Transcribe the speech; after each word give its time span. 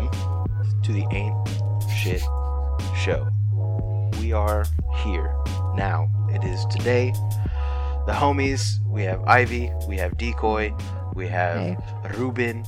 welcome 0.00 0.82
to 0.82 0.92
the 0.92 1.06
Ain't 1.10 1.48
Shit 1.90 2.20
Show. 3.02 3.26
We 4.20 4.34
are 4.34 4.66
here 5.02 5.34
now. 5.74 6.10
It 6.28 6.44
is 6.44 6.66
today. 6.66 7.12
The 8.06 8.12
homies, 8.12 8.74
we 8.86 9.04
have 9.04 9.22
Ivy, 9.24 9.72
we 9.88 9.96
have 9.96 10.18
Decoy, 10.18 10.74
we 11.14 11.26
have 11.28 11.56
Hey. 11.58 11.76
Ruben. 12.14 12.66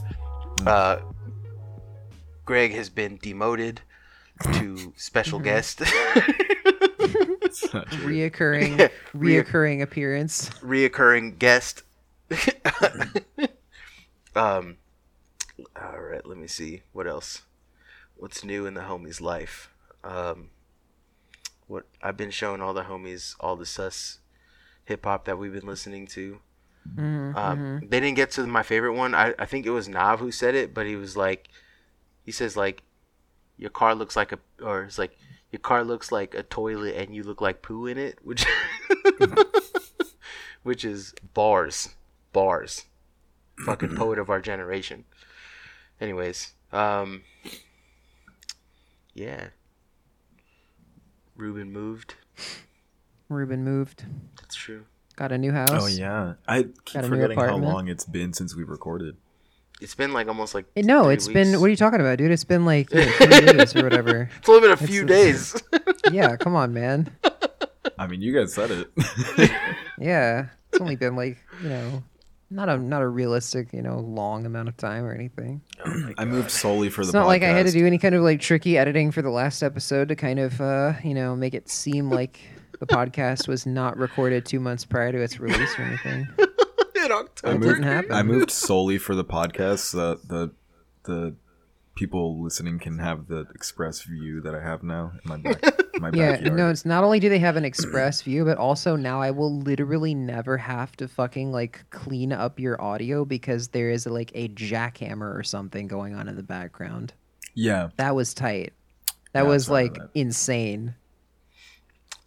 Uh, 0.67 1.01
Greg 2.47 2.73
has 2.73 2.89
been 2.89 3.19
demoted 3.21 3.83
to 4.55 4.95
special 4.97 5.39
guest. 5.39 5.83
It's 5.83 7.75
not 7.75 7.89
reoccurring 7.89 8.79
Yeah, 8.79 8.89
reoccurring 9.15 9.83
appearance. 9.83 10.49
reoccurring 10.63 11.39
guest. 11.39 11.83
um, 14.35 14.79
all 15.83 16.01
right, 16.01 16.25
let 16.27 16.39
me 16.39 16.47
see 16.47 16.83
what 16.93 17.07
else. 17.07 17.43
What's 18.17 18.45
new 18.45 18.67
in 18.67 18.75
the 18.75 18.81
homies' 18.83 19.21
life? 19.21 19.71
Um, 20.03 20.51
what 21.67 21.85
I've 22.03 22.17
been 22.17 22.31
showing 22.31 22.61
all 22.61 22.73
the 22.75 22.83
homies 22.85 23.35
all 23.41 23.57
the 23.57 23.67
sus 23.67 24.19
hip 24.85 25.05
hop 25.05 25.25
that 25.27 25.39
we've 25.39 25.53
been 25.53 25.67
listening 25.67 26.07
to. 26.09 26.41
Mhm, 26.97 27.37
Um, 27.37 27.59
mhm. 27.59 27.91
They 27.91 28.01
didn't 28.01 28.17
get 28.17 28.31
to 28.33 28.47
my 28.47 28.63
favorite 28.63 28.95
one. 28.95 29.15
I, 29.15 29.35
I 29.39 29.45
think 29.45 29.67
it 29.67 29.71
was 29.71 29.89
Nav 29.89 30.21
who 30.21 30.31
said 30.33 30.55
it, 30.55 30.73
but 30.73 30.87
he 30.87 30.97
was 30.97 31.17
like, 31.17 31.49
he 32.25 32.33
says 32.33 32.57
like, 32.57 32.83
your 33.59 33.71
car 33.71 33.95
looks 33.95 34.17
like 34.17 34.33
a, 34.33 34.39
or 34.63 34.85
it's 34.85 34.99
like, 34.99 35.19
your 35.53 35.61
car 35.61 35.85
looks 35.85 36.11
like 36.11 36.35
a 36.35 36.43
toilet 36.43 36.95
and 36.97 37.15
you 37.15 37.23
look 37.23 37.41
like 37.41 37.61
poo 37.63 37.87
in 37.87 37.99
it, 37.99 38.19
which, 38.25 38.47
which 40.63 40.85
is 40.85 41.15
bars, 41.35 41.91
bars, 42.33 42.85
fucking 43.65 43.97
poet 43.97 44.19
of 44.19 44.31
our 44.31 44.41
generation. 44.41 45.05
Anyways, 46.01 46.53
um, 46.73 47.23
yeah. 49.15 49.49
Ruben 51.37 51.73
moved. 51.73 52.15
Ruben 53.29 53.65
moved. 53.65 54.05
That's 54.41 54.55
true. 54.55 54.85
Got 55.17 55.33
a 55.33 55.39
new 55.39 55.53
house. 55.53 55.71
Oh 55.73 55.87
yeah, 55.87 56.35
I 56.47 56.63
keep 56.63 56.95
Got 56.95 57.05
a 57.05 57.09
new 57.09 57.17
forgetting 57.17 57.39
how 57.39 57.57
long 57.57 57.89
it's 57.89 58.05
been 58.05 58.33
since 58.33 58.55
we 58.55 58.63
recorded. 58.65 59.17
It's 59.81 59.95
been 59.95 60.13
like 60.13 60.27
almost 60.29 60.55
like 60.55 60.67
No, 60.77 61.05
three 61.05 61.15
it's 61.15 61.29
been. 61.29 61.61
What 61.61 61.67
are 61.67 61.71
you 61.71 61.77
talking 61.77 62.01
about, 62.01 62.19
dude? 62.19 62.31
It's 62.31 62.45
been 62.45 62.65
like 62.65 62.91
yeah, 62.93 63.11
three 63.13 63.53
days 63.53 63.75
or 63.77 63.83
whatever. 63.83 64.31
It's 64.39 64.49
only 64.49 64.61
been 64.63 64.71
a 64.73 64.77
few 64.77 65.05
it's- 65.05 65.53
days. 65.53 65.63
Yeah, 66.13 66.37
come 66.37 66.55
on, 66.57 66.73
man. 66.73 67.11
I 67.99 68.07
mean, 68.07 68.23
you 68.23 68.33
guys 68.33 68.55
said 68.55 68.71
it. 68.71 68.91
Yeah, 70.01 70.47
it's 70.71 70.81
only 70.81 70.95
been 70.97 71.17
like 71.17 71.39
you 71.63 71.69
know, 71.69 72.03
not 72.51 72.69
a 72.69 72.79
not 72.79 73.03
a 73.03 73.09
realistic 73.09 73.73
you 73.73 73.83
know 73.83 73.99
long 73.99 74.47
amount 74.47 74.69
of 74.69 74.77
time 74.77 75.05
or 75.05 75.13
anything. 75.13 75.61
I 76.17 76.25
moved 76.25 76.51
solely 76.51 76.89
for 76.89 77.03
the. 77.03 77.09
It's 77.09 77.13
the. 77.13 77.19
not 77.19 77.27
like 77.27 77.43
I 77.43 77.49
had 77.49 77.67
to 77.67 77.73
do 77.73 77.87
any 77.87 77.99
kind 77.99 78.15
of 78.15 78.23
like 78.23 78.41
tricky 78.41 78.79
editing 78.79 79.11
for 79.11 79.23
the 79.23 79.31
last 79.31 79.63
episode 79.63 80.09
to 80.09 80.17
kind 80.17 80.39
of 80.39 80.61
uh 80.61 80.95
you 81.05 81.15
know 81.15 81.37
make 81.37 81.55
it 81.55 81.69
seem 81.69 82.11
like 82.11 82.41
the 82.81 82.87
podcast 82.87 83.49
was 83.49 83.67
not 83.67 83.97
recorded 83.97 84.47
two 84.47 84.61
months 84.61 84.85
prior 84.85 85.13
to 85.13 85.21
its 85.21 85.41
release 85.41 85.79
or 85.79 85.83
anything. 85.83 86.29
in 87.05 87.13
October. 87.13 87.55
It 87.55 87.59
moved, 87.59 87.75
didn't 87.75 87.83
happen. 87.85 88.13
I 88.13 88.23
moved 88.23 88.51
solely 88.51 88.99
for 88.99 89.15
the 89.15 89.25
podcast 89.25 89.79
so 89.79 89.99
that 89.99 90.29
the 90.29 90.51
the 91.05 91.37
people 91.99 92.41
listening 92.43 92.79
can 92.79 92.99
have 92.99 93.27
the 93.27 93.41
express 93.55 94.03
view 94.03 94.41
that 94.43 94.55
I 94.55 94.61
have 94.63 94.85
now 94.85 95.11
in 95.25 95.29
my 95.29 95.37
back, 95.53 95.63
my 96.01 96.11
Yeah, 96.15 96.33
backyard. 96.33 96.57
no, 96.57 96.71
it's 96.71 96.85
not 96.85 97.03
only 97.03 97.19
do 97.19 97.29
they 97.29 97.41
have 97.41 97.57
an 97.57 97.65
express 97.65 98.23
view, 98.29 98.45
but 98.45 98.57
also 98.57 98.95
now 98.95 99.21
I 99.21 99.33
will 99.33 99.59
literally 99.59 100.15
never 100.15 100.57
have 100.57 100.95
to 100.99 101.09
fucking 101.09 101.51
like 101.51 101.85
clean 101.91 102.33
up 102.33 102.61
your 102.61 102.81
audio 102.81 103.25
because 103.25 103.69
there 103.69 103.91
is 103.91 104.07
like 104.07 104.31
a 104.35 104.49
jackhammer 104.51 105.37
or 105.37 105.43
something 105.43 105.89
going 105.89 106.15
on 106.15 106.29
in 106.29 106.37
the 106.37 106.43
background. 106.45 107.13
yeah, 107.55 107.89
That 107.97 108.15
was 108.15 108.33
tight. 108.33 108.73
That 109.33 109.43
Yeah, 109.43 109.49
was 109.49 109.69
like 109.69 109.95
that. 109.95 110.11
insane. 110.15 110.95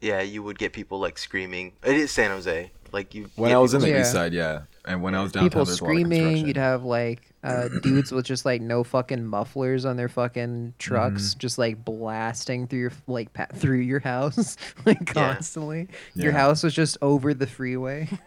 Yeah, 0.01 0.21
you 0.21 0.43
would 0.43 0.57
get 0.59 0.73
people 0.73 0.99
like 0.99 1.17
screaming. 1.17 1.73
It 1.83 1.95
is 1.95 2.11
San 2.11 2.31
Jose. 2.31 2.71
Like 2.91 3.13
you. 3.15 3.29
when 3.35 3.51
I 3.53 3.57
was 3.57 3.73
in 3.73 3.79
people- 3.79 3.91
the 3.91 3.95
Yeah. 3.97 4.01
east 4.01 4.11
side, 4.11 4.33
yeah, 4.33 4.61
and 4.85 5.01
when 5.03 5.13
I 5.15 5.21
was 5.21 5.31
downtown, 5.31 5.49
People 5.49 5.65
there's 5.65 5.79
a 5.79 5.83
lot 5.83 5.89
of 5.91 5.95
screaming. 5.97 6.47
You'd 6.47 6.57
have 6.57 6.83
like 6.83 7.29
uh, 7.43 7.67
dudes 7.81 8.11
with 8.11 8.25
just 8.25 8.45
like 8.45 8.61
no 8.61 8.83
fucking 8.83 9.25
mufflers 9.25 9.85
on 9.85 9.97
their 9.97 10.09
fucking 10.09 10.73
trucks, 10.79 11.29
Mm-hmm. 11.31 11.39
just 11.39 11.57
like 11.57 11.83
blasting 11.85 12.67
through 12.67 12.79
your 12.79 12.91
like 13.07 13.33
pa- 13.33 13.47
through 13.53 13.79
your 13.79 13.99
house 13.99 14.57
like 14.85 15.05
constantly. 15.13 15.87
Your 16.15 16.31
Yeah. 16.31 16.37
house 16.39 16.63
was 16.63 16.73
just 16.73 16.97
over 17.01 17.33
the 17.33 17.47
freeway. 17.47 18.07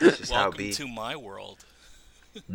Just 0.00 0.30
Welcome 0.30 0.70
to 0.70 0.86
my 0.86 1.16
world. 1.16 1.64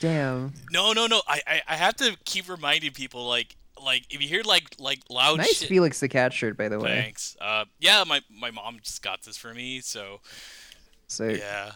Damn. 0.00 0.52
No, 0.72 0.92
no, 0.92 1.06
no. 1.06 1.20
I, 1.26 1.42
I, 1.46 1.62
I 1.68 1.76
have 1.76 1.94
to 1.96 2.16
keep 2.24 2.48
reminding 2.48 2.92
people 2.92 3.26
like 3.28 3.56
like 3.82 4.04
if 4.10 4.20
you 4.22 4.28
hear 4.28 4.42
like 4.44 4.74
like 4.78 5.00
loud 5.10 5.38
Nice 5.38 5.58
shit. 5.60 5.68
Felix 5.68 6.00
the 6.00 6.08
Cat 6.08 6.32
shirt, 6.32 6.56
by 6.56 6.68
the 6.68 6.78
way. 6.78 7.02
Thanks. 7.02 7.36
Uh, 7.40 7.64
yeah, 7.80 8.04
my 8.06 8.20
my 8.30 8.50
mom 8.50 8.78
just 8.82 9.02
got 9.02 9.22
this 9.22 9.36
for 9.36 9.52
me, 9.54 9.80
so 9.80 10.20
So 11.06 11.28
yeah. 11.28 11.72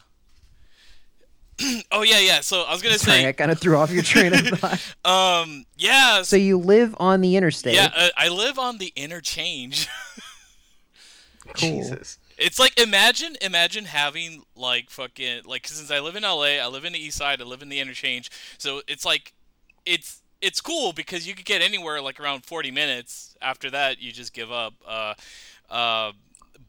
oh 1.91 2.03
yeah, 2.03 2.21
yeah. 2.21 2.41
So 2.41 2.63
I 2.63 2.73
was 2.73 2.83
gonna 2.83 2.99
sorry, 2.99 3.19
I 3.19 3.23
say, 3.23 3.33
kind 3.33 3.51
of 3.51 3.59
threw 3.59 3.77
off 3.77 3.91
your 3.91 4.03
train 4.05 4.33
of 4.33 4.41
thought. 4.59 4.95
um, 5.43 5.65
yeah, 5.77 6.23
So 6.23 6.37
you 6.37 6.57
live 6.59 6.95
on 7.01 7.21
the 7.21 7.37
interstate. 7.37 7.75
yeah. 7.75 7.91
Uh, 7.95 8.09
I 8.17 8.29
live 8.29 8.59
on 8.59 8.79
the 8.79 8.93
interchange. 8.95 9.89
Jesus. 11.57 12.19
It's 12.37 12.59
like 12.59 12.79
imagine 12.81 13.37
imagine 13.41 13.87
having 13.87 14.43
like 14.55 14.91
fucking 14.91 15.43
like 15.47 15.65
'cause 15.65 15.73
since 15.73 15.91
I 15.91 15.99
live 16.01 16.15
in 16.15 16.23
LA, 16.23 16.59
I 16.63 16.67
live 16.69 16.85
in 16.85 16.93
the 16.93 16.99
East 16.99 17.17
Side, 17.17 17.41
I 17.41 17.45
live 17.45 17.63
in 17.63 17.69
the 17.69 17.81
interchange. 17.81 18.31
So 18.59 18.83
it's 18.87 19.05
like 19.05 19.33
it's 19.85 20.23
it's 20.41 20.61
cool 20.61 20.93
because 20.93 21.27
you 21.27 21.35
could 21.35 21.45
get 21.45 21.63
anywhere 21.63 22.01
like 22.01 22.21
around 22.21 22.45
40 22.45 22.71
minutes. 22.71 23.37
After 23.43 23.71
that, 23.71 24.01
you 24.01 24.13
just 24.13 24.33
give 24.33 24.51
up. 24.53 24.75
Uh, 24.87 25.15
uh, 25.71 26.13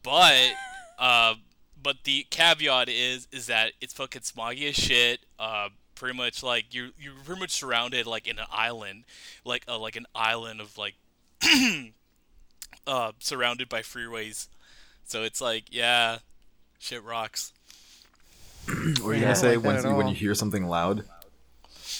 but 0.02 0.50
uh, 0.98 1.34
but 1.82 1.98
the 2.04 2.26
caveat 2.30 2.88
is 2.88 3.28
is 3.32 3.46
that 3.46 3.72
it's 3.80 3.94
fucking 3.94 4.22
smoggy 4.22 4.68
as 4.68 4.76
shit. 4.76 5.20
Uh, 5.38 5.68
pretty 5.94 6.16
much 6.16 6.42
like 6.42 6.72
you're 6.74 6.90
you're 6.98 7.14
pretty 7.24 7.40
much 7.40 7.50
surrounded 7.50 8.06
like 8.06 8.26
in 8.26 8.38
an 8.38 8.46
island, 8.50 9.04
like 9.44 9.64
uh, 9.68 9.78
like 9.78 9.96
an 9.96 10.06
island 10.14 10.60
of 10.60 10.76
like 10.78 10.94
uh, 12.86 13.12
surrounded 13.18 13.68
by 13.68 13.82
freeways. 13.82 14.48
So 15.04 15.22
it's 15.22 15.40
like, 15.40 15.64
yeah, 15.70 16.18
shit 16.78 17.02
rocks. 17.02 17.52
What 18.66 18.76
are 18.76 19.14
you 19.14 19.20
Yeah, 19.20 19.20
gonna 19.20 19.34
say 19.36 19.56
like 19.56 19.64
when 19.64 19.82
you, 19.84 19.96
when 19.96 20.08
you 20.08 20.14
hear 20.14 20.34
something 20.34 20.66
loud? 20.66 21.04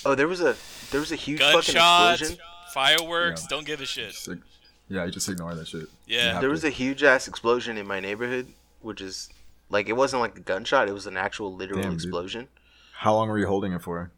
Oh, 0.04 0.14
there 0.14 0.28
was 0.28 0.40
a 0.40 0.56
there 0.90 1.00
was 1.00 1.12
a 1.12 1.16
huge 1.16 1.40
fucking 1.40 1.74
Gunshots, 1.74 2.20
explosion. 2.22 2.44
fireworks, 2.74 3.42
Yeah. 3.42 3.46
don't 3.50 3.66
give 3.66 3.80
a 3.80 3.86
shit. 3.86 4.12
Just, 4.12 4.28
ig- 4.28 4.42
yeah, 4.88 5.04
you 5.04 5.10
just 5.12 5.28
ignore 5.28 5.54
that 5.54 5.68
shit. 5.68 5.86
Yeah. 6.06 6.40
There 6.40 6.50
was 6.50 6.64
a 6.64 6.70
huge 6.70 7.02
ass 7.02 7.28
explosion 7.28 7.76
in 7.78 7.86
my 7.86 8.00
neighborhood, 8.00 8.48
which 8.80 9.00
is 9.00 9.28
like 9.68 9.88
it 9.88 9.92
wasn't 9.94 10.20
like 10.22 10.36
a 10.36 10.40
gunshot. 10.40 10.88
It 10.88 10.92
was 10.92 11.06
an 11.06 11.16
actual 11.16 11.54
literal 11.54 11.80
Damn, 11.82 11.92
dude. 11.92 12.00
explosion. 12.02 12.48
How 12.94 13.14
long 13.14 13.28
were 13.28 13.38
you 13.38 13.46
holding 13.46 13.72
it 13.72 13.82
for? 13.82 14.10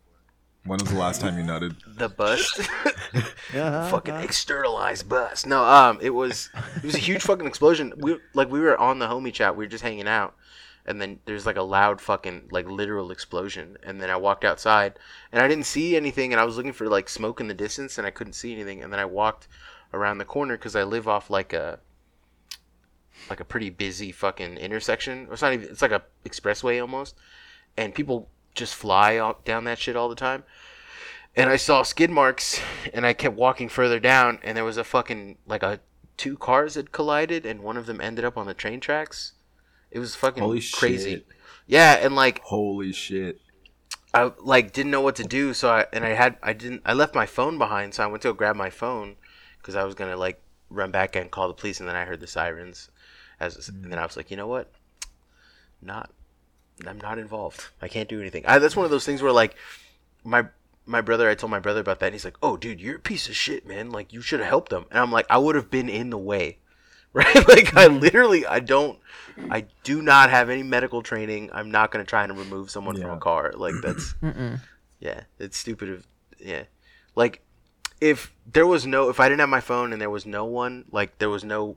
When 0.64 0.78
was 0.78 0.90
the 0.90 0.98
last 0.98 1.20
time 1.20 1.36
you 1.38 1.44
nutted? 1.44 1.74
The 1.98 2.08
bust. 2.08 2.60
Uh-huh, 3.54 3.88
fucking 3.90 4.14
externalized 4.14 5.06
bust. 5.06 5.46
No, 5.46 5.62
um, 5.62 5.98
it 6.00 6.08
was 6.10 6.48
it 6.76 6.82
was 6.84 6.94
a 6.94 6.98
huge 6.98 7.20
fucking 7.22 7.46
explosion. 7.46 7.92
We 7.98 8.16
like 8.32 8.50
we 8.50 8.60
were 8.60 8.78
on 8.78 8.98
the 8.98 9.06
homie 9.06 9.30
chat. 9.32 9.54
We 9.54 9.64
were 9.64 9.68
just 9.68 9.82
hanging 9.84 10.08
out, 10.08 10.34
and 10.86 11.00
then 11.00 11.20
there's 11.24 11.46
like 11.46 11.56
a 11.56 11.62
loud 11.62 12.00
fucking 12.00 12.48
like 12.50 12.68
literal 12.68 13.10
explosion. 13.10 13.76
And 13.82 14.00
then 14.00 14.10
I 14.10 14.16
walked 14.16 14.44
outside, 14.44 14.98
and 15.30 15.42
I 15.42 15.48
didn't 15.48 15.66
see 15.66 15.96
anything. 15.96 16.32
And 16.32 16.40
I 16.40 16.44
was 16.44 16.56
looking 16.56 16.72
for 16.72 16.88
like 16.88 17.08
smoke 17.08 17.40
in 17.40 17.48
the 17.48 17.54
distance, 17.54 17.98
and 17.98 18.06
I 18.06 18.10
couldn't 18.10 18.34
see 18.34 18.52
anything. 18.52 18.82
And 18.82 18.92
then 18.92 19.00
I 19.00 19.04
walked 19.04 19.48
around 19.92 20.18
the 20.18 20.24
corner 20.24 20.56
because 20.56 20.76
I 20.76 20.82
live 20.82 21.08
off 21.08 21.30
like 21.30 21.52
a 21.52 21.78
like 23.30 23.40
a 23.40 23.44
pretty 23.44 23.70
busy 23.70 24.10
fucking 24.12 24.56
intersection. 24.56 25.28
It's 25.30 25.42
not 25.42 25.52
even. 25.52 25.68
It's 25.68 25.82
like 25.82 25.92
a 25.92 26.02
expressway 26.24 26.80
almost, 26.80 27.16
and 27.76 27.94
people 27.94 28.28
just 28.54 28.74
fly 28.74 29.34
down 29.44 29.64
that 29.64 29.78
shit 29.78 29.96
all 29.96 30.10
the 30.10 30.14
time 30.14 30.44
and 31.34 31.48
I 31.48 31.56
saw 31.56 31.82
skid 31.82 32.10
marks, 32.10 32.60
and 32.92 33.06
I 33.06 33.14
kept 33.14 33.36
walking 33.36 33.68
further 33.68 33.98
down, 33.98 34.38
and 34.42 34.56
there 34.56 34.64
was 34.64 34.76
a 34.76 34.84
fucking 34.84 35.38
like 35.46 35.62
a 35.62 35.80
two 36.16 36.36
cars 36.36 36.74
had 36.74 36.92
collided, 36.92 37.46
and 37.46 37.62
one 37.62 37.76
of 37.76 37.86
them 37.86 38.00
ended 38.00 38.24
up 38.24 38.36
on 38.36 38.46
the 38.46 38.54
train 38.54 38.80
tracks. 38.80 39.32
It 39.92 39.98
was 39.98 40.16
fucking 40.16 40.42
Holy 40.42 40.62
crazy. 40.72 41.10
shit. 41.10 41.26
Yeah, 41.66 41.92
and 41.94 42.16
like 42.16 42.40
Holy 42.42 42.92
shit! 42.92 43.40
I 44.14 44.32
like 44.40 44.72
didn't 44.72 44.90
know 44.90 45.00
what 45.00 45.16
to 45.16 45.24
do, 45.24 45.54
so 45.54 45.70
I 45.70 45.86
and 45.92 46.04
I 46.04 46.10
had 46.10 46.36
I 46.42 46.52
didn't 46.54 46.82
I 46.84 46.94
left 46.94 47.14
my 47.14 47.26
phone 47.26 47.58
behind, 47.58 47.94
so 47.94 48.02
I 48.02 48.06
went 48.06 48.22
to 48.22 48.28
go 48.28 48.32
grab 48.34 48.56
my 48.56 48.70
phone 48.70 49.16
because 49.58 49.76
I 49.76 49.84
was 49.84 49.94
gonna 49.94 50.16
like 50.16 50.40
run 50.70 50.90
back 50.90 51.14
and 51.14 51.30
call 51.30 51.48
the 51.48 51.54
police, 51.54 51.78
and 51.78 51.88
then 51.88 51.96
I 51.96 52.04
heard 52.04 52.20
the 52.20 52.26
sirens, 52.26 52.90
as 53.38 53.68
and 53.68 53.84
then 53.92 53.98
I 53.98 54.06
was 54.06 54.16
like, 54.16 54.30
you 54.30 54.36
know 54.36 54.46
what, 54.46 54.72
not 55.80 56.10
I'm 56.86 56.98
not 56.98 57.18
involved. 57.18 57.68
I 57.80 57.88
can't 57.88 58.08
do 58.08 58.20
anything. 58.20 58.44
I, 58.46 58.58
that's 58.58 58.76
one 58.76 58.84
of 58.84 58.90
those 58.90 59.04
things 59.06 59.22
where 59.22 59.32
like 59.32 59.56
my 60.24 60.46
my 60.84 61.00
brother, 61.00 61.28
I 61.28 61.34
told 61.34 61.50
my 61.50 61.60
brother 61.60 61.80
about 61.80 62.00
that. 62.00 62.06
And 62.06 62.14
he's 62.14 62.24
like, 62.24 62.38
"Oh, 62.42 62.56
dude, 62.56 62.80
you're 62.80 62.96
a 62.96 63.00
piece 63.00 63.28
of 63.28 63.36
shit, 63.36 63.66
man. 63.66 63.90
Like 63.90 64.12
you 64.12 64.20
should 64.20 64.40
have 64.40 64.48
helped 64.48 64.70
them." 64.70 64.86
And 64.90 64.98
I'm 64.98 65.12
like, 65.12 65.26
"I 65.30 65.38
would 65.38 65.54
have 65.54 65.70
been 65.70 65.88
in 65.88 66.10
the 66.10 66.18
way." 66.18 66.58
Right? 67.14 67.34
Like 67.48 67.76
I 67.76 67.88
mm-hmm. 67.88 67.98
literally 67.98 68.46
I 68.46 68.60
don't 68.60 68.98
I 69.50 69.66
do 69.84 70.00
not 70.02 70.30
have 70.30 70.48
any 70.50 70.62
medical 70.62 71.02
training. 71.02 71.50
I'm 71.52 71.70
not 71.70 71.90
going 71.90 72.04
to 72.04 72.08
try 72.08 72.24
and 72.24 72.36
remove 72.36 72.70
someone 72.70 72.96
from 73.00 73.10
a 73.10 73.18
car. 73.18 73.52
Like 73.56 73.74
that's 73.82 74.14
Mm-mm. 74.22 74.60
Yeah, 75.00 75.22
it's 75.38 75.58
stupid. 75.58 75.88
Of 75.90 76.06
yeah, 76.38 76.64
like 77.14 77.42
if 78.00 78.32
there 78.50 78.66
was 78.66 78.86
no, 78.86 79.08
if 79.10 79.20
I 79.20 79.28
didn't 79.28 79.40
have 79.40 79.48
my 79.48 79.60
phone 79.60 79.92
and 79.92 80.00
there 80.00 80.10
was 80.10 80.26
no 80.26 80.44
one, 80.44 80.84
like 80.90 81.18
there 81.18 81.30
was 81.30 81.44
no, 81.44 81.76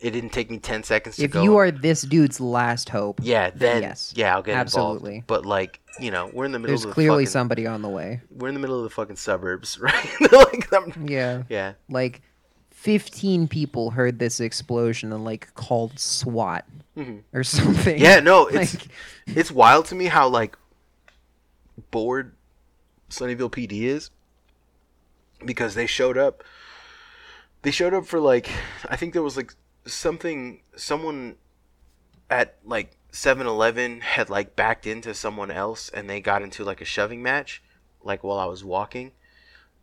it 0.00 0.12
didn't 0.12 0.30
take 0.30 0.50
me 0.50 0.58
ten 0.58 0.82
seconds 0.82 1.16
to 1.16 1.24
If 1.24 1.32
go. 1.32 1.42
you 1.42 1.56
are 1.56 1.70
this 1.70 2.02
dude's 2.02 2.40
last 2.40 2.88
hope, 2.88 3.20
yeah, 3.22 3.50
then 3.50 3.82
yes, 3.82 4.12
yeah, 4.16 4.34
I'll 4.34 4.42
get 4.42 4.56
absolutely. 4.56 5.16
involved. 5.16 5.26
But 5.26 5.44
like, 5.46 5.80
you 6.00 6.10
know, 6.10 6.30
we're 6.32 6.44
in 6.46 6.52
the 6.52 6.58
middle 6.58 6.70
there's 6.72 6.84
of 6.84 6.90
the 6.90 6.94
clearly 6.94 7.24
fucking, 7.24 7.32
somebody 7.32 7.66
on 7.66 7.82
the 7.82 7.88
way. 7.88 8.20
we're 8.30 8.48
in 8.48 8.54
the 8.54 8.60
middle 8.60 8.78
of 8.78 8.84
the 8.84 8.90
fucking 8.90 9.16
suburbs, 9.16 9.78
right? 9.80 10.08
like, 10.32 10.72
I'm- 10.72 11.06
Yeah. 11.08 11.42
yeah, 11.48 11.72
Like 11.88 12.22
15 12.78 13.48
people 13.48 13.90
heard 13.90 14.20
this 14.20 14.38
explosion 14.38 15.12
and 15.12 15.24
like 15.24 15.52
called 15.54 15.98
SWAT 15.98 16.64
Mhm. 16.96 17.22
or 17.32 17.42
something. 17.58 17.98
yeah. 17.98 18.20
No, 18.20 18.46
it's 18.46 18.74
Like, 18.74 18.86
it's 19.26 19.50
wild 19.50 19.86
to 19.86 19.96
me 19.96 20.04
how 20.06 20.28
like 20.28 20.56
bored 21.90 22.34
Sunnyvale 23.10 23.50
PD 23.50 23.82
is 23.82 24.10
because 25.44 25.74
they 25.74 25.86
showed 25.86 26.16
up. 26.16 26.44
They 27.62 27.72
showed 27.72 27.94
up 27.94 28.06
for 28.06 28.20
like 28.20 28.48
I 28.88 28.94
think 28.94 29.12
there 29.12 29.22
was 29.24 29.36
like 29.36 29.54
something 29.84 30.60
someone 30.76 31.34
at 32.30 32.56
like 32.64 32.96
7-Eleven 33.12 34.02
had 34.02 34.30
like 34.30 34.54
backed 34.54 34.86
into 34.86 35.14
someone 35.14 35.50
else 35.50 35.88
and 35.88 36.08
they 36.08 36.20
got 36.20 36.42
into 36.42 36.62
like 36.62 36.80
a 36.80 36.84
shoving 36.84 37.22
match 37.24 37.60
like 38.04 38.22
while 38.22 38.38
I 38.38 38.44
was 38.44 38.62
walking 38.62 39.10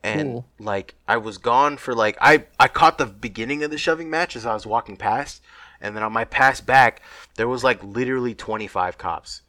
and 0.06 0.30
Cool. 0.34 0.46
like 0.60 0.94
I 1.08 1.18
was 1.18 1.40
gone 1.40 1.78
for 1.78 1.96
like 1.96 2.16
I 2.22 2.46
I 2.60 2.68
caught 2.68 3.00
the 3.00 3.08
beginning 3.08 3.64
of 3.64 3.72
the 3.72 3.78
shoving 3.78 4.10
match 4.10 4.36
as 4.36 4.46
I 4.46 4.54
was 4.54 4.66
walking 4.66 4.98
past 4.98 5.42
and 5.82 5.96
then 5.96 6.04
on 6.04 6.14
my 6.14 6.26
pass 6.26 6.62
back 6.62 7.02
there 7.38 7.48
was 7.48 7.64
like 7.64 7.84
literally 7.84 8.36
25 8.36 9.00
cops 9.00 9.42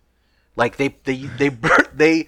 like 0.56 0.78
they 0.78 0.96
they 1.04 1.26
they 1.26 1.48
bur- 1.64 1.90
they 1.94 2.26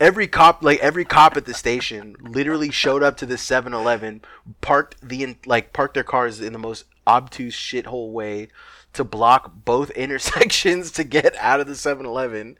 every 0.00 0.26
cop 0.26 0.62
like 0.62 0.80
every 0.80 1.04
cop 1.04 1.36
at 1.36 1.44
the 1.44 1.54
station 1.54 2.16
literally 2.20 2.70
showed 2.72 3.02
up 3.02 3.16
to 3.18 3.26
the 3.26 3.36
7-Eleven, 3.36 4.22
parked 4.60 4.96
the 5.00 5.22
in, 5.22 5.36
like 5.46 5.72
parked 5.72 5.94
their 5.94 6.02
cars 6.04 6.40
in 6.40 6.52
the 6.52 6.58
most 6.58 6.84
obtuse 7.06 7.54
shithole 7.54 8.10
way 8.10 8.48
to 8.92 9.04
block 9.04 9.52
both 9.64 9.90
intersections 10.04 10.90
to 10.90 11.04
get 11.04 11.36
out 11.36 11.60
of 11.60 11.68
the 11.68 11.74
7-Eleven 11.74 12.58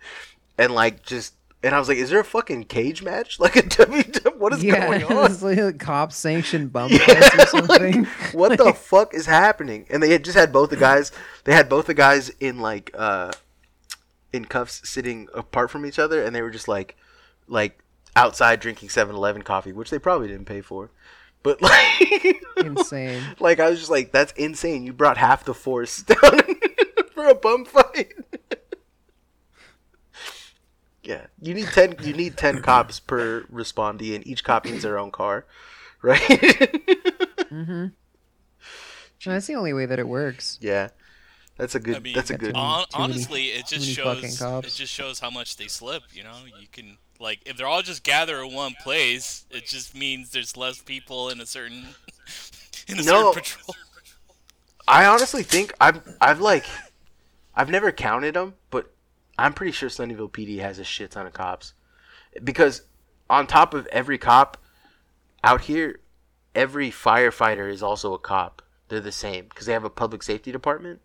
and 0.57 0.73
like 0.75 1.03
just 1.03 1.35
and 1.63 1.75
I 1.75 1.79
was 1.79 1.89
like, 1.89 1.99
is 1.99 2.11
there 2.11 2.21
a 2.21 2.25
fucking 2.25 2.65
cage 2.65 3.03
match? 3.03 3.39
Like 3.41 3.57
a 3.57 3.63
W? 3.63 4.03
What 4.37 4.53
is 4.53 4.63
yeah, 4.63 4.87
going 4.87 5.05
on? 5.19 5.31
it's 5.31 5.43
like 5.43 5.59
a 5.59 5.73
cop 5.73 6.13
sanctioned 6.13 6.73
bump 6.73 6.93
Yeah, 6.93 7.11
or 7.11 7.21
like, 7.21 7.49
something. 7.49 8.05
what 8.33 8.57
the 8.57 8.73
fuck 8.73 9.15
is 9.15 9.27
happening? 9.27 9.87
And 9.91 10.03
they 10.03 10.11
had 10.11 10.25
just 10.25 10.37
had 10.37 10.53
both 10.53 10.71
the 10.71 10.77
guys. 10.77 11.11
They 11.45 11.53
had 11.55 11.69
both 11.69 11.87
the 11.87 11.95
guys 11.95 12.29
in 12.41 12.59
like 12.61 12.91
uh, 12.97 13.33
in 14.33 14.45
cuffs, 14.45 14.89
sitting 14.89 15.29
apart 15.35 15.71
from 15.71 15.85
each 15.87 15.99
other, 15.99 16.23
and 16.23 16.35
they 16.35 16.43
were 16.43 16.51
just 16.51 16.69
like, 16.69 16.97
like 17.49 17.79
outside 18.15 18.61
drinking 18.61 18.89
7-Eleven 18.91 19.43
coffee, 19.43 19.73
which 19.73 19.91
they 19.91 19.99
probably 19.99 20.29
didn't 20.29 20.45
pay 20.47 20.61
for. 20.61 20.91
But 21.43 21.63
like, 21.63 22.43
Insane. 22.59 23.23
like 23.41 23.61
I 23.61 23.71
was 23.71 23.79
just 23.79 23.91
like, 23.91 24.13
that's 24.13 24.33
insane. 24.33 24.85
You 24.85 24.93
brought 24.93 25.17
half 25.17 25.45
the 25.45 25.55
force 25.55 26.03
down 26.03 26.41
for 27.15 27.27
a 27.29 27.35
bum 27.35 27.65
fight. 27.65 28.13
Yeah, 31.09 31.27
you 31.41 31.55
need 31.55 31.69
ten. 31.69 31.97
You 32.03 32.13
need 32.13 32.37
ten 32.37 32.61
cops 32.69 33.01
per 33.01 33.45
respondee, 33.53 34.15
and 34.15 34.27
each 34.27 34.45
cop 34.45 34.67
needs 34.67 34.83
their 34.83 34.99
own 34.99 35.11
car, 35.11 35.47
right? 36.03 36.21
Mm-hmm. 37.51 37.87
That's 39.25 39.47
the 39.47 39.55
only 39.57 39.73
way 39.73 39.87
that 39.87 39.99
it 39.99 40.07
works. 40.07 40.59
Yeah, 40.61 40.89
that's 41.57 41.75
a 41.75 41.81
good. 41.81 41.97
I 41.97 42.01
mean, 42.01 42.15
that's 42.15 42.31
a 42.31 42.37
good. 42.39 42.53
many- 42.53 42.59
Hon- 42.65 42.85
too 42.91 42.99
many- 42.99 43.13
honestly, 43.13 43.45
it 43.47 43.67
just 43.67 43.87
shows 43.89 44.23
it 44.43 44.73
just 44.75 44.93
shows 44.93 45.19
how 45.19 45.31
much 45.31 45.57
they 45.57 45.67
slip. 45.67 46.03
You 46.13 46.23
know, 46.25 46.37
you 46.61 46.67
can 46.71 46.99
like 47.19 47.41
if 47.47 47.57
they're 47.57 47.67
all 47.67 47.83
just 47.83 48.05
gather 48.05 48.43
in 48.43 48.53
one 48.55 48.75
place, 48.83 49.45
it 49.51 49.67
just 49.67 49.95
means 49.97 50.31
there's 50.31 50.57
less 50.57 50.81
people 50.81 51.31
in 51.31 51.41
a 51.41 51.47
certain 51.47 51.87
in 52.87 53.01
a 53.01 53.03
No. 53.03 53.33
certain 53.33 53.43
patrol. 53.43 53.77
I 54.87 55.05
honestly 55.07 55.43
think 55.43 55.73
I've 55.81 56.01
I've 56.21 56.41
like 56.41 56.65
I've 57.57 57.71
never 57.71 57.91
counted 57.93 58.35
them, 58.35 58.55
but 58.71 58.95
I'm 59.39 59.53
pretty 59.53 59.73
sure 59.73 59.89
Sunnyvale 59.89 60.31
PD 60.31 60.59
has 60.61 60.79
a 60.79 60.85
shit 60.85 61.13
ton 61.13 61.27
of 61.27 61.33
cops 61.33 61.75
because 62.43 62.83
on 63.31 63.47
top 63.47 63.73
of 63.75 63.87
every 63.89 64.19
cop 64.19 64.59
out 65.45 65.63
here, 65.63 66.01
every 66.55 66.91
firefighter 66.91 67.71
is 67.71 67.83
also 67.83 68.15
a 68.15 68.19
cop. 68.19 68.63
They're 68.89 69.01
the 69.01 69.13
same 69.13 69.45
because 69.49 69.67
they 69.67 69.73
have 69.73 69.85
a 69.85 69.91
public 69.91 70.23
safety 70.23 70.51
department. 70.51 71.01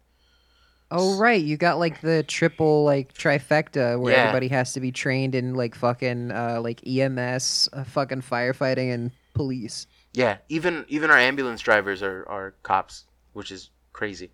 Oh 0.89 1.17
right, 1.17 1.41
you 1.41 1.57
got 1.57 1.79
like 1.79 2.01
the 2.01 2.23
triple 2.23 2.83
like 2.83 3.13
trifecta 3.13 3.99
where 3.99 4.13
Yeah. 4.13 4.19
everybody 4.23 4.47
has 4.49 4.73
to 4.73 4.79
be 4.79 4.91
trained 4.91 5.33
in 5.35 5.53
like 5.55 5.75
fucking 5.75 6.31
uh, 6.31 6.59
like 6.61 6.85
EMS, 6.87 7.69
uh, 7.73 7.83
fucking 7.83 8.21
firefighting, 8.21 8.93
and 8.93 9.11
police. 9.33 9.87
Yeah, 10.13 10.37
even 10.49 10.85
even 10.89 11.09
our 11.09 11.17
ambulance 11.17 11.61
drivers 11.61 12.03
are 12.03 12.27
are 12.29 12.53
cops, 12.63 13.05
which 13.33 13.51
is 13.51 13.69
crazy. 13.91 14.31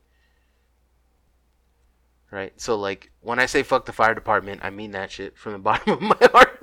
Right? 2.31 2.53
So 2.61 2.75
like 2.77 3.11
when 3.21 3.39
I 3.39 3.45
say 3.47 3.63
fuck 3.63 3.85
the 3.85 3.93
fire 3.93 4.13
department, 4.13 4.61
I 4.63 4.69
mean 4.69 4.91
that 4.91 5.11
shit 5.11 5.37
from 5.37 5.53
the 5.53 5.59
bottom 5.69 5.93
of 5.93 6.01
my 6.01 6.17
heart. 6.31 6.59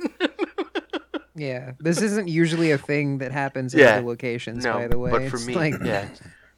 Yeah, 1.34 1.72
this 1.80 2.00
isn't 2.00 2.28
usually 2.28 2.70
a 2.70 2.78
thing 2.78 3.18
that 3.18 3.30
happens 3.32 3.74
in 3.74 3.80
Yeah. 3.80 3.96
other 3.96 4.06
locations. 4.06 4.64
no, 4.64 4.72
by 4.74 4.88
the 4.88 4.98
way, 4.98 5.10
but 5.10 5.28
for 5.28 5.36
It's 5.36 5.46
me, 5.46 5.54
like, 5.54 5.74
yeah. 5.84 6.08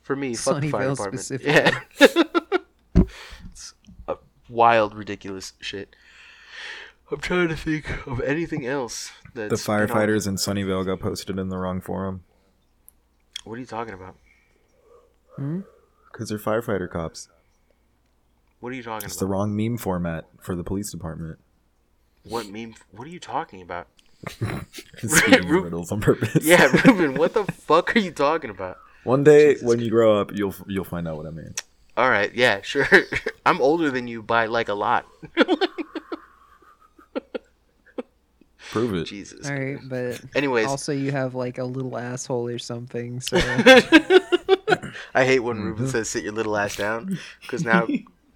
For 0.03 0.15
me, 0.15 0.35
fuck 0.37 0.61
the 0.61 0.71
fire 0.71 0.83
Sunnyvale 0.91 0.91
department. 0.95 1.21
specifically. 1.25 1.53
Yeah. 1.99 3.05
it's 3.51 3.75
a 4.07 4.17
wild 4.49 4.95
ridiculous 4.95 5.53
shit. 5.61 5.97
I'm 7.11 7.19
trying 7.21 7.49
to 7.49 7.57
think 7.57 8.07
of 8.07 8.21
anything 8.21 8.67
else 8.67 9.11
The 9.35 9.49
that's 9.49 9.67
been 9.67 9.75
on- 9.81 9.89
firefighters 9.89 10.29
in 10.29 10.35
Sunnyvale 10.37 10.85
got 10.87 11.01
posted 11.01 11.39
in 11.39 11.49
the 11.49 11.57
wrong 11.57 11.81
forum 11.81 12.23
What 13.45 13.55
are 13.55 13.59
you 13.61 13.67
talking 13.67 13.95
about? 13.95 14.15
Hmm? 15.37 15.61
Because 16.13 16.29
they're 16.29 16.39
firefighter 16.39 16.89
cops. 16.91 17.29
What 18.61 18.73
are 18.73 18.75
you 18.77 18.83
talking 18.83 18.99
about? 18.99 19.05
It's 19.05 19.17
the 19.17 19.27
wrong 19.27 19.57
meme 19.57 19.79
format 19.79 20.27
for 20.41 20.55
the 20.57 20.65
police 20.65 20.91
department. 20.91 21.39
What 22.25 22.49
meme? 22.49 22.75
What 22.91 23.07
are 23.07 23.11
you 23.11 23.21
talking 23.21 23.63
about? 23.63 23.87
It's 25.01 25.21
giving 25.27 25.49
Ru- 25.49 25.63
riddles 25.63 25.93
on 25.93 26.01
purpose. 26.01 26.45
Yeah, 26.45 26.67
Ruben, 26.85 27.15
what 27.15 27.35
the 27.35 27.45
fuck 27.45 27.95
are 27.95 28.01
you 28.01 28.11
talking 28.11 28.51
about? 28.51 28.79
One 29.05 29.23
day 29.23 29.55
when 29.63 29.79
you 29.79 29.91
grow 29.91 30.21
up, 30.21 30.33
you'll 30.35 30.55
you'll 30.67 30.83
find 30.85 31.07
out 31.07 31.17
what 31.17 31.27
I 31.27 31.31
mean. 31.31 31.55
All 31.97 32.11
right, 32.11 32.35
yeah, 32.35 32.61
sure. 32.63 32.87
I'm 33.47 33.61
older 33.61 33.91
than 33.93 34.09
you 34.09 34.23
by 34.23 34.47
like 34.47 34.69
a 34.69 34.75
lot. 34.75 35.07
Prove 38.71 38.93
it. 38.95 39.05
Jesus. 39.05 39.49
all 39.49 39.57
right, 39.57 39.79
but 39.89 40.21
Anyways, 40.35 40.67
also 40.67 40.93
you 40.93 41.11
have 41.13 41.35
like 41.35 41.59
a 41.59 41.65
little 41.65 41.97
asshole 41.97 42.49
or 42.49 42.59
something. 42.59 43.21
So 43.21 43.37
I 45.15 45.25
hate 45.25 45.39
when 45.41 45.57
Mm-hmm. 45.57 45.65
Ruben 45.69 45.87
says 45.89 46.11
"sit 46.11 46.25
your 46.25 46.35
little 46.35 46.57
ass 46.57 46.77
down" 46.77 47.19
because 47.41 47.65
now 47.65 47.87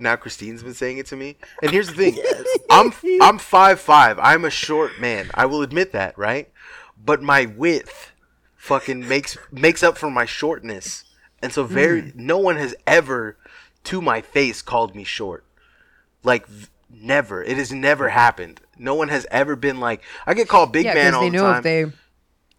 now 0.02 0.16
Christine's 0.16 0.62
been 0.62 0.75
saying 0.75 0.99
it 0.99 1.06
to 1.06 1.16
me. 1.16 1.37
And 1.62 1.71
here's 1.71 1.88
the 1.88 1.94
thing: 1.94 2.18
I'm 2.71 2.92
I'm 3.23 3.38
five 3.38 3.80
five. 3.80 4.18
I'm 4.18 4.44
a 4.44 4.50
short 4.50 5.00
man. 5.00 5.30
I 5.35 5.47
will 5.47 5.62
admit 5.62 5.92
that, 5.92 6.16
right? 6.18 6.50
But 7.04 7.23
my 7.23 7.47
width 7.47 8.12
fucking 8.56 9.06
makes 9.09 9.37
makes 9.50 9.82
up 9.82 9.97
for 9.99 10.11
my 10.11 10.25
shortness. 10.25 11.04
And 11.42 11.52
so 11.52 11.64
very 11.64 12.02
Mm. 12.02 12.14
no 12.14 12.38
one 12.38 12.56
has 12.56 12.75
ever 12.87 13.37
to 13.85 14.00
my 14.00 14.21
face 14.21 14.62
called 14.62 14.94
me 14.94 15.02
short. 15.04 15.44
Like 16.23 16.47
never. 16.88 17.42
It 17.42 17.56
has 17.56 17.73
never 17.73 18.11
happened. 18.11 18.61
No 18.78 18.94
one 18.94 19.09
has 19.09 19.26
ever 19.30 19.56
been 19.56 19.80
like 19.80 20.02
I 20.26 20.35
get 20.35 20.49
called 20.49 20.73
big 20.73 20.85
yeah, 20.85 20.94
man 20.94 21.14
all 21.14 21.23
they 21.23 21.30
the 21.30 21.37
know 21.37 21.42
time. 21.44 21.56
if 21.59 21.62
they 21.64 21.87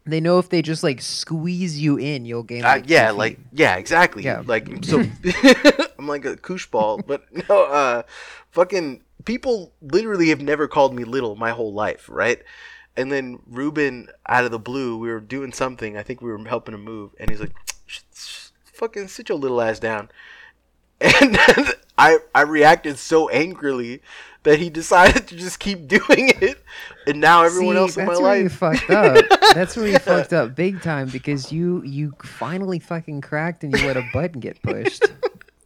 they 0.06 0.20
know 0.20 0.38
if 0.40 0.50
they 0.50 0.62
just 0.62 0.84
like 0.84 1.02
squeeze 1.02 1.80
you 1.80 1.96
in, 1.98 2.26
you'll 2.26 2.44
gain. 2.44 2.66
Uh, 2.66 2.82
yeah, 2.86 3.12
like 3.12 3.40
yeah, 3.54 3.76
exactly. 3.78 4.24
Yeah. 4.24 4.44
Like 4.46 4.68
so, 4.84 5.02
I'm 6.04 6.08
like 6.10 6.26
a 6.26 6.36
koosh 6.36 6.66
ball, 6.68 6.98
but 7.06 7.24
no, 7.50 7.64
uh, 7.64 8.04
fucking 8.52 9.02
people 9.26 9.72
literally 9.82 10.30
have 10.30 10.42
never 10.42 10.68
called 10.68 10.94
me 10.94 11.04
little 11.06 11.36
my 11.36 11.52
whole 11.52 11.74
life, 11.74 12.08
right? 12.12 12.42
And 12.98 13.12
then 13.12 13.40
Ruben, 13.48 14.10
out 14.28 14.44
of 14.46 14.52
the 14.52 14.60
blue, 14.60 14.98
we 14.98 15.10
were 15.10 15.20
doing 15.22 15.52
something. 15.54 15.98
I 15.98 16.04
think 16.04 16.22
we 16.22 16.30
were 16.32 16.38
helping 16.48 16.76
him 16.76 16.84
move, 16.84 17.12
and 17.20 17.30
he's 17.30 17.40
like, 17.40 17.56
"Sh- 17.88 18.02
sh- 18.14 18.48
"Fucking 18.66 19.08
sit 19.08 19.30
your 19.30 19.38
little 19.38 19.62
ass 19.62 19.80
down." 19.80 20.10
And 21.02 21.38
I 21.98 22.18
I 22.36 22.42
reacted 22.42 22.98
so 22.98 23.30
angrily 23.30 24.02
that 24.44 24.60
he 24.60 24.70
decided 24.70 25.28
to 25.30 25.36
just 25.38 25.60
keep 25.60 25.88
doing 25.88 26.32
it, 26.42 26.64
and 27.08 27.20
now 27.20 27.44
everyone 27.44 27.76
See, 27.76 27.80
else 27.80 27.98
in 27.98 28.06
that's 28.06 28.20
my 28.20 28.24
where 28.24 28.38
you 28.38 28.44
life. 28.44 28.54
fucked 28.54 28.90
up. 28.90 29.26
That's 29.54 29.76
where 29.76 29.86
you 29.88 29.94
Yeah. 29.94 29.98
fucked 30.00 30.34
up 30.34 30.56
big 30.56 30.82
time 30.82 31.10
because 31.10 31.52
you 31.52 31.82
you 31.84 32.14
finally 32.24 32.80
fucking 32.80 33.22
cracked 33.22 33.64
and 33.64 33.78
you 33.78 33.86
let 33.88 33.98
a 33.98 34.06
button 34.14 34.40
get 34.40 34.62
pushed. 34.62 35.04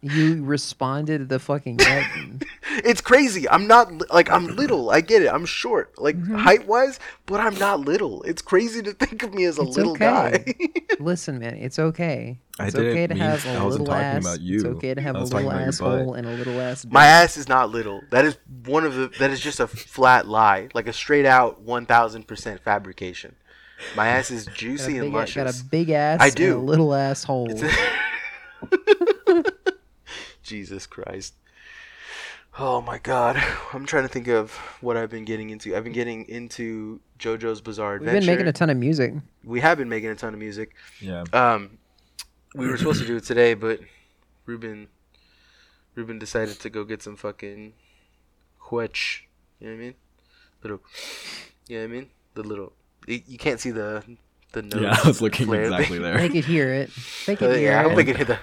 You 0.00 0.44
responded 0.44 1.18
to 1.18 1.24
the 1.24 1.38
fucking 1.40 1.76
button. 1.78 2.40
It's 2.84 3.00
crazy. 3.00 3.48
I'm 3.48 3.66
not 3.66 4.10
like 4.12 4.30
I'm 4.30 4.46
little. 4.54 4.90
I 4.90 5.00
get 5.00 5.22
it. 5.22 5.28
I'm 5.28 5.44
short, 5.44 5.98
like 5.98 6.16
Mm-hmm. 6.16 6.36
height 6.36 6.66
wise, 6.68 7.00
but 7.26 7.40
I'm 7.40 7.56
not 7.58 7.80
little. 7.80 8.22
It's 8.22 8.40
crazy 8.40 8.80
to 8.82 8.92
think 8.92 9.24
of 9.24 9.34
me 9.34 9.44
as 9.44 9.58
a 9.58 9.62
It's 9.62 9.76
little 9.76 9.92
okay. 9.92 10.54
guy. 10.56 10.70
Listen, 11.00 11.38
man, 11.40 11.54
it's 11.56 11.78
okay. 11.80 12.38
I 12.60 12.66
It's 12.66 12.74
didn't 12.74 12.90
okay 12.92 13.06
to 13.08 13.14
mean- 13.14 13.22
have 13.24 13.44
a 13.46 13.50
I 13.58 13.64
wasn't 13.64 13.88
little 13.88 13.94
ass. 13.94 14.22
about 14.24 14.34
It's 14.34 14.42
you. 14.42 14.66
okay 14.76 14.94
to 14.94 15.00
have 15.00 15.16
a 15.16 15.20
little 15.24 15.38
about 15.40 15.50
your 15.58 15.60
asshole 15.68 16.14
and 16.14 16.26
a 16.28 16.30
little 16.32 16.60
ass. 16.60 16.86
My 16.88 17.04
ass 17.06 17.36
is 17.36 17.48
not 17.48 17.70
little. 17.70 18.00
That 18.10 18.24
is 18.24 18.36
one 18.66 18.84
of 18.84 18.94
the. 18.94 19.08
That 19.18 19.30
is 19.30 19.40
just 19.40 19.58
a 19.58 19.66
flat 19.66 20.28
lie, 20.28 20.68
like 20.74 20.86
a 20.86 20.92
straight 20.92 21.26
out 21.26 21.60
one 21.62 21.86
thousand 21.86 22.28
percent 22.28 22.60
fabrication. 22.60 23.34
My 23.96 24.08
ass 24.08 24.30
is 24.30 24.44
got 24.44 24.54
a, 24.54 24.56
juicy 24.58 24.98
and 24.98 25.12
big, 25.12 25.34
got 25.34 25.48
a 25.48 25.64
big 25.70 25.90
ass. 25.90 26.20
I 26.20 26.26
and 26.26 26.34
do. 26.36 26.56
a 26.56 26.60
little 26.60 26.94
asshole. 26.94 27.60
Jesus 30.48 30.86
Christ. 30.86 31.34
Oh 32.58 32.80
my 32.80 32.98
god. 32.98 33.36
I'm 33.72 33.86
trying 33.86 34.02
to 34.04 34.08
think 34.08 34.26
of 34.28 34.52
what 34.80 34.96
I've 34.96 35.10
been 35.10 35.24
getting 35.24 35.50
into. 35.50 35.76
I've 35.76 35.84
been 35.84 35.92
getting 35.92 36.24
into 36.28 37.00
JoJo's 37.18 37.60
Bizarre 37.60 37.94
Adventure. 37.96 38.14
We've 38.16 38.20
been 38.26 38.34
making 38.34 38.48
a 38.48 38.52
ton 38.52 38.70
of 38.70 38.76
music. 38.76 39.14
we 39.44 39.60
have 39.60 39.78
been 39.78 39.88
making 39.88 40.10
a 40.10 40.14
ton 40.16 40.32
of 40.34 40.40
music. 40.40 40.74
Yeah. 41.00 41.24
Um, 41.32 41.78
we 42.54 42.66
were 42.66 42.76
supposed 42.76 43.00
to 43.00 43.06
do 43.06 43.16
it 43.16 43.24
today, 43.24 43.54
but 43.54 43.80
Ruben, 44.46 44.88
Ruben 45.94 46.18
decided 46.18 46.58
to 46.60 46.70
go 46.70 46.82
get 46.84 47.02
some 47.02 47.16
fucking 47.16 47.74
huech. 48.70 49.20
You 49.60 49.68
know 49.68 49.72
what 49.74 49.78
I 49.80 49.84
mean? 49.84 49.94
Little, 50.62 50.80
you 51.68 51.76
know 51.76 51.82
what 51.82 51.90
I 51.90 51.92
mean? 52.00 52.10
The 52.34 52.42
little. 52.42 52.72
You, 53.06 53.20
you 53.26 53.38
can't 53.38 53.60
see 53.60 53.70
the 53.70 54.02
the 54.52 54.62
nose. 54.70 54.80
Yeah, 54.82 54.96
I 55.04 55.06
was 55.06 55.20
looking 55.22 55.46
flare 55.46 55.64
thing. 55.64 55.72
exactly 55.74 55.98
there. 55.98 56.16
They 56.18 56.28
could 56.30 56.44
hear 56.44 56.72
it. 56.72 56.90
They 57.26 57.34
Uh, 57.34 57.36
could 57.38 57.56
hear 57.56 57.70
yeah, 57.70 57.78
I 57.78 57.84
it. 57.84 57.88
hope 57.88 57.96
they 57.96 58.04
could 58.04 58.16
hear 58.16 58.24
the. 58.24 58.38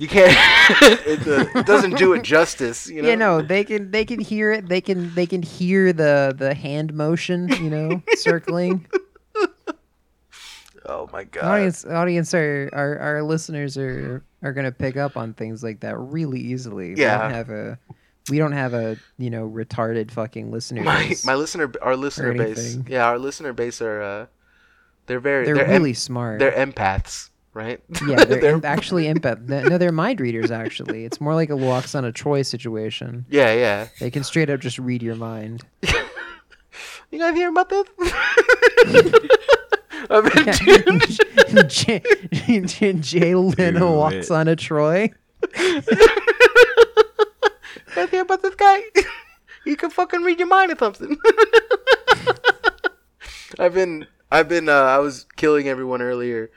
You 0.00 0.08
can't. 0.08 0.32
it, 1.06 1.26
uh, 1.28 1.58
it 1.60 1.66
doesn't 1.66 1.96
do 1.98 2.14
it 2.14 2.22
justice. 2.22 2.88
You 2.88 3.02
know. 3.02 3.08
Yeah, 3.08 3.14
no, 3.16 3.42
they 3.42 3.62
can 3.64 3.90
they 3.90 4.04
can 4.04 4.18
hear 4.18 4.50
it. 4.50 4.68
They 4.68 4.80
can 4.80 5.14
they 5.14 5.26
can 5.26 5.42
hear 5.42 5.92
the 5.92 6.34
the 6.36 6.54
hand 6.54 6.94
motion, 6.94 7.48
you 7.62 7.70
know, 7.70 8.02
circling. 8.16 8.86
Oh 10.86 11.08
my 11.12 11.24
god. 11.24 11.44
audience 11.44 11.84
audience 11.84 12.34
are 12.34 12.70
our, 12.72 12.98
our 12.98 13.22
listeners 13.22 13.76
are 13.76 14.24
are 14.42 14.52
gonna 14.52 14.72
pick 14.72 14.96
up 14.96 15.16
on 15.16 15.34
things 15.34 15.62
like 15.62 15.80
that 15.80 15.96
really 15.98 16.40
easily. 16.40 16.94
We 16.94 17.00
Yeah. 17.02 17.18
don't 17.18 17.30
have 17.32 17.50
a 17.50 17.78
we 18.30 18.38
don't 18.38 18.52
have 18.52 18.74
a 18.74 18.96
you 19.18 19.30
know 19.30 19.48
retarded 19.48 20.10
fucking 20.10 20.50
listener 20.50 20.82
my 20.82 21.08
base. 21.08 21.26
my 21.26 21.34
listener, 21.34 21.70
our 21.82 21.96
listener 21.96 22.32
base. 22.34 22.78
Yeah, 22.88 23.04
our 23.06 23.18
listener 23.18 23.52
base 23.52 23.80
are. 23.82 24.02
uh 24.02 24.26
They're 25.06 25.20
very. 25.20 25.44
they're, 25.44 25.54
They're, 25.56 25.64
em- 25.66 25.70
really 25.82 25.94
smart. 25.94 26.38
they're 26.38 26.52
empaths, 26.52 27.29
right? 27.54 27.80
yeah, 28.06 28.24
they're, 28.24 28.54
em- 28.54 28.64
actually 28.64 29.04
empath. 29.12 29.48
No, 29.48 29.78
they're 29.78 29.92
mind 29.92 30.20
readers. 30.20 30.50
Actually, 30.50 31.04
it's 31.04 31.20
more 31.20 31.34
like 31.34 31.50
a 31.50 31.56
walks 31.56 31.94
on 31.94 32.04
a 32.04 32.12
Troy 32.12 32.42
situation. 32.42 33.24
yeah, 33.30 33.52
yeah. 33.54 33.88
They 33.98 34.10
can 34.10 34.24
straight 34.24 34.50
up 34.50 34.60
just 34.60 34.78
read 34.78 35.02
your 35.02 35.16
mind. 35.16 35.64
You 37.12 37.18
guys 37.18 37.34
hear 37.34 37.48
about 37.48 37.68
this? 37.68 37.88
I've 40.08 40.32
been 40.32 40.52
doing 40.54 41.66
Jay, 41.68 42.00
Jay, 42.66 42.92
Jay 42.92 43.34
Leno 43.34 43.96
walks 43.96 44.30
it. 44.30 44.30
on 44.30 44.46
a 44.46 44.54
Troy. 44.54 45.10
You 45.58 45.82
guys 47.96 48.10
hear 48.10 48.22
about 48.22 48.42
this 48.42 48.54
guy? 48.54 48.80
he 49.64 49.74
can 49.74 49.90
fucking 49.90 50.22
read 50.22 50.38
your 50.38 50.46
mind 50.46 50.70
or 50.72 50.76
something. 50.78 51.16
I've 53.58 53.74
been, 53.74 54.06
I've 54.30 54.48
been, 54.48 54.68
uh, 54.68 54.72
I 54.72 54.98
was 54.98 55.26
killing 55.36 55.68
everyone 55.68 56.00
earlier, 56.00 56.50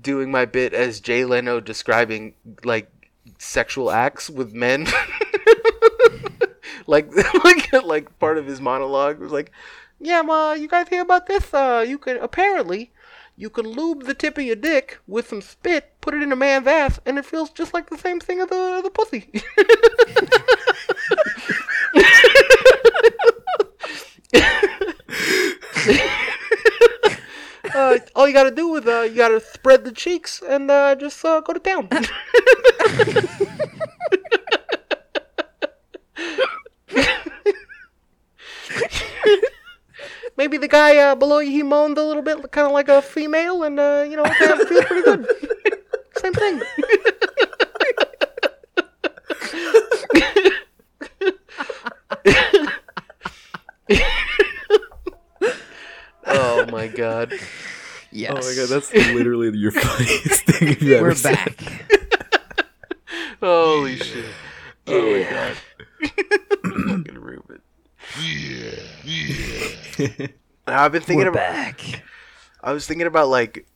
doing 0.00 0.30
my 0.30 0.44
bit 0.44 0.72
as 0.72 1.00
Jay 1.00 1.24
Leno 1.24 1.60
describing 1.60 2.34
like 2.64 2.90
sexual 3.38 3.90
acts 3.90 4.30
with 4.30 4.52
men. 4.52 4.86
like, 6.86 7.10
like, 7.44 7.72
like 7.84 8.18
part 8.18 8.38
of 8.38 8.46
his 8.46 8.60
monologue 8.60 9.18
was 9.18 9.32
like, 9.32 9.50
"Yeah, 10.00 10.22
ma, 10.22 10.52
you 10.52 10.68
guys 10.68 10.88
hear 10.88 11.02
about 11.02 11.26
this? 11.26 11.52
Uh, 11.52 11.84
you 11.86 11.98
can 11.98 12.18
apparently." 12.18 12.92
You 13.34 13.48
can 13.48 13.66
lube 13.66 14.04
the 14.04 14.12
tip 14.12 14.36
of 14.36 14.44
your 14.44 14.56
dick 14.56 14.98
with 15.06 15.28
some 15.28 15.40
spit, 15.40 15.94
put 16.02 16.12
it 16.12 16.22
in 16.22 16.32
a 16.32 16.36
man's 16.36 16.66
ass, 16.66 17.00
and 17.06 17.18
it 17.18 17.24
feels 17.24 17.48
just 17.48 17.72
like 17.72 17.88
the 17.88 17.96
same 17.96 18.20
thing 18.20 18.40
as 18.40 18.48
the, 18.48 18.82
the 18.84 18.90
pussy. 18.90 19.30
uh, 27.74 27.98
all 28.14 28.26
you 28.28 28.34
gotta 28.34 28.50
do 28.50 28.76
is 28.76 28.86
uh, 28.86 29.02
you 29.02 29.16
gotta 29.16 29.40
spread 29.40 29.84
the 29.84 29.92
cheeks 29.92 30.42
and 30.46 30.70
uh, 30.70 30.94
just 30.94 31.24
uh, 31.24 31.40
go 31.40 31.52
to 31.52 31.60
town. 31.60 31.88
Maybe 40.36 40.56
the 40.56 40.68
guy 40.68 40.96
uh, 40.96 41.14
below 41.14 41.38
you 41.38 41.50
he 41.50 41.62
moaned 41.62 41.98
a 41.98 42.04
little 42.04 42.22
bit, 42.22 42.50
kind 42.52 42.66
of 42.66 42.72
like 42.72 42.88
a 42.88 43.02
female, 43.02 43.62
and 43.64 43.78
uh, 43.78 44.04
you 44.08 44.16
know 44.16 44.24
it 44.24 44.34
feels 44.34 44.86
pretty 44.86 45.02
good. 45.02 45.26
Same 46.16 46.32
thing. 46.32 46.62
oh 56.34 56.66
my 56.70 56.88
god. 56.88 57.32
Yes. 58.10 58.30
Oh 58.32 58.34
my 58.48 58.54
god, 58.54 58.68
that's 58.68 58.92
literally 58.94 59.56
your 59.56 59.70
funniest 59.72 60.44
thing 60.44 60.68
you've 60.68 60.92
ever 60.92 61.08
We're 61.08 61.14
said. 61.14 61.36
back. 61.56 62.06
Holy 63.40 63.96
shit. 63.96 64.26
Oh 64.86 65.12
my 65.12 65.30
god. 65.30 65.56
Fucking 66.62 67.18
Ruben. 67.18 67.60
I've 70.66 70.92
been 70.92 71.02
thinking 71.02 71.24
We're 71.24 71.28
about 71.30 71.52
back. 71.54 72.02
I 72.62 72.72
was 72.72 72.86
thinking 72.86 73.06
about 73.06 73.28
like 73.28 73.66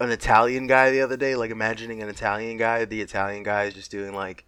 an 0.00 0.10
Italian 0.10 0.66
guy 0.66 0.90
the 0.90 1.00
other 1.00 1.16
day, 1.16 1.36
like 1.36 1.50
imagining 1.50 2.02
an 2.02 2.08
Italian 2.08 2.56
guy. 2.56 2.84
The 2.84 3.00
Italian 3.00 3.42
guy 3.42 3.64
is 3.64 3.74
just 3.74 3.90
doing 3.90 4.14
like, 4.14 4.44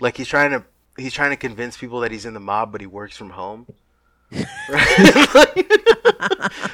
like 0.00 0.16
he's 0.16 0.28
trying 0.28 0.50
to 0.50 0.64
he's 0.96 1.12
trying 1.12 1.30
to 1.30 1.36
convince 1.36 1.76
people 1.76 2.00
that 2.00 2.10
he's 2.10 2.26
in 2.26 2.34
the 2.34 2.40
mob, 2.40 2.72
but 2.72 2.80
he 2.80 2.86
works 2.86 3.16
from 3.16 3.30
home. 3.30 3.66
Right? 4.68 5.66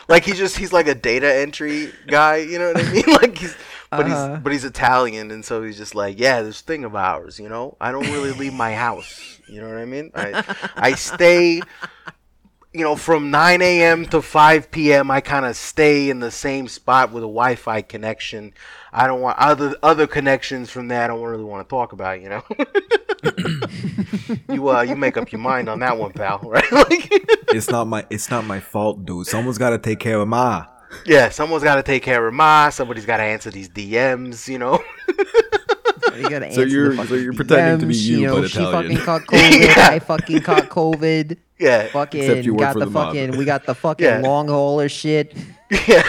Like, 0.08 0.24
he's 0.24 0.38
just 0.38 0.56
he's 0.56 0.72
like 0.72 0.88
a 0.88 0.94
data 0.94 1.32
entry 1.32 1.92
guy. 2.06 2.36
You 2.36 2.58
know 2.58 2.72
what 2.72 2.84
I 2.86 2.92
mean? 2.92 3.04
Like 3.08 3.38
he's 3.38 3.56
but 3.94 4.06
Uh-huh. 4.06 4.34
he's 4.34 4.42
but 4.42 4.52
he's 4.52 4.64
Italian, 4.64 5.30
and 5.30 5.44
so 5.44 5.62
he's 5.62 5.76
just 5.78 5.94
like, 5.94 6.18
yeah, 6.18 6.42
this 6.42 6.60
thing 6.60 6.84
of 6.84 6.94
ours. 6.94 7.38
You 7.38 7.48
know, 7.48 7.76
I 7.80 7.92
don't 7.92 8.10
really 8.10 8.32
leave 8.32 8.52
my 8.54 8.74
house. 8.74 9.40
You 9.48 9.60
know 9.62 9.68
what 9.68 9.78
I 9.78 9.84
mean? 9.86 10.10
I 10.14 10.56
I 10.76 10.92
stay 10.94 11.62
you 12.72 12.82
know, 12.82 12.96
from 12.96 13.30
9 13.30 13.62
a.m. 13.62 14.04
to 14.06 14.20
5 14.20 14.70
p.m., 14.70 15.10
I 15.10 15.20
kind 15.20 15.46
of 15.46 15.56
stay 15.56 16.10
in 16.10 16.20
the 16.20 16.30
same 16.30 16.68
spot 16.68 17.10
with 17.10 17.22
a 17.22 17.26
Wi-Fi 17.26 17.82
connection. 17.82 18.52
I 18.92 19.06
don't 19.06 19.20
want 19.20 19.38
other 19.38 19.74
other 19.82 20.06
connections 20.06 20.70
from 20.70 20.88
that. 20.88 21.04
I 21.04 21.06
don't 21.08 21.22
really 21.22 21.44
want 21.44 21.66
to 21.66 21.70
talk 21.70 21.92
about. 21.92 22.20
You 22.20 22.28
know, 22.28 22.42
you 24.54 24.68
uh, 24.68 24.82
you 24.82 24.96
make 24.96 25.16
up 25.16 25.32
your 25.32 25.40
mind 25.40 25.68
on 25.68 25.80
that 25.80 25.98
one, 25.98 26.12
pal. 26.12 26.40
Right? 26.44 26.70
like, 26.72 27.08
it's 27.52 27.70
not 27.70 27.86
my 27.86 28.06
it's 28.10 28.30
not 28.30 28.44
my 28.44 28.60
fault, 28.60 29.04
dude. 29.04 29.26
Someone's 29.26 29.58
got 29.58 29.70
to 29.70 29.78
take 29.78 29.98
care 29.98 30.18
of 30.18 30.28
ma. 30.28 30.66
Yeah, 31.06 31.28
someone's 31.28 31.62
got 31.64 31.76
to 31.76 31.82
take 31.82 32.02
care 32.02 32.26
of 32.26 32.34
Ma. 32.34 32.68
Somebody's 32.70 33.06
got 33.06 33.18
to 33.18 33.22
answer 33.22 33.50
these 33.50 33.68
DMs. 33.68 34.48
You 34.48 34.58
know. 34.58 34.82
You 36.16 36.28
gotta 36.28 36.52
So 36.52 36.62
answer 36.62 36.64
the 36.64 36.70
you're- 36.72 37.06
so 37.06 37.14
you're 37.14 37.32
pretending 37.32 37.78
to 37.78 37.86
be 37.86 37.94
DMs, 37.94 38.02
you, 38.06 38.26
know, 38.26 38.40
but 38.40 38.50
she 38.50 38.58
Italian. 38.60 38.96
fucking 38.96 39.04
caught 39.04 39.22
COVID. 39.28 39.60
Yeah. 39.76 39.88
I 39.92 39.98
fucking 40.00 40.40
caught 40.40 40.64
COVID. 40.68 41.36
yeah. 41.60 41.86
Fucking 41.88 42.42
you 42.42 42.54
work 42.54 42.60
got 42.60 42.72
the, 42.76 42.86
the 42.86 42.90
fucking. 42.90 43.36
We 43.38 43.44
got 43.44 43.66
the 43.66 43.74
fucking 43.76 44.04
Yeah. 44.04 44.18
long 44.18 44.48
hauler 44.48 44.88
shit. 44.88 45.36
Yeah. 45.86 46.02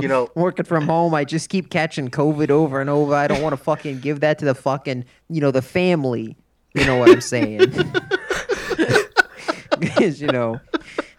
you 0.00 0.08
know. 0.08 0.30
Working 0.34 0.64
from 0.64 0.86
home, 0.86 1.12
I 1.12 1.24
just 1.24 1.50
keep 1.50 1.68
catching 1.68 2.08
COVID 2.08 2.48
over 2.48 2.80
and 2.80 2.88
over. 2.88 3.14
I 3.14 3.26
don't 3.26 3.42
want 3.42 3.52
to 3.52 3.62
fucking 3.62 4.00
give 4.00 4.20
that 4.20 4.38
to 4.38 4.46
the 4.46 4.54
fucking, 4.54 5.04
you 5.28 5.42
know, 5.42 5.50
the 5.50 5.60
family. 5.62 6.38
You 6.74 6.86
know 6.86 6.96
what 6.96 7.10
I'm 7.10 7.20
saying? 7.20 7.58
Because 9.78 10.20
you 10.22 10.28
know, 10.28 10.58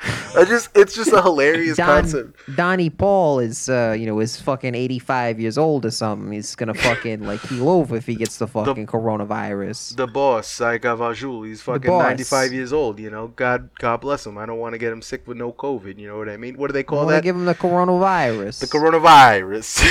I 0.35 0.45
just 0.45 0.69
it's 0.75 0.95
just 0.95 1.11
a 1.11 1.21
hilarious 1.21 1.77
Don, 1.77 1.87
concept. 1.87 2.55
Donnie 2.55 2.89
Paul 2.89 3.39
is, 3.39 3.69
uh, 3.69 3.95
you 3.97 4.07
know, 4.07 4.19
is 4.19 4.39
fucking 4.41 4.73
85 4.73 5.39
years 5.39 5.57
old 5.57 5.85
or 5.85 5.91
something. 5.91 6.31
He's 6.31 6.55
gonna 6.55 6.73
fucking 6.87 7.21
like 7.21 7.41
keel 7.41 7.69
over 7.69 7.95
if 7.97 8.07
he 8.07 8.15
gets 8.15 8.37
the 8.37 8.47
fucking 8.47 8.87
coronavirus. 8.87 9.95
The 9.97 10.07
boss, 10.07 10.47
Sai 10.47 10.79
Gavajul, 10.79 11.47
he's 11.47 11.61
fucking 11.61 11.89
boss. 11.89 12.03
95 12.03 12.53
years 12.53 12.73
old, 12.73 12.99
you 12.99 13.11
know. 13.11 13.27
God 13.27 13.69
God 13.77 14.01
bless 14.01 14.25
him. 14.25 14.37
I 14.37 14.47
don't 14.47 14.57
want 14.57 14.73
to 14.73 14.79
get 14.79 14.91
him 14.91 15.03
sick 15.03 15.27
with 15.27 15.37
no 15.37 15.51
COVID, 15.51 15.99
you 15.99 16.07
know 16.07 16.17
what 16.17 16.29
I 16.29 16.37
mean? 16.37 16.57
What 16.57 16.67
do 16.67 16.73
they 16.73 16.83
call 16.83 17.05
that? 17.07 17.23
give 17.23 17.35
him 17.35 17.45
the 17.45 17.55
coronavirus. 17.55 18.59
the 18.59 18.67
coronavirus. 18.67 19.81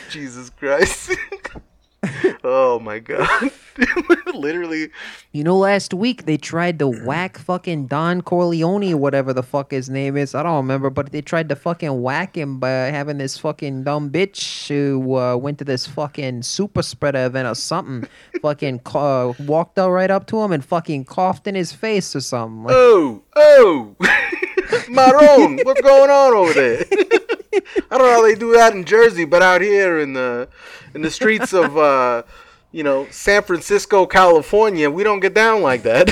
Jesus 0.10 0.50
Christ. 0.50 1.16
Oh 2.44 2.78
my 2.78 2.98
god. 2.98 3.50
Literally. 4.34 4.90
You 5.32 5.44
know, 5.44 5.56
last 5.56 5.92
week 5.94 6.24
they 6.26 6.36
tried 6.36 6.78
to 6.78 6.88
whack 6.88 7.38
fucking 7.38 7.86
Don 7.86 8.22
Corleone 8.22 8.92
or 8.92 8.96
whatever 8.96 9.32
the 9.32 9.42
fuck 9.42 9.70
his 9.70 9.88
name 9.90 10.16
is. 10.16 10.34
I 10.34 10.42
don't 10.42 10.56
remember, 10.56 10.90
but 10.90 11.12
they 11.12 11.20
tried 11.22 11.48
to 11.50 11.56
fucking 11.56 12.00
whack 12.02 12.36
him 12.36 12.58
by 12.58 12.68
having 12.70 13.18
this 13.18 13.38
fucking 13.38 13.84
dumb 13.84 14.10
bitch 14.10 14.68
who 14.68 15.16
uh, 15.16 15.36
went 15.36 15.58
to 15.58 15.64
this 15.64 15.86
fucking 15.86 16.42
super 16.42 16.82
spreader 16.82 17.26
event 17.26 17.48
or 17.48 17.54
something. 17.54 18.08
fucking 18.42 18.80
ca- 18.80 19.32
walked 19.40 19.78
out 19.78 19.90
right 19.90 20.10
up 20.10 20.26
to 20.28 20.40
him 20.40 20.52
and 20.52 20.64
fucking 20.64 21.04
coughed 21.04 21.46
in 21.46 21.54
his 21.54 21.72
face 21.72 22.14
or 22.16 22.20
something. 22.20 22.64
Like, 22.64 22.74
Oh, 22.76 23.22
oh. 23.36 23.96
Maron, 24.88 25.58
what's 25.64 25.80
going 25.80 26.10
on 26.10 26.34
over 26.34 26.52
there? 26.52 26.84
I 27.90 27.98
don't 27.98 28.06
know 28.06 28.10
how 28.12 28.22
they 28.22 28.34
do 28.36 28.52
that 28.54 28.72
in 28.74 28.84
Jersey, 28.84 29.24
but 29.24 29.42
out 29.42 29.60
here 29.60 29.98
in 29.98 30.12
the 30.12 30.48
in 30.94 31.02
the 31.02 31.10
streets 31.10 31.52
of 31.52 31.76
uh, 31.76 32.22
you 32.72 32.82
know, 32.82 33.06
San 33.10 33.42
Francisco, 33.42 34.06
California, 34.06 34.90
we 34.90 35.04
don't 35.04 35.20
get 35.20 35.34
down 35.34 35.62
like 35.62 35.82
that. 35.82 36.08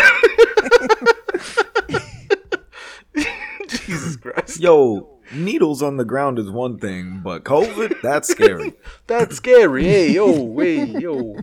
Jesus 3.68 4.16
Christ. 4.16 4.60
Yo, 4.60 5.18
needles 5.32 5.82
on 5.82 5.96
the 5.96 6.04
ground 6.04 6.38
is 6.38 6.50
one 6.50 6.78
thing, 6.78 7.20
but 7.22 7.44
COVID, 7.44 8.00
that's 8.02 8.28
scary. 8.28 8.74
That's 9.06 9.36
scary. 9.36 9.84
Hey, 9.84 10.12
yo, 10.12 10.56
hey, 10.58 10.84
yo. 10.84 11.36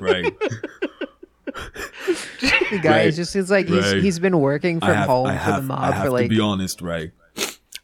right. 0.00 0.34
the 2.70 2.78
guy 2.82 2.90
right, 2.90 3.06
is 3.06 3.16
just 3.16 3.34
it's 3.36 3.50
like 3.50 3.68
he's 3.68 3.92
right. 3.92 4.02
he's 4.02 4.18
been 4.18 4.40
working 4.40 4.80
from 4.80 4.88
have, 4.88 5.06
home 5.06 5.26
I 5.26 5.38
for 5.38 5.52
the 5.52 5.62
mob 5.62 5.78
I 5.78 5.92
have 5.92 6.04
for 6.06 6.10
like 6.10 6.24
to 6.24 6.28
be 6.28 6.40
honest, 6.40 6.82
right? 6.82 7.12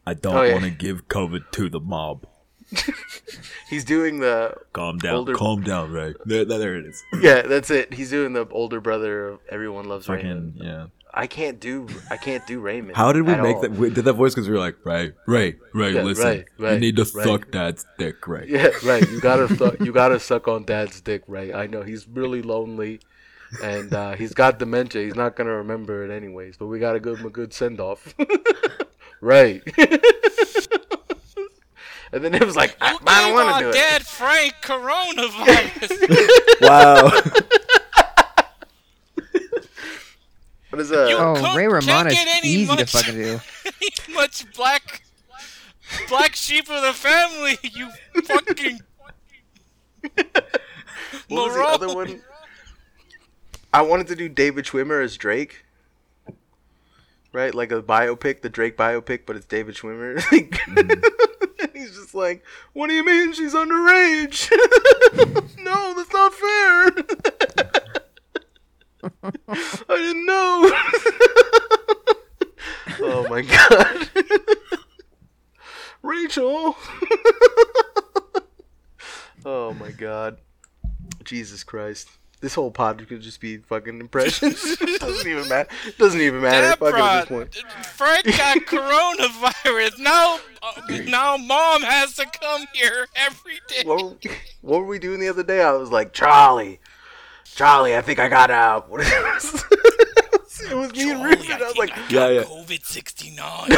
I 0.07 0.15
don't 0.15 0.37
Oh, 0.37 0.43
yeah. 0.43 0.53
want 0.53 0.65
to 0.65 0.71
give 0.71 1.09
COVID 1.09 1.51
to 1.53 1.69
the 1.69 1.81
mob. 1.81 2.27
He's 3.71 3.85
doing 3.85 4.21
the 4.21 4.55
Calm 4.73 4.99
down, 4.99 5.15
Older- 5.15 5.35
calm 5.35 5.63
down, 5.63 5.93
right? 5.93 6.15
There, 6.25 6.45
there, 6.45 6.77
it 6.77 6.87
is. 6.87 7.03
yeah, 7.21 7.43
that's 7.43 7.71
it. 7.71 7.95
He's 7.95 8.11
doing 8.11 8.33
the 8.33 8.47
older 8.51 8.81
brother 8.81 9.29
of 9.29 9.41
Everyone 9.49 9.89
Loves 9.89 10.07
Fucking 10.07 10.25
Raymond. 10.27 10.55
yeah. 10.57 10.87
I 11.15 11.27
can't 11.27 11.61
do 11.61 11.89
I 12.11 12.17
can't 12.17 12.47
do 12.47 12.61
Raymond. 12.61 12.97
How 12.97 13.13
did 13.13 13.23
we 13.27 13.35
make 13.35 13.57
all. 13.57 13.61
that? 13.63 13.73
We 13.73 13.91
did 13.91 14.07
that 14.07 14.15
voice 14.15 14.33
because 14.35 14.49
we 14.49 14.55
were 14.55 14.59
like, 14.61 14.77
right, 14.85 15.13
right, 15.27 15.59
right. 15.75 15.93
Yeah, 15.95 16.03
listen, 16.05 16.47
right, 16.59 16.73
you 16.73 16.81
need 16.81 16.97
to 16.97 17.03
right. 17.15 17.25
suck 17.27 17.51
dad's 17.51 17.85
dick, 17.99 18.27
right? 18.27 18.49
Yeah, 18.49 18.71
right. 18.83 19.07
You 19.11 19.21
gotta 19.21 19.47
su- 19.57 19.77
you 19.85 19.93
gotta 19.93 20.19
suck 20.19 20.49
on 20.49 20.65
Dad's 20.65 21.03
dick, 21.03 21.23
right? 21.27 21.55
I 21.55 21.67
know 21.67 21.83
he's 21.83 22.09
really 22.09 22.41
lonely, 22.41 23.01
and 23.63 23.93
uh, 23.93 24.13
he's 24.13 24.33
got 24.33 24.59
dementia. 24.59 25.05
He's 25.05 25.15
not 25.15 25.37
gonna 25.37 25.55
remember 25.57 26.03
it 26.03 26.11
anyways. 26.17 26.57
But 26.57 26.69
we 26.69 26.79
gotta 26.79 26.99
give 26.99 27.19
him 27.19 27.27
a 27.27 27.31
good 27.31 27.53
send 27.53 27.79
off, 27.79 28.15
right? 29.21 29.61
And 32.13 32.23
then 32.25 32.35
it 32.35 32.45
was 32.45 32.57
like, 32.57 32.77
I, 32.81 32.99
I 33.07 33.23
don't 33.23 33.35
want 33.35 33.59
to 33.59 33.65
do 33.65 33.71
it. 33.71 33.73
dad 33.73 34.03
Frank 34.07 34.55
coronavirus. 34.63 36.29
Wow. 36.61 37.11
What 40.71 40.81
is 40.81 40.89
that? 40.89 41.11
You- 41.11 41.19
oh 41.19 41.35
Cook 41.35 41.55
Ray 41.55 41.65
can't 41.65 41.73
Romano's 41.73 42.15
get 42.15 42.29
any 42.29 42.49
easy 42.49 42.75
to 42.75 42.87
fucking 42.87 43.15
do. 43.15 43.41
much 44.15 44.51
black 44.55 45.03
black 46.09 46.35
sheep 46.35 46.71
of 46.71 46.81
the 46.81 46.95
family. 46.95 47.59
You 47.63 47.91
fucking 48.25 48.81
what 51.29 51.49
was 51.49 51.55
the 51.55 51.63
other 51.63 51.95
one? 51.95 52.23
I 53.73 53.83
wanted 53.83 54.07
to 54.09 54.17
do 54.17 54.29
David 54.29 54.65
Schwimmer 54.65 55.03
as 55.03 55.17
Drake. 55.17 55.65
Right, 57.33 57.55
like 57.55 57.73
a 57.73 57.83
biopic, 57.83 58.43
the 58.43 58.51
Drake 58.51 58.77
biopic, 58.77 59.21
but 59.27 59.37
it's 59.37 59.47
David 59.47 59.75
Schwimmer. 59.75 60.17
Like, 60.33 60.51
mm. 60.51 61.03
He's 61.83 61.97
just 61.97 62.15
like, 62.15 62.45
"What 62.75 62.87
do 62.89 62.95
you 62.95 63.05
mean 63.05 63.33
she's 63.33 63.55
underage? 63.55 64.49
no, 65.59 65.95
that's 65.97 66.13
not 66.13 66.33
fair. 66.33 66.93
I 69.89 69.97
didn't 69.97 70.27
know." 70.27 70.71
oh 73.01 73.27
my 73.29 73.43
god, 73.43 74.09
Rachel. 76.03 76.77
oh 79.45 79.75
my 79.75 79.91
god. 79.91 80.39
Jesus 81.25 81.65
Christ. 81.65 82.09
This 82.43 82.57
whole 82.57 82.73
pod 82.73 83.07
could 83.09 83.21
just 83.21 83.41
be 83.41 83.59
fucking 83.59 84.01
impressions. 84.01 84.77
doesn't 84.99 85.31
even 85.31 85.49
matter. 85.49 85.71
Doesn't 85.97 86.21
even 86.21 86.43
matter. 86.43 86.77
Fuck 86.77 86.95
at 86.95 87.21
this 87.21 87.29
point. 87.29 87.55
Frank 87.87 88.25
got 88.37 88.59
coronavirus. 88.67 90.01
Now, 90.01 90.41
uh, 90.61 90.73
now 91.05 91.37
mom 91.37 91.83
has 91.83 92.17
to 92.17 92.27
come 92.27 92.65
here 92.75 93.07
every 93.15 93.61
day. 93.69 93.85
What 93.85 94.03
were, 94.03 94.31
what 94.61 94.79
were 94.81 94.87
we 94.87 94.99
doing 94.99 95.21
the 95.21 95.29
other 95.29 95.45
day? 95.45 95.63
I 95.63 95.71
was 95.71 95.93
like, 95.93 96.13
Charlie, 96.13 96.81
Charlie, 97.45 97.97
I 97.97 98.01
think 98.01 98.19
I 98.19 98.29
got 98.29 98.51
out. 98.51 98.91
What 98.91 99.01
it 99.05 99.23
was? 99.23 99.65
it 100.69 100.77
was 100.77 100.93
me 100.95 101.13
and 101.13 101.21
Charlie, 101.21 101.37
Richard. 101.37 101.63
I, 101.63 101.67
was 101.69 101.77
like, 101.77 101.93
I 101.93 101.97
got 101.97 102.11
Yeah, 102.11 102.29
yeah. 102.29 102.43
COVID 102.43 102.85
sixty 102.85 103.31
nine. 103.31 103.71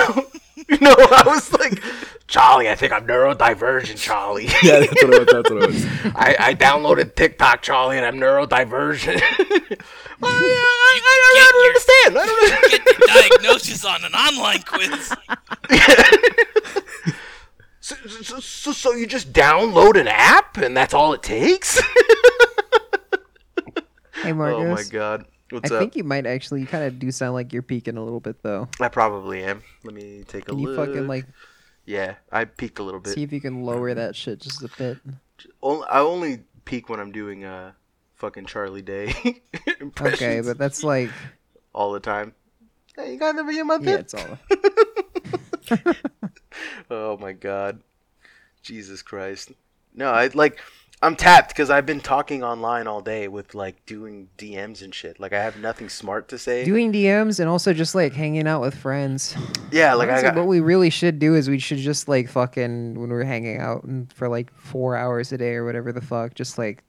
No, 0.80 0.94
I 0.98 1.22
was 1.26 1.52
like, 1.52 1.82
Charlie, 2.26 2.68
I 2.68 2.74
think 2.74 2.92
I'm 2.92 3.06
neurodivergent, 3.06 3.98
Charlie. 3.98 4.46
yeah, 4.62 4.80
that's 4.80 5.02
what 5.02 5.14
it 5.14 5.18
was. 5.18 5.26
That's 5.26 5.50
what 5.50 5.62
it 5.62 5.66
was. 5.66 5.84
I, 6.14 6.36
I 6.38 6.54
downloaded 6.54 7.14
TikTok, 7.14 7.62
Charlie, 7.62 7.98
and 7.98 8.06
I'm 8.06 8.16
neurodivergent. 8.16 9.20
well, 10.20 10.32
I, 10.32 11.00
I, 11.02 11.10
I, 11.10 11.36
I 11.36 11.50
don't 11.52 11.66
understand. 11.66 12.18
I 12.18 12.26
don't 12.26 12.52
understand. 12.52 12.84
Get 12.84 12.98
the 12.98 13.28
diagnosis 13.30 13.84
on 13.84 14.04
an 14.04 14.14
online 14.14 14.62
quiz. 14.62 15.12
So, 17.84 17.96
so, 18.06 18.40
so, 18.40 18.72
so 18.72 18.92
you 18.92 19.06
just 19.06 19.34
download 19.34 20.00
an 20.00 20.08
app 20.08 20.56
and 20.56 20.74
that's 20.74 20.94
all 20.94 21.12
it 21.12 21.22
takes? 21.22 21.78
Hey 24.24 24.32
Marcus. 24.32 24.58
oh 24.58 24.74
my 24.74 24.82
god. 24.90 25.26
What's 25.54 25.70
I 25.70 25.76
up? 25.76 25.80
think 25.80 25.96
you 25.96 26.04
might 26.04 26.26
actually 26.26 26.60
you 26.60 26.66
kind 26.66 26.84
of 26.84 26.98
do 26.98 27.10
sound 27.10 27.34
like 27.34 27.52
you're 27.52 27.62
peeking 27.62 27.96
a 27.96 28.02
little 28.02 28.20
bit 28.20 28.42
though. 28.42 28.68
I 28.80 28.88
probably 28.88 29.44
am. 29.44 29.62
Let 29.84 29.94
me 29.94 30.24
take 30.26 30.42
a 30.44 30.46
Can 30.50 30.58
you 30.58 30.68
look. 30.70 30.88
fucking 30.88 31.06
like 31.06 31.26
Yeah, 31.86 32.16
I 32.32 32.44
peaked 32.44 32.78
a 32.78 32.82
little 32.82 33.00
bit. 33.00 33.14
see 33.14 33.22
if 33.22 33.32
you 33.32 33.40
can 33.40 33.62
lower 33.64 33.94
that 33.94 34.16
shit 34.16 34.40
just 34.40 34.62
a 34.62 34.68
bit? 34.76 34.98
I 35.62 36.00
only 36.00 36.40
peak 36.64 36.88
when 36.88 36.98
I'm 37.00 37.12
doing 37.12 37.44
uh 37.44 37.72
fucking 38.14 38.46
Charlie 38.46 38.82
Day 38.82 39.14
Okay, 40.00 40.40
but 40.40 40.58
that's 40.58 40.82
like 40.82 41.10
all 41.72 41.92
the 41.92 42.00
time. 42.00 42.34
Hey, 42.96 43.12
you 43.12 43.18
guys 43.18 43.34
ever 43.36 43.50
hear 43.50 43.64
about 43.64 43.82
yeah, 43.82 43.96
it's 43.96 44.14
all. 44.14 44.38
Oh 46.90 47.16
my 47.18 47.32
god. 47.32 47.80
Jesus 48.62 49.02
Christ. 49.02 49.52
No, 49.94 50.10
I 50.10 50.28
like 50.34 50.58
I'm 51.02 51.16
tapped 51.16 51.48
because 51.50 51.68
I've 51.68 51.84
been 51.84 52.00
talking 52.00 52.42
online 52.42 52.86
all 52.86 53.02
day 53.02 53.28
with 53.28 53.54
like 53.54 53.84
doing 53.84 54.28
DMs 54.38 54.82
and 54.82 54.94
shit. 54.94 55.20
Like 55.20 55.32
I 55.32 55.42
have 55.42 55.58
nothing 55.58 55.88
smart 55.88 56.28
to 56.28 56.38
say. 56.38 56.64
Doing 56.64 56.92
DMs 56.92 57.40
and 57.40 57.48
also 57.48 57.74
just 57.74 57.94
like 57.94 58.14
hanging 58.14 58.46
out 58.46 58.60
with 58.62 58.74
friends. 58.74 59.36
yeah, 59.70 59.94
like 59.94 60.08
I 60.08 60.12
Honestly, 60.12 60.28
got 60.30 60.36
what 60.38 60.46
we 60.46 60.60
really 60.60 60.90
should 60.90 61.18
do 61.18 61.34
is 61.34 61.50
we 61.50 61.58
should 61.58 61.78
just 61.78 62.08
like 62.08 62.28
fucking 62.28 62.98
when 62.98 63.10
we're 63.10 63.24
hanging 63.24 63.58
out 63.60 63.84
and 63.84 64.10
for 64.12 64.28
like 64.28 64.52
four 64.54 64.96
hours 64.96 65.30
a 65.32 65.36
day 65.38 65.54
or 65.54 65.64
whatever 65.66 65.92
the 65.92 66.00
fuck, 66.00 66.34
just 66.34 66.56
like 66.56 66.82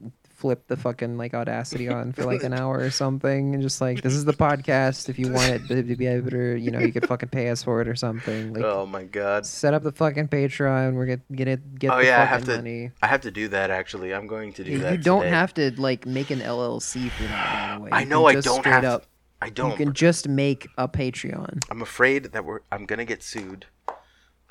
flip 0.46 0.68
the 0.68 0.78
fucking 0.78 1.18
like 1.18 1.34
audacity 1.34 1.90
on 1.98 2.14
for 2.14 2.24
like 2.24 2.44
an 2.44 2.54
hour 2.54 2.78
or 2.78 2.92
something 2.92 3.56
and 3.56 3.64
just 3.64 3.82
like 3.82 4.04
this 4.04 4.14
is 4.14 4.26
the 4.26 4.34
podcast 4.48 5.10
if 5.10 5.18
you 5.18 5.32
want 5.32 5.50
it 5.50 5.68
to 5.68 5.96
be 5.96 6.06
able 6.06 6.30
to 6.30 6.54
you 6.60 6.70
know 6.70 6.78
you 6.78 6.94
could 6.94 7.08
fucking 7.08 7.30
pay 7.30 7.50
us 7.50 7.64
for 7.64 7.82
it 7.82 7.88
or 7.88 7.96
something 7.96 8.54
like 8.54 8.64
Oh 8.64 8.86
my 8.86 9.06
god. 9.06 9.44
set 9.44 9.74
up 9.74 9.82
the 9.82 9.92
fucking 9.92 10.28
patreon 10.28 10.94
we're 10.94 11.08
gonna 11.08 11.22
get 11.34 11.48
it 11.48 11.80
get 11.80 11.92
Oh 11.92 11.98
the 11.98 12.06
yeah, 12.06 12.22
I 12.22 12.26
have 12.26 12.44
to. 12.46 12.58
money 12.58 12.92
I 13.02 13.08
have 13.08 13.22
to 13.22 13.32
do 13.32 13.48
that 13.48 13.72
actually. 13.72 14.14
I'm 14.14 14.28
going 14.28 14.54
to 14.54 14.64
do 14.64 14.70
you, 14.72 14.80
that. 14.80 14.92
you 14.92 14.98
don't 15.00 15.22
today. 15.22 15.32
have 15.32 15.54
to 15.56 15.82
like 15.82 16.06
make 16.06 16.30
an 16.30 16.42
llc 16.42 17.10
for 17.10 17.24
that 17.24 17.70
by 17.72 17.76
the 17.78 17.82
way 17.86 17.90
I 17.92 18.04
know 18.04 18.28
I 18.28 18.36
don't 18.36 18.66
have. 18.66 18.84
up 18.84 19.02
to, 19.02 19.08
I 19.42 19.50
don't. 19.50 19.72
You 19.72 19.78
can 19.78 19.94
just 19.94 20.28
make 20.30 20.68
a 20.78 20.88
patreon 20.88 21.64
I'm 21.72 21.82
afraid 21.82 22.26
that 22.34 22.46
we're. 22.46 22.60
I'm 22.72 22.86
gonna 22.86 23.06
get 23.06 23.24
sued 23.24 23.66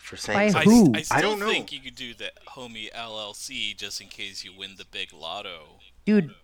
for 0.05 0.17
saying. 0.17 0.37
By 0.37 0.45
I, 0.45 0.65
something. 0.65 0.87
who? 0.87 0.95
I 0.95 1.03
still 1.03 1.21
don't 1.21 1.41
know. 1.41 1.49
think 1.49 1.73
you 1.73 1.81
could 1.81 1.95
do 1.95 2.15
the 2.15 2.31
homie 2.51 2.93
LLC 2.93 3.77
just 3.77 4.01
in 4.01 4.09
case 4.09 4.45
you 4.45 4.53
win 4.57 4.75
the 4.77 4.85
big 4.85 5.13
lotto. 5.13 5.81
dude, 6.05 6.35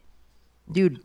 dude, 0.71 1.01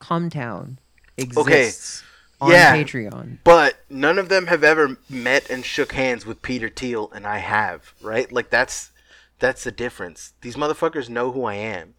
Cumtown 0.00 0.76
exists 1.16 2.02
on 2.40 2.52
yeah. 2.52 2.76
Patreon. 2.76 3.38
But 3.44 3.80
none 3.88 4.18
of 4.18 4.28
them 4.28 4.46
have 4.46 4.62
ever 4.62 4.98
met 5.08 5.48
and 5.50 5.64
shook 5.64 5.92
hands 5.92 6.26
with 6.26 6.42
Peter 6.42 6.68
Thiel, 6.68 7.10
and 7.14 7.26
I 7.26 7.38
have. 7.38 7.94
Right? 8.02 8.30
Like 8.30 8.50
that's 8.50 8.90
that's 9.38 9.64
the 9.64 9.72
difference. 9.72 10.34
These 10.42 10.56
motherfuckers 10.56 11.08
know 11.08 11.32
who 11.32 11.44
I 11.44 11.54
am. 11.54 11.94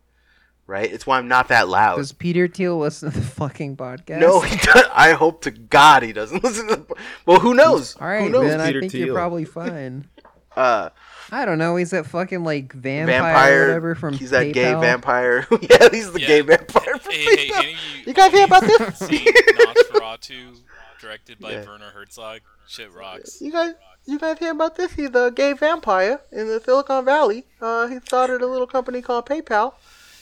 Right? 0.72 0.90
It's 0.92 1.06
why 1.06 1.18
I'm 1.18 1.28
not 1.28 1.50
that 1.50 1.68
loud. 1.68 1.98
Does 1.98 2.14
Peter 2.14 2.48
Thiel 2.48 2.78
listen 2.80 3.12
to 3.12 3.20
the 3.20 3.26
fucking 3.26 3.76
podcast? 3.76 4.20
No, 4.20 4.40
he 4.40 4.56
does. 4.56 4.86
I 4.94 5.12
hope 5.12 5.42
to 5.42 5.52
God 5.52 6.02
he 6.02 6.14
doesn't 6.14 6.42
listen 6.46 6.68
to. 6.70 6.76
The, 6.78 6.96
well, 7.26 7.40
who 7.42 7.54
knows? 7.54 7.98
All 7.98 8.08
right, 8.08 8.22
who 8.24 8.30
knows? 8.30 8.48
then 8.50 8.62
I 8.62 8.72
think 8.72 8.92
Thiel? 8.94 9.08
you're 9.08 9.16
probably 9.16 9.44
fine. 9.60 10.08
Uh, 10.56 10.90
I 11.30 11.44
don't 11.46 11.58
know. 11.58 11.76
He's 11.76 11.92
that 11.92 12.06
fucking 12.06 12.44
like 12.46 12.72
vampire, 12.74 13.20
or 13.20 13.22
vampire. 13.22 13.68
whatever 13.68 13.96
from 13.96 14.14
he's 14.14 14.30
that 14.32 14.54
gay 14.54 14.74
vampire. 14.74 15.46
yeah, 15.62 15.90
he's 15.92 16.12
the 16.14 16.22
Yeah. 16.22 16.28
gay 16.28 16.42
vampire. 16.42 16.98
From 16.98 17.12
Hey, 17.12 17.24
hey, 17.26 17.48
PayPal. 17.50 17.58
any 17.60 17.72
you, 17.72 17.78
You 18.08 18.14
guys 18.14 18.32
hear 18.32 18.46
about 18.46 18.62
this? 18.64 18.98
seen 19.00 19.26
Nosferatu, 19.26 20.60
directed 21.00 21.40
by 21.40 21.52
Yeah. 21.52 21.66
Werner 21.66 21.92
Herzog? 21.94 22.42
Shit 22.68 22.94
rocks. 22.94 23.42
You 23.42 23.52
guys, 23.52 23.74
you 24.06 24.20
guys 24.20 24.40
hear 24.40 24.52
about 24.52 24.76
this? 24.76 24.94
He's 24.94 25.10
a 25.14 25.32
gay 25.36 25.54
vampire 25.54 26.22
in 26.32 26.48
the 26.48 26.60
Silicon 26.60 27.06
Valley. 27.06 27.46
Uh, 27.62 27.88
he 27.88 28.00
started 28.00 28.42
a 28.42 28.48
little 28.48 28.68
company 28.68 29.02
called 29.02 29.26
PayPal, 29.26 29.74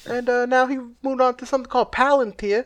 and 0.10 0.28
uh, 0.30 0.46
now 0.46 0.66
he 0.68 0.78
moved 1.04 1.22
on 1.22 1.36
to 1.38 1.46
something 1.46 1.70
called 1.70 1.92
Palantir, 1.92 2.66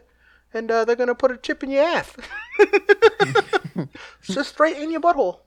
and 0.54 0.72
uh, 0.72 0.86
they're 0.86 0.96
gonna 0.96 1.16
put 1.16 1.32
a 1.32 1.38
chip 1.38 1.64
in 1.64 1.70
your 1.72 1.84
ass, 1.84 2.12
just 4.24 4.50
straight 4.50 4.78
in 4.78 4.92
your 4.92 5.02
butthole. 5.02 5.40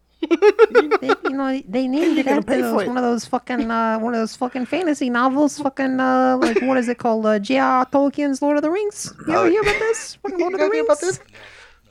they, 1.00 1.08
you 1.24 1.30
know, 1.36 1.60
they 1.68 1.86
named 1.86 2.18
it 2.18 2.26
after 2.26 2.60
those, 2.60 2.82
it. 2.82 2.88
one 2.88 2.96
of 2.96 3.02
those 3.02 3.26
fucking, 3.26 3.70
uh, 3.70 3.98
one 3.98 4.14
of 4.14 4.20
those 4.20 4.34
fucking 4.34 4.64
fantasy 4.66 5.10
novels. 5.10 5.58
Fucking, 5.58 6.00
uh, 6.00 6.38
like 6.40 6.60
what 6.62 6.78
is 6.78 6.88
it 6.88 6.98
called? 6.98 7.26
Uh, 7.26 7.38
J.R.R. 7.38 7.84
Tolkien's 7.86 8.40
Lord 8.40 8.56
of 8.56 8.62
the 8.62 8.70
Rings. 8.70 9.12
You 9.28 9.34
ever 9.34 9.46
Oh, 9.46 9.50
hear 9.50 9.60
about 9.60 9.78
this? 9.78 10.14
Fucking 10.22 10.38
Lord 10.40 10.52
You 10.52 10.56
of 10.56 10.60
the 10.60 10.70
Rings. 10.70 10.86
about 10.86 11.00
this? 11.00 11.20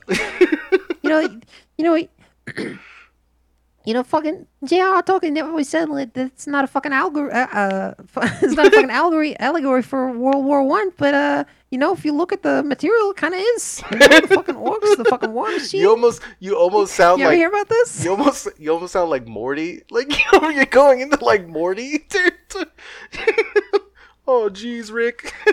You 1.02 1.10
know, 1.10 1.20
you 1.78 1.84
know, 1.84 2.66
you 3.86 3.94
know, 3.94 4.02
fucking 4.02 4.46
J.R.R. 4.64 5.02
Tolkien. 5.04 5.32
never 5.32 5.48
always 5.48 5.68
said 5.68 5.88
like, 5.88 6.12
that's 6.12 6.48
not 6.48 6.64
a 6.64 6.66
fucking 6.66 6.92
allegory. 6.92 7.30
Uh, 7.30 7.46
uh, 7.46 7.94
it's 8.42 8.54
not 8.54 8.66
a 8.66 8.70
fucking 8.70 8.90
allegory 9.00 9.38
allegory 9.38 9.80
for 9.80 10.10
World 10.10 10.44
War 10.44 10.64
One. 10.64 10.90
But 10.96 11.14
uh, 11.14 11.44
you 11.70 11.78
know, 11.78 11.92
if 11.92 12.04
you 12.04 12.12
look 12.12 12.32
at 12.32 12.42
the 12.42 12.64
material, 12.64 13.10
it 13.10 13.16
kind 13.16 13.32
of 13.32 13.40
is. 13.40 13.82
You 13.92 13.98
know, 13.98 14.08
the 14.08 14.28
fucking 14.28 14.56
orcs, 14.56 14.96
the 14.96 15.04
fucking 15.04 15.32
war 15.32 15.48
machine. 15.50 15.80
You 15.82 15.90
almost, 15.90 16.20
you 16.40 16.56
almost 16.56 16.94
sound 17.00 17.20
You 17.20 17.26
ever 17.26 17.32
like 17.32 17.38
hear 17.38 17.48
about 17.48 17.68
this? 17.68 18.04
You 18.04 18.10
almost 18.10 18.48
you 18.58 18.72
almost 18.72 18.92
sound 18.92 19.08
like 19.08 19.26
Morty. 19.28 19.82
Like 19.90 20.12
you're 20.32 20.66
going 20.66 21.00
into 21.00 21.24
like 21.24 21.46
Morty. 21.46 22.06
Territory. 24.26 24.44
oh 24.44 24.50
jeez, 24.50 24.92
Rick. 24.92 25.32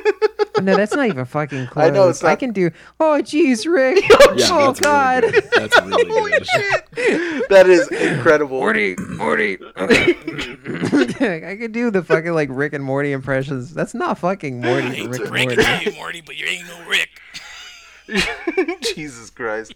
No, 0.62 0.78
that's 0.78 0.94
not 0.94 1.08
even 1.08 1.26
fucking 1.26 1.66
close. 1.68 1.88
I 1.88 1.90
know, 1.90 2.10
it's 2.10 2.24
I 2.24 2.36
can 2.36 2.52
do. 2.54 2.70
Oh, 3.00 3.20
jeez, 3.24 3.66
Rick. 3.70 4.06
Oh, 4.12 4.34
yeah, 4.38 4.48
oh 4.52 4.68
that's 4.68 4.80
God. 4.80 5.24
Really 5.24 5.42
good. 5.42 5.50
That's 5.56 5.82
really 5.82 6.10
Holy 6.14 6.32
good. 6.32 6.48
shit. 6.48 7.50
That 7.50 7.66
is 7.68 7.88
incredible. 7.90 8.60
Morty, 8.60 8.96
Morty. 9.18 9.58
I 9.76 11.58
could 11.60 11.72
do 11.72 11.90
the 11.90 12.04
fucking 12.04 12.34
like 12.34 12.50
Rick 12.52 12.74
and 12.74 12.84
Morty 12.84 13.12
impressions. 13.14 13.74
That's 13.74 13.96
not 13.96 14.20
fucking 14.20 14.64
I 14.64 14.68
Morty. 14.68 14.88
hate 14.90 15.10
Rick 15.10 15.22
to 15.22 15.34
and 15.34 15.38
Morty. 15.38 15.56
it 15.62 15.86
you, 15.88 15.92
Morty, 15.94 16.22
but 16.22 16.38
you 16.38 16.46
ain't 16.46 16.68
no 16.68 16.86
Rick. 16.88 17.10
Jesus 18.96 19.32
Christ. 19.32 19.74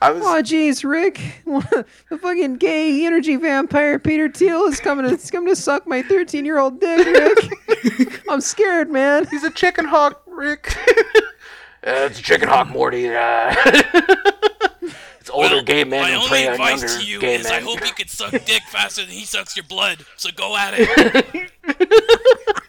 I 0.00 0.10
was 0.10 0.22
Oh 0.22 0.42
jeez, 0.42 0.84
Rick! 0.88 1.20
the 1.46 2.18
fucking 2.18 2.56
gay 2.56 3.06
energy 3.06 3.36
vampire 3.36 3.98
Peter 3.98 4.28
Thiel 4.28 4.64
is 4.64 4.78
coming 4.78 5.06
to 5.06 5.14
is 5.14 5.30
coming 5.30 5.48
to 5.48 5.56
suck 5.56 5.86
my 5.86 6.02
thirteen-year-old 6.02 6.80
dick, 6.80 7.06
Rick. 7.06 8.22
I'm 8.28 8.40
scared, 8.40 8.90
man. 8.90 9.26
he's 9.30 9.44
a 9.44 9.50
chicken 9.50 9.86
hawk, 9.86 10.22
Rick. 10.26 10.76
Uh, 11.86 12.08
it's 12.10 12.18
a 12.18 12.22
chicken 12.22 12.48
hawk, 12.48 12.68
Morty. 12.68 13.08
Uh, 13.08 13.54
it's 15.20 15.30
older 15.30 15.62
gay 15.62 15.84
men 15.84 16.02
My 16.02 16.10
who 16.10 16.16
only 16.16 16.28
prey 16.28 16.48
on 16.48 16.54
advice 16.54 16.80
younger 16.80 16.98
to 16.98 17.06
you 17.06 17.20
gay 17.20 17.36
is 17.36 17.46
I 17.46 17.60
hope 17.60 17.80
you 17.80 17.92
can 17.92 18.08
suck 18.08 18.32
dick 18.32 18.62
faster 18.72 19.02
than 19.02 19.12
he 19.12 19.24
sucks 19.24 19.56
your 19.56 19.62
blood. 19.66 20.04
So 20.16 20.30
go 20.34 20.56
at 20.56 20.74
it. 20.76 22.66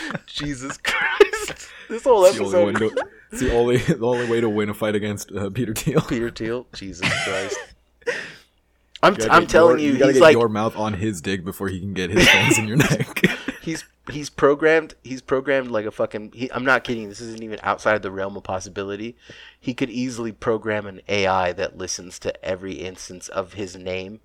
Jesus 0.26 0.78
Christ. 0.78 1.68
This 1.88 2.04
whole 2.04 2.24
It's 2.24 2.36
the 2.38 2.42
episode. 2.44 2.76
to, 2.78 3.06
it's 3.32 3.40
the 3.42 3.54
only 3.54 3.76
the 3.78 4.06
only 4.06 4.28
way 4.30 4.40
to 4.40 4.48
win 4.48 4.68
a 4.68 4.74
fight 4.74 4.94
against 4.94 5.30
uh, 5.32 5.50
Peter 5.50 5.74
Thiel. 5.74 6.00
Peter 6.02 6.30
Thiel, 6.30 6.66
Jesus 6.74 7.08
Christ. 7.24 7.58
I'm, 9.02 9.16
you 9.18 9.26
I'm 9.30 9.46
telling 9.46 9.78
your- 9.78 9.86
you, 9.88 9.92
you 9.94 9.98
gotta 9.98 10.12
he's 10.12 10.20
get 10.20 10.24
like 10.26 10.36
your 10.36 10.48
mouth 10.48 10.76
on 10.76 10.94
his 10.94 11.20
dick 11.20 11.44
before 11.44 11.68
he 11.68 11.80
can 11.80 11.92
get 11.92 12.10
his 12.10 12.26
fangs 12.28 12.58
in 12.58 12.66
your 12.68 12.76
neck. 12.76 13.20
he's 13.60 13.84
he's 14.10 14.30
programmed 14.30 14.94
he's 15.02 15.20
programmed 15.22 15.70
like 15.70 15.86
a 15.86 15.90
fucking 15.92 16.32
he, 16.34 16.50
i'm 16.52 16.64
not 16.64 16.82
kidding 16.82 17.08
this 17.08 17.20
isn't 17.20 17.42
even 17.42 17.58
outside 17.62 18.02
the 18.02 18.10
realm 18.10 18.36
of 18.36 18.42
possibility 18.42 19.16
he 19.60 19.72
could 19.74 19.88
easily 19.90 20.32
program 20.32 20.86
an 20.86 21.00
ai 21.08 21.52
that 21.52 21.78
listens 21.78 22.18
to 22.18 22.44
every 22.44 22.72
instance 22.74 23.28
of 23.28 23.52
his 23.52 23.76
name 23.76 24.18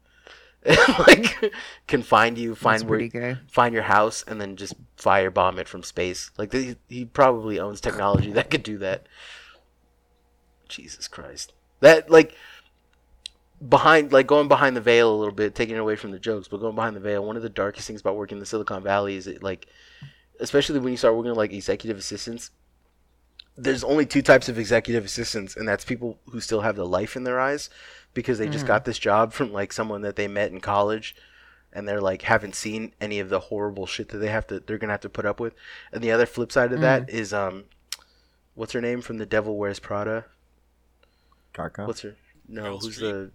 like 1.07 1.53
can 1.87 2.01
find 2.01 2.37
you 2.37 2.55
find 2.55 2.81
That's 2.81 3.13
where 3.13 3.41
find 3.47 3.73
your 3.73 3.83
house 3.83 4.23
and 4.27 4.41
then 4.41 4.55
just 4.55 4.73
firebomb 4.97 5.59
it 5.59 5.67
from 5.67 5.83
space. 5.83 6.31
Like 6.37 6.51
he, 6.51 6.75
he 6.89 7.05
probably 7.05 7.59
owns 7.59 7.79
technology 7.79 8.31
that 8.33 8.49
could 8.49 8.63
do 8.63 8.77
that. 8.79 9.07
Jesus 10.67 11.07
christ. 11.07 11.53
That 11.79 12.09
like 12.09 12.35
behind 13.67 14.11
like 14.11 14.27
going 14.27 14.47
behind 14.47 14.75
the 14.75 14.81
veil 14.81 15.13
a 15.13 15.17
little 15.17 15.33
bit 15.33 15.55
taking 15.55 15.75
it 15.75 15.79
away 15.79 15.95
from 15.95 16.11
the 16.11 16.19
jokes 16.19 16.47
but 16.47 16.59
going 16.59 16.75
behind 16.75 16.95
the 16.95 16.99
veil 16.99 17.25
one 17.25 17.35
of 17.35 17.41
the 17.41 17.49
darkest 17.49 17.87
things 17.87 18.01
about 18.01 18.15
working 18.15 18.35
in 18.35 18.39
the 18.39 18.45
silicon 18.45 18.83
valley 18.83 19.15
is 19.15 19.25
it 19.25 19.41
like 19.41 19.67
especially 20.39 20.79
when 20.79 20.91
you 20.91 20.97
start 20.97 21.15
working 21.15 21.31
with 21.31 21.37
like 21.37 21.51
executive 21.51 21.97
assistants 21.97 22.51
there's 23.55 23.83
only 23.83 24.05
two 24.05 24.21
types 24.21 24.47
of 24.47 24.59
executive 24.59 25.03
assistants 25.03 25.55
and 25.55 25.67
that's 25.67 25.83
people 25.83 26.19
who 26.29 26.39
still 26.39 26.61
have 26.61 26.75
the 26.75 26.85
life 26.85 27.15
in 27.15 27.23
their 27.23 27.39
eyes 27.39 27.71
because 28.17 28.39
they 28.39 28.49
just 28.49 28.65
got 28.65 28.84
this 28.84 28.97
job 28.97 29.32
from 29.32 29.53
like 29.53 29.71
someone 29.71 30.01
that 30.01 30.15
they 30.15 30.27
met 30.27 30.51
in 30.51 30.60
college 30.60 31.15
and 31.71 31.88
they're 31.88 32.01
like 32.01 32.23
haven't 32.23 32.56
seen 32.56 32.91
any 32.99 33.19
of 33.19 33.30
the 33.30 33.39
horrible 33.39 33.86
shit 33.86 34.10
that 34.10 34.17
they 34.17 34.30
have 34.30 34.47
to 34.47 34.60
they're 34.62 34.80
gonna 34.80 34.91
have 34.91 35.01
to 35.01 35.08
put 35.08 35.23
up 35.23 35.39
with 35.39 35.53
and 35.91 36.03
the 36.03 36.12
other 36.12 36.25
flip 36.25 36.51
side 36.51 36.73
of 36.73 36.82
that 36.82 37.08
is 37.12 37.32
um 37.32 37.65
what's 38.56 38.73
her 38.73 38.82
name 38.82 39.01
from 39.01 39.19
the 39.19 39.25
devil 39.25 39.56
wears 39.56 39.77
prada 39.80 40.25
Kaka. 41.53 41.86
What's 41.86 42.01
her? 42.01 42.15
No, 42.47 42.63
Meryl 42.63 42.82
who's 42.82 42.97
Streep. 42.97 43.32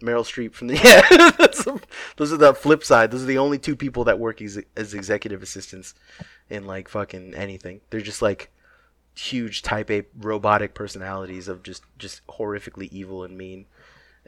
the 0.00 0.06
Meryl 0.06 0.24
Streep 0.24 0.52
from 0.52 0.68
the 0.68 0.74
yeah? 0.84 1.86
those 2.16 2.32
are 2.32 2.36
the 2.36 2.54
flip 2.54 2.84
side. 2.84 3.10
Those 3.10 3.22
are 3.22 3.26
the 3.26 3.38
only 3.38 3.58
two 3.58 3.76
people 3.76 4.04
that 4.04 4.18
work 4.18 4.40
ex- 4.40 4.58
as 4.76 4.94
executive 4.94 5.42
assistants 5.42 5.94
in 6.50 6.66
like 6.66 6.88
fucking 6.88 7.34
anything. 7.34 7.80
They're 7.90 8.00
just 8.00 8.22
like 8.22 8.50
huge 9.14 9.62
Type 9.62 9.90
A 9.90 10.04
robotic 10.16 10.74
personalities 10.74 11.48
of 11.48 11.62
just 11.62 11.82
just 11.98 12.26
horrifically 12.26 12.88
evil 12.90 13.22
and 13.24 13.36
mean. 13.36 13.66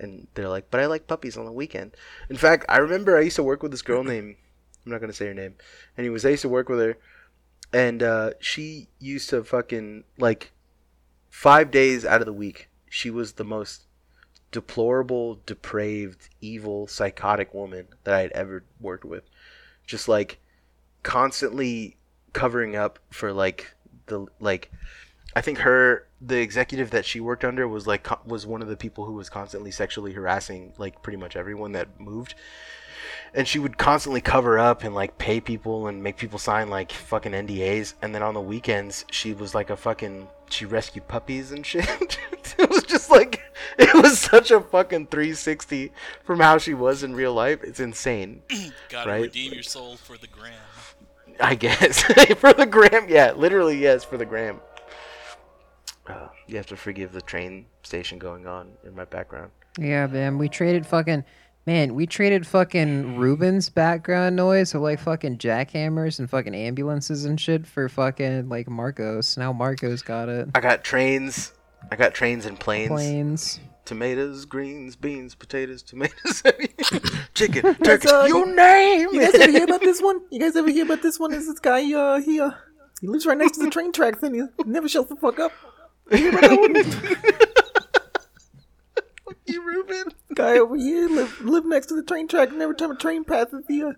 And 0.01 0.27
they're 0.35 0.49
like, 0.49 0.71
but 0.71 0.81
I 0.81 0.87
like 0.87 1.07
puppies 1.07 1.37
on 1.37 1.45
the 1.45 1.53
weekend. 1.53 1.95
In 2.29 2.37
fact, 2.37 2.65
I 2.69 2.79
remember 2.79 3.17
I 3.17 3.23
used 3.23 3.37
to 3.37 3.43
work 3.43 3.63
with 3.63 3.71
this 3.71 3.83
girl 3.83 4.03
named 4.03 4.37
I'm 4.85 4.93
not 4.93 5.01
gonna 5.01 5.13
say 5.13 5.27
her 5.27 5.35
name. 5.35 5.57
Anyways, 5.99 6.25
I 6.25 6.31
used 6.31 6.43
to 6.43 6.49
work 6.49 6.69
with 6.69 6.79
her, 6.81 6.97
and 7.73 8.03
uh, 8.03 8.31
she 8.41 8.89
used 8.99 9.31
to 9.31 9.45
fucking 9.45 10.05
like 10.19 10.53
five 11.29 11.71
days 11.71 12.05
out 12.05 12.21
of 12.21 12.27
the 12.27 12.33
week. 12.33 12.69
She 12.89 13.11
was 13.11 13.35
the 13.35 13.45
most 13.45 13.85
deplorable, 14.51 15.41
depraved, 15.47 16.29
evil, 16.41 16.87
psychotic 16.87 17.55
woman 17.55 17.89
that 18.05 18.15
I 18.15 18.23
had 18.23 18.33
ever 18.33 18.65
worked 18.81 19.05
with. 19.05 19.25
Just 19.87 20.09
like 20.09 20.41
constantly 21.03 21.97
covering 22.33 22.75
up 22.75 22.99
for 23.11 23.33
like 23.33 23.75
the 24.07 24.27
like 24.41 24.73
I 25.35 25.41
think 25.41 25.59
her 25.59 26.07
the 26.21 26.39
executive 26.41 26.91
that 26.91 27.05
she 27.05 27.21
worked 27.21 27.45
under 27.45 27.67
was 27.69 27.87
like 27.87 28.07
was 28.27 28.47
one 28.47 28.63
of 28.63 28.69
the 28.69 28.77
people 28.77 29.05
who 29.05 29.13
was 29.13 29.29
constantly 29.31 29.71
sexually 29.71 30.13
harassing 30.13 30.73
like 30.77 31.03
pretty 31.03 31.17
much 31.19 31.37
everyone 31.37 31.73
that 31.73 32.01
moved. 32.01 32.35
And 33.33 33.47
she 33.47 33.61
would 33.61 33.79
constantly 33.79 34.21
cover 34.21 34.59
up 34.59 34.83
and 34.83 34.93
like 34.93 35.17
pay 35.17 35.41
people 35.41 35.87
and 35.87 36.03
make 36.03 36.17
people 36.17 36.39
sign 36.41 36.69
like 36.69 36.91
fucking 36.91 37.31
NDAs. 37.31 37.95
And 38.03 38.13
then 38.13 38.25
on 38.25 38.35
the 38.35 38.41
weekends, 38.41 39.05
she 39.13 39.33
was 39.33 39.55
like 39.55 39.71
a 39.71 39.77
fucking 39.77 40.27
she 40.51 40.65
rescued 40.65 41.07
puppies 41.07 41.53
and 41.53 41.65
shit. 41.67 42.19
it 42.59 42.69
was 42.69 42.83
just 42.83 43.09
like 43.09 43.41
it 43.79 43.95
was 43.95 44.19
such 44.19 44.51
a 44.51 44.61
fucking 44.61 45.07
360 45.07 45.93
from 46.25 46.41
how 46.41 46.59
she 46.59 46.75
was 46.75 47.05
in 47.05 47.15
real 47.15 47.33
life. 47.33 47.63
It's 47.63 47.79
insane. 47.79 48.43
Gotta 48.89 49.09
Right. 49.11 49.23
redeem 49.23 49.53
your 49.53 49.63
soul 49.63 49.97
for 49.97 50.19
the 50.19 50.27
gram. 50.27 50.53
I 51.39 51.55
guess 51.55 52.03
for 52.39 52.53
the 52.53 52.67
gram, 52.67 53.07
yeah, 53.09 53.33
literally 53.33 53.79
yes 53.79 54.03
for 54.05 54.17
the 54.19 54.27
gram. 54.27 54.61
Uh, 56.07 56.29
you 56.47 56.57
have 56.57 56.67
to 56.67 56.77
forgive 56.77 57.13
the 57.13 57.21
train 57.21 57.67
station 57.83 58.19
going 58.19 58.47
on 58.47 58.73
in 58.85 58.95
my 58.95 59.05
background. 59.05 59.51
Yeah, 59.79 60.07
man. 60.07 60.39
We 60.39 60.49
traded 60.49 60.87
fucking. 60.87 61.25
Man, 61.67 61.95
we 61.95 62.07
traded 62.07 62.47
fucking 62.47 63.17
Ruben's 63.19 63.69
background 63.69 64.35
noise 64.35 64.75
of 64.75 64.81
like 64.81 64.99
fucking 64.99 65.37
jackhammers 65.39 66.19
and 66.19 66.29
fucking 66.29 66.55
ambulances 66.55 67.27
and 67.27 67.39
shit 67.39 67.67
for 67.67 67.89
fucking 67.89 68.49
like 68.49 68.69
Marcos. 68.69 69.37
Now 69.37 69.53
Marcos 69.53 70.01
got 70.01 70.29
it. 70.31 70.49
I 70.55 70.61
got 70.61 70.83
trains. 70.85 71.53
I 71.93 71.97
got 71.97 72.15
trains 72.15 72.47
and 72.47 72.59
planes. 72.59 72.89
Planes. 72.89 73.61
Tomatoes, 73.85 74.47
greens, 74.47 74.97
beans, 74.97 75.35
potatoes, 75.35 75.83
tomatoes, 75.83 76.43
chicken, 77.35 77.75
turkey. 77.77 78.09
uh, 78.09 78.25
you 78.25 78.47
name 78.55 79.09
You 79.13 79.21
guys 79.21 79.35
ever 79.35 79.51
hear 79.53 79.65
about 79.65 79.81
this 79.81 80.01
one? 80.01 80.21
You 80.31 80.39
guys 80.41 80.55
ever 80.57 80.71
hear 80.71 80.85
about 80.85 81.03
this 81.03 81.19
one? 81.21 81.33
Is 81.35 81.47
this 81.47 81.59
guy? 81.59 81.93
Uh, 81.93 82.21
he 82.21 82.41
uh, 82.41 82.53
he 83.01 83.07
lives 83.07 83.27
right 83.27 83.37
next 83.37 83.59
to 83.59 83.65
the 83.65 83.71
train 83.77 83.93
tracks 83.93 84.23
and 84.23 84.35
he 84.35 84.43
never 84.65 84.89
shuts 84.89 85.09
the 85.09 85.17
fuck 85.17 85.39
up. 85.39 85.53
You 86.11 86.17
hear 86.17 86.31
about 86.31 86.43
that 86.43 86.61
one? 86.61 86.75
you 89.47 89.63
Ruben. 89.63 90.05
guy 90.35 90.59
over 90.59 90.77
here 90.77 91.09
live 91.09 91.41
live 91.41 91.65
next 91.65 91.87
to 91.87 91.95
the 91.95 92.03
train 92.03 92.29
track, 92.29 92.51
and 92.51 92.61
every 92.61 92.75
time 92.75 92.91
a 92.91 92.97
train 92.97 93.25
passes, 93.25 93.65
he 93.69 93.83
uh, 93.83 93.93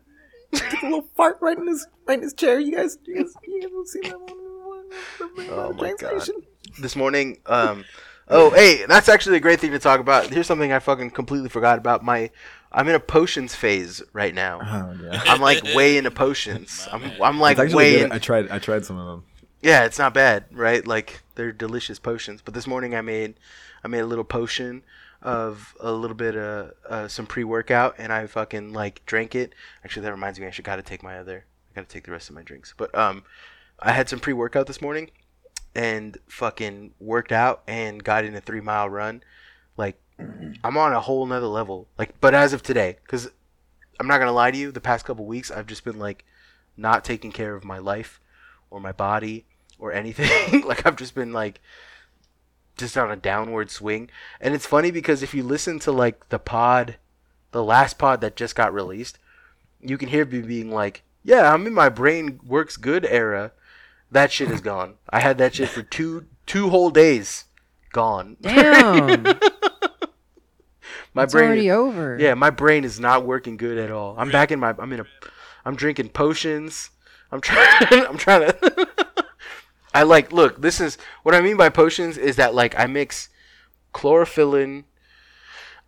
gets 0.53 0.83
a 0.83 0.87
little 0.87 1.09
fart 1.16 1.38
right 1.40 1.57
in 1.57 1.66
his 1.66 1.87
right 2.07 2.18
in 2.18 2.22
his 2.22 2.35
chair. 2.35 2.59
You 2.61 2.77
guys, 2.77 2.98
you 3.05 3.16
guys, 3.16 3.35
you 3.46 3.62
guys 3.62 3.70
have 3.77 3.87
seen 3.87 4.03
that 4.11 4.20
one? 4.20 5.48
Oh 5.51 5.72
my 5.77 5.94
God. 5.98 6.22
station? 6.22 6.42
This 6.81 6.96
morning, 6.96 7.38
um, 7.46 7.85
oh 8.29 8.51
hey, 8.51 8.85
that's 8.87 9.09
actually 9.09 9.37
a 9.37 9.40
great 9.40 9.61
thing 9.61 9.70
to 9.72 9.79
talk 9.79 10.01
about. 10.01 10.27
Here's 10.27 10.46
something 10.46 10.72
I 10.72 10.79
fucking 10.79 11.11
completely 11.11 11.48
forgot 11.48 11.79
about. 11.79 12.05
My, 12.05 12.31
I'm 12.70 12.88
in 12.88 12.94
a 12.94 13.01
potions 13.01 13.55
phase 13.55 14.03
right 14.12 14.35
now. 14.35 14.61
Oh 14.62 15.03
yeah. 15.03 15.22
I'm 15.27 15.40
like 15.40 15.62
way 15.75 15.96
into 15.96 16.11
potions. 16.11 16.88
I'm, 16.92 17.11
I'm 17.22 17.38
like 17.40 17.59
way 17.59 17.92
good. 17.92 18.07
in, 18.07 18.12
I 18.12 18.18
tried. 18.18 18.51
I 18.51 18.59
tried 18.59 18.85
some 18.85 18.98
of 18.98 19.07
them. 19.07 19.25
Yeah, 19.62 19.85
it's 19.85 19.98
not 19.98 20.12
bad, 20.12 20.46
right? 20.51 20.85
Like 20.85 21.22
they're 21.37 21.53
delicious 21.53 22.01
potions. 22.01 22.42
But 22.42 22.53
this 22.53 22.66
morning 22.66 22.96
I 22.96 23.01
made 23.01 23.35
I 23.85 23.88
made 23.88 24.01
a 24.01 24.07
little 24.07 24.25
potion 24.25 24.83
of 25.22 25.77
a 25.79 25.92
little 25.92 26.16
bit 26.16 26.37
of 26.37 26.72
uh, 26.88 27.07
some 27.07 27.27
pre-workout, 27.27 27.94
and 27.96 28.12
I 28.12 28.27
fucking 28.27 28.72
like 28.72 29.07
drank 29.07 29.37
it. 29.37 29.55
Actually, 29.85 30.03
that 30.03 30.11
reminds 30.11 30.40
me, 30.40 30.48
I 30.48 30.51
should 30.51 30.64
gotta 30.64 30.83
take 30.83 31.05
my 31.05 31.16
other 31.16 31.44
I 31.70 31.77
gotta 31.77 31.87
take 31.87 32.05
the 32.05 32.11
rest 32.11 32.29
of 32.29 32.35
my 32.35 32.42
drinks. 32.42 32.75
But 32.77 32.92
um, 32.98 33.22
I 33.79 33.92
had 33.92 34.09
some 34.09 34.18
pre 34.18 34.33
workout 34.33 34.66
this 34.66 34.83
morning, 34.83 35.11
and 35.77 36.18
fucking 36.27 36.94
worked 36.98 37.31
out 37.31 37.62
and 37.68 38.03
got 38.03 38.25
in 38.25 38.35
a 38.35 38.40
three 38.40 38.61
mile 38.61 38.90
run. 38.90 39.22
Like 39.77 39.96
I'm 40.18 40.77
on 40.77 40.92
a 40.92 41.01
whole 41.01 41.25
nother 41.25 41.46
level. 41.46 41.87
Like, 41.96 42.20
but 42.20 42.35
as 42.35 42.53
of 42.53 42.64
today, 42.64 42.98
because 43.05 43.31
I'm 44.01 44.09
not 44.09 44.18
gonna 44.18 44.33
lie 44.33 44.51
to 44.51 44.59
you, 44.59 44.72
the 44.72 44.81
past 44.81 45.05
couple 45.05 45.25
weeks 45.25 45.53
I've 45.53 45.68
just 45.68 45.85
been 45.85 46.01
like 46.01 46.25
not 46.77 47.05
taking 47.05 47.31
care 47.31 47.55
of 47.55 47.64
my 47.64 47.79
life 47.79 48.18
or 48.68 48.81
my 48.81 48.90
body 48.90 49.46
or 49.83 49.92
anything. 49.92 50.62
like 50.66 50.87
I've 50.87 50.97
just 50.97 51.14
been 51.14 51.33
like 51.33 51.61
just 52.79 52.97
on 52.97 53.11
a 53.11 53.16
downward 53.16 53.71
swing. 53.71 54.09
And 54.40 54.55
it's 54.55 54.64
funny 54.64 54.90
because 54.90 55.23
if 55.23 55.35
you 55.35 55.42
listen 55.42 55.79
to 55.81 55.92
like 55.92 56.29
the 56.31 56.38
pod, 56.38 56.97
the 57.51 57.64
last 57.64 57.99
pod 57.99 58.21
that 58.23 58.37
just 58.37 58.55
got 58.55 58.73
released, 58.73 59.18
you 59.81 59.99
can 59.99 60.09
hear 60.09 60.25
me 60.25 60.40
being 60.40 60.71
like, 60.71 61.03
"Yeah, 61.25 61.53
I'm 61.53 61.66
in 61.66 61.75
my 61.75 61.88
brain 61.88 62.40
works 62.47 62.77
good 62.77 63.05
era." 63.05 63.53
That 64.11 64.31
shit 64.31 64.51
is 64.51 64.61
gone. 64.61 64.95
I 65.11 65.21
had 65.21 65.38
that 65.38 65.57
shit 65.57 65.68
for 65.68 65.83
two 65.83 66.27
two 66.47 66.71
whole 66.71 66.90
days. 66.90 67.47
Gone. 67.92 68.37
Damn. 68.40 69.25
my 71.12 71.25
it's 71.25 71.33
brain 71.33 71.47
already 71.47 71.71
over. 71.71 72.16
Yeah, 72.18 72.35
my 72.35 72.51
brain 72.51 72.85
is 72.85 73.01
not 73.01 73.27
working 73.27 73.57
good 73.57 73.79
at 73.79 73.90
all. 73.90 74.14
I'm 74.16 74.31
back 74.31 74.53
in 74.53 74.61
my. 74.61 74.75
I'm 74.79 74.92
in 74.92 75.01
a. 75.01 75.07
I'm 75.64 75.75
drinking 75.75 76.11
potions. 76.11 76.90
I'm 77.33 77.40
trying. 77.40 77.88
I'm 78.07 78.16
trying 78.16 78.53
to. 78.53 78.88
I 79.94 80.02
like. 80.05 80.33
Look, 80.33 80.62
this 80.62 80.81
is 80.81 80.98
what 81.22 81.35
I 81.35 81.40
mean 81.40 81.57
by 81.57 81.68
potions 81.68 82.16
is 82.16 82.37
that 82.37 82.55
like 82.55 82.78
I 82.78 82.87
mix 82.87 83.28
chlorophyllin, 83.94 84.85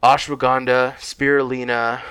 ashwagandha, 0.02 0.94
spirulina, 0.96 2.02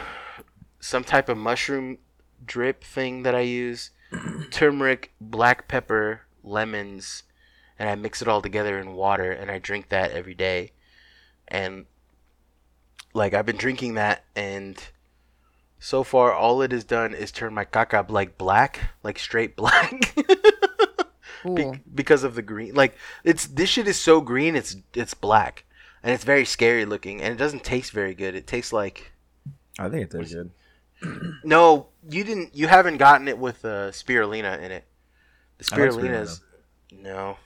some 0.79 1.03
type 1.03 1.29
of 1.29 1.38
mushroom 1.38 1.97
drip 2.45 2.84
thing 2.84 3.23
that 3.23 3.36
I 3.36 3.41
use, 3.41 3.91
turmeric, 4.51 5.13
black 5.21 5.67
pepper, 5.67 6.21
lemons, 6.43 7.23
and 7.79 7.89
I 7.89 7.95
mix 7.95 8.21
it 8.21 8.27
all 8.27 8.41
together 8.41 8.79
in 8.79 8.93
water 8.93 9.32
and 9.32 9.49
I 9.49 9.60
drink 9.60 9.89
that 9.89 10.12
every 10.12 10.34
day. 10.34 10.71
And 11.47 11.86
like 13.13 13.34
I've 13.34 13.45
been 13.45 13.58
drinking 13.58 13.95
that 13.95 14.25
and 14.36 14.82
so 15.79 16.03
far 16.03 16.34
all 16.34 16.62
it 16.62 16.71
has 16.71 16.84
done 16.84 17.13
is 17.13 17.32
turn 17.32 17.53
my 17.53 17.65
caca 17.65 18.10
like 18.10 18.38
black, 18.38 18.79
like 19.03 19.19
straight 19.19 19.56
black. 19.58 20.15
Cool. 21.43 21.56
Be- 21.73 21.79
because 21.93 22.23
of 22.23 22.34
the 22.36 22.41
green. 22.41 22.73
Like 22.73 22.95
it's 23.23 23.45
this 23.45 23.69
shit 23.69 23.88
is 23.88 23.99
so 23.99 24.19
green 24.21 24.56
it's 24.56 24.75
it's 24.95 25.13
black. 25.13 25.65
And 26.01 26.12
it's 26.13 26.23
very 26.23 26.43
scary 26.45 26.84
looking 26.86 27.21
and 27.21 27.34
it 27.34 27.38
doesn't 27.38 27.63
taste 27.63 27.91
very 27.91 28.13
good. 28.15 28.34
It 28.36 28.47
tastes 28.47 28.73
like 28.73 29.12
I 29.77 29.89
think 29.89 30.03
it 30.03 30.12
tastes 30.17 30.34
good. 30.34 30.51
No, 31.43 31.88
you 32.10 32.23
didn't 32.23 32.56
you 32.56 32.67
haven't 32.67 32.97
gotten 32.97 33.27
it 33.27 33.38
with 33.38 33.63
uh, 33.65 33.91
spirulina 33.91 34.58
in 34.62 34.71
it. 34.71 34.86
The 35.58 35.69
I 35.73 35.77
like 35.77 35.89
spirulina 35.91 36.21
is 36.21 36.41
no. 36.91 37.38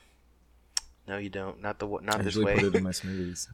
No, 1.08 1.18
you 1.18 1.30
don't. 1.30 1.62
Not 1.62 1.80
the 1.80 1.88
wa- 1.88 2.02
not 2.04 2.16
I 2.16 2.18
this 2.24 2.36
usually 2.36 2.46
way. 2.46 2.56
put 2.56 2.64
it 2.66 2.76
in 2.76 2.84
my 2.84 2.90
smoothies. 3.02 3.48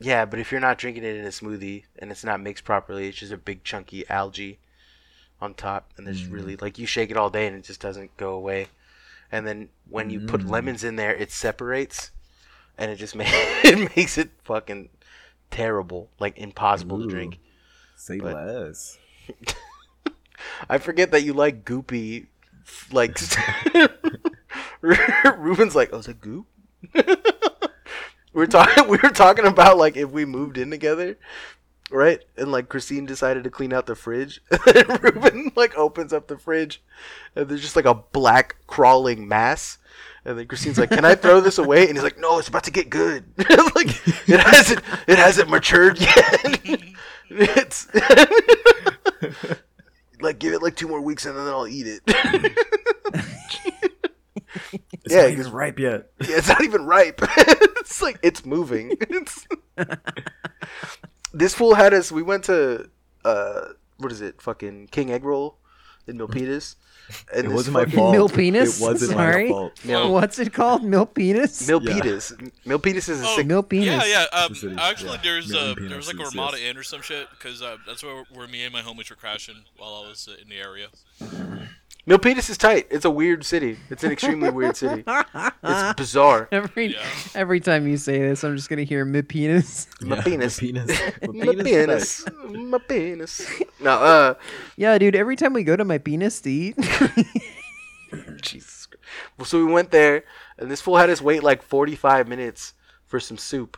Yeah, 0.00 0.24
but 0.26 0.38
if 0.38 0.52
you're 0.52 0.60
not 0.60 0.78
drinking 0.78 1.02
it 1.04 1.16
in 1.16 1.24
a 1.24 1.28
smoothie 1.30 1.82
and 1.98 2.10
it's 2.10 2.22
not 2.24 2.40
mixed 2.40 2.64
properly, 2.64 3.08
it's 3.08 3.18
just 3.18 3.32
a 3.32 3.36
big 3.36 3.64
chunky 3.64 4.08
algae 4.08 4.60
on 5.40 5.54
top, 5.54 5.90
and 5.96 6.06
there's 6.06 6.22
Mm. 6.28 6.32
really 6.32 6.56
like 6.56 6.78
you 6.78 6.86
shake 6.86 7.10
it 7.10 7.16
all 7.16 7.30
day 7.30 7.46
and 7.46 7.56
it 7.56 7.64
just 7.64 7.80
doesn't 7.80 8.16
go 8.16 8.32
away. 8.34 8.68
And 9.30 9.46
then 9.46 9.68
when 9.88 10.10
you 10.10 10.20
put 10.20 10.40
Mm. 10.42 10.50
lemons 10.50 10.84
in 10.84 10.96
there, 10.96 11.14
it 11.14 11.30
separates, 11.30 12.10
and 12.78 12.90
it 12.90 12.96
just 12.96 13.14
ma- 13.16 13.24
it 13.26 13.94
makes 13.96 14.16
it 14.18 14.30
fucking 14.44 14.88
terrible, 15.50 16.10
like 16.18 16.36
impossible 16.38 17.00
to 17.02 17.06
drink. 17.08 17.38
Say 17.96 18.18
But- 18.18 18.34
less. 18.34 18.98
I 20.68 20.78
forget 20.78 21.10
that 21.12 21.22
you 21.22 21.32
like 21.34 21.64
goopy, 21.64 22.26
like. 22.92 23.18
Ruben's 24.80 25.74
like, 25.74 25.90
oh, 25.92 25.98
is 25.98 26.06
that 26.06 26.20
goop? 26.20 26.46
we 28.32 28.42
are 28.42 28.46
talking. 28.46 28.88
We 28.88 28.98
were 29.02 29.10
talking 29.10 29.46
about 29.46 29.76
like 29.76 29.96
if 29.96 30.10
we 30.10 30.24
moved 30.24 30.58
in 30.58 30.70
together, 30.70 31.18
right? 31.90 32.22
And 32.36 32.52
like 32.52 32.68
Christine 32.68 33.06
decided 33.06 33.44
to 33.44 33.50
clean 33.50 33.72
out 33.72 33.86
the 33.86 33.94
fridge, 33.94 34.40
and 34.50 35.02
Ruben 35.02 35.52
like 35.56 35.76
opens 35.76 36.12
up 36.12 36.28
the 36.28 36.38
fridge, 36.38 36.82
and 37.34 37.48
there's 37.48 37.62
just 37.62 37.76
like 37.76 37.84
a 37.84 37.94
black 37.94 38.56
crawling 38.66 39.28
mass. 39.28 39.78
And 40.24 40.38
then 40.38 40.46
Christine's 40.46 40.78
like, 40.78 40.90
"Can 40.90 41.04
I 41.04 41.14
throw 41.14 41.40
this 41.40 41.58
away?" 41.58 41.86
And 41.86 41.96
he's 41.96 42.02
like, 42.02 42.18
"No, 42.18 42.38
it's 42.38 42.48
about 42.48 42.64
to 42.64 42.70
get 42.70 42.90
good. 42.90 43.24
like 43.38 43.88
it 44.28 44.40
hasn't, 44.40 44.80
it 45.06 45.18
hasn't 45.18 45.48
matured 45.48 46.00
yet. 46.00 46.60
it's 47.30 47.88
like 50.20 50.38
give 50.38 50.52
it 50.52 50.62
like 50.62 50.76
two 50.76 50.88
more 50.88 51.00
weeks 51.00 51.24
and 51.24 51.36
then 51.36 51.46
I'll 51.46 51.68
eat 51.68 51.86
it." 51.86 52.02
It's 55.04 55.14
Yeah, 55.14 55.22
not 55.22 55.30
even 55.30 55.52
ripe 55.52 55.78
yet. 55.78 56.10
Yeah, 56.20 56.36
it's 56.38 56.48
not 56.48 56.62
even 56.62 56.84
ripe. 56.84 57.20
it's 57.22 58.02
like 58.02 58.18
it's 58.22 58.44
moving. 58.44 58.96
It's... 59.00 59.46
this 61.32 61.54
fool 61.54 61.74
had 61.74 61.94
us. 61.94 62.10
We 62.12 62.22
went 62.22 62.44
to 62.44 62.88
uh, 63.24 63.60
what 63.98 64.12
is 64.12 64.20
it? 64.20 64.40
Fucking 64.40 64.88
King 64.88 65.10
Egg 65.10 65.24
Roll 65.24 65.56
in 66.06 66.16
Milpitas. 66.18 66.76
And 67.34 67.46
It 67.46 67.50
wasn't 67.52 67.72
my 67.72 67.84
fucking- 67.84 67.98
fault. 67.98 68.12
Mill 68.12 68.28
penis? 68.28 68.78
It 68.80 68.82
wasn't 68.84 69.12
Sorry? 69.12 69.44
my 69.44 69.50
fault. 69.50 69.84
Mil- 69.84 70.12
What's 70.12 70.38
it 70.38 70.52
called? 70.52 70.84
Milk 70.84 71.14
penis? 71.14 71.66
Milpitas. 71.66 72.32
Milpitas 72.66 73.08
is 73.08 73.22
a 73.22 73.26
Oh, 73.26 73.36
sick. 73.36 73.46
Milk. 73.46 73.72
Yeah, 73.72 74.04
yeah. 74.04 74.26
Um, 74.30 74.52
actually, 74.78 75.12
yeah. 75.12 75.20
there's 75.22 75.48
Million 75.50 75.70
uh, 75.84 75.88
there 75.88 75.96
was 75.96 76.06
like 76.06 76.16
a 76.16 76.18
penises, 76.18 76.34
Ramada 76.34 76.58
yes. 76.60 76.70
Inn 76.70 76.76
or 76.76 76.82
some 76.82 77.00
shit 77.00 77.28
because 77.30 77.62
uh, 77.62 77.78
that's 77.86 78.02
where 78.02 78.24
where 78.34 78.46
me 78.46 78.62
and 78.64 78.74
my 78.74 78.82
homies 78.82 79.08
were 79.08 79.16
crashing 79.16 79.64
while 79.78 80.02
I 80.04 80.08
was 80.08 80.28
uh, 80.30 80.36
in 80.42 80.50
the 80.50 80.56
area. 80.56 80.88
Milpitas 82.08 82.48
is 82.48 82.56
tight. 82.56 82.86
It's 82.90 83.04
a 83.04 83.10
weird 83.10 83.44
city. 83.44 83.76
It's 83.90 84.02
an 84.02 84.10
extremely 84.10 84.48
weird 84.50 84.76
city. 84.76 85.04
It's 85.06 85.94
bizarre. 85.96 86.48
Every 86.50 86.94
Yeah. 86.94 87.04
every 87.34 87.60
time 87.60 87.86
you 87.86 87.96
say 87.98 88.18
this, 88.20 88.42
I'm 88.44 88.56
just 88.56 88.68
gonna 88.70 88.84
hear 88.84 89.04
mid 89.04 89.28
penis. 89.28 89.86
My 90.00 90.16
Yeah, 90.16 90.22
penis. 90.22 90.62
My 90.62 90.68
penis. 90.68 90.98
My 91.22 91.54
penis. 91.64 92.24
My 92.48 92.78
penis. 92.78 93.62
No, 93.80 93.90
uh, 93.90 94.34
Yeah, 94.76 94.96
dude. 94.98 95.14
Every 95.14 95.36
time 95.36 95.52
we 95.52 95.62
go 95.64 95.76
to 95.76 95.84
my 95.84 95.98
penis 95.98 96.40
to 96.42 96.50
eat, 96.50 96.76
Jesus. 98.40 98.86
Christ. 98.86 99.04
Well, 99.36 99.44
so 99.44 99.58
we 99.64 99.70
went 99.70 99.90
there, 99.90 100.24
and 100.58 100.70
this 100.70 100.80
fool 100.80 100.96
had 100.96 101.10
us 101.10 101.20
wait 101.20 101.42
like 101.42 101.62
45 101.62 102.26
minutes 102.28 102.74
for 103.06 103.20
some 103.20 103.36
soup. 103.36 103.76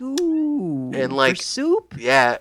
Ooh, 0.00 0.90
And, 0.94 1.10
for 1.10 1.16
like- 1.16 1.42
soup. 1.42 1.94
Yeah, 1.98 2.38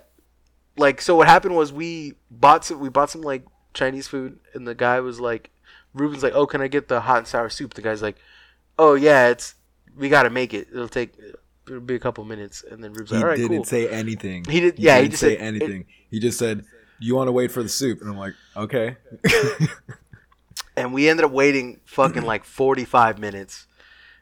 like 0.77 1.01
so. 1.01 1.15
What 1.15 1.27
happened 1.27 1.55
was 1.55 1.73
we 1.73 2.13
bought 2.29 2.65
some. 2.65 2.79
We 2.79 2.89
bought 2.89 3.09
some 3.09 3.21
like 3.21 3.43
Chinese 3.73 4.07
food, 4.07 4.39
and 4.53 4.67
the 4.67 4.75
guy 4.75 4.99
was 4.99 5.19
like, 5.19 5.51
Ruben's 5.93 6.23
like, 6.23 6.33
"Oh, 6.33 6.45
can 6.45 6.61
I 6.61 6.67
get 6.67 6.87
the 6.87 7.01
hot 7.01 7.19
and 7.19 7.27
sour 7.27 7.49
soup?" 7.49 7.73
The 7.73 7.81
guy's 7.81 8.01
like, 8.01 8.17
"Oh 8.77 8.93
yeah, 8.95 9.29
it's 9.29 9.55
we 9.95 10.09
gotta 10.09 10.29
make 10.29 10.53
it. 10.53 10.67
It'll 10.71 10.87
take 10.87 11.13
it'll 11.67 11.79
be 11.81 11.95
a 11.95 11.99
couple 11.99 12.23
minutes." 12.25 12.63
And 12.69 12.83
then 12.83 12.91
Ruben's 12.93 13.09
He 13.11 13.15
like, 13.15 13.23
"All 13.23 13.29
right, 13.29 13.37
didn't 13.37 13.57
cool." 13.57 13.65
say 13.65 13.89
anything. 13.89 14.45
He 14.49 14.59
did- 14.59 14.79
yeah, 14.79 14.95
he 14.97 15.03
didn't 15.03 15.11
just 15.11 15.21
say 15.21 15.35
said- 15.37 15.43
anything. 15.43 15.85
he 16.11 16.19
just 16.19 16.37
said, 16.39 16.65
"You 16.99 17.15
want 17.15 17.27
to 17.27 17.31
wait 17.31 17.51
for 17.51 17.63
the 17.63 17.69
soup?" 17.69 18.01
And 18.01 18.09
I'm 18.09 18.17
like, 18.17 18.33
"Okay." 18.55 18.97
and 20.75 20.93
we 20.93 21.09
ended 21.09 21.25
up 21.25 21.31
waiting 21.31 21.79
fucking 21.85 22.23
like 22.23 22.43
45 22.43 23.19
minutes 23.19 23.65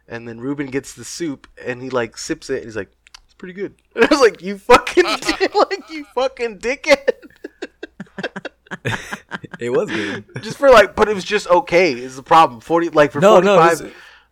and 0.08 0.28
then 0.28 0.40
Ruben 0.40 0.68
gets 0.68 0.94
the 0.94 1.04
soup 1.04 1.48
and 1.64 1.82
he 1.82 1.90
like 1.90 2.18
sips 2.18 2.50
it 2.50 2.58
and 2.58 2.66
he's 2.66 2.76
like 2.76 2.92
it's 3.26 3.34
pretty 3.34 3.54
good 3.54 3.76
and 3.96 4.06
I 4.06 4.08
was 4.10 4.20
like 4.22 4.42
you 4.42 4.58
fucking 4.58 5.04
like 5.56 5.90
you 5.90 6.06
fucking 6.16 6.60
dickhead 6.60 7.10
it 9.60 9.70
was 9.70 9.90
good. 9.90 10.26
just 10.42 10.58
for 10.58 10.70
like 10.70 10.96
but 10.96 11.10
it 11.10 11.16
was 11.16 11.24
just 11.24 11.48
okay 11.48 11.94
is 11.94 12.16
the 12.16 12.24
problem 12.24 12.62
40 12.62 12.90
like 12.90 13.12
for 13.12 13.20
No, 13.20 13.40
no, 13.40 13.56
45 13.58 13.64
it 13.66 13.72
was, 13.72 13.82
it 13.82 13.86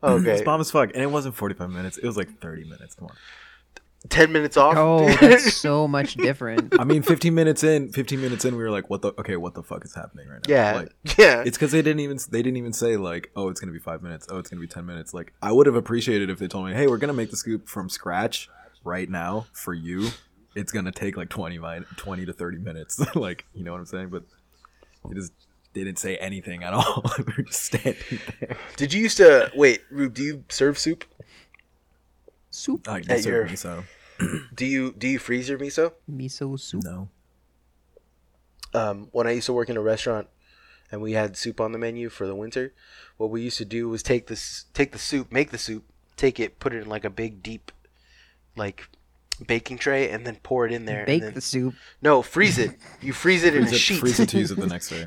was 0.03 0.27
okay 0.27 0.43
bomb 0.43 0.61
as 0.61 0.71
fuck, 0.71 0.91
and 0.93 1.01
it 1.01 1.09
wasn't 1.11 1.35
45 1.35 1.69
minutes. 1.69 1.97
It 1.97 2.05
was 2.05 2.17
like 2.17 2.39
30 2.39 2.65
minutes. 2.65 2.95
Come 2.95 3.07
on. 3.07 3.15
10 4.09 4.33
minutes 4.33 4.57
off 4.57 4.75
Oh, 4.75 5.07
that's 5.21 5.53
so 5.53 5.87
much 5.87 6.15
different. 6.15 6.77
I 6.77 6.83
mean, 6.83 7.03
15 7.03 7.33
minutes 7.33 7.63
in, 7.63 7.89
15 7.91 8.19
minutes 8.19 8.43
in, 8.43 8.57
we 8.57 8.63
were 8.63 8.69
like, 8.69 8.89
"What 8.89 9.01
the? 9.01 9.13
Okay, 9.17 9.37
what 9.37 9.53
the 9.53 9.63
fuck 9.63 9.85
is 9.85 9.95
happening 9.95 10.27
right 10.27 10.45
now?" 10.45 10.53
yeah 10.53 10.73
Like, 10.75 11.17
yeah 11.17 11.43
it's 11.45 11.57
because 11.57 11.71
they 11.71 11.81
didn't 11.81 12.01
even 12.01 12.17
they 12.29 12.41
didn't 12.41 12.57
even 12.57 12.73
say 12.73 12.97
like, 12.97 13.31
"Oh, 13.35 13.47
it's 13.49 13.61
gonna 13.61 13.71
be 13.71 13.79
five 13.79 14.03
minutes. 14.03 14.27
Oh, 14.29 14.39
it's 14.39 14.49
gonna 14.49 14.59
be 14.59 14.67
10 14.67 14.85
minutes." 14.85 15.13
Like, 15.13 15.33
I 15.41 15.51
would 15.53 15.67
have 15.67 15.75
appreciated 15.75 16.29
if 16.29 16.37
they 16.39 16.47
told 16.49 16.65
me, 16.67 16.73
"Hey, 16.73 16.87
we're 16.87 16.97
gonna 16.97 17.13
make 17.13 17.31
the 17.31 17.37
scoop 17.37 17.67
from 17.69 17.87
scratch 17.89 18.49
right 18.83 19.09
now 19.09 19.45
for 19.53 19.73
you. 19.73 20.09
It's 20.53 20.73
gonna 20.73 20.91
take 20.91 21.15
like 21.15 21.29
20 21.29 21.57
min- 21.59 21.85
20 21.95 22.25
to 22.25 22.33
30 22.33 22.57
minutes." 22.57 22.99
like, 23.15 23.45
you 23.53 23.63
know 23.63 23.71
what 23.71 23.79
I'm 23.79 23.85
saying? 23.85 24.09
But 24.09 24.23
they 25.07 25.15
just 25.15 25.33
didn't 25.73 25.97
say 25.97 26.17
anything 26.17 26.63
at 26.63 26.73
all. 26.73 27.03
we 27.17 27.23
were 27.37 27.43
just 27.43 27.63
standing 27.63 27.95
there. 28.39 28.57
did 28.77 28.93
you 28.93 29.01
used 29.01 29.17
to 29.17 29.51
wait 29.55 29.81
Rube 29.89 30.13
do 30.13 30.23
you 30.23 30.43
serve 30.49 30.77
soup 30.77 31.03
soup, 32.51 32.87
Like, 32.87 33.09
At 33.09 33.25
your- 33.25 33.45
me 33.47 33.55
so 33.55 33.83
do 34.55 34.65
you 34.65 34.91
do 34.97 35.07
you 35.07 35.19
freeze 35.19 35.49
your 35.49 35.57
miso 35.57 35.93
miso 36.09 36.59
soup. 36.59 36.83
no. 36.83 37.09
um, 38.73 39.07
when 39.11 39.27
I 39.27 39.31
used 39.31 39.47
to 39.47 39.53
work 39.53 39.69
in 39.69 39.77
a 39.77 39.81
restaurant 39.81 40.27
and 40.91 41.01
we 41.01 41.13
had 41.13 41.35
soup 41.37 41.59
on 41.59 41.71
the 41.71 41.79
menu 41.79 42.09
for 42.09 42.27
the 42.27 42.35
winter, 42.35 42.73
what 43.17 43.29
we 43.31 43.41
used 43.41 43.57
to 43.57 43.65
do 43.65 43.89
was 43.89 44.03
take 44.03 44.27
this, 44.27 44.65
take 44.73 44.91
the 44.91 44.99
soup, 44.99 45.31
make 45.31 45.49
the 45.49 45.57
soup, 45.57 45.83
take 46.15 46.39
it, 46.39 46.59
put 46.59 46.73
it 46.73 46.83
in 46.83 46.89
like 46.89 47.03
a 47.03 47.09
big 47.09 47.41
deep, 47.41 47.71
like 48.55 48.89
baking 49.47 49.77
tray 49.77 50.09
and 50.11 50.25
then 50.27 50.37
pour 50.43 50.65
it 50.65 50.71
in 50.71 50.85
there. 50.85 50.99
and 50.99 51.07
Bake 51.07 51.21
then- 51.23 51.33
the 51.33 51.41
soup. 51.41 51.73
No, 52.01 52.21
freeze 52.21 52.57
it. 52.59 52.71
You 53.01 53.13
freeze 53.13 53.43
it 53.43 53.55
in 53.55 53.63
Freeze 53.63 53.71
a 53.71 53.75
it, 53.75 53.79
sheet. 53.79 53.99
freeze 53.99 54.19
it 54.19 54.29
to 54.29 54.37
use 54.39 54.51
it 54.51 54.59
the 54.59 54.67
next 54.75 54.89
day. 54.89 55.05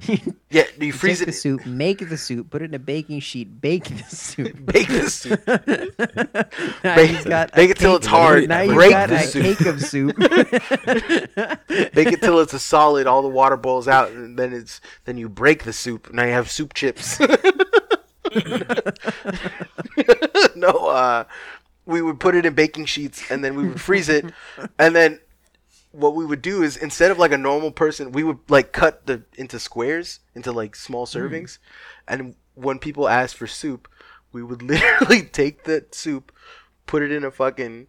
Yeah, 0.50 0.64
you 0.78 0.86
You 0.88 0.92
freeze 0.92 1.18
take 1.20 1.28
it. 1.28 1.30
the 1.30 1.36
soup, 1.36 1.64
make 1.66 2.08
the 2.08 2.16
soup, 2.16 2.50
put 2.50 2.62
it 2.62 2.66
in 2.66 2.74
a 2.74 2.78
baking 2.78 3.20
sheet, 3.20 3.60
bake 3.60 3.84
the 3.84 4.02
soup. 4.04 4.52
Bake 4.66 4.88
the 4.88 5.10
soup. 5.10 5.44
Bake- 6.82 7.10
he's 7.10 7.24
got 7.24 7.50
a 7.52 7.56
bake 7.56 7.70
it 7.70 7.76
till 7.78 7.96
it's 7.96 8.06
hard. 8.06 8.48
Now 8.48 8.66
Break 8.66 8.90
got 8.90 9.08
the 9.08 9.18
soup. 9.20 9.42
cake 9.42 9.60
of 9.66 9.80
soup. 9.82 10.16
Bake 11.94 12.12
it 12.12 12.20
till 12.20 12.40
it's 12.40 12.52
a 12.54 12.58
solid. 12.58 13.06
All 13.06 13.22
the 13.22 13.28
water 13.28 13.56
boils 13.56 13.86
out, 13.88 14.10
and 14.10 14.38
then 14.38 14.52
it's 14.52 14.80
then 15.04 15.16
you 15.16 15.28
break 15.28 15.64
the 15.64 15.72
soup. 15.72 16.12
Now 16.12 16.24
you 16.24 16.32
have 16.32 16.50
soup 16.50 16.74
chips. 16.74 17.18
no, 20.56 20.68
uh, 20.68 21.24
we 21.86 22.02
would 22.02 22.20
put 22.20 22.34
it 22.34 22.44
in 22.44 22.54
baking 22.54 22.86
sheets, 22.86 23.30
and 23.30 23.42
then 23.44 23.56
we 23.56 23.66
would 23.68 23.80
freeze 23.80 24.08
it, 24.08 24.26
and 24.78 24.94
then 24.94 25.20
what 25.92 26.14
we 26.14 26.26
would 26.26 26.42
do 26.42 26.62
is 26.62 26.76
instead 26.76 27.10
of 27.10 27.18
like 27.18 27.32
a 27.32 27.38
normal 27.38 27.70
person, 27.70 28.12
we 28.12 28.22
would 28.22 28.38
like 28.48 28.72
cut 28.72 29.06
the 29.06 29.22
into 29.36 29.58
squares 29.58 30.20
into 30.34 30.52
like 30.52 30.76
small 30.76 31.06
mm. 31.06 31.16
servings, 31.16 31.58
and 32.06 32.34
when 32.54 32.78
people 32.78 33.08
asked 33.08 33.36
for 33.36 33.46
soup, 33.46 33.88
we 34.32 34.42
would 34.42 34.62
literally 34.70 35.22
take 35.22 35.64
the 35.64 35.86
soup, 35.92 36.32
put 36.86 37.02
it 37.02 37.12
in 37.12 37.24
a 37.24 37.30
fucking 37.30 37.86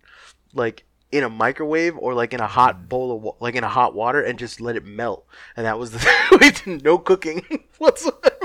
like 0.53 0.83
in 1.12 1.23
a 1.23 1.29
microwave 1.29 1.97
or 1.97 2.13
like 2.13 2.33
in 2.33 2.39
a 2.39 2.47
hot 2.47 2.77
mm. 2.77 2.89
bowl 2.89 3.15
of 3.15 3.21
wa- 3.21 3.36
like 3.39 3.55
in 3.55 3.63
a 3.63 3.69
hot 3.69 3.93
water 3.93 4.21
and 4.21 4.39
just 4.39 4.62
let 4.62 4.75
it 4.75 4.86
melt, 4.86 5.25
and 5.55 5.65
that 5.65 5.79
was 5.79 5.91
the 5.91 6.07
we 6.39 6.51
did 6.51 6.83
no 6.83 6.97
cooking 6.97 7.65
whatsoever. 7.77 8.37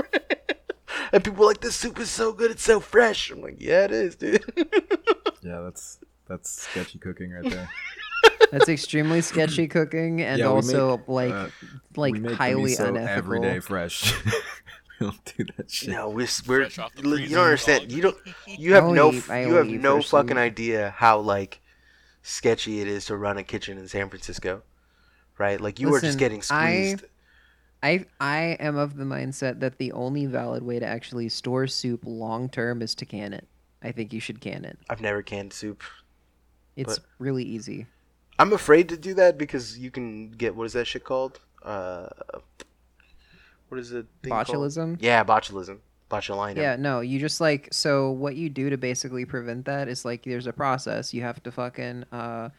And 1.13 1.23
people 1.23 1.41
were 1.41 1.47
like, 1.47 1.61
"This 1.61 1.77
soup 1.77 1.99
is 1.99 2.11
so 2.11 2.33
good, 2.33 2.51
it's 2.51 2.63
so 2.63 2.81
fresh." 2.81 3.31
I'm 3.31 3.43
like, 3.43 3.57
"Yeah, 3.61 3.85
it 3.85 3.91
is, 3.93 4.17
dude." 4.17 4.43
Yeah, 5.43 5.61
that's 5.63 5.99
that's 6.29 6.49
sketchy 6.51 6.99
cooking 7.01 7.33
right 7.33 7.51
there. 7.51 7.69
That's 8.53 8.69
extremely 8.69 9.23
sketchy 9.23 9.67
cooking 9.67 10.21
and 10.21 10.39
Yeah, 10.39 10.47
also 10.47 10.99
make, 10.99 11.09
like 11.09 11.33
uh, 11.33 11.49
like 11.97 12.13
we 12.13 12.21
make 12.21 12.35
highly 12.35 12.73
miso 12.75 12.89
unethical. 12.91 13.09
every 13.17 13.41
day 13.41 13.59
fresh. 13.61 14.15
we 14.25 15.07
don't 15.07 15.35
do 15.37 15.45
that 15.57 15.69
shit. 15.71 15.89
No, 15.89 16.11
we're, 16.11 16.29
we're 16.47 16.61
Fresh 16.61 16.79
off 16.79 16.93
the 16.95 17.03
you 17.09 17.31
don't 17.31 17.45
understand. 17.45 17.91
You 17.91 18.03
don't. 18.03 18.17
You 18.47 18.75
have 18.75 18.85
no. 18.85 19.11
eat- 19.11 19.27
you 19.27 19.55
have 19.55 19.67
no 19.67 20.01
fucking 20.03 20.29
soup. 20.37 20.37
idea 20.37 20.91
how 20.97 21.19
like 21.19 21.61
sketchy 22.23 22.81
it 22.81 22.87
is 22.89 23.07
to 23.07 23.17
run 23.17 23.37
a 23.39 23.43
kitchen 23.43 23.79
in 23.79 23.89
San 23.89 24.09
Francisco, 24.11 24.63
right? 25.39 25.61
Like 25.61 25.81
you 25.81 25.93
are 25.95 26.01
just 26.01 26.19
getting 26.19 26.43
squeezed. 26.43 27.05
I 27.05 27.09
I 27.83 28.05
I 28.21 28.57
am 28.61 28.77
of 28.77 28.97
the 28.97 29.05
mindset 29.05 29.61
that 29.61 29.79
the 29.79 29.93
only 29.93 30.27
valid 30.27 30.63
way 30.63 30.79
to 30.79 30.87
actually 30.87 31.29
store 31.29 31.67
soup 31.67 32.03
long 32.07 32.49
term 32.49 32.81
is 32.83 32.95
to 32.97 33.05
can 33.07 33.33
it. 33.33 33.47
I 33.83 33.91
think 33.93 34.13
you 34.13 34.21
should 34.21 34.41
can 34.41 34.65
it. 34.65 34.79
I've 34.89 35.01
never 35.01 35.23
canned 35.23 35.53
soup. 35.53 35.83
It's 36.77 36.99
But- 36.99 37.07
really 37.19 37.45
easy. 37.45 37.87
I'm 38.39 38.53
afraid 38.53 38.89
to 38.89 38.97
do 38.97 39.15
that 39.15 39.37
because 39.39 39.79
you 39.79 39.91
can 39.91 40.31
get 40.31 40.55
what 40.57 40.65
is 40.65 40.73
that 40.73 40.87
shit 40.87 41.05
called? 41.05 41.41
Uh, 41.63 42.09
what 43.69 43.79
is 43.79 43.93
it? 43.93 44.07
thing 44.23 44.31
called? 44.33 44.47
Botulism? 44.47 44.97
Yeah, 45.01 45.25
botulism. 45.25 45.79
Botulinum. 46.11 46.57
Yeah, 46.57 46.77
no, 46.77 47.01
you 47.01 47.19
just 47.19 47.41
like 47.41 47.69
so 47.73 48.11
what 48.11 48.37
you 48.37 48.51
do 48.51 48.69
to 48.71 48.77
basically 48.77 49.25
prevent 49.25 49.65
that 49.65 49.89
is 49.89 50.05
like 50.05 50.23
there's 50.25 50.47
a 50.47 50.53
process. 50.53 51.15
You 51.15 51.23
have 51.23 51.43
to 51.43 51.51
fucking 51.51 52.05
uh 52.13 52.51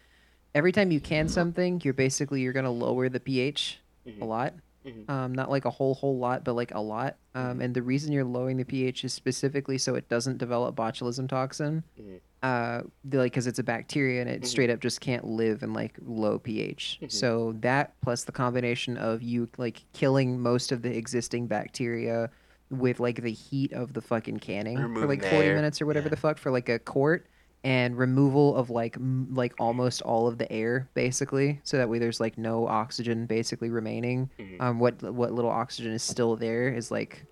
every 0.55 0.71
time 0.71 0.91
you 0.91 0.99
can 0.99 1.27
something, 1.27 1.79
you're 1.83 1.93
basically 1.93 2.41
you're 2.41 2.53
going 2.53 2.65
to 2.65 2.69
lower 2.71 3.09
the 3.09 3.19
pH 3.19 3.79
a 4.05 4.09
Mhm. 4.09 4.27
lot. 4.27 4.53
Mhm. 4.85 5.09
Um 5.09 5.33
not 5.33 5.49
like 5.49 5.65
a 5.65 5.69
whole 5.69 5.93
whole 5.93 6.17
lot, 6.17 6.43
but 6.43 6.53
like 6.53 6.73
a 6.73 6.79
lot. 6.79 7.17
Um 7.35 7.61
and 7.61 7.73
the 7.73 7.81
reason 7.81 8.11
you're 8.11 8.23
lowering 8.25 8.57
the 8.57 8.65
pH 8.65 9.03
is 9.05 9.13
specifically 9.13 9.77
so 9.77 9.95
it 9.95 10.07
doesn't 10.09 10.37
develop 10.37 10.75
botulism 10.75 11.27
toxin. 11.29 11.83
Mhm. 11.99 12.19
Uh 12.41 12.83
like 13.11 13.33
cuz 13.33 13.47
it's 13.47 13.59
a 13.59 13.63
bacteria 13.63 14.19
and 14.21 14.29
it 14.29 14.41
Mhm. 14.41 14.45
straight 14.47 14.69
up 14.69 14.79
just 14.81 14.99
can't 15.01 15.25
live 15.25 15.63
in 15.63 15.73
like 15.73 15.97
low 16.05 16.37
pH. 16.39 16.99
Mhm. 17.01 17.11
So 17.11 17.53
that 17.61 17.93
plus 18.01 18.23
the 18.25 18.31
combination 18.33 18.97
of 18.97 19.21
you 19.21 19.47
like 19.57 19.85
killing 19.93 20.39
most 20.41 20.71
of 20.71 20.81
the 20.81 20.95
existing 20.97 21.47
bacteria 21.47 22.29
with 22.69 22.99
like 22.99 23.21
the 23.21 23.31
heat 23.31 23.71
of 23.73 23.93
the 23.93 24.01
fucking 24.01 24.39
canning 24.39 24.77
for 24.95 25.05
like 25.05 25.21
40 25.23 25.35
air, 25.47 25.55
minutes 25.55 25.81
or 25.81 25.85
whatever 25.85 26.07
yeah. 26.07 26.11
the 26.11 26.17
fuck 26.17 26.37
for 26.37 26.49
like 26.51 26.69
a 26.69 26.79
quart 26.79 27.27
and 27.63 27.97
removal 27.97 28.55
of 28.55 28.69
like 28.69 28.95
m- 28.97 29.27
like 29.33 29.53
almost 29.59 30.01
all 30.01 30.27
of 30.27 30.37
the 30.37 30.51
air 30.51 30.89
basically 30.93 31.59
so 31.63 31.77
that 31.77 31.87
way 31.89 31.97
there's 31.99 32.19
like 32.19 32.37
no 32.37 32.67
oxygen 32.67 33.25
basically 33.25 33.69
remaining 33.69 34.29
Mhm. 34.39 34.61
um 34.61 34.79
what 34.79 35.01
what 35.01 35.31
little 35.31 35.51
oxygen 35.51 35.91
is 35.93 36.03
still 36.03 36.35
there 36.35 36.67
is 36.69 36.91
like 36.91 37.25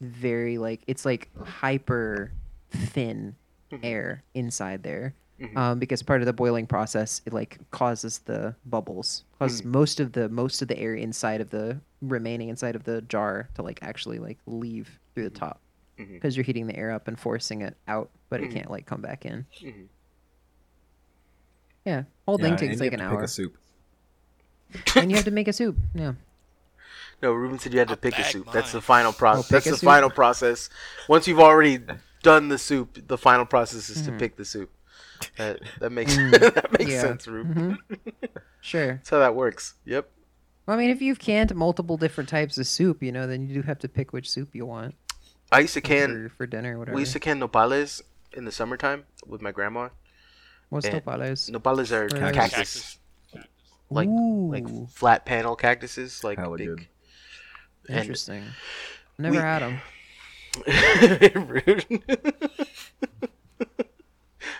very 0.00 0.58
like 0.58 0.82
it's 0.86 1.04
like 1.04 1.28
hyper 1.44 2.32
thin 2.70 3.34
Mhm. 3.72 3.80
air 3.82 4.22
inside 4.34 4.82
there 4.82 5.14
Mhm. 5.40 5.56
um, 5.56 5.78
because 5.78 6.02
part 6.02 6.20
of 6.20 6.26
the 6.26 6.32
boiling 6.32 6.66
process 6.66 7.22
it 7.26 7.32
like 7.32 7.58
causes 7.70 8.18
the 8.20 8.54
bubbles 8.66 9.24
causes 9.38 9.64
most 9.64 10.00
of 10.00 10.12
the 10.12 10.28
most 10.28 10.60
of 10.62 10.68
the 10.68 10.78
air 10.78 10.94
inside 10.94 11.40
of 11.40 11.50
the 11.50 11.80
remaining 12.02 12.48
inside 12.48 12.74
of 12.76 12.84
the 12.84 13.00
jar 13.02 13.48
to 13.54 13.62
like 13.62 13.78
actually 13.82 14.18
like 14.18 14.38
leave 14.46 14.98
through 15.14 15.24
the 15.24 15.30
top 15.30 15.60
Because 15.98 16.36
you're 16.36 16.44
heating 16.44 16.66
the 16.66 16.76
air 16.76 16.92
up 16.92 17.08
and 17.08 17.18
forcing 17.18 17.62
it 17.62 17.76
out 17.88 18.10
but 18.30 18.40
it 18.40 18.50
Mhm. 18.50 18.52
can't 18.54 18.70
like 18.70 18.86
come 18.86 19.00
back 19.02 19.24
in 19.26 19.46
Mhm. 19.62 19.86
yeah 21.84 22.04
whole 22.26 22.38
Yeah, 22.38 22.44
thing 22.44 22.50
and 22.52 22.58
takes 22.60 22.74
you 22.74 22.80
like 22.80 22.92
have 22.92 23.00
an 23.00 23.06
to 23.06 23.10
pick 23.10 23.18
hour 23.18 23.24
a 23.24 23.28
soup. 23.28 23.56
and 24.96 25.10
you 25.10 25.16
have 25.16 25.24
to 25.24 25.30
make 25.30 25.48
a 25.48 25.52
soup 25.52 25.76
yeah 25.94 26.12
No, 27.22 27.32
Ruben 27.32 27.58
said 27.58 27.72
you 27.72 27.80
had 27.80 27.88
to 27.88 27.92
I'll 27.94 27.96
pick 27.96 28.14
a 28.14 28.22
bag 28.22 28.26
soup. 28.32 28.52
That's 28.52 28.70
the 28.72 28.80
final 28.80 29.10
Oh, 29.10 29.12
process. 29.12 29.46
pick 29.48 29.64
That's 29.64 29.70
the 29.70 29.76
soup? 29.78 29.84
final 29.88 30.08
process. 30.10 30.70
Once 31.08 31.26
you've 31.26 31.40
already 31.40 31.80
done 32.22 32.46
the 32.48 32.58
soup, 32.58 33.08
the 33.08 33.18
final 33.18 33.44
process 33.44 33.90
is 33.90 34.02
to 34.02 34.12
Mhm. 34.12 34.18
pick 34.20 34.36
the 34.36 34.44
soup. 34.44 34.70
That 35.36 35.58
that 35.80 35.90
makes 35.90 36.14
Mm, 36.14 36.30
that 36.54 36.72
makes 36.78 36.92
yeah. 36.92 37.00
sense, 37.00 37.26
Ruben. 37.26 37.76
Mhm. 37.90 38.30
sure 38.60 38.94
That's 38.94 39.10
how 39.10 39.18
that 39.18 39.34
works. 39.34 39.74
Yep. 39.84 40.08
well, 40.66 40.76
i 40.76 40.78
mean 40.80 40.90
if 40.90 41.02
you've 41.02 41.18
canned 41.18 41.52
multiple 41.56 41.96
different 41.96 42.28
types 42.28 42.56
of 42.58 42.66
soup 42.68 43.02
you 43.02 43.10
know 43.10 43.26
then 43.26 43.48
you 43.48 43.54
do 43.54 43.62
have 43.62 43.78
to 43.80 43.88
pick 43.88 44.12
which 44.12 44.30
soup 44.30 44.54
you 44.54 44.64
want 44.66 44.94
I 45.50 45.60
used 45.60 45.74
to 45.74 45.80
can. 45.80 46.28
for, 46.30 46.36
for 46.36 46.46
dinner 46.46 46.76
or 46.76 46.78
whatever 46.80 46.94
We 46.96 47.02
used 47.02 47.12
to 47.14 47.20
can 47.20 47.40
nopales 47.40 48.02
in 48.32 48.44
the 48.44 48.52
summertime 48.52 49.04
with 49.26 49.40
my 49.42 49.50
grandma. 49.52 49.88
what's 50.68 50.86
and- 50.86 51.02
nopales 51.04 51.50
Nopales 51.50 51.90
are 51.92 52.08
Cactus. 52.08 52.34
cactus, 52.34 52.98
like 53.90 54.08
like 54.08 54.68
Ooh, 54.68 54.86
flat 54.92 55.24
panel 55.24 55.56
cactuses, 55.56 56.22
like 56.22 56.38
Hella 56.38 56.58
big. 56.58 56.66
good. 56.68 56.86
and- 57.88 57.98
interesting 58.00 58.44
never 59.18 59.36
we- 59.36 59.40
had 59.40 59.62
them 59.62 59.80
Rude. 61.34 61.86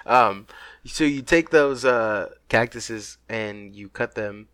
um, 0.07 0.47
so 0.85 1.05
you 1.05 1.23
take 1.23 1.51
those 1.51 1.85
uh, 1.85 2.31
cactuses 2.49 3.19
and 3.29 3.75
you 3.75 3.89
cut 3.89 4.15
them, 4.15 4.49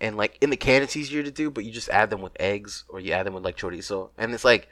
and 0.00 0.16
like 0.16 0.36
in 0.40 0.50
the 0.50 0.56
can, 0.56 0.82
it's 0.82 0.96
easier 0.96 1.22
to 1.22 1.30
do, 1.30 1.50
but 1.50 1.64
you 1.64 1.72
just 1.72 1.88
add 1.88 2.10
them 2.10 2.20
with 2.20 2.32
eggs 2.38 2.84
or 2.88 3.00
you 3.00 3.12
add 3.12 3.26
them 3.26 3.34
with 3.34 3.44
like 3.44 3.56
chorizo, 3.56 4.10
and 4.18 4.32
it's 4.34 4.44
like. 4.44 4.68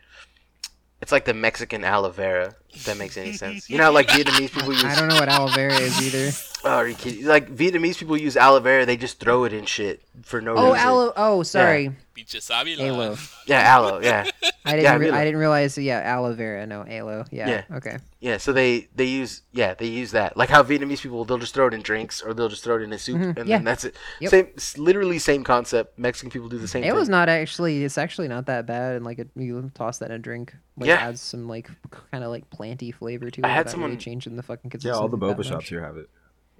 It's 1.00 1.12
like 1.12 1.24
the 1.24 1.34
Mexican 1.34 1.84
aloe 1.84 2.10
vera, 2.10 2.56
that 2.84 2.96
makes 2.98 3.16
any 3.16 3.32
sense. 3.32 3.68
You 3.70 3.78
know, 3.78 3.90
like 3.92 4.08
Vietnamese 4.08 4.52
people 4.52 4.72
use. 4.72 4.84
I 4.84 4.94
don't 4.94 5.08
know 5.08 5.16
what 5.16 5.28
aloe 5.28 5.48
vera 5.48 5.74
is 5.74 6.00
either. 6.02 6.30
Oh, 6.64 6.76
are 6.76 6.88
you 6.88 6.94
kidding? 6.94 7.24
Like 7.24 7.48
Vietnamese 7.54 7.96
people 7.98 8.16
use 8.16 8.36
aloe 8.36 8.60
vera, 8.60 8.84
they 8.86 8.96
just 8.96 9.20
throw 9.20 9.44
it 9.44 9.52
in 9.52 9.64
shit 9.66 10.02
for 10.22 10.40
no 10.40 10.52
Oh, 10.56 10.72
reason. 10.72 10.86
Oh, 10.88 10.90
aloe. 10.90 11.12
Oh, 11.16 11.42
sorry. 11.42 11.90
Pinche 12.16 12.50
Avila. 12.60 12.82
Aloe. 12.88 13.16
Yeah, 13.46 13.60
aloe. 13.76 14.00
Yeah, 14.00 14.24
I 14.64 14.70
didn't. 14.72 14.82
Yeah, 14.84 14.96
re- 14.96 15.10
I 15.10 15.24
didn't 15.24 15.38
realize. 15.38 15.78
Yeah, 15.78 16.00
aloe 16.04 16.32
vera. 16.34 16.66
No, 16.66 16.84
aloe. 16.84 17.24
Yeah. 17.30 17.48
Yeah. 17.70 17.76
Okay. 17.76 17.98
yeah. 18.18 18.38
So 18.38 18.52
they 18.52 18.88
they 18.96 19.04
use 19.04 19.42
yeah 19.52 19.74
they 19.74 19.86
use 19.86 20.10
that 20.12 20.36
like 20.36 20.48
how 20.48 20.64
Vietnamese 20.64 21.00
people 21.02 21.24
they'll 21.24 21.38
just 21.38 21.54
throw 21.54 21.68
it 21.68 21.74
in 21.74 21.82
drinks 21.82 22.20
or 22.22 22.34
they'll 22.34 22.48
just 22.48 22.64
throw 22.64 22.76
it 22.76 22.82
in 22.82 22.92
a 22.92 22.98
soup 22.98 23.18
Mhm, 23.18 23.36
and 23.38 23.48
yeah. 23.48 23.58
then 23.58 23.64
that's 23.64 23.84
it. 23.84 23.94
Yep. 24.20 24.30
Same, 24.58 24.84
literally 24.84 25.18
same 25.20 25.44
concept. 25.44 25.96
Mexican 25.98 26.30
people 26.30 26.48
do 26.48 26.58
the 26.58 26.66
same 26.66 26.82
Aloe's 26.82 27.06
thing. 27.06 27.12
not 27.12 27.28
actually. 27.28 27.84
It's 27.84 27.98
actually 27.98 28.26
not 28.28 28.46
that 28.46 28.66
bad, 28.66 28.96
and 28.96 29.04
like 29.04 29.20
it, 29.20 29.28
you 29.36 29.70
toss 29.74 29.98
that 29.98 30.06
in 30.10 30.16
a 30.16 30.18
drink. 30.18 30.56
Like, 30.76 30.88
Yeah. 30.88 30.96
Adds 30.96 31.20
some 31.20 31.46
like 31.46 31.70
kind 32.10 32.24
of 32.24 32.30
like 32.30 32.50
planty 32.66 32.90
flavor 32.92 33.30
to 33.30 33.40
it. 33.40 33.44
I 33.44 33.48
had 33.48 33.70
someone- 33.70 33.90
really 33.90 34.00
changing 34.02 34.36
the 34.36 34.42
fucking 34.42 34.72
Yeah, 34.80 34.92
all 34.92 35.08
the 35.08 35.18
boba 35.18 35.44
shops 35.44 35.68
here 35.68 35.82
have 35.82 35.96
it. 35.96 36.08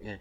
Yeah. 0.02 0.16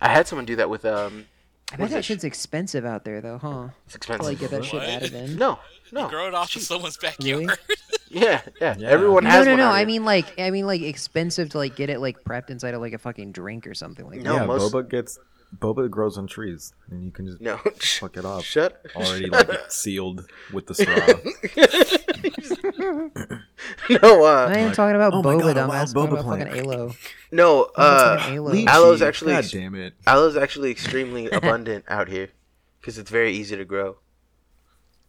I 0.00 0.08
had 0.08 0.26
someone 0.28 0.44
do 0.44 0.56
that 0.56 0.68
with 0.70 0.84
um. 0.84 1.26
I 1.70 1.74
what 1.76 1.78
bet 1.86 1.90
that 1.90 1.98
it? 1.98 2.04
shit's 2.06 2.24
expensive 2.24 2.86
out 2.86 3.04
there, 3.04 3.20
though, 3.20 3.36
huh? 3.36 3.68
It's 3.86 3.94
expensive. 3.94 4.24
like 4.24 4.38
get 4.38 4.50
that 4.52 4.64
shit 4.64 4.82
added 4.82 5.12
in. 5.12 5.36
No, 5.36 5.58
no. 5.92 6.08
Grow 6.08 6.26
it 6.28 6.34
off 6.34 6.54
in 6.56 6.62
someone's 6.62 6.96
backyard. 6.96 7.50
Yeah, 8.10 8.40
yeah, 8.58 8.74
Yeah. 8.78 8.88
Everyone 8.88 9.24
No, 9.24 9.30
has 9.30 9.44
no, 9.44 9.52
one 9.52 9.58
no. 9.58 9.68
I 9.68 9.84
mean, 9.84 10.02
like, 10.06 10.40
I 10.40 10.50
mean, 10.50 10.66
like, 10.66 10.80
expensive 10.80 11.50
to 11.50 11.58
like 11.58 11.76
get 11.76 11.90
it 11.90 12.00
like 12.00 12.24
prepped 12.24 12.48
inside 12.48 12.72
of 12.72 12.80
like 12.80 12.94
a 12.94 12.98
fucking 12.98 13.32
drink 13.32 13.66
or 13.66 13.74
something 13.74 14.06
like 14.06 14.20
that. 14.20 14.24
No, 14.24 14.36
yeah, 14.36 14.46
most- 14.46 14.72
boba 14.72 14.88
gets 14.88 15.18
boba 15.58 15.90
grows 15.90 16.16
on 16.16 16.26
trees, 16.26 16.72
and 16.90 17.04
you 17.04 17.10
can 17.10 17.26
just 17.26 17.38
no. 17.42 17.58
fuck 17.58 18.16
it 18.16 18.24
off. 18.24 18.44
Shut. 18.46 18.80
Already 18.96 19.28
shut 19.28 19.48
like 19.50 19.58
sealed 19.70 20.26
with 20.54 20.66
the 20.68 20.74
straw. 20.74 22.57
no, 24.02 24.24
uh, 24.24 24.46
I'm 24.46 24.48
not 24.48 24.50
even 24.50 24.66
Like, 24.66 24.74
talking 24.74 24.96
about 24.96 25.12
oh 25.14 25.22
my 25.22 25.34
boba, 25.34 25.40
God, 25.40 25.56
a 25.56 25.60
dumbass. 25.60 25.80
I'm 25.80 25.86
talking 25.94 25.94
boba 25.94 26.20
about 26.20 26.24
fucking 26.24 26.46
plant. 26.52 26.66
aloe. 26.66 26.94
no. 27.32 27.62
Uh, 27.76 28.18
fucking 28.18 28.36
aloe? 28.36 28.64
Aloe's 28.68 29.02
actually 29.02 29.32
God 29.32 29.44
damn 29.50 29.74
it. 29.74 29.94
aloe's 30.06 30.36
actually 30.36 30.70
extremely 30.70 31.28
abundant 31.30 31.84
out 31.88 32.08
here 32.08 32.28
because 32.80 32.98
it's 32.98 33.10
very 33.10 33.32
easy 33.32 33.56
to 33.56 33.64
grow. 33.64 33.96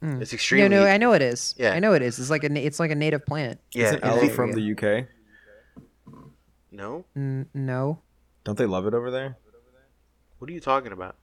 Mm. 0.03 0.21
It's 0.21 0.33
extremely. 0.33 0.69
No, 0.69 0.83
no, 0.85 0.89
I 0.89 0.97
know 0.97 1.11
it 1.13 1.21
is. 1.21 1.55
Yeah. 1.57 1.73
I 1.73 1.79
know 1.79 1.93
it 1.93 2.01
is. 2.01 2.19
It's 2.19 2.29
like 2.29 2.43
a, 2.43 2.51
it's 2.57 2.79
like 2.79 2.91
a 2.91 2.95
native 2.95 3.25
plant. 3.25 3.59
yeah. 3.73 3.87
Isn't 3.87 4.03
aloe 4.03 4.29
from 4.29 4.53
the 4.53 4.71
UK? 4.71 5.07
No. 6.71 7.05
N- 7.15 7.47
no. 7.53 7.99
Don't 8.45 8.57
they 8.57 8.65
love 8.65 8.87
it 8.87 8.93
over 8.93 9.11
there? 9.11 9.37
What 10.39 10.49
are 10.49 10.53
you 10.53 10.61
talking 10.61 10.91
about? 10.93 11.15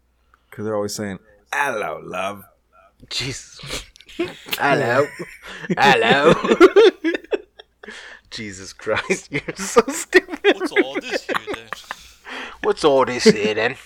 Because 0.50 0.66
they're 0.66 0.74
always 0.76 0.94
saying, 0.94 1.18
"Hello, 1.52 2.00
love." 2.04 2.44
Jesus. 3.08 3.84
Hello. 4.58 5.06
Hello. 5.78 6.34
Jesus 8.30 8.72
Christ, 8.72 9.28
you're 9.30 9.42
so 9.56 9.82
stupid. 9.88 10.38
What's 10.56 10.72
all 10.72 10.94
this 11.00 11.24
here 11.26 11.54
then? 11.54 11.68
What's 12.62 12.84
all 12.84 13.04
this 13.04 13.24
here 13.24 13.54
then? 13.54 13.76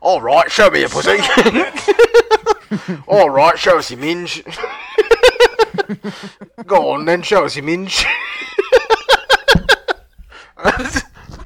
All 0.00 0.20
right, 0.20 0.50
show 0.50 0.70
me 0.70 0.80
your 0.80 0.88
pussy. 0.88 1.18
all 3.06 3.30
right, 3.30 3.58
show 3.58 3.78
us 3.78 3.90
your 3.90 4.00
minge. 4.00 4.42
Go 6.66 6.90
on 6.92 7.04
then, 7.04 7.22
show 7.22 7.44
us 7.44 7.54
your 7.54 7.64
minge. 7.64 8.04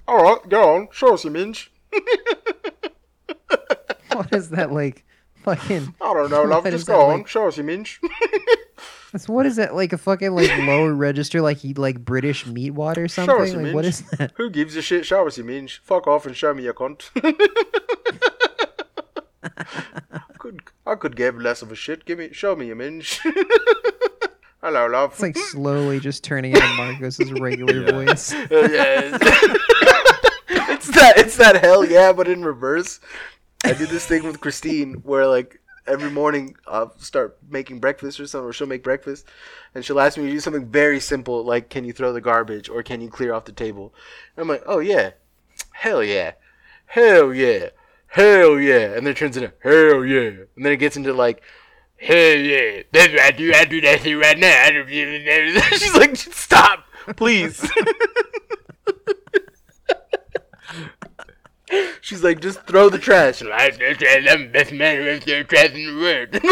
all 0.09 0.23
right, 0.23 0.49
go 0.49 0.77
on, 0.77 0.89
show 0.93 1.15
us 1.15 1.25
your 1.25 1.33
minge. 1.33 1.71
What 4.13 4.33
is 4.33 4.51
that 4.51 4.73
like? 4.73 5.05
Fucking. 5.47 5.95
I 6.01 6.13
don't 6.13 6.31
know, 6.31 6.43
love. 6.43 6.65
Just 6.65 6.87
go 6.87 6.99
that, 6.99 7.05
on, 7.05 7.19
like- 7.21 7.29
show 7.29 7.49
us 7.49 7.57
your 7.57 7.65
minge. 7.65 8.01
That's, 9.13 9.29
what 9.29 9.47
is 9.47 9.57
that 9.57 9.75
like? 9.75 9.95
A 9.95 9.99
fucking 9.99 10.33
like 10.33 10.51
lower 10.67 10.93
register, 10.93 11.41
like 11.41 11.57
he 11.59 11.73
like 11.73 12.05
British 12.05 12.45
meat 12.47 12.73
wad 12.73 12.99
or 12.99 13.09
Show 13.09 13.23
us 13.23 13.27
something? 13.51 13.55
your 13.55 13.63
Like 13.63 13.75
what 13.75 13.85
minge. 13.85 13.95
is 13.95 14.11
that? 14.11 14.33
Who 14.37 14.51
gives 14.51 14.77
a 14.77 14.83
shit? 14.83 15.07
Show 15.07 15.27
us 15.27 15.39
your 15.39 15.47
minge. 15.47 15.81
Fuck 15.85 16.07
off 16.07 16.27
and 16.27 16.37
show 16.37 16.53
me 16.53 16.65
your 16.65 16.75
cunt. 16.75 17.09
could 20.39 20.61
I 20.87 20.95
could 20.97 21.17
give 21.17 21.37
less 21.39 21.63
of 21.63 21.73
a 21.73 21.75
shit. 21.75 22.05
Give 22.05 22.19
me, 22.19 22.29
show 22.33 22.55
me 22.57 22.67
your 22.67 22.77
minge. 22.77 23.21
Hello, 24.63 24.87
love. 24.87 25.13
It's 25.13 25.23
like 25.23 25.37
slowly 25.39 26.01
just 26.01 26.25
turning 26.25 26.53
into 26.53 26.67
Marcos's 26.77 27.33
regular 27.33 27.85
Yeah. 27.85 27.93
voice. 27.93 28.33
Uh, 28.35 28.47
yeah, 28.51 29.01
it's, 29.15 29.25
it's 30.51 30.87
that 30.89 31.15
it's 31.19 31.37
that 31.37 31.63
hell 31.63 31.85
yeah, 31.85 32.13
but 32.13 32.27
in 32.29 32.45
reverse. 32.45 33.01
I 33.67 33.73
did 33.73 33.89
this 33.89 34.07
thing 34.07 34.23
with 34.25 34.41
Christine 34.41 34.95
where 35.03 35.27
like 35.27 35.61
every 35.87 36.11
morning 36.11 36.57
I'll 36.67 36.97
start 36.99 37.37
making 37.49 37.81
breakfast 37.81 38.19
or 38.21 38.27
something, 38.27 38.49
or 38.49 38.53
she'll 38.53 38.67
make 38.67 38.83
breakfast, 38.83 39.27
and 39.75 39.85
she'll 39.85 40.01
ask 40.01 40.17
me 40.17 40.25
to 40.27 40.31
do 40.31 40.41
something 40.41 40.67
very 40.67 41.01
simple 41.01 41.45
like, 41.45 41.69
"Can 41.69 41.85
you 41.85 41.93
throw 41.93 42.13
the 42.13 42.21
garbage?" 42.21 42.69
or 42.69 42.83
"Can 42.83 43.01
you 43.01 43.09
clear 43.09 43.33
off 43.35 43.45
the 43.45 43.53
table?" 43.53 43.93
And 44.37 44.43
I'm 44.43 44.49
like, 44.49 44.63
"Oh 44.67 44.79
yeah, 44.79 45.11
hell 45.73 46.03
yeah, 46.03 46.33
hell 46.87 47.33
yeah, 47.35 47.71
hell 48.09 48.59
yeah," 48.59 48.95
and 48.95 49.07
then 49.07 49.09
it 49.09 49.17
turns 49.17 49.37
into 49.37 49.53
hell 49.61 50.05
yeah, 50.05 50.45
and 50.57 50.65
then 50.65 50.73
it 50.73 50.79
gets 50.79 50.97
into 50.97 51.13
like. 51.13 51.43
Hell 51.99 52.37
yeah, 52.37 52.83
that's 52.93 53.09
what 53.11 53.23
I 53.23 53.31
do. 53.31 53.55
I 53.55 53.65
do 53.65 53.81
that 53.81 54.03
shit 54.03 54.21
right 54.21 54.39
now. 54.39 54.49
I 54.51 54.69
even- 54.69 55.63
She's 55.79 55.95
like, 55.95 56.15
stop, 56.15 56.81
please. 57.17 57.59
She's 62.01 62.23
like, 62.23 62.41
just 62.41 62.63
throw 62.67 62.89
the 62.89 62.99
trash. 62.99 63.43
I'm 63.43 63.49
like, 63.51 63.81
I'm 63.83 64.43
the 64.43 64.51
best 64.53 64.73
man 64.73 64.97
who 64.99 65.09
ever 65.09 65.21
threw 65.21 65.45
trash 65.45 65.71
in 65.73 65.87
the 65.87 66.01
world. 66.01 66.29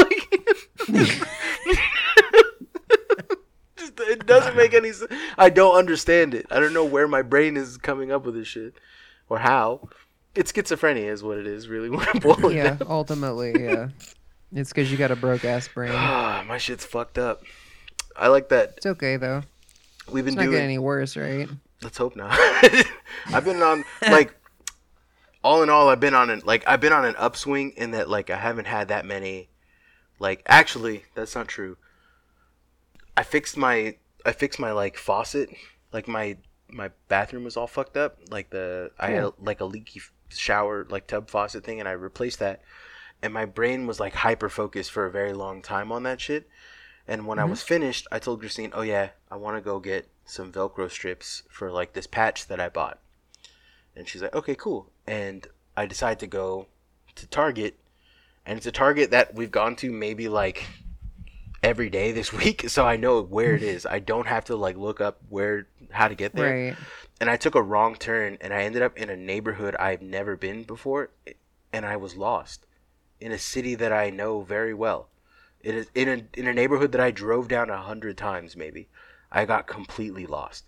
Like- 0.88 1.78
just, 3.76 4.00
it 4.00 4.26
doesn't 4.26 4.56
make 4.56 4.74
any 4.74 4.92
sense. 4.92 5.12
I 5.38 5.50
don't 5.50 5.76
understand 5.76 6.34
it. 6.34 6.46
I 6.50 6.60
don't 6.60 6.72
know 6.72 6.84
where 6.84 7.06
my 7.08 7.22
brain 7.22 7.56
is 7.56 7.76
coming 7.76 8.12
up 8.12 8.24
with 8.26 8.34
this 8.34 8.48
shit 8.48 8.74
or 9.28 9.38
how. 9.38 9.88
It's 10.34 10.50
schizophrenia, 10.52 11.10
is 11.10 11.22
what 11.22 11.38
it 11.38 11.46
is, 11.46 11.68
really. 11.68 11.88
When 11.90 12.00
I 12.08 12.18
boil 12.18 12.46
it 12.50 12.56
yeah, 12.56 12.70
down. 12.74 12.88
ultimately, 12.88 13.54
yeah. 13.62 13.88
It's 14.52 14.70
because 14.70 14.90
you 14.90 14.96
got 14.98 15.10
a 15.12 15.16
broke 15.16 15.44
ass 15.44 15.68
brain. 15.74 15.92
Ah, 15.94 16.44
my 16.46 16.58
shit's 16.58 16.84
fucked 16.84 17.18
up. 17.18 17.42
I 18.16 18.28
like 18.28 18.48
that. 18.50 18.74
It's 18.78 18.86
okay 18.86 19.16
though. 19.16 19.42
We've 20.10 20.26
It's 20.26 20.34
been 20.34 20.44
not 20.44 20.50
doing. 20.50 20.52
getting 20.52 20.64
any 20.64 20.78
worse, 20.78 21.16
right? 21.16 21.48
Let's 21.82 21.98
hope 21.98 22.14
not. 22.16 22.36
I've 23.26 23.44
been 23.44 23.62
on 23.62 23.84
like 24.08 24.34
all 25.45 25.62
in 25.62 25.70
all 25.70 25.88
I've 25.88 26.01
been 26.01 26.14
on 26.14 26.30
an 26.30 26.42
like 26.45 26.66
I've 26.66 26.80
been 26.80 26.92
on 26.92 27.05
an 27.05 27.14
upswing 27.16 27.72
in 27.76 27.92
that 27.92 28.09
like 28.09 28.30
I 28.30 28.36
haven't 28.36 28.66
had 28.66 28.88
that 28.88 29.05
many 29.05 29.51
like 30.18 30.42
actually 30.47 31.05
that's 31.14 31.34
not 31.34 31.47
true. 31.47 31.76
I 33.16 33.22
fixed 33.22 33.57
my 33.57 33.97
I 34.24 34.32
fixed 34.32 34.59
my 34.59 34.72
like 34.72 34.97
faucet 34.97 35.51
like 35.92 36.09
my 36.09 36.38
my 36.68 36.90
bathroom 37.09 37.45
was 37.45 37.57
all 37.57 37.66
fucked 37.66 37.97
up 37.97 38.18
like 38.30 38.51
the 38.51 38.90
I 38.99 39.11
had 39.11 39.24
hmm. 39.24 39.45
like 39.45 39.61
a 39.61 39.66
leaky 39.66 40.01
shower 40.30 40.86
like 40.88 41.07
tub 41.07 41.28
faucet 41.28 41.62
thing 41.62 41.78
and 41.78 41.88
I 41.88 41.92
replaced 41.92 42.40
that 42.40 42.62
and 43.22 43.32
my 43.32 43.45
brain 43.45 43.86
was 43.86 44.01
like 44.01 44.14
hyper 44.14 44.49
focused 44.49 44.90
for 44.90 45.05
a 45.05 45.11
very 45.11 45.34
long 45.34 45.62
time 45.62 45.92
on 45.92 46.03
that 46.05 46.20
shit 46.20 46.49
and 47.07 47.26
when 47.26 47.38
I 47.38 47.42
mm-hmm. 47.42 47.51
was 47.51 47.62
finished, 47.62 48.07
I 48.11 48.18
told 48.18 48.40
Christine, 48.40 48.72
"Oh 48.72 48.82
yeah, 48.82 49.11
I 49.30 49.36
want 49.36 49.57
to 49.57 49.61
go 49.61 49.78
get 49.78 50.09
some 50.24 50.51
Velcro 50.51 50.90
strips 50.90 51.42
for 51.51 51.70
like 51.70 51.92
this 51.92 52.07
patch 52.07 52.47
that 52.47 52.61
I 52.61 52.68
bought." 52.70 52.99
And 53.97 54.09
she's 54.09 54.22
like, 54.22 54.34
"Okay, 54.34 54.55
cool." 54.55 54.90
And 55.07 55.47
I 55.76 55.86
decide 55.86 56.18
to 56.20 56.26
go 56.26 56.66
to 57.14 57.26
Target, 57.26 57.78
and 58.45 58.57
it's 58.57 58.66
a 58.66 58.72
Target 58.72 59.11
that 59.12 59.34
we've 59.34 59.51
gone 59.51 59.76
to 59.76 59.92
maybe 59.92 60.28
like 60.28 60.66
every 61.62 61.88
day 61.88 62.12
this 62.12 62.32
week, 62.42 62.68
so 62.68 62.86
I 62.86 62.97
know 62.97 63.22
where 63.22 63.55
it 63.55 63.62
is. 63.62 63.86
I 63.86 63.99
don't 63.99 64.26
have 64.26 64.45
to 64.47 64.57
like 64.57 64.76
look 64.76 65.01
up 65.01 65.18
where 65.28 65.66
how 65.90 66.09
to 66.09 66.14
get 66.14 66.34
there 66.34 66.68
Right. 66.68 66.76
and 67.20 67.30
I 67.30 67.36
took 67.36 67.55
a 67.55 67.62
wrong 67.62 67.95
turn 67.95 68.36
and 68.40 68.53
I 68.53 68.62
ended 68.64 68.82
up 68.82 68.97
in 68.99 69.09
a 69.11 69.16
neighborhood 69.16 69.76
I've 69.76 70.03
never 70.03 70.36
been 70.36 70.64
before 70.64 71.11
and 71.72 71.86
I 71.86 71.97
was 71.97 72.16
lost 72.16 72.66
in 73.20 73.30
a 73.30 73.38
city 73.38 73.76
that 73.76 73.92
I 73.92 74.11
know 74.11 74.42
very 74.42 74.74
well. 74.74 75.09
It 75.61 75.74
is 75.76 75.86
in 75.95 76.09
a 76.09 76.38
in 76.38 76.49
a 76.49 76.53
neighborhood 76.53 76.90
that 76.92 77.01
I 77.01 77.12
drove 77.12 77.47
down 77.49 77.70
a 77.70 77.78
hundred 77.78 78.18
times 78.18 78.57
maybe. 78.57 78.88
I 79.30 79.45
got 79.45 79.66
completely 79.68 80.26
lost. 80.26 80.64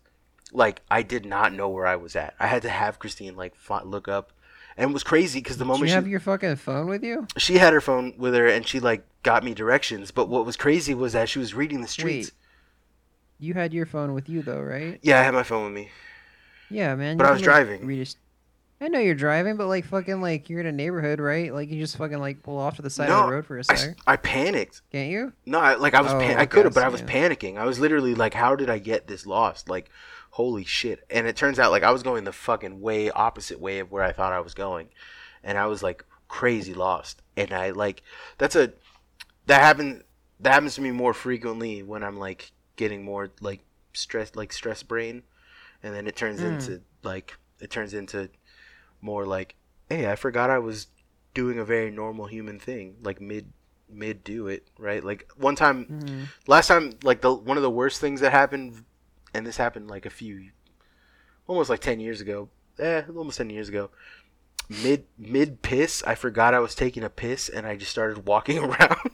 Like 0.53 0.83
I 0.91 1.03
did 1.03 1.27
not 1.27 1.53
know 1.53 1.69
where 1.69 1.87
I 1.87 1.97
was 1.97 2.17
at. 2.17 2.35
I 2.39 2.47
had 2.47 2.63
to 2.63 2.69
have 2.69 2.99
Christine 2.99 3.37
like 3.37 3.55
look 3.85 4.09
up, 4.09 4.33
and 4.77 4.91
it 4.91 4.93
was 4.93 5.03
crazy 5.03 5.41
because 5.41 5.59
the 5.59 5.65
moment 5.65 5.83
you 5.83 5.89
she 5.89 5.95
have 5.95 6.09
your 6.09 6.21
fucking 6.21 6.57
phone 6.57 6.87
with 6.89 7.03
you? 7.03 7.27
she 7.37 7.59
had 7.59 7.73
her 7.73 7.81
phone 7.81 8.15
with 8.17 8.35
her 8.35 8.47
and 8.47 8.67
she 8.67 8.81
like 8.81 9.05
got 9.23 9.45
me 9.45 9.55
directions. 9.55 10.11
But 10.11 10.29
what 10.29 10.47
was 10.47 10.57
crazy 10.57 10.95
was 10.95 11.13
that 11.15 11.29
she 11.29 11.39
was 11.39 11.55
reading 11.55 11.81
the 11.81 11.89
streets. 11.89 12.29
Wait. 12.29 12.35
You 13.39 13.55
had 13.55 13.75
your 13.75 13.87
phone 13.87 14.15
with 14.15 14.29
you 14.29 14.43
though, 14.43 14.63
right? 14.63 14.99
Yeah, 15.03 15.21
I 15.21 15.23
had 15.25 15.35
my 15.35 15.43
phone 15.43 15.65
with 15.65 15.75
me. 15.75 15.91
Yeah, 16.71 16.95
man. 16.95 17.17
But 17.17 17.27
I 17.27 17.33
was 17.33 17.43
driving. 17.43 17.87
read 17.87 18.07
a 18.07 18.11
I 18.79 18.89
know 18.89 18.99
you're 18.99 19.15
driving, 19.15 19.57
but 19.57 19.69
like 19.69 19.87
fucking 19.87 20.21
like 20.21 20.51
you're 20.51 20.61
in 20.61 20.67
a 20.67 20.73
neighborhood, 20.73 21.19
right? 21.19 21.53
Like 21.53 21.71
you 21.71 21.81
just 21.81 21.97
fucking 21.97 22.19
like 22.19 22.43
pull 22.43 22.59
off 22.59 22.77
to 22.77 22.83
the 22.83 22.91
side 22.91 23.09
of 23.09 23.27
the 23.27 23.33
road 23.33 23.47
for 23.47 23.59
a 23.59 23.65
sec, 23.65 23.97
I 24.07 24.17
panicked. 24.17 24.83
can't 24.93 25.11
you? 25.11 25.33
No, 25.47 25.59
I, 25.59 25.75
like 25.77 25.95
I 25.95 26.03
was, 26.03 26.13
Oh, 26.13 26.19
pan- 26.19 26.39
I 26.39 26.45
could 26.45 26.67
have, 26.67 26.75
but 26.75 26.83
I 26.83 26.87
I 26.87 26.91
was 26.91 27.01
panicking. 27.03 27.57
I 27.57 27.65
was 27.65 27.79
literally 27.81 28.15
like, 28.15 28.35
"How 28.35 28.55
did 28.55 28.69
I 28.69 28.79
get 28.79 29.07
this 29.07 29.25
lost?" 29.25 29.71
Like, 29.71 29.91
holy 30.37 30.65
shit! 30.65 31.05
And 31.11 31.27
it 31.27 31.35
turns 31.37 31.59
out 31.59 31.71
like 31.71 31.83
I 31.83 31.91
was 31.93 32.03
going 32.03 32.25
the 32.25 32.33
fucking 32.33 32.81
way 32.81 33.11
opposite 33.11 33.59
way 33.61 33.79
of 33.79 33.91
where 33.91 34.03
I 34.03 34.13
thought 34.13 34.33
I 34.33 34.41
was 34.41 34.55
going, 34.55 34.89
and 35.43 35.57
I 35.59 35.67
was 35.67 35.83
like 35.83 36.05
crazy 36.29 36.75
lost. 36.75 37.23
And 37.37 37.53
I 37.53 37.71
like 37.71 38.03
that's 38.39 38.57
a 38.57 38.73
that 39.47 39.61
happen 39.63 40.05
that 40.41 40.53
happens 40.53 40.75
to 40.75 40.83
me 40.83 40.91
more 40.91 41.15
frequently 41.15 41.83
when 41.83 42.03
I'm 42.05 42.19
like 42.19 42.53
getting 42.77 43.05
more 43.05 43.31
like 43.41 43.61
stress 43.95 44.35
like 44.37 44.53
stress 44.53 44.83
brain, 44.83 45.23
and 45.83 45.95
then 45.95 46.07
it 46.07 46.17
turns 46.17 46.41
Mm. 46.41 46.47
into 46.53 46.83
like 47.03 47.37
it 47.61 47.71
turns 47.71 47.95
into 47.95 48.29
more 49.01 49.25
like, 49.25 49.55
hey, 49.89 50.11
I 50.11 50.17
forgot 50.17 50.51
I 50.51 50.59
was 50.59 50.89
doing 51.35 51.59
a 51.59 51.65
very 51.65 51.91
normal 51.91 52.27
human 52.27 52.59
thing, 52.59 52.97
like 53.03 53.21
mid 53.21 53.47
mid 53.89 54.25
do 54.25 54.49
it 54.49 54.67
right. 54.79 55.03
Like 55.03 55.31
one 55.37 55.57
time 55.57 55.87
Mm-hmm. 55.91 56.25
last 56.47 56.67
time 56.67 56.93
like 57.03 57.21
the 57.21 57.33
one 57.33 57.57
of 57.57 57.63
the 57.63 57.71
worst 57.71 58.01
things 58.01 58.21
that 58.21 58.33
happened 58.33 58.85
and 59.37 59.47
this 59.47 59.57
happened 59.57 59.89
like 59.89 60.07
a 60.07 60.11
few 60.11 60.51
almost 61.47 61.71
like 61.71 61.81
10 61.81 62.01
years 62.01 62.21
ago. 62.21 62.49
Eh 62.79 63.03
almost 63.15 63.39
10 63.39 63.51
years 63.51 63.69
ago. 63.69 63.91
Mid 64.69 65.05
mid 65.17 65.63
piss 65.63 66.03
i 66.05 66.15
forgot 66.15 66.55
i 66.55 66.59
was 66.59 66.75
taking 66.75 67.05
a 67.05 67.11
piss 67.11 67.49
and 67.49 67.67
i 67.67 67.77
just 67.77 67.91
started 67.91 68.27
walking 68.27 68.59
around. 68.65 69.11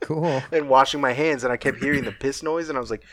Cool. 0.00 0.42
and 0.52 0.68
washing 0.68 1.00
my 1.00 1.12
hands 1.12 1.44
and 1.44 1.52
i 1.52 1.56
kept 1.56 1.78
hearing 1.78 2.04
the 2.04 2.12
piss 2.12 2.42
noise 2.42 2.68
and 2.68 2.76
i 2.76 2.80
was 2.80 2.90
like 2.90 3.04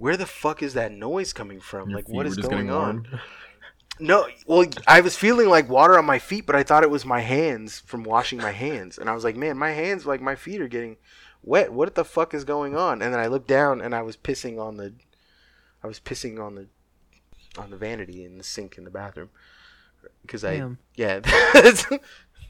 where 0.00 0.16
the 0.16 0.26
fuck 0.26 0.62
is 0.62 0.74
that 0.74 0.92
noise 0.92 1.34
coming 1.34 1.60
from? 1.60 1.90
Your 1.90 1.98
like 1.98 2.06
feet 2.06 2.16
what 2.16 2.24
were 2.24 2.30
is 2.30 2.36
just 2.36 2.48
going 2.48 2.70
on? 2.70 3.06
No, 4.00 4.26
well, 4.46 4.64
I 4.88 5.02
was 5.02 5.14
feeling 5.14 5.50
like 5.50 5.68
water 5.68 5.98
on 5.98 6.06
my 6.06 6.18
feet, 6.18 6.46
but 6.46 6.56
I 6.56 6.62
thought 6.62 6.82
it 6.82 6.90
was 6.90 7.04
my 7.04 7.20
hands 7.20 7.80
from 7.80 8.02
washing 8.02 8.38
my 8.38 8.50
hands, 8.50 8.96
and 8.96 9.10
I 9.10 9.12
was 9.12 9.24
like, 9.24 9.36
man, 9.36 9.58
my 9.58 9.72
hands, 9.72 10.06
like 10.06 10.22
my 10.22 10.36
feet 10.36 10.62
are 10.62 10.68
getting 10.68 10.96
wet. 11.42 11.72
What 11.72 11.94
the 11.94 12.04
fuck 12.04 12.34
is 12.34 12.44
going 12.44 12.76
on? 12.76 13.02
And 13.02 13.12
then 13.12 13.20
I 13.20 13.26
looked 13.26 13.48
down, 13.48 13.80
and 13.80 13.94
I 13.94 14.02
was 14.02 14.16
pissing 14.16 14.60
on 14.60 14.76
the, 14.76 14.94
I 15.82 15.86
was 15.86 16.00
pissing 16.00 16.42
on 16.42 16.54
the, 16.54 16.66
on 17.58 17.70
the 17.70 17.76
vanity 17.76 18.24
in 18.24 18.38
the 18.38 18.44
sink 18.44 18.78
in 18.78 18.84
the 18.84 18.90
bathroom, 18.90 19.30
because 20.22 20.44
I, 20.44 20.58
Damn. 20.58 20.78
yeah, 20.96 21.20
that's, 21.52 21.86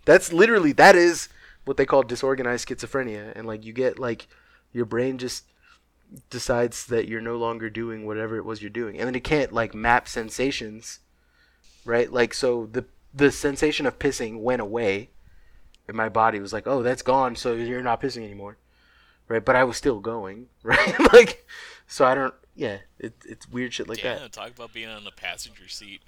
that's 0.04 0.32
literally 0.32 0.72
that 0.72 0.96
is 0.96 1.28
what 1.64 1.76
they 1.76 1.86
call 1.86 2.02
disorganized 2.02 2.68
schizophrenia, 2.68 3.32
and 3.34 3.46
like 3.46 3.64
you 3.64 3.72
get 3.72 3.98
like 3.98 4.26
your 4.72 4.84
brain 4.84 5.18
just 5.18 5.44
decides 6.28 6.86
that 6.86 7.08
you're 7.08 7.20
no 7.20 7.36
longer 7.36 7.70
doing 7.70 8.04
whatever 8.04 8.36
it 8.36 8.44
was 8.44 8.60
you're 8.60 8.70
doing 8.70 8.98
and 8.98 9.06
then 9.06 9.14
it 9.14 9.24
can't 9.24 9.52
like 9.52 9.74
map 9.74 10.08
sensations 10.08 11.00
right 11.84 12.12
like 12.12 12.34
so 12.34 12.68
the 12.72 12.84
the 13.14 13.30
sensation 13.30 13.86
of 13.86 13.98
pissing 13.98 14.40
went 14.40 14.60
away 14.60 15.10
and 15.86 15.96
my 15.96 16.08
body 16.08 16.40
was 16.40 16.52
like 16.52 16.66
oh 16.66 16.82
that's 16.82 17.02
gone 17.02 17.36
so 17.36 17.54
you're 17.54 17.82
not 17.82 18.00
pissing 18.00 18.24
anymore 18.24 18.56
right 19.30 19.44
but 19.44 19.56
i 19.56 19.64
was 19.64 19.78
still 19.78 20.00
going 20.00 20.46
right 20.62 21.12
like 21.14 21.46
so 21.86 22.04
i 22.04 22.14
don't 22.14 22.34
yeah 22.54 22.78
it, 22.98 23.14
it's 23.24 23.48
weird 23.48 23.72
shit 23.72 23.88
like 23.88 24.02
yeah, 24.02 24.18
that 24.18 24.32
talk 24.32 24.50
about 24.50 24.74
being 24.74 24.88
on 24.90 25.04
the 25.04 25.10
passenger 25.10 25.68
seat. 25.68 26.02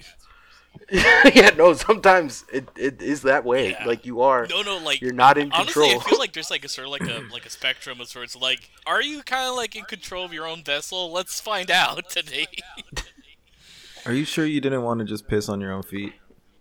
yeah, 0.90 1.50
no. 1.56 1.74
Sometimes 1.74 2.44
it, 2.52 2.66
it 2.76 3.02
is 3.02 3.22
that 3.22 3.44
way. 3.44 3.72
Yeah. 3.72 3.84
Like 3.84 4.06
you 4.06 4.22
are. 4.22 4.46
No, 4.46 4.62
no, 4.62 4.78
like 4.78 5.02
You're 5.02 5.12
not 5.12 5.36
in 5.36 5.52
honestly, 5.52 5.82
control. 5.90 6.00
I 6.00 6.04
feel 6.08 6.18
like 6.18 6.32
there's 6.32 6.50
like 6.50 6.64
a 6.64 6.68
sort 6.68 6.86
of 6.86 6.92
like 6.92 7.02
a 7.02 7.22
like 7.32 7.44
a 7.44 7.50
spectrum 7.50 8.00
of 8.00 8.08
sorts. 8.08 8.34
Like, 8.34 8.70
are 8.86 9.02
you 9.02 9.22
kind 9.22 9.48
of 9.48 9.54
like 9.56 9.76
in 9.76 9.84
control 9.84 10.24
of 10.24 10.32
your 10.32 10.46
own 10.46 10.64
vessel? 10.64 11.12
Let's 11.12 11.40
find 11.40 11.70
out 11.70 12.08
today. 12.08 12.46
Are 14.06 14.12
you 14.12 14.24
sure 14.24 14.44
you 14.44 14.60
didn't 14.60 14.82
want 14.82 14.98
to 15.00 15.04
just 15.04 15.28
piss 15.28 15.48
on 15.48 15.60
your 15.60 15.72
own 15.72 15.82
feet? 15.82 16.14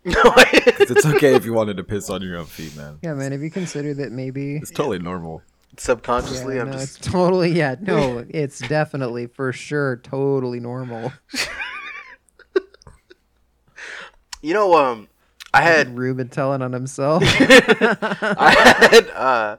No, 0.04 0.14
'Cause 0.24 0.92
it's 0.92 1.06
okay 1.06 1.36
if 1.36 1.46
you 1.46 1.54
wanted 1.54 1.78
to 1.78 1.84
piss 1.84 2.10
on 2.10 2.22
your 2.22 2.38
own 2.38 2.46
feet, 2.46 2.76
man. 2.76 3.00
Yeah, 3.02 3.14
man. 3.14 3.32
Have 3.32 3.42
you 3.42 3.50
considered 3.52 3.98
that 3.98 4.12
maybe? 4.12 4.58
It's 4.58 4.72
totally 4.72 5.00
normal. 5.00 5.42
Subconsciously, 5.78 6.56
Yeah, 6.56 6.62
I'm 6.62 6.68
no, 6.72 6.74
just. 6.74 6.98
it's 7.00 7.08
totally 7.08 7.52
yeah. 7.52 7.76
No, 7.82 8.26
it's 8.30 8.60
definitely 8.60 9.28
for 9.28 9.52
sure 9.54 9.98
totally 9.98 10.60
normal. 10.60 11.12
You 14.44 14.56
know, 14.56 14.74
um, 14.76 15.08
I 15.54 15.62
had 15.62 15.96
Ruben 15.96 16.28
telling 16.30 16.64
on 16.64 16.74
himself. 16.74 17.22
I 17.28 18.88
had 18.92 19.10
uh, 19.12 19.58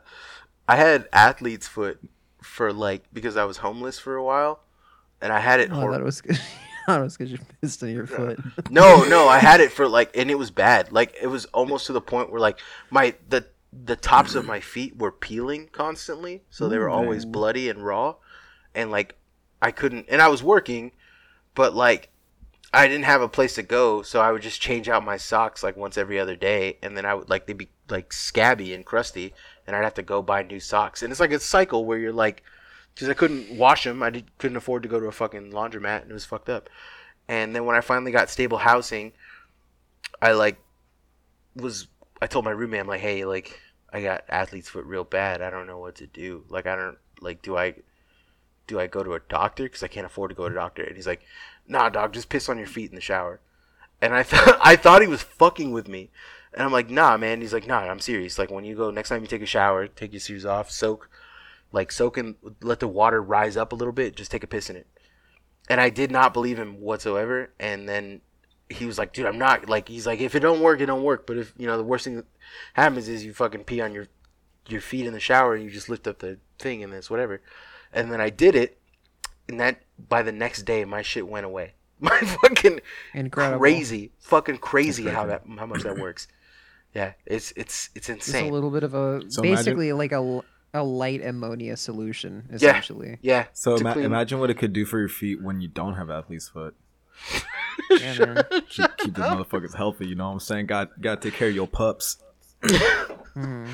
I 0.67 0.75
had 0.77 1.09
athlete's 1.13 1.69
foot 1.69 2.01
for 2.43 2.73
like 2.73 3.05
because 3.13 3.37
I 3.37 3.45
was 3.45 3.59
homeless 3.59 4.01
for 4.01 4.17
a 4.17 4.25
while, 4.25 4.59
and 5.21 5.33
I 5.33 5.39
had 5.39 5.61
it. 5.61 5.71
Oh, 5.71 5.77
hor- 5.77 5.93
that 5.93 6.03
was 6.03 6.21
good. 6.21 6.41
I 6.89 6.99
was 6.99 7.17
because 7.17 7.31
you 7.31 7.39
pissed 7.61 7.81
on 7.85 7.91
your 7.91 8.09
foot. 8.09 8.41
no, 8.71 9.05
no, 9.05 9.29
I 9.29 9.39
had 9.39 9.61
it 9.61 9.71
for 9.71 9.87
like, 9.87 10.17
and 10.17 10.33
it 10.33 10.35
was 10.37 10.51
bad. 10.51 10.91
Like 10.91 11.15
it 11.23 11.29
was 11.29 11.45
almost 11.47 11.87
to 11.87 11.93
the 11.93 12.01
point 12.01 12.33
where 12.33 12.41
like 12.41 12.59
my 12.91 13.15
the 13.29 13.47
the 13.73 13.97
tops 13.97 14.35
of 14.35 14.47
my 14.47 14.61
feet 14.61 14.97
were 14.97 15.13
peeling 15.13 15.69
constantly, 15.73 16.43
so 16.51 16.69
they 16.69 16.79
were 16.79 16.91
always 16.91 17.25
bloody 17.25 17.69
and 17.69 17.85
raw, 17.85 18.17
and 18.75 18.91
like 18.91 19.17
I 19.63 19.71
couldn't. 19.71 20.07
And 20.09 20.21
I 20.21 20.29
was 20.29 20.43
working, 20.43 20.93
but 21.55 21.75
like 21.75 22.11
I 22.75 22.87
didn't 22.87 23.05
have 23.05 23.23
a 23.23 23.29
place 23.29 23.55
to 23.55 23.63
go, 23.63 24.03
so 24.03 24.21
I 24.21 24.31
would 24.31 24.43
just 24.43 24.61
change 24.61 24.89
out 24.89 25.05
my 25.05 25.17
socks 25.17 25.63
like 25.63 25.77
once 25.77 25.97
every 25.97 26.19
other 26.21 26.37
day, 26.37 26.79
and 26.83 26.97
then 26.97 27.07
I 27.07 27.15
would 27.15 27.31
like 27.31 27.47
they'd 27.47 27.57
be 27.57 27.71
like 27.89 28.13
scabby 28.13 28.75
and 28.75 28.85
crusty, 28.85 29.33
and 29.67 29.75
I'd 29.75 29.85
have 29.85 29.95
to 29.95 30.03
go 30.03 30.23
buy 30.23 30.43
new 30.43 30.61
socks. 30.61 31.03
And 31.03 31.11
it's 31.11 31.21
like 31.21 31.33
a 31.33 31.41
cycle 31.41 31.85
where 31.85 31.99
you're 31.99 32.13
like, 32.13 32.43
because 32.95 33.09
I 33.09 33.15
couldn't 33.15 33.57
wash 33.57 33.85
them, 33.85 34.03
I 34.03 34.11
did, 34.11 34.39
couldn't 34.39 34.57
afford 34.57 34.83
to 34.83 34.89
go 34.89 35.01
to 35.01 35.07
a 35.07 35.13
fucking 35.13 35.51
laundromat, 35.51 36.03
and 36.03 36.11
it 36.11 36.15
was 36.15 36.25
fucked 36.25 36.49
up. 36.51 36.69
And 37.29 37.55
then 37.55 37.65
when 37.65 37.77
I 37.77 37.81
finally 37.81 38.13
got 38.13 38.31
stable 38.31 38.59
housing, 38.59 39.13
I 40.21 40.33
like 40.33 40.59
was 41.55 41.89
I 42.23 42.29
told 42.29 42.45
my 42.45 42.53
roommate 42.53 42.79
I'm 42.79 42.87
like, 42.87 43.01
hey, 43.01 43.25
like 43.25 43.61
I 43.93 44.01
got 44.01 44.23
athlete's 44.29 44.69
foot 44.69 44.85
real 44.85 45.03
bad. 45.03 45.43
I 45.43 45.51
don't 45.51 45.67
know 45.67 45.81
what 45.81 45.97
to 45.97 46.07
do. 46.07 46.45
Like 46.49 46.69
I 46.69 46.77
don't 46.77 46.97
like 47.21 47.43
do 47.43 47.57
I 47.57 47.75
do 48.69 48.79
I 48.79 48.87
go 48.87 49.03
to 49.03 49.15
a 49.15 49.21
doctor 49.29 49.65
because 49.65 49.83
I 49.83 49.89
can't 49.89 50.07
afford 50.07 50.31
to 50.31 50.37
go 50.37 50.49
to 50.49 50.55
a 50.55 50.55
doctor? 50.55 50.85
And 50.85 50.95
he's 50.95 51.07
like, 51.09 51.23
nah, 51.67 51.89
dog, 51.89 52.13
just 52.13 52.29
piss 52.29 52.49
on 52.49 52.59
your 52.59 52.69
feet 52.69 52.91
in 52.91 52.95
the 52.95 53.01
shower. 53.01 53.41
And 54.01 54.15
I 54.15 54.23
thought 54.23 54.57
I 54.63 54.77
thought 54.77 55.03
he 55.03 55.09
was 55.09 55.21
fucking 55.21 55.73
with 55.73 55.89
me. 55.89 56.11
And 56.55 56.63
I'm 56.63 56.71
like, 56.71 56.91
nah, 56.91 57.17
man. 57.17 57.41
He's 57.41 57.53
like, 57.53 57.67
nah, 57.67 57.81
I'm 57.81 57.99
serious. 57.99 58.39
Like 58.39 58.53
when 58.53 58.65
you 58.65 58.77
go 58.77 58.93
next 58.93 59.09
time 59.09 59.23
you 59.23 59.27
take 59.29 59.43
a 59.43 59.47
shower, 59.47 59.89
take 59.89 60.13
your 60.13 60.21
shoes 60.21 60.47
off, 60.47 60.71
soak, 60.71 61.11
like 61.73 61.91
soak 61.91 62.19
and 62.19 62.37
let 62.61 62.79
the 62.79 62.87
water 62.87 63.21
rise 63.21 63.57
up 63.57 63.73
a 63.73 63.77
little 63.77 63.93
bit. 63.93 64.15
Just 64.15 64.31
take 64.31 64.45
a 64.45 64.47
piss 64.47 64.71
in 64.71 64.77
it. 64.77 64.87
And 65.69 65.81
I 65.81 65.91
did 65.91 66.13
not 66.13 66.33
believe 66.33 66.57
him 66.57 66.81
whatsoever. 66.81 67.51
And 67.59 67.89
then 67.89 68.21
he 68.73 68.87
was 68.87 68.99
like, 68.99 69.13
dude, 69.13 69.27
I'm 69.27 69.39
not 69.39 69.69
like. 69.69 69.89
He's 69.89 70.07
like, 70.07 70.21
if 70.21 70.35
it 70.35 70.41
don't 70.41 70.61
work, 70.61 70.81
it 70.81 70.87
don't 70.87 71.03
work. 71.03 71.27
But 71.27 71.39
if 71.39 71.53
you 71.57 71.67
know, 71.67 71.77
the 71.77 71.85
worst 71.85 72.05
thing 72.05 72.17
that 72.17 72.27
happens 72.75 73.09
is 73.09 73.25
you 73.25 73.33
fucking 73.35 73.65
pee 73.65 73.81
on 73.81 73.93
your 73.95 74.07
your 74.69 74.81
feet 74.81 75.07
in 75.07 75.13
the 75.13 75.21
shower 75.21 75.55
and 75.55 75.65
you 75.65 75.71
just 75.71 75.89
lift 75.89 76.07
up 76.07 76.19
the 76.21 76.39
thing 76.59 76.83
and 76.83 76.93
it's 76.95 77.11
whatever. 77.11 77.41
And 77.93 78.11
then 78.13 78.21
I 78.21 78.31
did 78.31 78.55
it, 78.55 78.79
and 79.49 79.59
that 79.61 79.83
by 80.09 80.23
the 80.23 80.33
next 80.33 80.63
day 80.63 80.85
my 80.85 81.03
shit 81.03 81.27
went 81.29 81.47
away. 81.47 81.75
My 82.03 82.19
fucking 82.19 82.81
Incredible. 83.15 83.61
crazy, 83.61 84.11
fucking 84.19 84.59
crazy 84.59 85.05
That's 85.05 85.15
how 85.15 85.27
that 85.27 85.43
how 85.57 85.67
much 85.67 85.83
that 85.85 85.99
works. 85.99 86.27
Yeah, 86.95 87.13
it's 87.27 87.53
it's 87.57 87.91
it's 87.95 88.09
It's 88.09 88.27
insane. 88.27 88.51
a 88.51 88.53
little 88.53 88.71
bit 88.71 88.83
of 88.83 88.93
a 88.95 89.23
So 89.31 89.41
imagine- 89.43 89.43
basically 89.55 89.93
like 89.93 90.11
a 90.11 90.43
light 90.83 91.25
ammonia 91.25 91.77
solution 91.77 92.49
essentially. 92.53 93.19
yeah. 93.23 93.47
So 93.53 93.77
ima- 93.77 93.99
imagine 93.99 94.41
what 94.41 94.51
it 94.51 94.55
could 94.59 94.73
do 94.73 94.85
for 94.85 94.99
your 94.99 95.09
feet 95.09 95.41
when 95.43 95.61
you 95.61 95.69
don't 95.69 95.95
have 95.95 96.11
athlete's 96.11 96.49
foot. 96.49 96.75
Yeah, 98.01 98.15
man. 98.25 98.45
Keep, 98.69 98.97
keep 98.99 99.15
the 99.15 99.23
motherfuckers 99.23 99.75
healthy. 99.75 100.07
You 100.09 100.15
know 100.15 100.27
what 100.27 100.33
I'm 100.33 100.41
saying? 100.41 100.67
Got 100.67 101.01
got 101.01 101.21
to 101.21 101.31
take 101.31 101.39
care 101.39 101.49
of 101.49 101.55
your 101.55 101.67
pups. 101.69 102.19
Mhm. 102.63 103.69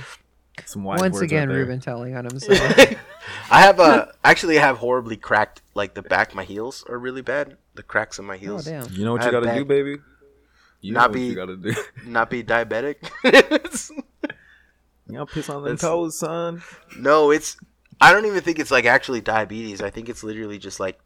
Some 0.65 0.83
wise 0.85 1.01
Once 1.01 1.15
words 1.15 1.23
again, 1.23 1.49
right. 1.49 1.55
Ruben 1.57 1.81
telling 1.81 2.17
on 2.17 2.25
himself. 2.25 2.61
I 3.51 3.61
have 3.61 3.79
a 3.81 4.13
actually 4.25 4.59
I 4.59 4.63
have 4.63 4.79
horribly 4.79 5.17
cracked 5.17 5.63
like 5.75 5.95
the 5.95 6.03
back 6.03 6.35
my 6.35 6.45
heels 6.45 6.85
are 6.89 6.99
really 6.99 7.23
bad. 7.23 7.57
The 7.75 7.83
cracks 7.85 8.19
in 8.19 8.25
my 8.25 8.37
heels. 8.37 8.67
oh 8.67 8.71
heels. 8.73 8.89
damn. 8.89 8.97
You 8.99 9.05
know 9.05 9.13
what 9.13 9.23
I 9.23 9.27
you 9.27 9.31
gotta 9.33 9.55
do, 9.55 9.65
baby? 9.65 9.97
You 10.81 10.93
Not 10.95 11.11
know 11.11 11.15
be- 11.15 11.21
what 11.21 11.29
you 11.29 11.35
gotta 11.35 11.57
do. 11.57 11.75
Not 12.11 12.31
be 12.31 12.43
diabetic. 12.43 12.97
you 15.07 15.15
gotta 15.15 15.27
piss 15.27 15.49
on 15.49 15.63
them 15.63 15.77
That's- 15.77 15.81
toes, 15.81 16.19
son. 16.19 16.63
no, 16.99 17.31
it's 17.31 17.57
I 18.01 18.13
don't 18.13 18.27
even 18.27 18.41
think 18.43 18.59
it's 18.59 18.71
like 18.71 18.85
actually 18.85 19.21
diabetes. 19.21 19.81
I 19.81 19.91
think 19.91 20.09
it's 20.09 20.23
literally 20.25 20.59
just 20.59 20.79
like 20.81 20.99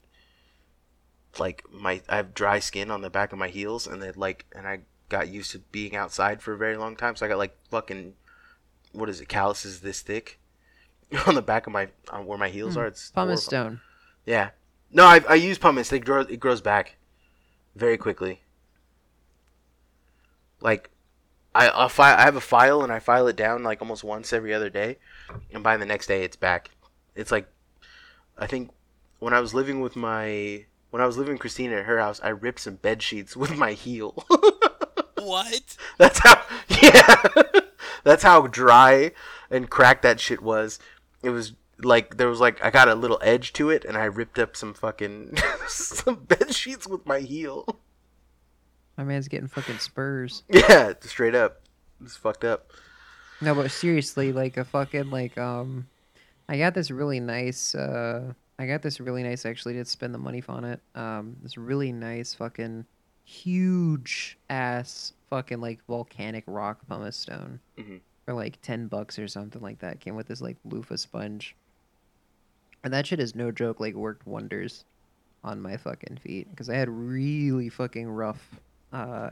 like 1.39 1.64
my 1.72 2.01
I 2.09 2.16
have 2.16 2.35
dry 2.35 2.59
skin 2.59 2.91
on 2.91 3.01
the 3.01 3.11
back 3.11 3.33
of 3.33 3.39
my 3.39 3.49
heels 3.49 3.87
and 3.87 4.03
then 4.03 4.14
like 4.16 4.45
and 4.55 4.66
I 4.66 4.80
got 5.09 5.28
used 5.28 5.51
to 5.53 5.59
being 5.59 5.95
outside 5.97 6.41
for 6.43 6.53
a 6.53 6.59
very 6.59 6.76
long 6.76 6.97
time, 6.97 7.16
so 7.16 7.24
I 7.26 7.28
got 7.28 7.39
like 7.39 7.57
fucking 7.70 8.14
what 8.93 9.09
is 9.09 9.20
it, 9.20 9.28
calluses 9.28 9.80
this 9.80 10.01
thick 10.01 10.39
on 11.26 11.35
the 11.35 11.43
back 11.43 11.66
of 11.66 11.72
my 11.72 11.89
on 12.11 12.26
where 12.26 12.39
my 12.39 12.49
heels 12.49 12.74
Hmm. 12.74 12.80
are. 12.80 12.87
It's 12.87 13.11
Pumice 13.11 13.45
stone. 13.45 13.80
Yeah. 14.26 14.51
No, 14.91 15.05
I 15.05 15.20
I 15.28 15.35
use 15.35 15.59
pumice. 15.59 15.89
They 15.89 15.99
grow 15.99 16.20
it 16.20 16.39
grows 16.41 16.61
back 16.61 16.97
very 17.74 17.97
quickly. 17.97 18.43
Like 20.61 20.91
I 21.55 21.70
I, 21.85 21.89
fi- 21.89 22.16
I 22.16 22.22
have 22.22 22.37
a 22.37 22.41
file 22.41 22.83
and 22.83 22.93
I 22.93 22.99
file 22.99 23.26
it 23.28 23.37
down 23.37 23.62
like 23.62 23.80
almost 23.80 24.05
once 24.05 24.33
every 24.33 24.53
other 24.55 24.70
day, 24.70 24.99
and 25.53 25.62
by 25.62 25.76
the 25.76 25.87
next 25.87 26.07
day 26.07 26.24
it's 26.24 26.37
back. 26.37 26.70
It's 27.14 27.33
like 27.33 27.47
I 28.39 28.47
think 28.47 28.70
when 29.18 29.33
I 29.35 29.41
was 29.41 29.55
living 29.55 29.80
with 29.80 29.97
my 29.97 30.64
when 30.93 31.01
I 31.01 31.07
was 31.07 31.16
living 31.16 31.32
with 31.32 31.40
Christina 31.40 31.76
at 31.76 31.86
her 31.86 31.99
house, 31.99 32.20
I 32.22 32.28
ripped 32.28 32.61
some 32.61 32.76
bed 32.76 33.03
sheets 33.03 33.34
with 33.43 33.57
my 33.57 33.72
heel. 33.72 34.24
what? 35.18 35.76
That's 35.99 36.18
how 36.18 36.43
yeah. 36.82 37.16
That's 38.05 38.22
how 38.22 38.47
dry 38.47 39.12
and 39.51 39.70
cracked 39.70 40.03
that 40.03 40.20
shit 40.20 40.43
was. 40.43 40.78
It 41.22 41.30
was 41.30 41.55
like 41.78 42.18
there 42.18 42.28
was 42.28 42.40
like 42.40 42.62
I 42.62 42.70
got 42.70 42.88
a 42.88 42.95
little 42.95 43.18
edge 43.22 43.55
to 43.55 43.70
it 43.70 43.86
and 43.86 43.97
I 43.97 44.05
ripped 44.05 44.38
up 44.38 44.55
some 44.55 44.74
fucking 44.74 45.38
some 45.66 46.16
bed 46.26 46.55
sheets 46.55 46.86
with 46.86 47.07
my 47.07 47.20
heel. 47.20 47.80
My 48.99 49.05
man's 49.05 49.28
getting 49.28 49.49
fucking 49.49 49.78
spurs. 49.78 50.43
Yeah, 50.51 50.93
straight 51.01 51.34
up. 51.34 51.62
It's 52.05 52.16
fucked 52.16 52.45
up. 52.45 52.70
No, 53.40 53.55
but 53.55 53.70
seriously, 53.70 54.30
like 54.30 54.59
a 54.59 54.64
fucking 54.64 55.11
like 55.11 55.38
um, 55.38 55.88
I 56.51 56.59
got 56.59 56.74
this 56.74 56.90
really 56.90 57.18
nice. 57.18 57.74
uh 57.74 58.34
I 58.63 58.67
got 58.69 58.81
this 58.83 59.01
really 59.01 59.25
nice. 59.25 59.45
Actually, 59.45 59.75
did 59.75 59.89
spend 59.89 60.15
the 60.15 60.19
money 60.19 60.41
on 60.49 60.65
it. 60.65 60.81
Um, 60.95 61.37
this 61.43 61.57
really 61.59 61.91
nice 61.91 62.33
fucking 62.33 62.87
huge 63.25 64.39
ass 64.49 65.15
fucking 65.31 65.61
like 65.61 65.85
volcanic 65.87 66.45
rock 66.47 66.79
pumice 66.89 67.17
stone 67.17 67.59
Mhm. 67.77 68.01
for 68.25 68.35
like 68.35 68.61
ten 68.63 68.87
bucks 68.87 69.19
or 69.19 69.27
something 69.27 69.61
like 69.61 69.81
that. 69.81 69.99
Came 69.99 70.15
with 70.15 70.29
this 70.29 70.41
like 70.41 70.59
loofah 70.65 70.97
sponge, 70.97 71.57
and 72.85 72.93
that 72.93 73.07
shit 73.07 73.19
is 73.19 73.35
no 73.35 73.51
joke. 73.51 73.81
Like 73.81 73.95
worked 73.95 74.27
wonders 74.29 74.85
on 75.43 75.61
my 75.61 75.77
fucking 75.77 76.19
feet 76.19 76.49
because 76.51 76.71
I 76.71 76.77
had 76.77 76.89
really 76.89 77.69
fucking 77.69 78.09
rough 78.09 78.61
uh 78.93 79.31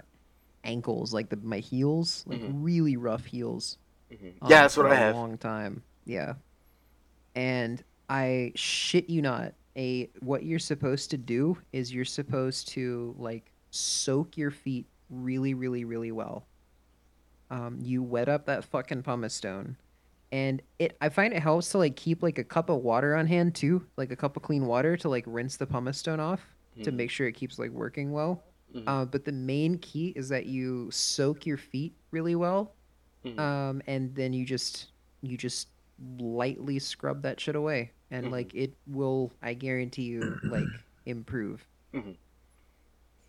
ankles, 0.65 1.15
like 1.15 1.29
the 1.29 1.37
my 1.37 1.59
heels, 1.59 2.25
like 2.27 2.41
Mhm. 2.41 2.65
really 2.65 2.97
rough 2.97 3.27
heels. 3.27 3.79
Mhm. 4.11 4.35
um, 4.43 4.51
Yeah, 4.51 4.63
that's 4.63 4.77
what 4.77 4.87
for 4.87 4.93
I 4.93 4.97
a 4.97 4.99
have. 4.99 5.15
Long 5.15 5.39
time, 5.39 5.85
yeah. 6.05 6.35
And 7.37 7.85
I 8.11 8.53
shit 8.57 9.09
you 9.09 9.23
not, 9.23 9.55
a 9.77 10.11
what 10.21 10.43
you're 10.43 10.59
supposed 10.59 11.11
to 11.13 11.17
do 11.17 11.57
is 11.73 11.95
you're 11.95 12.05
supposed 12.05 12.69
to 12.71 13.15
like 13.19 13.53
soak 13.71 14.37
your 14.37 14.51
feet 14.51 14.87
really, 15.09 15.55
really, 15.55 15.85
really 15.85 16.11
well. 16.13 16.45
Um, 17.51 17.79
you 17.81 18.03
wet 18.03 18.29
up 18.29 18.47
that 18.47 18.65
fucking 18.65 19.03
pumice 19.05 19.35
stone, 19.35 19.77
and 20.33 20.61
it 20.79 20.97
I 21.01 21.09
find 21.09 21.33
it 21.33 21.41
helps 21.43 21.71
to 21.71 21.79
like 21.79 21.97
keep 21.97 22.23
like 22.23 22.39
a 22.39 22.45
cup 22.45 22.69
of 22.69 22.79
water 22.83 23.15
on 23.17 23.27
hand 23.27 23.55
too, 23.55 23.87
like 23.97 24.11
a 24.11 24.17
cup 24.17 24.37
of 24.37 24.43
clean 24.43 24.67
water 24.67 24.97
to 24.99 25.09
like 25.09 25.25
rinse 25.27 25.57
the 25.57 25.67
pumice 25.67 25.99
stone 25.99 26.21
off 26.21 26.41
to 26.83 26.91
Mhm. 26.93 26.95
make 26.97 27.11
sure 27.11 27.27
it 27.29 27.33
keeps 27.35 27.59
like 27.59 27.71
working 27.71 28.13
well. 28.13 28.43
Mhm. 28.75 28.85
Uh, 28.87 29.05
but 29.05 29.25
the 29.25 29.33
main 29.33 29.79
key 29.79 30.09
is 30.17 30.29
that 30.29 30.47
you 30.47 30.91
soak 30.91 31.45
your 31.47 31.57
feet 31.59 31.93
really 32.13 32.35
well, 32.37 32.75
Mhm. 33.25 33.39
um, 33.39 33.83
and 33.87 34.15
then 34.15 34.33
you 34.33 34.45
just 34.45 34.91
you 35.23 35.37
just 35.37 35.69
lightly 36.19 36.79
scrub 36.79 37.23
that 37.23 37.39
shit 37.41 37.55
away, 37.57 37.91
and 38.11 38.27
Mhm. 38.27 38.31
like 38.31 38.55
it 38.55 38.73
will, 38.87 39.33
I 39.43 39.55
guarantee 39.55 40.03
you, 40.05 40.39
like 40.45 40.67
improve. 41.07 41.65
Mhm. 41.95 42.17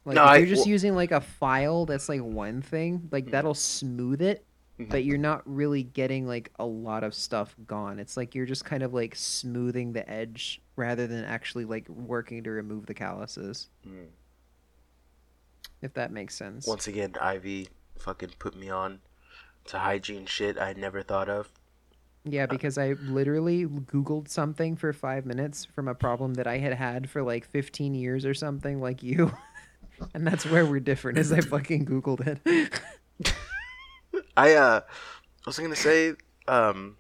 Like 0.06 0.16
No, 0.16 0.24
if 0.24 0.30
I- 0.30 0.38
you're 0.38 0.48
just 0.48 0.62
well- 0.62 0.70
using 0.70 0.96
like 0.96 1.12
a 1.12 1.22
file, 1.22 1.86
that's 1.86 2.10
like 2.10 2.22
one 2.22 2.62
thing. 2.62 3.08
Like 3.12 3.26
Mhm. 3.28 3.32
that'll 3.32 3.54
smooth 3.54 4.22
it, 4.22 4.44
Mhm. 4.80 4.90
but 4.90 5.04
you're 5.04 5.18
not 5.20 5.44
really 5.46 5.84
getting 5.84 6.26
like 6.26 6.52
a 6.58 6.66
lot 6.66 7.04
of 7.04 7.14
stuff 7.14 7.56
gone. 7.68 8.00
It's 8.00 8.18
like 8.18 8.34
you're 8.34 8.46
just 8.48 8.66
kind 8.66 8.82
of 8.84 8.94
like 8.94 9.16
smoothing 9.16 9.94
the 9.94 10.10
edge 10.10 10.60
rather 10.76 11.06
than 11.06 11.24
actually 11.24 11.66
like 11.66 11.88
working 11.90 12.44
to 12.44 12.50
remove 12.52 12.86
the 12.88 12.94
calluses. 12.96 13.70
Mm. 13.88 14.08
if 15.84 15.94
that 15.96 16.12
makes 16.12 16.36
sense. 16.36 16.68
Once 16.68 16.88
again, 16.88 17.16
Ivy 17.20 17.70
fucking 17.98 18.34
put 18.38 18.56
me 18.56 18.70
on 18.70 19.02
to 19.66 19.80
hygiene 19.80 20.28
shit 20.28 20.60
I 20.60 20.74
never 20.74 21.02
thought 21.02 21.28
of. 21.28 21.52
Yeah, 22.24 22.46
because 22.46 22.78
I 22.78 22.94
literally 22.94 23.66
Googled 23.66 24.28
something 24.30 24.76
for 24.76 24.94
five 24.94 25.26
minutes 25.26 25.66
from 25.66 25.88
a 25.88 25.96
problem 25.96 26.36
that 26.36 26.46
I 26.46 26.60
had 26.60 26.74
had 26.74 27.10
for 27.10 27.24
like 27.24 27.48
15 27.48 27.96
years 27.96 28.26
or 28.26 28.36
something, 28.36 28.80
like 28.80 29.02
you. 29.02 29.34
and 30.14 30.26
that's 30.26 30.46
where 30.46 30.66
we're 30.66 30.80
different, 30.80 31.18
is 31.18 31.32
I 31.32 31.42
fucking 31.42 31.86
Googled 31.86 32.28
it. 32.28 33.34
I 34.38 34.54
uh, 34.54 34.82
I 34.82 35.50
was 35.50 35.58
gonna 35.58 35.76
say, 35.76 36.14
um, 36.48 36.98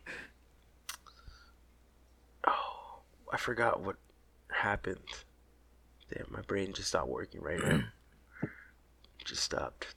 oh, 2.47 3.01
I 3.32 3.38
forgot 3.38 3.82
what 3.82 3.97
happened. 4.51 4.97
Damn, 6.13 6.28
my 6.30 6.41
brain 6.41 6.74
just 6.74 6.89
stopped 6.89 7.07
working 7.07 7.41
right 7.41 7.63
now. 7.63 7.84
just 9.26 9.43
stopped. 9.43 9.95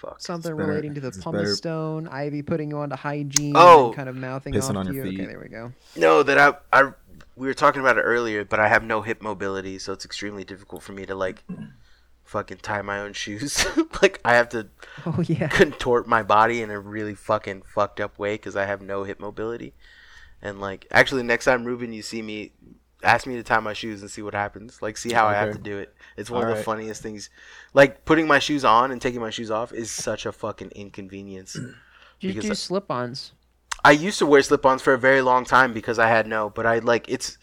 Fuck. 0.00 0.20
something 0.20 0.52
better- 0.56 0.68
relating 0.68 0.94
to 0.94 1.00
the 1.00 1.10
pumice 1.10 1.42
better- 1.42 1.54
stone, 1.56 2.06
Ivy 2.08 2.42
putting 2.42 2.70
you 2.70 2.78
onto 2.78 2.96
hygiene, 2.96 3.54
Oh. 3.56 3.86
and 3.86 3.94
kind 3.96 4.08
of 4.08 4.16
mouthing 4.16 4.52
Pissing 4.54 4.70
off 4.70 4.76
on 4.76 4.86
to 4.86 4.92
your 4.94 5.06
you. 5.06 5.18
Okay, 5.22 5.26
there 5.26 5.40
we 5.40 5.48
go. 5.48 5.72
No, 5.96 6.22
that 6.22 6.38
I, 6.38 6.54
I, 6.80 6.92
we 7.34 7.46
were 7.46 7.54
talking 7.54 7.80
about 7.80 7.96
it 7.98 8.02
earlier, 8.02 8.44
but 8.44 8.60
I 8.60 8.68
have 8.68 8.82
no 8.84 9.00
hip 9.02 9.22
mobility, 9.22 9.78
so 9.78 9.92
it's 9.92 10.04
extremely 10.04 10.44
difficult 10.44 10.82
for 10.82 10.92
me 10.92 11.06
to 11.06 11.14
like, 11.14 11.42
fucking 12.24 12.58
tie 12.58 12.82
my 12.82 12.98
own 13.00 13.12
shoes. 13.14 13.64
like 14.02 14.20
I 14.24 14.34
have 14.34 14.48
to 14.50 14.68
Oh 15.06 15.22
yeah. 15.24 15.48
contort 15.48 16.06
my 16.06 16.22
body 16.22 16.60
in 16.60 16.70
a 16.70 16.78
really 16.78 17.14
fucking 17.14 17.62
fucked 17.62 18.00
up 18.00 18.18
way 18.18 18.34
because 18.34 18.56
I 18.56 18.64
have 18.66 18.82
no 18.82 19.04
hip 19.04 19.18
mobility. 19.20 19.72
And 20.42 20.60
like, 20.60 20.86
actually, 20.90 21.22
next 21.22 21.46
time 21.46 21.64
Ruben, 21.64 21.92
you 21.92 22.02
see 22.02 22.20
me, 22.22 22.52
ask 23.02 23.26
me 23.26 23.36
to 23.36 23.42
tie 23.42 23.60
my 23.60 23.72
shoes 23.72 24.02
and 24.02 24.10
see 24.10 24.22
what 24.22 24.34
happens. 24.34 24.80
Like, 24.82 24.96
see 24.96 25.12
how 25.12 25.26
I 25.26 25.34
have 25.34 25.52
to 25.52 25.58
do 25.58 25.78
it. 25.78 25.94
It's 26.16 26.30
one 26.30 26.42
of 26.42 26.48
the 26.48 26.52
Alright. 26.54 26.64
funniest 26.64 27.02
things. 27.02 27.30
Like 27.74 28.04
putting 28.04 28.26
my 28.26 28.38
shoes 28.38 28.64
on 28.64 28.90
and 28.90 29.00
taking 29.00 29.20
my 29.20 29.30
shoes 29.30 29.50
off 29.50 29.72
is 29.72 29.90
such 29.90 30.26
a 30.26 30.32
fucking 30.32 30.72
inconvenience. 30.74 31.58
Because 32.20 32.44
do 32.44 32.54
slip-ons. 32.54 33.32
I 33.84 33.90
used 33.90 34.18
to 34.20 34.26
wear 34.26 34.40
slip-ons 34.42 34.80
for 34.80 34.94
a 34.94 34.98
very 34.98 35.20
long 35.20 35.44
time 35.44 35.74
because 35.74 35.98
I 35.98 36.08
had 36.08 36.26
no, 36.26 36.48
but 36.48 36.64
I 36.64 36.78
like 36.78 37.08
it's. 37.08 37.36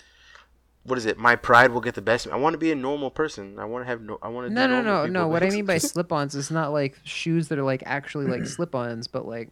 What 0.84 0.98
is 0.98 1.06
it? 1.06 1.18
My 1.18 1.36
pride 1.36 1.72
will 1.72 1.80
get 1.80 1.94
the 1.94 2.02
best. 2.02 2.26
of 2.26 2.32
me. 2.32 2.38
I 2.38 2.42
want 2.42 2.56
to 2.56 2.58
be 2.58 2.72
a 2.72 2.76
normal 2.76 3.12
person. 3.12 3.58
I 3.60 3.66
want 3.66 3.86
to 3.86 3.88
have 3.88 4.02
no. 4.02 4.18
I 4.22 4.30
want 4.30 4.48
to. 4.48 4.54
No, 4.54 4.68
no, 4.68 4.82
no, 4.82 5.06
no. 5.06 5.28
What 5.28 5.44
I 5.44 5.50
mean 5.52 5.66
by 5.66 5.78
slip-ons 5.78 6.34
is 6.34 6.50
not 6.50 6.74
like 6.74 6.98
shoes 7.04 7.50
that 7.50 7.60
are 7.60 7.64
like 7.64 7.84
actually 7.86 8.26
like 8.26 8.48
slip-ons, 8.56 9.08
but 9.08 9.28
like 9.28 9.52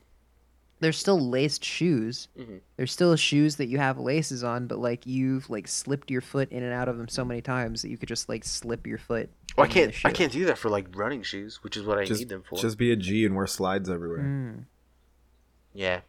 they're 0.82 0.92
still 0.92 1.20
laced 1.20 1.64
shoes. 1.64 2.28
Mhm. 2.38 2.60
They're 2.76 2.88
still 2.88 3.16
shoes 3.16 3.56
that 3.56 3.68
you 3.68 3.78
have 3.78 3.98
laces 3.98 4.44
on, 4.44 4.68
but 4.68 4.80
like 4.80 5.06
you've 5.06 5.50
like 5.50 5.68
slipped 5.68 6.12
your 6.12 6.22
foot 6.22 6.52
in 6.52 6.62
and 6.64 6.74
out 6.74 6.90
of 6.90 6.98
them 6.98 7.08
so 7.08 7.24
many 7.24 7.42
times 7.42 7.82
that 7.84 7.90
you 7.90 7.98
could 7.98 8.10
just 8.10 8.28
like 8.28 8.44
slip 8.44 8.86
your 8.86 8.98
foot. 8.98 9.30
Well, 9.58 9.66
I 9.66 9.70
can't. 9.70 9.94
I 10.04 10.12
can't 10.12 10.32
do 10.32 10.46
that 10.46 10.58
for 10.58 10.70
like 10.70 10.88
running 10.96 11.24
shoes, 11.24 11.64
which 11.64 11.78
is 11.78 11.86
what 11.86 11.98
I 11.98 12.06
Just, 12.06 12.20
need 12.20 12.30
them 12.30 12.44
for. 12.44 12.58
just 12.60 12.78
be 12.78 12.92
a 12.92 12.96
G 12.96 13.26
and 13.26 13.36
wear 13.36 13.48
slides 13.48 13.90
everywhere. 13.90 14.20
Mm. 14.20 14.66
Yeah. 15.74 16.02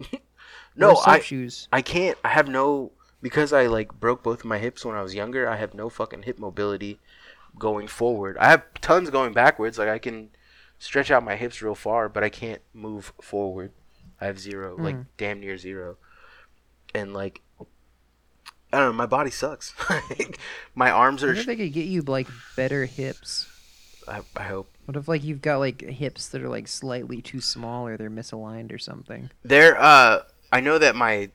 No, 0.76 0.94
soap 0.94 1.06
I 1.08 1.20
shoes. 1.20 1.68
I 1.72 1.82
can't. 1.82 2.18
I 2.24 2.28
have 2.30 2.48
no 2.48 2.90
because 3.22 3.52
I 3.52 3.66
like 3.66 3.92
broke 4.00 4.24
both 4.24 4.40
of 4.40 4.44
my 4.46 4.58
hips 4.58 4.84
when 4.84 4.96
I 4.96 5.02
was 5.02 5.14
younger. 5.14 5.48
I 5.48 5.56
have 5.56 5.72
no 5.72 5.88
fucking 5.88 6.24
hip 6.24 6.38
mobility 6.38 6.98
going 7.56 7.86
forward. 7.86 8.36
I 8.38 8.48
have 8.50 8.64
tons 8.80 9.08
going 9.10 9.32
backwards. 9.32 9.78
Like 9.78 9.88
I 9.88 9.98
can 10.00 10.30
stretch 10.80 11.12
out 11.12 11.22
my 11.24 11.36
hips 11.36 11.62
real 11.62 11.76
far, 11.76 12.08
but 12.08 12.24
I 12.24 12.28
can't 12.28 12.60
move 12.72 13.12
forward. 13.22 13.70
I 14.24 14.28
have 14.28 14.40
zero, 14.40 14.74
like 14.78 14.94
Mm. 14.96 15.06
damn 15.18 15.40
near 15.40 15.58
zero. 15.58 15.98
And 16.94 17.12
like 17.12 17.42
I 18.72 18.78
don't 18.78 18.86
know, 18.88 18.92
my 18.94 19.06
body 19.06 19.30
sucks. 19.30 19.72
My 20.74 20.90
arms 20.90 21.22
I 21.22 21.26
are 21.26 21.28
wonder 21.28 21.40
if 21.42 21.46
they 21.46 21.56
could 21.56 21.72
get 21.74 21.86
you 21.86 22.00
like 22.02 22.26
better 22.56 22.86
hips. 22.86 23.46
I, 24.08 24.22
I 24.36 24.42
hope 24.44 24.68
What 24.86 24.96
if 24.96 25.06
like 25.06 25.22
you've 25.22 25.42
got 25.42 25.58
like 25.58 25.82
hips 25.82 26.28
that 26.30 26.42
are 26.42 26.48
like 26.48 26.66
slightly 26.66 27.20
too 27.22 27.40
small 27.40 27.86
or 27.86 27.96
they're 27.98 28.10
misaligned 28.10 28.72
or 28.72 28.78
something? 28.78 29.30
There, 29.44 29.80
uh, 29.80 30.22
I 30.50 30.60
know 30.60 30.78
that 30.78 30.96
my, 30.96 31.30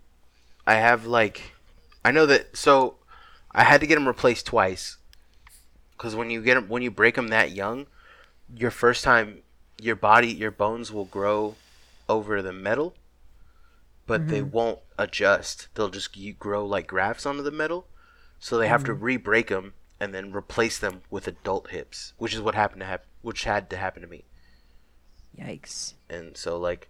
I 0.67 0.75
have 0.75 1.05
like, 1.05 1.53
I 2.03 2.11
know 2.11 2.25
that 2.25 2.57
so, 2.57 2.95
I 3.51 3.63
had 3.63 3.79
to 3.81 3.87
get 3.87 3.95
them 3.95 4.07
replaced 4.07 4.45
twice, 4.47 4.97
because 5.91 6.15
when 6.15 6.29
you 6.29 6.41
get 6.41 6.57
'em- 6.57 6.67
when 6.69 6.81
you 6.81 6.91
break 6.91 7.15
them 7.15 7.29
that 7.29 7.51
young, 7.51 7.87
your 8.53 8.71
first 8.71 9.03
time, 9.03 9.43
your 9.81 9.95
body, 9.95 10.27
your 10.27 10.51
bones 10.51 10.91
will 10.91 11.05
grow 11.05 11.55
over 12.09 12.41
the 12.41 12.51
metal, 12.51 12.95
but 14.05 14.27
they 14.27 14.41
mm-hmm. 14.41 14.51
won't 14.51 14.79
adjust. 14.97 15.69
They'll 15.75 15.89
just 15.89 16.17
you 16.17 16.33
grow 16.33 16.65
like 16.65 16.87
grafts 16.87 17.25
onto 17.25 17.43
the 17.43 17.51
metal, 17.51 17.87
so 18.39 18.57
they 18.57 18.67
have 18.67 18.83
to 18.85 18.93
mm-hmm. 18.93 19.03
re-break 19.03 19.47
them 19.47 19.73
and 19.99 20.13
then 20.13 20.33
replace 20.33 20.79
them 20.79 21.03
with 21.09 21.27
adult 21.27 21.69
hips, 21.69 22.13
which 22.17 22.33
is 22.33 22.41
what 22.41 22.55
happened 22.55 22.81
to 22.81 22.87
happen, 22.87 23.07
which 23.21 23.43
had 23.43 23.69
to 23.69 23.77
happen 23.77 24.01
to 24.01 24.07
me, 24.07 24.25
Yikes. 25.39 25.93
and 26.09 26.35
so 26.35 26.57
like. 26.57 26.89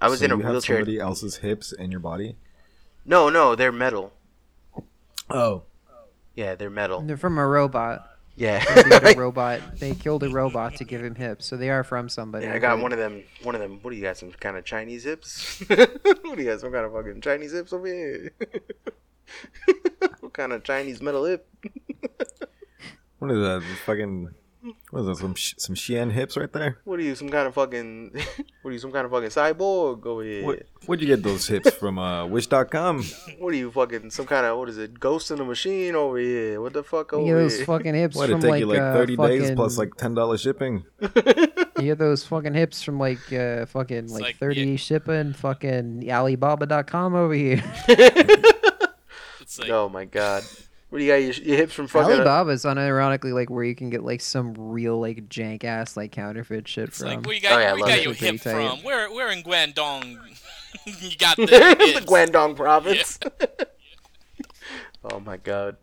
I 0.00 0.08
was 0.08 0.18
So 0.18 0.26
in 0.26 0.32
a 0.32 0.36
you 0.36 0.42
have 0.42 0.50
wheelchair. 0.52 0.76
somebody 0.78 0.98
else's 0.98 1.36
hips 1.36 1.72
in 1.72 1.90
your 1.90 2.00
body. 2.00 2.36
No, 3.06 3.30
no, 3.30 3.54
they're 3.54 3.72
metal. 3.72 4.12
Oh, 5.30 5.62
Yeah, 6.34 6.56
they're 6.56 6.68
metal. 6.68 7.00
They're 7.00 7.16
from 7.16 7.38
a 7.38 7.46
robot. 7.46 8.13
Yeah. 8.36 8.64
They 8.74 8.82
got 8.88 9.14
a 9.16 9.18
robot. 9.18 9.78
They 9.78 9.94
killed 9.94 10.22
a 10.24 10.28
robot 10.28 10.76
to 10.76 10.84
give 10.84 11.02
him 11.04 11.14
hips, 11.14 11.46
so 11.46 11.56
they 11.56 11.70
are 11.70 11.84
from 11.84 12.08
somebody. 12.08 12.46
yeah, 12.46 12.54
I 12.54 12.58
got 12.58 12.76
but- 12.76 12.82
one 12.82 12.92
of 12.92 12.98
them. 12.98 13.22
One 13.42 13.54
of 13.54 13.60
them. 13.60 13.78
What 13.82 13.90
do 13.90 13.96
you 13.96 14.02
got? 14.02 14.16
Some 14.16 14.32
kind 14.32 14.56
of 14.56 14.64
Chinese 14.64 15.04
hips? 15.04 15.60
what 15.68 16.36
do 16.36 16.42
you 16.42 16.50
got? 16.50 16.60
Some 16.60 16.72
kind 16.72 16.84
of 16.86 16.92
fucking 16.92 17.20
Chinese 17.20 17.52
hips 17.52 17.72
over 17.72 17.86
here? 17.86 18.32
what 20.20 20.32
kind 20.32 20.52
of 20.52 20.64
Chinese 20.64 21.00
metal 21.00 21.24
hip? 21.24 21.48
what 23.18 23.30
is 23.30 23.38
that? 23.38 23.62
Fucking 23.86 24.34
what 24.90 25.00
is 25.00 25.06
that? 25.06 25.16
Some 25.16 25.34
sh- 25.34 25.54
some 25.58 25.74
Shein 25.74 26.10
hips 26.12 26.36
right 26.36 26.52
there. 26.52 26.78
What 26.84 26.98
are 26.98 27.02
you? 27.02 27.14
Some 27.14 27.28
kind 27.28 27.46
of 27.46 27.54
fucking? 27.54 28.12
What 28.62 28.70
are 28.70 28.72
you? 28.72 28.78
Some 28.78 28.92
kind 28.92 29.04
of 29.04 29.10
fucking 29.12 29.28
cyborg 29.28 30.06
over 30.06 30.22
here? 30.24 30.42
What, 30.46 30.62
where'd 30.86 31.00
you 31.02 31.06
get 31.06 31.22
those 31.22 31.46
hips 31.46 31.70
from? 31.72 31.98
Uh, 31.98 32.24
Wish.com. 32.26 33.02
What 33.38 33.52
are 33.52 33.56
you 33.56 33.70
fucking? 33.70 34.10
Some 34.10 34.24
kind 34.24 34.46
of 34.46 34.56
what 34.56 34.70
is 34.70 34.78
it? 34.78 34.98
Ghost 34.98 35.30
in 35.30 35.36
the 35.36 35.44
machine 35.44 35.94
over 35.94 36.16
here? 36.16 36.62
What 36.62 36.72
the 36.72 36.82
fuck 36.82 37.12
You 37.12 37.18
over 37.18 37.26
get 37.26 37.34
those 37.34 37.56
here? 37.56 37.66
fucking 37.66 37.94
hips 37.94 38.16
What 38.16 38.30
from 38.30 38.38
it 38.38 38.42
take 38.42 38.50
like, 38.50 38.60
you 38.60 38.66
like 38.66 38.78
uh, 38.78 38.92
thirty 38.94 39.16
days 39.16 39.40
fucking- 39.42 39.56
plus 39.56 39.76
like 39.76 39.94
ten 39.96 40.14
dollars 40.14 40.40
shipping? 40.40 40.84
You 41.76 41.90
get 41.90 41.98
those 41.98 42.24
fucking 42.24 42.54
hips 42.54 42.82
from 42.84 42.98
like 43.00 43.32
uh, 43.32 43.66
fucking 43.66 44.08
like, 44.08 44.22
like, 44.22 44.36
30 44.36 44.60
yeah. 44.62 44.76
shipping, 44.76 45.32
fucking 45.32 46.08
Alibaba.com 46.10 47.14
over 47.16 47.34
here. 47.34 47.62
It's 49.40 49.58
like 49.58 49.70
oh 49.70 49.88
my 49.88 50.04
god. 50.06 50.42
What 50.94 51.00
do 51.00 51.06
you 51.06 51.10
got? 51.10 51.16
Your, 51.16 51.32
your 51.48 51.56
hips 51.56 51.72
from 51.72 51.88
fucking? 51.88 52.20
Uh, 52.20 52.22
Alibaba's 52.22 52.62
unironically 52.64 53.32
like 53.34 53.50
where 53.50 53.64
you 53.64 53.74
can 53.74 53.90
get 53.90 54.04
like 54.04 54.20
some 54.20 54.54
real 54.56 55.00
like 55.00 55.28
jank 55.28 55.64
ass 55.64 55.96
like 55.96 56.12
counterfeit 56.12 56.68
shit 56.68 56.90
it's 56.90 56.98
from. 56.98 57.08
like 57.08 57.26
where 57.26 57.34
you 57.34 57.40
Oh, 57.50 57.58
yeah, 57.58 57.70
I 57.70 57.72
where 57.72 57.78
you 57.80 57.86
got 57.86 58.02
your 58.04 58.14
Pretty 58.14 58.36
hip 58.36 58.42
tight. 58.42 58.68
from? 58.76 58.84
Where 58.84 59.12
where 59.12 59.28
in 59.32 59.42
Guangdong 59.42 60.18
you 60.84 61.16
got 61.16 61.36
the, 61.36 61.46
the? 61.46 62.00
Guangdong 62.06 62.54
province. 62.54 63.18
oh 65.10 65.18
my 65.18 65.36
god. 65.36 65.78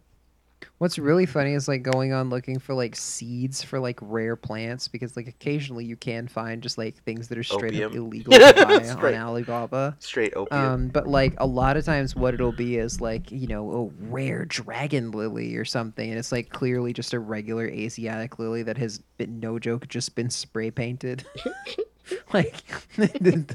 What's 0.81 0.97
really 0.97 1.27
funny 1.27 1.53
is 1.53 1.67
like 1.67 1.83
going 1.83 2.11
on 2.11 2.31
looking 2.31 2.57
for 2.57 2.73
like 2.73 2.95
seeds 2.95 3.61
for 3.61 3.79
like 3.79 3.99
rare 4.01 4.35
plants 4.35 4.87
because 4.87 5.15
like 5.15 5.27
occasionally 5.27 5.85
you 5.85 5.95
can 5.95 6.27
find 6.27 6.63
just 6.63 6.75
like 6.75 6.95
things 7.03 7.27
that 7.27 7.37
are 7.37 7.43
straight 7.43 7.79
up 7.83 7.93
illegal 7.93 8.33
to 8.33 8.39
buy 8.99 9.13
on 9.13 9.13
Alibaba. 9.13 9.95
Straight 9.99 10.33
opium. 10.35 10.59
Um, 10.59 10.87
but 10.87 11.05
like 11.05 11.35
a 11.37 11.45
lot 11.45 11.77
of 11.77 11.85
times, 11.85 12.15
what 12.15 12.33
it'll 12.33 12.51
be 12.51 12.77
is 12.77 12.99
like 12.99 13.31
you 13.31 13.45
know 13.45 13.71
a 13.71 14.05
rare 14.09 14.45
dragon 14.45 15.11
lily 15.11 15.55
or 15.55 15.65
something, 15.65 16.09
and 16.09 16.17
it's 16.17 16.31
like 16.31 16.49
clearly 16.49 16.93
just 16.93 17.13
a 17.13 17.19
regular 17.19 17.67
Asiatic 17.67 18.39
lily 18.39 18.63
that 18.63 18.79
has 18.79 18.97
been 19.17 19.39
no 19.39 19.59
joke 19.59 19.87
just 19.87 20.15
been 20.15 20.31
spray 20.31 20.71
painted. 20.71 21.23
like, 22.33 22.55
the, 22.95 23.07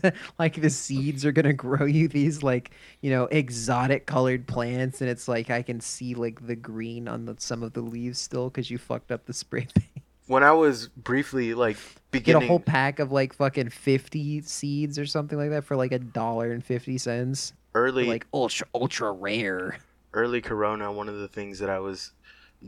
the- 0.03 0.13
like 0.39 0.61
the 0.61 0.71
seeds 0.71 1.25
are 1.25 1.33
gonna 1.33 1.53
grow 1.53 1.87
you 1.87 2.09
these 2.09 2.43
like 2.43 2.71
you 3.01 3.11
know 3.11 3.25
exotic 3.27 4.07
colored 4.07 4.47
plants, 4.47 5.01
and 5.01 5.11
it's 5.11 5.29
like 5.29 5.51
I 5.51 5.63
can 5.63 5.81
see 5.81 6.15
like 6.15 6.47
the 6.47 6.57
green 6.57 7.09
on 7.09 7.25
the, 7.27 7.35
some 7.39 7.63
of 7.63 7.73
the 7.73 7.81
leaves 7.83 8.19
still 8.19 8.49
because 8.51 8.71
you 8.71 8.79
fucked 8.79 9.11
up 9.13 9.27
the 9.27 9.33
spray 9.33 9.67
paint. 9.75 10.03
when 10.27 10.43
I 10.43 10.53
was 10.53 10.89
briefly 10.89 11.55
like 11.55 11.77
beginning, 12.11 12.41
Get 12.41 12.47
a 12.47 12.49
whole 12.49 12.61
pack 12.61 12.99
of 12.99 13.13
like 13.13 13.33
fucking 13.35 13.71
fifty 13.71 14.41
seeds 14.43 14.99
or 14.99 15.07
something 15.07 15.39
like 15.39 15.51
that 15.51 15.65
for 15.65 15.77
like 15.77 15.93
a 15.93 15.99
dollar 15.99 16.51
and 16.53 16.65
fifty 16.65 16.99
cents. 16.99 17.53
early 17.75 18.05
like 18.07 18.27
ultra 18.35 18.67
ultra 18.75 19.13
rare. 19.13 19.79
early 20.15 20.41
Corona, 20.41 20.91
one 20.93 21.09
of 21.09 21.17
the 21.19 21.29
things 21.29 21.59
that 21.59 21.69
I 21.71 21.79
was 21.79 22.13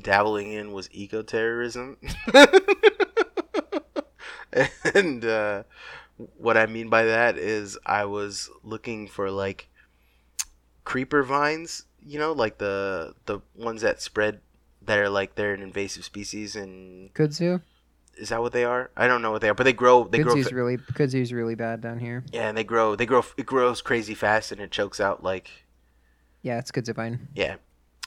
dabbling 0.02 0.52
in 0.52 0.72
was 0.72 0.88
eco 0.92 1.22
terrorism, 1.22 1.96
and 4.94 5.24
uh, 5.24 5.62
what 6.36 6.56
I 6.56 6.66
mean 6.66 6.88
by 6.88 7.04
that 7.04 7.36
is 7.38 7.78
I 7.86 8.04
was 8.04 8.50
looking 8.62 9.06
for 9.08 9.30
like 9.30 9.68
creeper 10.84 11.22
vines, 11.22 11.84
you 12.04 12.18
know, 12.18 12.32
like 12.32 12.58
the 12.58 13.14
the 13.26 13.40
ones 13.54 13.82
that 13.82 14.00
spread 14.00 14.40
that 14.82 14.98
are 14.98 15.08
like 15.10 15.34
they're 15.34 15.54
an 15.54 15.62
invasive 15.62 16.04
species, 16.04 16.56
and 16.56 17.12
Kudzu? 17.14 17.60
is 18.16 18.30
that 18.30 18.40
what 18.40 18.52
they 18.52 18.64
are? 18.64 18.90
I 18.96 19.06
don't 19.06 19.22
know 19.22 19.30
what 19.30 19.40
they 19.42 19.48
are, 19.48 19.54
but 19.54 19.64
they 19.64 19.72
grow. 19.72 20.04
They 20.04 20.18
grow. 20.18 20.34
Kudzu's 20.34 20.48
fa- 20.48 20.54
really 20.54 20.76
Kudzu's 20.78 21.32
really 21.32 21.54
bad 21.54 21.80
down 21.80 21.98
here. 21.98 22.24
Yeah, 22.32 22.48
and 22.48 22.56
they 22.56 22.64
grow. 22.64 22.96
They 22.96 23.06
grow. 23.06 23.22
It 23.36 23.46
grows 23.46 23.82
crazy 23.82 24.14
fast, 24.14 24.50
and 24.50 24.60
it 24.60 24.70
chokes 24.70 25.00
out 25.00 25.22
like 25.22 25.50
Yeah, 26.42 26.58
it's 26.58 26.72
Kudzu 26.72 26.94
vine. 26.94 27.28
yeah. 27.34 27.56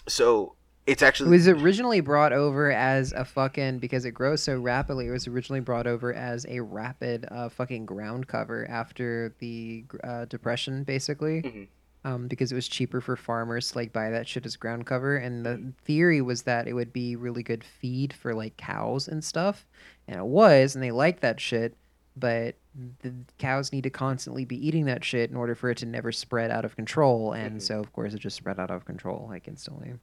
So 0.07 0.55
it's 0.91 1.21
It 1.21 1.25
was 1.27 1.47
originally 1.47 1.99
brought 2.01 2.33
over 2.33 2.71
as 2.71 3.11
a 3.13 3.25
fucking 3.25 3.79
because 3.79 4.05
it 4.05 4.11
grows 4.11 4.41
so 4.43 4.59
rapidly. 4.59 5.07
It 5.07 5.11
was 5.11 5.27
originally 5.27 5.59
brought 5.61 5.87
over 5.87 6.13
as 6.13 6.45
a 6.49 6.59
rapid 6.59 7.25
uh, 7.31 7.49
fucking 7.49 7.85
ground 7.85 8.27
cover 8.27 8.67
after 8.69 9.33
the 9.39 9.85
uh, 10.03 10.25
depression, 10.25 10.83
basically, 10.83 11.41
Mhm. 11.41 11.67
um, 12.03 12.27
because 12.27 12.51
it 12.51 12.55
was 12.55 12.67
cheaper 12.67 13.01
for 13.01 13.15
farmers 13.15 13.71
to 13.71 13.77
like 13.77 13.93
buy 13.93 14.09
that 14.09 14.27
shit 14.27 14.45
as 14.45 14.55
ground 14.55 14.85
cover. 14.85 15.15
And 15.17 15.45
the 15.45 15.73
theory 15.83 16.21
was 16.21 16.43
that 16.43 16.67
it 16.67 16.73
would 16.73 16.91
be 16.93 17.15
really 17.15 17.43
good 17.43 17.63
feed 17.63 18.13
for 18.13 18.33
like 18.33 18.57
cows 18.57 19.07
and 19.07 19.23
stuff, 19.23 19.65
and 20.07 20.17
it 20.19 20.25
was, 20.25 20.75
and 20.75 20.83
they 20.83 20.91
liked 20.91 21.21
that 21.21 21.39
shit. 21.39 21.75
But 22.17 22.55
the 23.03 23.13
cows 23.37 23.71
need 23.71 23.83
to 23.83 23.89
constantly 23.89 24.43
be 24.43 24.67
eating 24.67 24.83
that 24.85 25.03
shit 25.05 25.29
in 25.29 25.37
order 25.37 25.55
for 25.55 25.69
it 25.69 25.77
to 25.77 25.85
never 25.85 26.11
spread 26.11 26.51
out 26.51 26.65
of 26.65 26.75
control, 26.75 27.31
and 27.31 27.57
Mhm. 27.57 27.61
so 27.61 27.79
of 27.79 27.93
course 27.93 28.13
it 28.13 28.19
just 28.19 28.35
spread 28.35 28.59
out 28.59 28.69
of 28.69 28.83
control 28.83 29.27
like 29.29 29.47
instantly. 29.47 29.93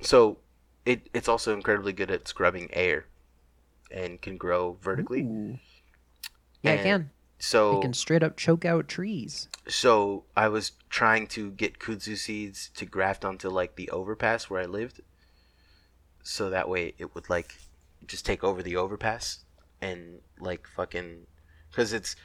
So 0.00 0.38
it 0.84 1.08
it's 1.12 1.28
also 1.28 1.54
incredibly 1.54 1.92
good 1.92 2.10
at 2.10 2.28
scrubbing 2.28 2.68
air 2.72 3.06
and 3.90 4.20
can 4.20 4.36
grow 4.36 4.76
vertically. 4.82 5.22
Ooh. 5.22 5.58
Yeah, 6.62 6.72
And 6.72 6.80
it 6.80 6.82
can. 6.82 7.10
So 7.40 7.78
It 7.78 7.82
can 7.82 7.94
straight 7.94 8.22
up 8.24 8.36
choke 8.36 8.64
out 8.64 8.88
trees. 8.88 9.48
so 9.68 10.24
I 10.36 10.48
was 10.48 10.72
trying 10.90 11.28
to 11.28 11.50
get 11.52 11.78
kudzu 11.78 12.16
seeds 12.16 12.70
to 12.76 12.84
graft 12.84 13.24
onto 13.24 13.48
like 13.48 13.76
the 13.76 13.88
overpass 13.90 14.50
where 14.50 14.60
I 14.60 14.66
lived, 14.66 15.00
so 16.22 16.50
that 16.50 16.68
way 16.68 16.94
it 16.98 17.14
would 17.14 17.30
like 17.30 17.54
just 18.06 18.26
take 18.26 18.42
over 18.42 18.62
the 18.62 18.76
overpass 18.76 19.44
and 19.80 20.20
like 20.40 20.66
fucking 20.66 21.26
because 21.70 21.92
it's 21.92 22.16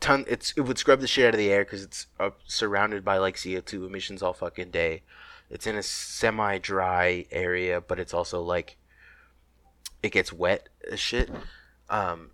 ton 0.00 0.24
it's 0.28 0.52
it 0.56 0.62
would 0.62 0.76
scrub 0.78 1.00
the 1.00 1.06
shit 1.06 1.26
out 1.28 1.34
of 1.34 1.38
the 1.38 1.50
air 1.50 1.64
because 1.64 1.82
it's 1.82 2.06
uh, 2.18 2.30
surrounded 2.46 3.04
by 3.04 3.16
like 3.18 3.42
CO 3.42 3.60
two 3.60 3.86
emissions 3.86 4.22
all 4.22 4.32
fucking 4.34 4.70
day. 4.70 5.02
It's 5.50 5.66
in 5.66 5.76
a 5.76 5.82
semi 5.82 6.58
dry 6.58 7.26
area, 7.30 7.80
but 7.80 7.98
it's 7.98 8.14
also 8.14 8.40
like 8.40 8.76
it 10.02 10.12
gets 10.12 10.32
wet 10.32 10.68
as 10.90 11.00
shit. 11.00 11.28
Um, 11.88 12.30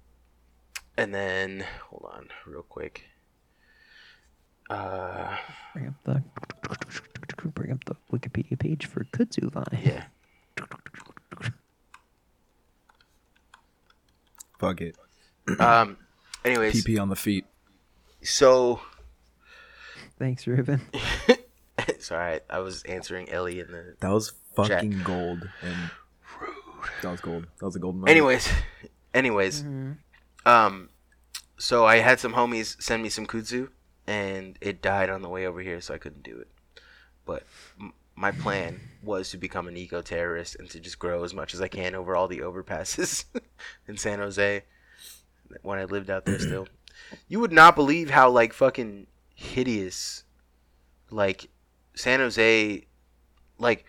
and 0.98 1.14
then 1.14 1.64
hold 1.88 2.10
on 2.14 2.28
real 2.46 2.62
quick. 2.62 3.04
Uh, 4.68 5.36
Bring 5.74 5.86
up 5.88 5.94
the 6.04 6.22
bring 7.54 7.70
up 7.72 7.84
the 7.84 7.94
Wikipedia 8.12 8.58
page 8.58 8.86
for 8.86 9.04
kudzu 9.04 9.50
vine. 9.50 9.80
yeah. 9.82 10.04
Fuck 14.58 14.80
it. 14.80 14.96
Um. 15.60 15.96
Anyways, 16.44 16.84
PP 16.84 17.00
on 17.00 17.08
the 17.08 17.16
feet. 17.16 17.44
so 18.22 18.80
Thanks, 20.18 20.46
Ruben. 20.46 20.80
sorry, 22.06 22.40
I 22.48 22.60
was 22.60 22.82
answering 22.84 23.28
Ellie 23.30 23.60
in 23.60 23.70
the. 23.72 23.96
That 24.00 24.10
was 24.12 24.32
Chat. 24.56 24.68
fucking 24.68 25.02
gold. 25.04 25.48
And 25.62 25.76
Rude. 26.40 26.50
that 27.02 27.10
was 27.10 27.20
gold. 27.20 27.46
That 27.58 27.66
was 27.66 27.76
a 27.76 27.78
gold 27.78 27.96
moment. 27.96 28.10
Anyways, 28.10 28.48
anyways, 29.14 29.64
um, 30.44 30.88
so 31.58 31.84
I 31.84 31.96
had 31.98 32.20
some 32.20 32.34
homies 32.34 32.80
send 32.82 33.02
me 33.02 33.08
some 33.08 33.26
kudzu, 33.26 33.68
and 34.06 34.56
it 34.60 34.80
died 34.82 35.10
on 35.10 35.22
the 35.22 35.28
way 35.28 35.46
over 35.46 35.60
here, 35.60 35.80
so 35.80 35.94
I 35.94 35.98
couldn't 35.98 36.22
do 36.22 36.38
it. 36.38 36.48
But 37.24 37.44
m- 37.80 37.92
my 38.14 38.30
plan 38.30 38.80
was 39.02 39.30
to 39.30 39.36
become 39.36 39.68
an 39.68 39.76
eco 39.76 40.00
terrorist 40.00 40.56
and 40.58 40.70
to 40.70 40.80
just 40.80 40.98
grow 40.98 41.24
as 41.24 41.34
much 41.34 41.52
as 41.54 41.60
I 41.60 41.68
can 41.68 41.94
over 41.94 42.16
all 42.16 42.28
the 42.28 42.38
overpasses 42.38 43.24
in 43.88 43.96
San 43.98 44.20
Jose 44.20 44.62
when 45.62 45.78
I 45.78 45.84
lived 45.84 46.08
out 46.10 46.24
there 46.24 46.38
still. 46.38 46.68
You 47.28 47.40
would 47.40 47.52
not 47.52 47.76
believe 47.76 48.08
how 48.10 48.30
like 48.30 48.52
fucking 48.54 49.06
hideous 49.34 50.24
like 51.10 51.48
San 51.96 52.20
Jose 52.20 52.86
like 53.58 53.84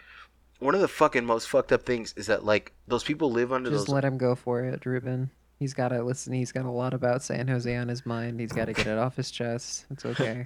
one 0.59 0.73
of 0.73 0.81
the 0.81 0.87
fucking 0.87 1.25
most 1.25 1.47
fucked 1.49 1.71
up 1.71 1.85
things 1.85 2.13
is 2.17 2.27
that 2.27 2.43
like 2.43 2.73
those 2.87 3.03
people 3.03 3.31
live 3.31 3.53
under 3.53 3.69
Just 3.69 3.87
those 3.87 3.93
let 3.93 4.03
him 4.03 4.17
go 4.17 4.33
for 4.33 4.63
it, 4.63 4.85
Ruben. 4.85 5.29
He's 5.59 5.73
got 5.73 5.87
to 5.89 6.03
listen. 6.03 6.33
He's 6.33 6.51
got 6.51 6.65
a 6.65 6.71
lot 6.71 6.93
about 6.93 7.23
San 7.23 7.47
Jose 7.47 7.75
on 7.75 7.87
his 7.87 8.05
mind. 8.05 8.39
He's 8.39 8.51
got 8.51 8.65
to 8.65 8.73
get 8.73 8.85
it 8.85 8.97
off 8.99 9.15
his 9.15 9.31
chest. 9.31 9.87
It's 9.89 10.05
okay. 10.05 10.45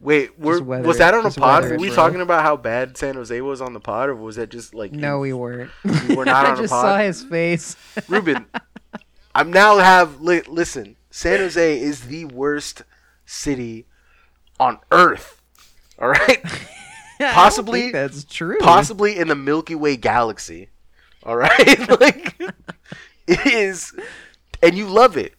Wait, 0.00 0.36
were, 0.38 0.60
weather 0.60 0.88
was 0.88 0.98
that 0.98 1.14
on 1.14 1.24
a 1.24 1.30
pod? 1.30 1.62
Were 1.64 1.76
we 1.76 1.86
bro. 1.86 1.94
talking 1.94 2.20
about 2.20 2.42
how 2.42 2.56
bad 2.56 2.96
San 2.96 3.14
Jose 3.14 3.40
was 3.40 3.60
on 3.60 3.74
the 3.74 3.80
pod, 3.80 4.08
or 4.08 4.16
was 4.16 4.34
that 4.36 4.50
just 4.50 4.74
like 4.74 4.90
No, 4.90 5.20
we 5.20 5.32
weren't. 5.32 5.70
Were 6.16 6.24
not 6.24 6.46
on 6.46 6.54
a 6.54 6.62
just 6.62 6.72
pod? 6.72 6.82
saw 6.82 6.98
his 6.98 7.22
face. 7.22 7.76
Ruben? 8.08 8.46
I'm 9.36 9.52
now 9.52 9.78
have 9.78 10.20
li- 10.20 10.42
listen. 10.48 10.96
San 11.10 11.38
Jose 11.38 11.80
is 11.80 12.06
the 12.08 12.24
worst 12.24 12.82
city 13.24 13.86
on 14.58 14.78
Earth. 14.90 15.40
All 16.00 16.08
right, 16.08 16.40
I 16.44 16.73
Possibly- 17.32 17.90
that's 17.92 18.24
true. 18.24 18.58
possibly 18.60 19.16
in 19.18 19.28
the 19.28 19.34
Milky 19.34 19.74
Way 19.74 19.96
galaxy. 19.96 20.68
All 21.22 21.36
right, 21.36 21.88
like 22.00 22.38
it 23.26 23.46
is, 23.46 23.94
and 24.62 24.76
you 24.76 24.86
love 24.86 25.16
it, 25.16 25.32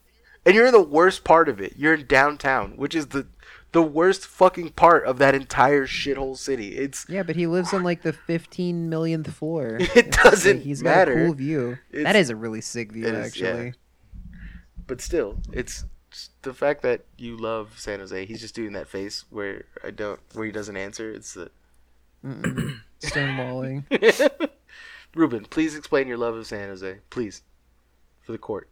and 0.45 0.55
you're 0.55 0.65
in 0.65 0.71
the 0.73 0.81
worst 0.81 1.23
part 1.23 1.47
of 1.47 1.61
it. 1.61 1.73
You're 1.77 1.93
in 1.93 2.07
downtown, 2.07 2.71
which 2.77 2.95
is 2.95 3.07
the 3.07 3.27
the 3.71 3.83
worst 3.83 4.25
fucking 4.25 4.69
part 4.71 5.05
of 5.05 5.17
that 5.19 5.35
entire 5.35 5.85
shithole 5.85 6.37
city. 6.37 6.77
It's 6.77 7.05
Yeah, 7.09 7.23
but 7.23 7.35
he 7.35 7.45
lives 7.45 7.73
on 7.73 7.83
like 7.83 8.01
the 8.03 8.13
15 8.13 8.89
millionth 8.89 9.31
floor. 9.33 9.77
It 9.81 9.91
It's, 10.07 10.23
doesn't 10.23 10.61
He's 10.61 10.81
matter. 10.81 11.13
got 11.13 11.21
a 11.21 11.25
cool 11.25 11.33
view. 11.35 11.77
It's- 11.91 12.03
that 12.05 12.15
is 12.15 12.29
a 12.29 12.35
really 12.37 12.61
sick 12.61 12.91
view, 12.93 13.05
is, 13.05 13.11
yeah. 13.11 13.19
actually. 13.49 13.73
but 14.87 15.01
still, 15.01 15.37
it's 15.51 15.83
the 16.43 16.53
fact 16.53 16.81
that 16.83 17.01
you 17.17 17.35
love 17.37 17.73
San 17.77 17.99
Jose. 17.99 18.25
He's 18.25 18.39
just 18.41 18.55
doing 18.55 18.71
that 18.73 18.87
face 18.87 19.25
where 19.29 19.65
I 19.83 19.91
don't, 19.91 20.19
where 20.33 20.45
he 20.45 20.51
doesn't 20.51 20.77
answer. 20.77 21.11
It's 21.11 21.33
the. 21.33 21.51
Stonewalling. 23.01 23.83
Ruben. 25.15 25.45
Please 25.45 25.75
explain 25.75 26.07
your 26.07 26.17
love 26.17 26.35
of 26.35 26.45
San 26.45 26.67
Jose, 26.69 26.97
please, 27.09 27.41
for 28.21 28.31
the 28.31 28.37
court. 28.37 28.69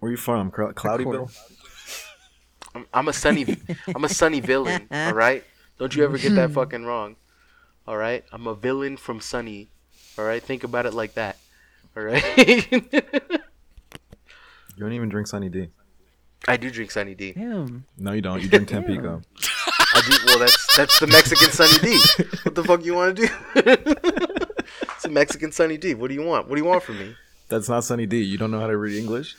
Where 0.00 0.08
are 0.08 0.12
you 0.12 0.16
from? 0.16 0.52
Cl- 0.54 0.72
Cloudy. 0.72 1.04
Bill? 1.04 1.30
I'm, 2.74 2.86
I'm 2.92 3.08
a 3.08 3.12
sunny, 3.12 3.56
I'm 3.94 4.04
a 4.04 4.08
sunny 4.08 4.40
villain. 4.40 4.88
All 4.92 5.14
right, 5.14 5.44
don't 5.78 5.94
you 5.94 6.04
ever 6.04 6.18
get 6.18 6.34
that 6.34 6.50
fucking 6.50 6.84
wrong. 6.84 7.16
All 7.86 7.96
right, 7.96 8.24
I'm 8.32 8.46
a 8.46 8.54
villain 8.54 8.96
from 8.96 9.20
Sunny. 9.20 9.68
All 10.18 10.24
right, 10.24 10.42
think 10.42 10.64
about 10.64 10.84
it 10.86 10.94
like 10.94 11.14
that. 11.14 11.36
All 11.96 12.02
right. 12.02 12.68
You 14.76 14.84
don't 14.84 14.92
even 14.92 15.08
drink 15.08 15.26
Sunny 15.26 15.48
D. 15.48 15.70
I 16.46 16.56
do 16.56 16.70
drink 16.70 16.92
Sunny 16.92 17.16
D. 17.16 17.32
Damn. 17.32 17.84
No, 17.96 18.12
you 18.12 18.20
don't. 18.20 18.40
You 18.40 18.48
drink 18.48 18.68
Tampico. 18.68 19.22
I 20.08 20.16
do. 20.16 20.26
Well, 20.26 20.38
that's 20.38 20.76
that's 20.76 21.00
the 21.00 21.06
Mexican 21.06 21.50
Sunny 21.50 21.78
D. 21.82 22.00
What 22.44 22.54
the 22.54 22.64
fuck 22.64 22.84
you 22.84 22.94
want 22.94 23.16
to 23.16 23.26
do? 23.26 23.32
it's 24.94 25.04
a 25.04 25.08
Mexican 25.08 25.52
Sunny 25.52 25.76
D. 25.76 25.94
What 25.94 26.08
do 26.08 26.14
you 26.14 26.22
want? 26.22 26.48
What 26.48 26.56
do 26.56 26.60
you 26.62 26.68
want 26.68 26.82
from 26.82 26.98
me? 26.98 27.14
That's 27.48 27.68
not 27.68 27.84
Sunny 27.84 28.06
D. 28.06 28.18
You 28.22 28.38
don't 28.38 28.50
know 28.50 28.60
how 28.60 28.66
to 28.66 28.76
read 28.76 28.96
English? 28.98 29.36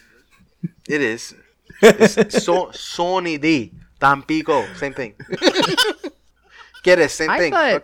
It 0.87 1.01
is. 1.01 1.33
It's 1.81 2.43
so, 2.43 2.67
Sony 2.67 3.39
D. 3.39 3.71
Tampico. 4.01 4.65
Same 4.75 4.93
thing. 4.93 5.13
Get 6.83 6.99
it? 6.99 7.11
Same 7.11 7.29
I 7.29 7.37
thing. 7.37 7.51
thought- 7.53 7.83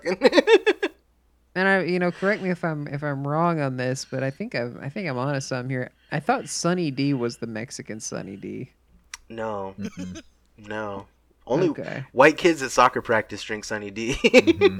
And 1.55 1.67
I, 1.69 1.83
you 1.83 1.99
know, 1.99 2.11
correct 2.11 2.41
me 2.41 2.49
if 2.49 2.63
I'm 2.65 2.87
if 2.87 3.01
I'm 3.03 3.25
wrong 3.25 3.61
on 3.61 3.77
this, 3.77 4.05
but 4.09 4.23
I 4.23 4.29
think 4.31 4.55
I 4.55 4.69
I 4.81 4.89
think 4.89 5.07
I'm 5.07 5.17
honest. 5.17 5.53
I'm 5.53 5.69
here. 5.69 5.91
I 6.11 6.19
thought 6.19 6.49
Sunny 6.49 6.91
D 6.91 7.13
was 7.13 7.37
the 7.37 7.47
Mexican 7.47 7.99
Sunny 8.01 8.35
D. 8.35 8.71
no. 9.29 9.73
No. 10.57 11.05
Only 11.47 11.69
Okay. 11.69 12.03
white 12.11 12.37
kids 12.37 12.61
at 12.61 12.71
soccer 12.71 13.01
practice 13.01 13.43
drink 13.43 13.65
Sunny 13.65 13.91
D. 13.91 14.17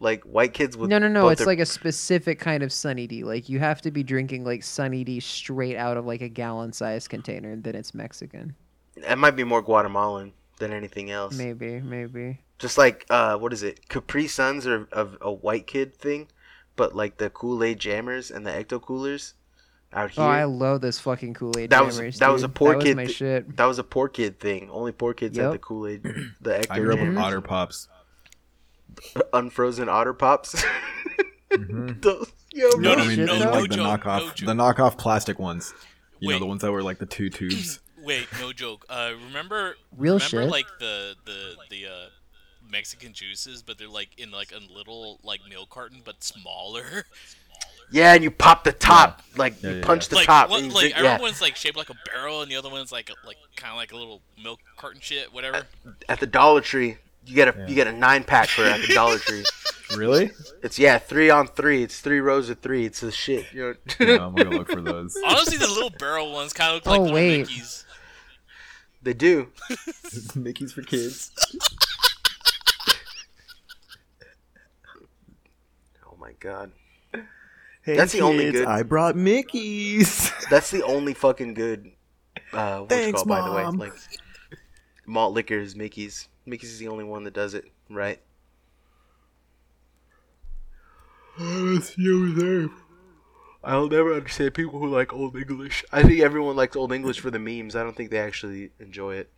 like 0.00 0.22
white 0.24 0.54
kids 0.54 0.76
with 0.76 0.88
No, 0.90 0.98
no, 0.98 1.08
no. 1.08 1.28
It's 1.28 1.40
their- 1.40 1.46
like 1.46 1.58
a 1.58 1.66
specific 1.66 2.38
kind 2.38 2.62
of 2.62 2.72
Sunny 2.72 3.06
D. 3.06 3.24
Like 3.24 3.48
you 3.48 3.58
have 3.58 3.82
to 3.82 3.90
be 3.90 4.02
drinking 4.02 4.44
like 4.44 4.62
Sunny 4.62 5.04
D 5.04 5.20
straight 5.20 5.76
out 5.76 5.96
of 5.96 6.06
like 6.06 6.20
a 6.22 6.28
gallon 6.28 6.72
sized 6.72 7.10
container, 7.10 7.50
and 7.50 7.62
then 7.64 7.74
it's 7.74 7.94
Mexican. 7.94 8.54
it 8.96 9.18
might 9.18 9.36
be 9.36 9.44
more 9.44 9.62
Guatemalan 9.62 10.32
than 10.58 10.72
anything 10.72 11.10
else. 11.10 11.36
Maybe, 11.36 11.80
maybe. 11.80 12.40
Just 12.58 12.78
like 12.78 13.04
uh, 13.10 13.36
what 13.36 13.52
is 13.52 13.62
it? 13.62 13.88
Capri 13.88 14.26
Suns 14.26 14.66
are 14.66 14.88
of 14.92 15.16
a 15.20 15.32
white 15.32 15.66
kid 15.66 15.94
thing, 15.96 16.28
but 16.76 16.94
like 16.96 17.18
the 17.18 17.30
Kool 17.30 17.62
Aid 17.62 17.78
Jammers 17.78 18.30
and 18.30 18.46
the 18.46 18.50
Ecto 18.50 18.80
Coolers 18.80 19.34
out 19.92 20.10
here. 20.10 20.24
Oh, 20.24 20.26
I 20.28 20.44
love 20.44 20.80
this 20.80 20.98
fucking 20.98 21.34
Kool 21.34 21.58
Aid. 21.58 21.70
That 21.70 21.84
was- 21.84 21.96
jammers, 21.96 22.18
that 22.18 22.28
was 22.32 22.42
a 22.42 22.48
poor 22.48 22.74
that 22.74 22.82
kid 22.82 22.88
Was 22.90 22.96
my 22.96 23.06
thi- 23.06 23.12
shit. 23.12 23.56
That 23.56 23.64
was 23.66 23.78
a 23.78 23.84
poor 23.84 24.08
kid 24.08 24.38
thing. 24.40 24.68
Only 24.70 24.92
poor 24.92 25.14
kids 25.14 25.36
had 25.38 25.52
the 25.52 25.58
Kool 25.58 25.86
Aid, 25.86 26.02
the 26.40 26.50
Ecto 26.50 26.66
I 26.70 26.78
grew 26.80 26.94
up 26.94 27.00
with 27.00 27.16
Otter 27.16 27.40
Pops. 27.40 27.88
unfrozen 29.32 29.88
Otter 29.88 30.12
Pops. 30.14 30.62
Mhm. 31.50 32.02
Those, 32.02 32.32
yo, 32.52 32.68
No, 32.78 32.92
I 32.92 32.94
no, 32.96 33.04
mean, 33.04 33.16
shit, 33.16 33.30
and, 33.30 33.40
though. 33.42 33.50
like 33.50 33.70
the 33.70 33.76
no 33.76 33.84
joke, 33.96 34.00
knockoff, 34.02 34.42
no 34.42 34.46
the 34.54 34.62
knockoff 34.62 34.98
plastic 34.98 35.38
ones. 35.38 35.72
You 36.20 36.30
know, 36.30 36.38
the 36.40 36.46
ones 36.46 36.62
that 36.62 36.72
were 36.72 36.82
like 36.82 36.98
the 36.98 37.06
two 37.06 37.30
tubes. 37.30 37.80
Wait, 38.02 38.26
no 38.40 38.52
joke. 38.52 38.84
Uh, 38.88 39.12
remember? 39.26 39.76
Real 39.96 40.14
remember, 40.14 40.42
shit. 40.42 40.50
like 40.50 40.66
the 40.80 41.14
the 41.24 41.54
the 41.70 41.86
uh, 41.86 42.08
Mexican 42.70 43.12
juices, 43.12 43.62
but 43.62 43.78
they're 43.78 43.88
like 43.88 44.10
in 44.18 44.30
like 44.30 44.52
a 44.52 44.60
little 44.72 45.20
like 45.22 45.40
milk 45.48 45.70
carton, 45.70 46.00
but 46.04 46.22
smaller. 46.24 46.84
Yeah, 47.90 48.14
and 48.14 48.22
you 48.22 48.30
pop 48.30 48.64
the 48.64 48.72
top, 48.72 49.22
like 49.36 49.62
Yeah, 49.62 49.70
you 49.70 49.76
yeah, 49.76 49.84
punch 49.84 50.04
yeah. 50.06 50.08
the 50.10 50.16
like 50.16 50.26
top. 50.26 50.50
one, 50.50 50.68
like 50.70 50.92
drink- 50.92 50.94
yeah. 50.98 51.18
one's 51.20 51.40
like 51.40 51.56
shaped 51.56 51.76
like 51.76 51.90
a 51.90 51.96
barrel, 52.06 52.42
and 52.42 52.50
the 52.50 52.56
other 52.56 52.68
one's 52.70 52.92
like 52.92 53.08
a, 53.10 53.26
like 53.26 53.36
kind 53.56 53.70
of 53.72 53.76
like 53.76 53.92
a 53.92 53.96
little 53.96 54.20
milk 54.42 54.60
carton 54.76 55.00
shit, 55.00 55.32
whatever. 55.32 55.62
At 56.08 56.20
the 56.20 56.26
Dollar 56.26 56.60
Tree, 56.60 56.96
You 57.24 57.34
get 57.34 57.48
a 57.48 57.58
Yeah. 57.58 57.66
you 57.68 57.74
get 57.74 57.86
a 57.86 57.92
nine 57.92 58.24
pack 58.24 58.48
for 58.48 58.62
at 58.64 58.80
the 58.86 58.94
Dollar 58.94 59.18
Tree. 59.18 59.44
Really? 59.96 60.30
It's 60.62 60.78
yeah, 60.78 60.98
three 60.98 61.30
on 61.30 61.46
three. 61.48 61.82
It's 61.82 62.00
three 62.00 62.20
rows 62.20 62.50
of 62.50 62.58
three. 62.58 62.84
It's 62.84 63.02
a 63.02 63.10
shit. 63.10 63.46
You 63.54 63.74
know? 63.98 64.06
Yeah, 64.06 64.26
I'm 64.26 64.34
gonna 64.34 64.50
look 64.50 64.68
for 64.70 64.82
those. 64.82 65.16
Honestly, 65.26 65.56
the 65.56 65.66
little 65.66 65.88
barrel 65.88 66.30
ones 66.30 66.52
kind 66.52 66.76
of 66.76 66.84
look 66.84 66.86
oh, 66.86 66.90
like 66.90 67.00
Oh, 67.00 67.02
little 67.04 67.14
wait. 67.14 67.46
Mickeys. 67.46 67.84
they 69.02 69.14
do. 69.14 69.48
Mickey's 70.34 70.74
for 70.74 70.82
kids. 70.82 71.30
Oh 76.06 76.16
my 76.18 76.32
god. 76.38 76.72
Hey, 77.88 77.96
That's 77.96 78.12
the 78.12 78.20
only 78.20 78.44
kids, 78.44 78.58
good- 78.58 78.66
I 78.68 78.82
brought 78.82 79.16
Mickey's. 79.16 80.30
That's 80.50 80.70
the 80.70 80.82
only 80.82 81.14
fucking 81.14 81.54
good. 81.54 81.90
Uh, 82.52 82.80
what's 82.80 82.92
it 82.92 82.96
Thanks, 82.98 83.16
called, 83.22 83.28
by 83.28 83.40
the 83.40 83.50
way? 83.50 83.62
Mom. 83.62 83.78
Like 83.78 83.94
malt 85.06 85.32
liquor 85.32 85.58
is 85.58 85.74
Mickey's. 85.74 86.28
Mickey's 86.44 86.70
is 86.72 86.78
the 86.80 86.88
only 86.88 87.04
one 87.04 87.24
that 87.24 87.32
does 87.32 87.54
it, 87.54 87.64
right? 87.88 88.20
I'll 93.64 93.88
never 93.88 94.12
understand 94.14 94.52
people 94.52 94.78
who 94.78 94.88
like 94.88 95.14
Old 95.14 95.34
English. 95.36 95.82
I 95.90 96.02
think 96.02 96.20
everyone 96.20 96.56
likes 96.56 96.76
Old 96.76 96.92
English 96.92 97.20
for 97.20 97.30
the 97.30 97.38
memes. 97.38 97.74
I 97.74 97.82
don't 97.82 97.96
think 97.96 98.10
they 98.10 98.18
actually 98.18 98.70
enjoy 98.80 99.14
it. 99.16 99.30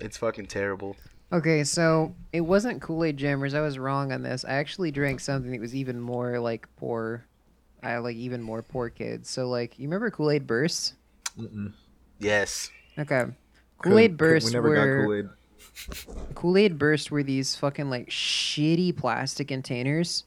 It's 0.00 0.16
fucking 0.16 0.46
terrible. 0.46 0.96
Okay, 1.32 1.62
so 1.62 2.14
it 2.32 2.40
wasn't 2.40 2.82
Kool 2.82 3.04
Aid 3.04 3.18
Jammers. 3.18 3.54
I 3.54 3.60
was 3.60 3.78
wrong 3.78 4.10
on 4.10 4.22
this. 4.22 4.44
I 4.44 4.54
actually 4.54 4.90
drank 4.90 5.20
something 5.20 5.52
that 5.52 5.60
was 5.60 5.76
even 5.76 6.00
more 6.00 6.40
like 6.40 6.66
poor. 6.76 7.24
I 7.82 7.98
like 7.98 8.16
even 8.16 8.42
more 8.42 8.62
poor 8.62 8.90
kids. 8.90 9.30
So 9.30 9.48
like, 9.48 9.78
you 9.78 9.86
remember 9.86 10.10
Kool 10.10 10.30
Aid 10.30 10.46
Bursts? 10.46 10.94
Mm-mm. 11.38 11.72
Yes. 12.18 12.70
Okay, 12.98 13.24
Kool 13.82 13.98
Aid 13.98 14.16
Bursts 14.16 14.50
We 14.50 14.54
never 14.54 14.68
were 14.68 15.04
Kool 15.04 15.14
Aid. 15.14 15.28
Kool 16.34 16.56
Aid 16.56 16.78
Burst 16.78 17.10
were 17.10 17.22
these 17.22 17.54
fucking 17.56 17.90
like 17.90 18.08
shitty 18.08 18.96
plastic 18.96 19.48
containers, 19.48 20.24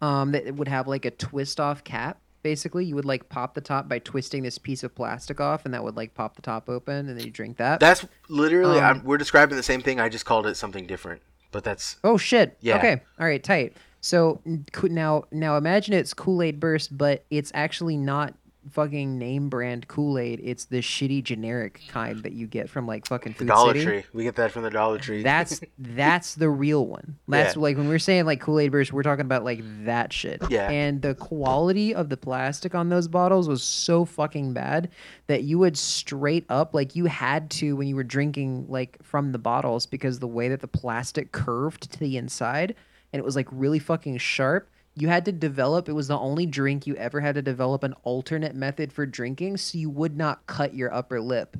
um, 0.00 0.32
that 0.32 0.54
would 0.54 0.68
have 0.68 0.86
like 0.86 1.04
a 1.04 1.10
twist 1.10 1.60
off 1.60 1.82
cap. 1.84 2.20
Basically, 2.42 2.84
you 2.84 2.94
would 2.94 3.06
like 3.06 3.28
pop 3.30 3.54
the 3.54 3.60
top 3.62 3.88
by 3.88 3.98
twisting 4.00 4.42
this 4.42 4.58
piece 4.58 4.84
of 4.84 4.94
plastic 4.94 5.40
off, 5.40 5.64
and 5.64 5.72
that 5.72 5.82
would 5.82 5.96
like 5.96 6.14
pop 6.14 6.36
the 6.36 6.42
top 6.42 6.68
open, 6.68 7.08
and 7.08 7.18
then 7.18 7.24
you 7.24 7.32
drink 7.32 7.56
that. 7.56 7.80
That's 7.80 8.04
literally. 8.28 8.78
Um, 8.78 8.84
I'm, 8.98 9.04
we're 9.04 9.16
describing 9.16 9.56
the 9.56 9.62
same 9.62 9.80
thing. 9.80 9.98
I 9.98 10.08
just 10.10 10.26
called 10.26 10.46
it 10.46 10.56
something 10.56 10.86
different. 10.86 11.22
But 11.50 11.64
that's 11.64 11.96
Oh 12.04 12.18
shit. 12.18 12.58
Yeah. 12.60 12.76
Okay. 12.76 13.00
All 13.18 13.26
right. 13.26 13.42
Tight. 13.42 13.76
So 14.04 14.42
now, 14.82 15.24
now 15.32 15.56
imagine 15.56 15.94
it's 15.94 16.12
Kool 16.12 16.42
Aid 16.42 16.60
Burst, 16.60 16.96
but 16.96 17.24
it's 17.30 17.50
actually 17.54 17.96
not 17.96 18.34
fucking 18.70 19.18
name 19.18 19.48
brand 19.48 19.88
Kool 19.88 20.18
Aid. 20.18 20.42
It's 20.44 20.66
the 20.66 20.80
shitty 20.82 21.24
generic 21.24 21.80
kind 21.88 22.22
that 22.22 22.32
you 22.32 22.46
get 22.46 22.68
from 22.68 22.86
like 22.86 23.06
fucking 23.06 23.32
Food 23.32 23.48
Dollar 23.48 23.72
City. 23.72 23.84
Tree. 23.84 24.04
We 24.12 24.24
get 24.24 24.36
that 24.36 24.52
from 24.52 24.62
the 24.62 24.68
Dollar 24.68 24.98
Tree. 24.98 25.22
That's 25.22 25.58
that's 25.78 26.34
the 26.34 26.50
real 26.50 26.86
one. 26.86 27.16
That's 27.28 27.56
Yeah. 27.56 27.62
like 27.62 27.78
when 27.78 27.88
we're 27.88 27.98
saying 27.98 28.26
like 28.26 28.42
Kool 28.42 28.58
Aid 28.60 28.72
Burst, 28.72 28.92
we're 28.92 29.02
talking 29.02 29.24
about 29.24 29.42
like 29.42 29.60
that 29.86 30.12
shit. 30.12 30.42
Yeah. 30.50 30.68
And 30.70 31.00
the 31.00 31.14
quality 31.14 31.94
of 31.94 32.10
the 32.10 32.18
plastic 32.18 32.74
on 32.74 32.90
those 32.90 33.08
bottles 33.08 33.48
was 33.48 33.62
so 33.62 34.04
fucking 34.04 34.52
bad 34.52 34.90
that 35.28 35.44
you 35.44 35.58
would 35.60 35.78
straight 35.78 36.44
up 36.50 36.74
like 36.74 36.94
you 36.94 37.06
had 37.06 37.50
to 37.52 37.74
when 37.74 37.88
you 37.88 37.96
were 37.96 38.04
drinking 38.04 38.66
like 38.68 38.98
from 39.02 39.32
the 39.32 39.38
bottles 39.38 39.86
because 39.86 40.18
the 40.18 40.28
way 40.28 40.48
that 40.48 40.60
the 40.60 40.68
plastic 40.68 41.32
curved 41.32 41.90
to 41.92 41.98
the 41.98 42.18
inside 42.18 42.74
and 43.14 43.20
it 43.20 43.24
was 43.24 43.36
like 43.36 43.46
really 43.52 43.78
fucking 43.78 44.18
sharp. 44.18 44.68
You 44.96 45.06
had 45.06 45.24
to 45.26 45.32
develop. 45.32 45.88
It 45.88 45.92
was 45.92 46.08
the 46.08 46.18
only 46.18 46.46
drink 46.46 46.84
you 46.84 46.96
ever 46.96 47.20
had 47.20 47.36
to 47.36 47.42
develop 47.42 47.84
an 47.84 47.94
alternate 48.02 48.56
method 48.56 48.92
for 48.92 49.06
drinking, 49.06 49.56
so 49.58 49.78
you 49.78 49.88
would 49.88 50.16
not 50.16 50.44
cut 50.48 50.74
your 50.74 50.92
upper 50.92 51.20
lip 51.20 51.56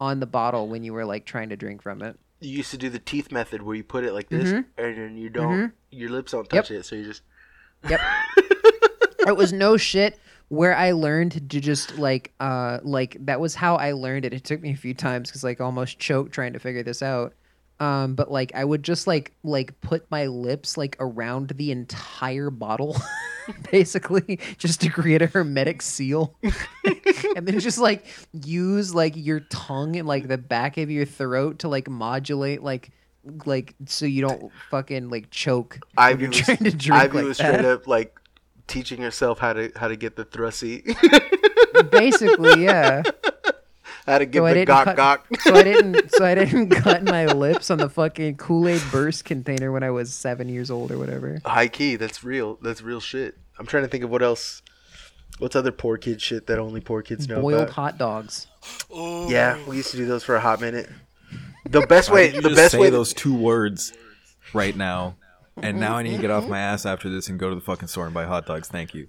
on 0.00 0.20
the 0.20 0.26
bottle 0.26 0.66
when 0.66 0.82
you 0.82 0.94
were 0.94 1.04
like 1.04 1.26
trying 1.26 1.50
to 1.50 1.56
drink 1.56 1.82
from 1.82 2.00
it. 2.00 2.18
you 2.40 2.56
used 2.58 2.70
to 2.70 2.76
do 2.78 2.88
the 2.90 2.98
teeth 2.98 3.30
method 3.32 3.62
where 3.62 3.74
you 3.76 3.82
put 3.84 4.04
it 4.04 4.12
like 4.14 4.28
this, 4.30 4.50
Mhm. 4.50 4.64
and 4.78 4.98
then 4.98 5.16
you 5.18 5.28
don't. 5.30 5.72
Your 5.90 6.08
lips 6.10 6.32
don't 6.32 6.48
Yep. 6.52 6.64
touch 6.64 6.70
it, 6.70 6.84
so 6.86 6.96
you 6.96 7.04
just. 7.04 7.22
Yep. 7.88 8.00
it 9.26 9.36
was 9.36 9.52
no 9.52 9.76
shit 9.76 10.18
where 10.48 10.74
I 10.76 10.92
learned 10.92 11.32
to 11.50 11.60
just 11.60 11.98
like 11.98 12.32
uh 12.40 12.78
like 12.82 13.16
that 13.20 13.40
was 13.40 13.54
how 13.54 13.76
I 13.76 13.92
learned 13.92 14.24
it. 14.24 14.32
It 14.34 14.44
took 14.44 14.60
me 14.62 14.72
a 14.72 14.76
few 14.76 14.94
times 14.94 15.30
cuz 15.30 15.42
like 15.44 15.60
almost 15.60 15.98
choked 15.98 16.32
trying 16.32 16.52
to 16.54 16.58
figure 16.58 16.82
this 16.82 17.02
out. 17.02 17.34
Um 17.80 18.14
but 18.14 18.30
like 18.30 18.52
I 18.54 18.64
would 18.64 18.82
just 18.82 19.06
like 19.06 19.32
like 19.42 19.80
put 19.80 20.10
my 20.10 20.26
lips 20.26 20.76
like 20.76 20.96
around 21.00 21.48
the 21.50 21.70
entire 21.70 22.50
bottle 22.50 22.96
basically 23.72 24.38
just 24.58 24.80
to 24.82 24.88
create 24.88 25.22
a 25.22 25.26
hermetic 25.26 25.82
seal. 25.82 26.36
and 27.36 27.46
then 27.46 27.58
just 27.58 27.78
like 27.78 28.06
use 28.32 28.94
like 28.94 29.14
your 29.16 29.40
tongue 29.40 29.96
and 29.96 30.06
like 30.06 30.28
the 30.28 30.38
back 30.38 30.78
of 30.78 30.90
your 30.90 31.04
throat 31.04 31.60
to 31.60 31.68
like 31.68 31.88
modulate 31.88 32.62
like 32.62 32.90
like 33.46 33.74
so 33.86 34.04
you 34.04 34.20
don't 34.20 34.52
fucking 34.70 35.08
like 35.08 35.30
choke 35.30 35.78
you're 35.98 36.28
was, 36.28 36.38
trying 36.38 36.58
to 36.58 36.70
drink 36.70 36.92
Ivy 36.92 37.16
like 37.16 37.26
was 37.26 37.38
that. 37.38 37.54
straight 37.54 37.64
up 37.64 37.86
like 37.86 38.18
teaching 38.66 39.00
herself 39.00 39.38
how 39.38 39.52
to 39.52 39.70
how 39.76 39.88
to 39.88 39.96
get 39.96 40.16
the 40.16 40.24
thrusty, 40.24 40.84
Basically, 41.90 42.64
yeah. 42.64 43.02
how 44.06 44.18
to 44.18 44.26
get 44.26 44.38
So 44.40 44.46
I 44.46 44.50
the 44.50 44.54
didn't 44.60 44.74
gok 44.74 44.84
cut- 44.96 44.96
gok. 45.30 45.40
So 45.42 45.54
I 45.54 45.62
didn't. 45.62 46.10
So 46.14 46.24
I 46.24 46.34
didn't 46.34 46.70
cut 46.70 47.02
my 47.04 47.26
lips 47.26 47.70
on 47.70 47.78
the 47.78 47.88
fucking 47.88 48.36
Kool 48.36 48.68
Aid 48.68 48.82
Burst 48.92 49.24
container 49.24 49.72
when 49.72 49.82
I 49.82 49.90
was 49.90 50.12
seven 50.12 50.48
years 50.48 50.70
old 50.70 50.90
or 50.92 50.98
whatever. 50.98 51.40
High 51.44 51.68
key, 51.68 51.96
that's 51.96 52.22
real. 52.24 52.58
That's 52.62 52.82
real 52.82 53.00
shit. 53.00 53.36
I'm 53.58 53.66
trying 53.66 53.84
to 53.84 53.88
think 53.88 54.04
of 54.04 54.10
what 54.10 54.22
else. 54.22 54.62
What's 55.38 55.56
other 55.56 55.72
poor 55.72 55.96
kid 55.98 56.22
shit 56.22 56.46
that 56.46 56.58
only 56.60 56.80
poor 56.80 57.02
kids 57.02 57.28
know 57.28 57.40
Boiled 57.40 57.62
about? 57.62 57.70
hot 57.74 57.98
dogs. 57.98 58.46
Ooh. 58.96 59.26
Yeah, 59.28 59.58
we 59.66 59.76
used 59.76 59.90
to 59.90 59.96
do 59.96 60.06
those 60.06 60.22
for 60.22 60.36
a 60.36 60.40
hot 60.40 60.60
minute. 60.60 60.88
The 61.68 61.80
best 61.88 62.10
way, 62.10 62.26
you 62.34 62.40
the 62.40 62.50
just 62.50 62.56
best 62.56 62.72
say 62.72 62.78
way. 62.78 62.90
those 62.90 63.12
two 63.12 63.34
words 63.34 63.92
right 64.52 64.76
now, 64.76 65.16
and 65.60 65.80
now 65.80 65.96
I 65.96 66.02
need 66.04 66.14
to 66.16 66.20
get 66.22 66.30
off 66.30 66.46
my 66.46 66.60
ass 66.60 66.86
after 66.86 67.08
this 67.10 67.28
and 67.28 67.38
go 67.38 67.48
to 67.48 67.54
the 67.56 67.60
fucking 67.60 67.88
store 67.88 68.04
and 68.04 68.14
buy 68.14 68.24
hot 68.26 68.46
dogs. 68.46 68.68
Thank 68.68 68.94
you. 68.94 69.08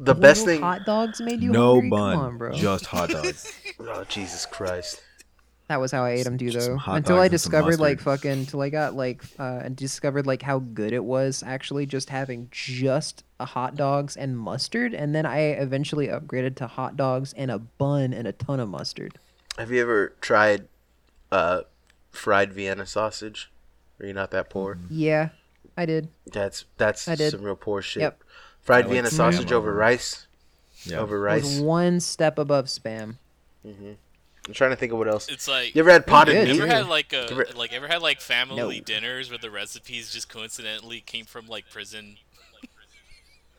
The 0.00 0.14
best 0.14 0.44
thing. 0.44 0.60
Hot 0.60 0.84
dogs 0.84 1.20
made 1.20 1.42
you 1.42 1.50
no 1.50 1.74
hungry? 1.74 1.90
bun, 1.90 2.14
Come 2.16 2.24
on, 2.24 2.38
bro. 2.38 2.52
just 2.52 2.86
hot 2.86 3.10
dogs. 3.10 3.52
Oh 3.80 4.04
Jesus 4.08 4.44
Christ! 4.46 5.00
That 5.68 5.80
was 5.80 5.92
how 5.92 6.02
I 6.04 6.10
ate 6.12 6.24
them 6.24 6.36
too, 6.38 6.50
Just 6.50 6.66
some 6.66 6.74
though. 6.74 6.78
hot 6.78 6.96
Until 6.96 7.16
dogs 7.16 7.20
I 7.22 7.24
and 7.26 7.30
some 7.40 7.50
discovered 7.50 7.78
like 7.80 7.98
mustard. 8.04 8.20
fucking, 8.20 8.30
until 8.40 8.62
I 8.62 8.70
got 8.70 8.94
like, 8.94 9.22
uh, 9.38 9.60
and 9.64 9.76
discovered 9.76 10.26
like 10.26 10.42
how 10.42 10.58
good 10.60 10.92
it 10.92 11.04
was 11.04 11.42
actually 11.46 11.86
just 11.86 12.08
having 12.10 12.48
just 12.50 13.22
a 13.38 13.44
hot 13.44 13.76
dogs 13.76 14.16
and 14.16 14.36
mustard, 14.38 14.94
and 14.94 15.14
then 15.14 15.26
I 15.26 15.40
eventually 15.50 16.08
upgraded 16.08 16.56
to 16.56 16.66
hot 16.66 16.96
dogs 16.96 17.32
and 17.34 17.50
a 17.50 17.58
bun 17.58 18.12
and 18.12 18.26
a 18.26 18.32
ton 18.32 18.58
of 18.60 18.68
mustard. 18.68 19.18
Have 19.58 19.70
you 19.70 19.80
ever 19.82 20.14
tried 20.20 20.68
uh, 21.30 21.62
fried 22.10 22.52
Vienna 22.52 22.86
sausage? 22.86 23.50
Are 24.00 24.06
you 24.06 24.12
not 24.14 24.30
that 24.32 24.48
poor? 24.50 24.78
Yeah, 24.90 25.28
I 25.76 25.86
did. 25.86 26.08
That's 26.32 26.64
that's 26.78 27.06
I 27.08 27.14
did. 27.14 27.30
some 27.30 27.42
real 27.42 27.56
poor 27.56 27.82
shit. 27.82 28.00
Yep. 28.02 28.24
Fried 28.68 28.84
like 28.84 28.92
Vienna 28.92 29.08
spam 29.08 29.12
sausage 29.12 29.50
over 29.52 29.70
over- 29.70 29.78
rice. 29.78 30.26
Yeah. 30.84 30.98
Over 30.98 31.16
It 31.28 31.34
was 31.40 31.44
rice. 31.54 31.60
one 31.60 32.00
step 32.00 32.38
above 32.38 32.66
spam. 32.66 33.16
Mm-hmm. 33.66 33.92
I'm 34.46 34.54
trying 34.54 34.70
to 34.70 34.76
think 34.76 34.92
of 34.92 34.98
what 34.98 35.08
else. 35.08 35.26
It's 35.28 35.48
like 35.48 35.74
You 35.74 35.80
ever 35.80 35.90
had 35.90 36.06
potted 36.06 36.34
good, 36.34 36.48
meat? 36.48 36.60
Ever 36.60 36.66
had 36.72 36.86
like 36.86 37.12
a 37.12 37.30
Ever- 37.30 37.46
like 37.56 37.72
ever 37.72 37.88
had 37.88 38.00
like 38.02 38.20
family 38.20 38.56
No. 38.78 38.84
dinners 38.84 39.30
where 39.30 39.38
the 39.38 39.50
recipes 39.50 40.12
just 40.12 40.28
coincidentally 40.28 41.00
came 41.00 41.24
from 41.24 41.46
like 41.48 41.68
prison? 41.70 42.16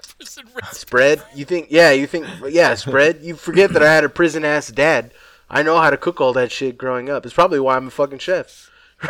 prison. 0.17 0.45
Spread? 0.71 1.21
You 1.35 1.43
think? 1.45 1.67
Yeah, 1.69 1.91
you 1.91 2.07
think? 2.07 2.25
Yeah, 2.49 2.73
spread. 2.75 3.19
You 3.21 3.35
forget 3.35 3.73
that 3.73 3.83
I 3.83 3.91
had 3.93 4.03
a 4.03 4.09
prison 4.09 4.45
ass 4.45 4.67
dad. 4.69 5.11
I 5.49 5.63
know 5.63 5.79
how 5.79 5.89
to 5.89 5.97
cook 5.97 6.21
all 6.21 6.33
that 6.33 6.51
shit 6.51 6.77
growing 6.77 7.09
up. 7.09 7.25
It's 7.25 7.33
probably 7.33 7.59
why 7.59 7.75
I'm 7.75 7.87
a 7.87 7.91
fucking 7.91 8.19
chef. 8.19 8.69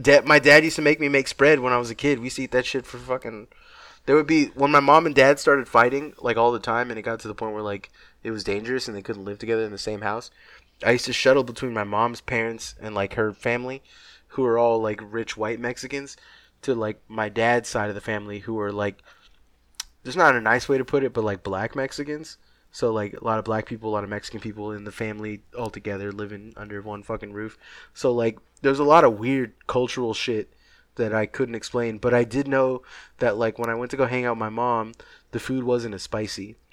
dad, 0.00 0.24
my 0.24 0.38
dad 0.38 0.64
used 0.64 0.76
to 0.76 0.82
make 0.82 1.00
me 1.00 1.08
make 1.08 1.28
spread 1.28 1.60
when 1.60 1.72
I 1.72 1.78
was 1.78 1.90
a 1.90 1.94
kid. 1.94 2.18
We 2.18 2.26
used 2.26 2.36
to 2.36 2.42
eat 2.42 2.52
that 2.52 2.66
shit 2.66 2.86
for 2.86 2.98
fucking. 2.98 3.48
There 4.06 4.14
would 4.14 4.26
be 4.26 4.46
when 4.46 4.70
my 4.70 4.80
mom 4.80 5.04
and 5.04 5.14
dad 5.14 5.38
started 5.38 5.68
fighting 5.68 6.14
like 6.18 6.36
all 6.36 6.52
the 6.52 6.60
time, 6.60 6.90
and 6.90 6.98
it 6.98 7.02
got 7.02 7.20
to 7.20 7.28
the 7.28 7.34
point 7.34 7.54
where 7.54 7.62
like 7.62 7.90
it 8.22 8.30
was 8.30 8.44
dangerous 8.44 8.88
and 8.88 8.96
they 8.96 9.02
couldn't 9.02 9.24
live 9.24 9.38
together 9.38 9.64
in 9.64 9.72
the 9.72 9.78
same 9.78 10.00
house. 10.00 10.30
I 10.84 10.92
used 10.92 11.06
to 11.06 11.12
shuttle 11.12 11.44
between 11.44 11.74
my 11.74 11.84
mom's 11.84 12.20
parents 12.20 12.74
and 12.80 12.94
like 12.94 13.14
her 13.14 13.32
family, 13.32 13.82
who 14.28 14.44
are 14.44 14.58
all 14.58 14.80
like 14.80 15.00
rich 15.02 15.36
white 15.36 15.60
Mexicans, 15.60 16.16
to 16.62 16.74
like 16.74 17.00
my 17.08 17.28
dad's 17.28 17.68
side 17.68 17.88
of 17.88 17.94
the 17.94 18.00
family, 18.00 18.40
who 18.40 18.58
are 18.60 18.72
like 18.72 19.02
there's 20.02 20.16
not 20.16 20.36
a 20.36 20.40
nice 20.40 20.68
way 20.68 20.78
to 20.78 20.84
put 20.84 21.02
it, 21.02 21.12
but 21.12 21.24
like 21.24 21.42
black 21.42 21.74
Mexicans. 21.74 22.38
So 22.70 22.92
like 22.92 23.14
a 23.14 23.24
lot 23.24 23.38
of 23.38 23.44
black 23.44 23.66
people, 23.66 23.90
a 23.90 23.94
lot 23.94 24.04
of 24.04 24.10
Mexican 24.10 24.38
people 24.38 24.70
in 24.70 24.84
the 24.84 24.92
family 24.92 25.42
all 25.58 25.70
together 25.70 26.12
living 26.12 26.52
under 26.56 26.80
one 26.80 27.02
fucking 27.02 27.32
roof. 27.32 27.58
So 27.92 28.12
like 28.12 28.38
there's 28.62 28.78
a 28.78 28.84
lot 28.84 29.02
of 29.02 29.18
weird 29.18 29.54
cultural 29.66 30.14
shit 30.14 30.52
that 30.96 31.14
I 31.14 31.26
couldn't 31.26 31.54
explain, 31.54 31.98
but 31.98 32.12
I 32.12 32.24
did 32.24 32.48
know 32.48 32.82
that 33.18 33.36
like 33.36 33.58
when 33.58 33.70
I 33.70 33.74
went 33.74 33.90
to 33.92 33.96
go 33.96 34.06
hang 34.06 34.24
out 34.24 34.32
with 34.32 34.40
my 34.40 34.48
mom, 34.48 34.92
the 35.30 35.40
food 35.40 35.64
wasn't 35.64 35.94
as 35.94 36.02
spicy. 36.02 36.56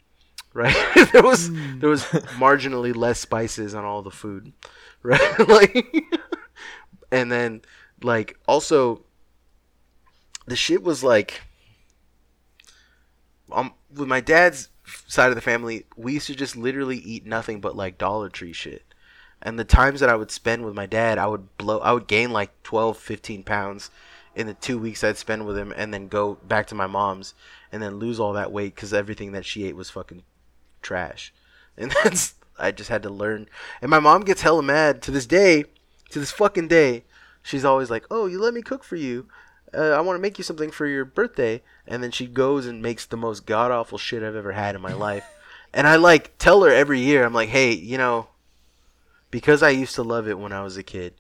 Right? 0.56 0.76
there 1.12 1.24
was 1.24 1.50
there 1.80 1.90
was 1.90 2.04
marginally 2.38 2.96
less 2.96 3.20
spices 3.20 3.74
on 3.74 3.86
all 3.86 4.04
the 4.04 4.12
food. 4.12 4.54
Right? 5.02 5.50
like 5.50 6.06
and 7.12 7.32
then 7.32 7.64
like 8.04 8.38
also 8.48 9.04
the 10.46 10.56
shit 10.56 10.84
was 10.84 11.04
like 11.04 11.42
um 13.52 13.74
with 13.92 14.08
my 14.08 14.22
dad's 14.22 14.70
side 15.08 15.30
of 15.30 15.36
the 15.36 15.42
family, 15.42 15.86
we 15.96 16.14
used 16.14 16.28
to 16.28 16.36
just 16.36 16.56
literally 16.56 16.98
eat 16.98 17.26
nothing 17.26 17.60
but 17.60 17.76
like 17.76 17.98
Dollar 17.98 18.30
Tree 18.30 18.54
shit. 18.54 18.84
And 19.42 19.58
the 19.58 19.66
times 19.66 20.00
that 20.00 20.10
I 20.10 20.16
would 20.16 20.32
spend 20.32 20.66
with 20.66 20.74
my 20.74 20.86
dad, 20.86 21.18
I 21.18 21.28
would 21.28 21.58
blow 21.58 21.80
I 21.80 21.92
would 21.94 22.08
gain 22.08 22.32
like 22.32 22.62
12, 22.64 22.98
15 22.98 23.44
pounds 23.44 23.90
in 24.36 24.48
the 24.48 24.54
2 24.54 24.78
weeks 24.78 25.04
I'd 25.04 25.18
spend 25.18 25.46
with 25.46 25.58
him 25.58 25.74
and 25.76 25.94
then 25.94 26.08
go 26.08 26.36
back 26.36 26.68
to 26.68 26.76
my 26.76 26.88
mom's 26.88 27.34
and 27.72 27.82
then 27.82 27.98
lose 27.98 28.20
all 28.20 28.34
that 28.34 28.52
weight 28.52 28.76
cuz 28.76 28.94
everything 28.94 29.32
that 29.34 29.46
she 29.46 29.66
ate 29.66 29.76
was 29.76 29.90
fucking 29.90 30.24
trash. 30.82 31.34
And 31.76 31.92
that's 32.04 32.36
I 32.60 32.72
just 32.72 32.90
had 32.90 33.02
to 33.04 33.10
learn. 33.10 33.48
And 33.82 33.90
my 33.90 34.00
mom 34.00 34.22
gets 34.22 34.44
hella 34.44 34.62
mad 34.62 35.02
to 35.04 35.12
this 35.12 35.26
day, 35.26 35.66
to 36.12 36.20
this 36.20 36.32
fucking 36.32 36.68
day. 36.68 37.04
She's 37.42 37.66
always 37.66 37.90
like, 37.90 38.06
"Oh, 38.12 38.28
you 38.28 38.40
let 38.40 38.54
me 38.54 38.62
cook 38.62 38.84
for 38.84 38.96
you. 38.96 39.28
Uh, 39.74 39.90
I 39.90 40.02
want 40.02 40.18
to 40.18 40.22
make 40.22 40.38
you 40.38 40.44
something 40.44 40.70
for 40.70 40.86
your 40.86 41.04
birthday." 41.04 41.64
And 41.88 42.04
then 42.04 42.12
she 42.12 42.28
goes 42.28 42.68
and 42.68 42.80
makes 42.82 43.06
the 43.08 43.18
most 43.18 43.48
god 43.48 43.72
awful 43.72 43.98
shit 43.98 44.22
I've 44.22 44.36
ever 44.36 44.52
had 44.52 44.76
in 44.76 44.82
my 44.82 44.94
life. 45.08 45.26
And 45.74 45.88
I 45.88 45.96
like 45.96 46.38
tell 46.38 46.62
her 46.64 46.70
every 46.70 47.00
year, 47.00 47.26
I'm 47.26 47.34
like, 47.34 47.50
"Hey, 47.50 47.72
you 47.74 47.98
know, 47.98 48.28
because 49.32 49.64
I 49.64 49.70
used 49.72 49.96
to 49.96 50.04
love 50.04 50.28
it 50.28 50.38
when 50.38 50.54
I 50.54 50.62
was 50.62 50.78
a 50.78 50.84
kid. 50.84 51.16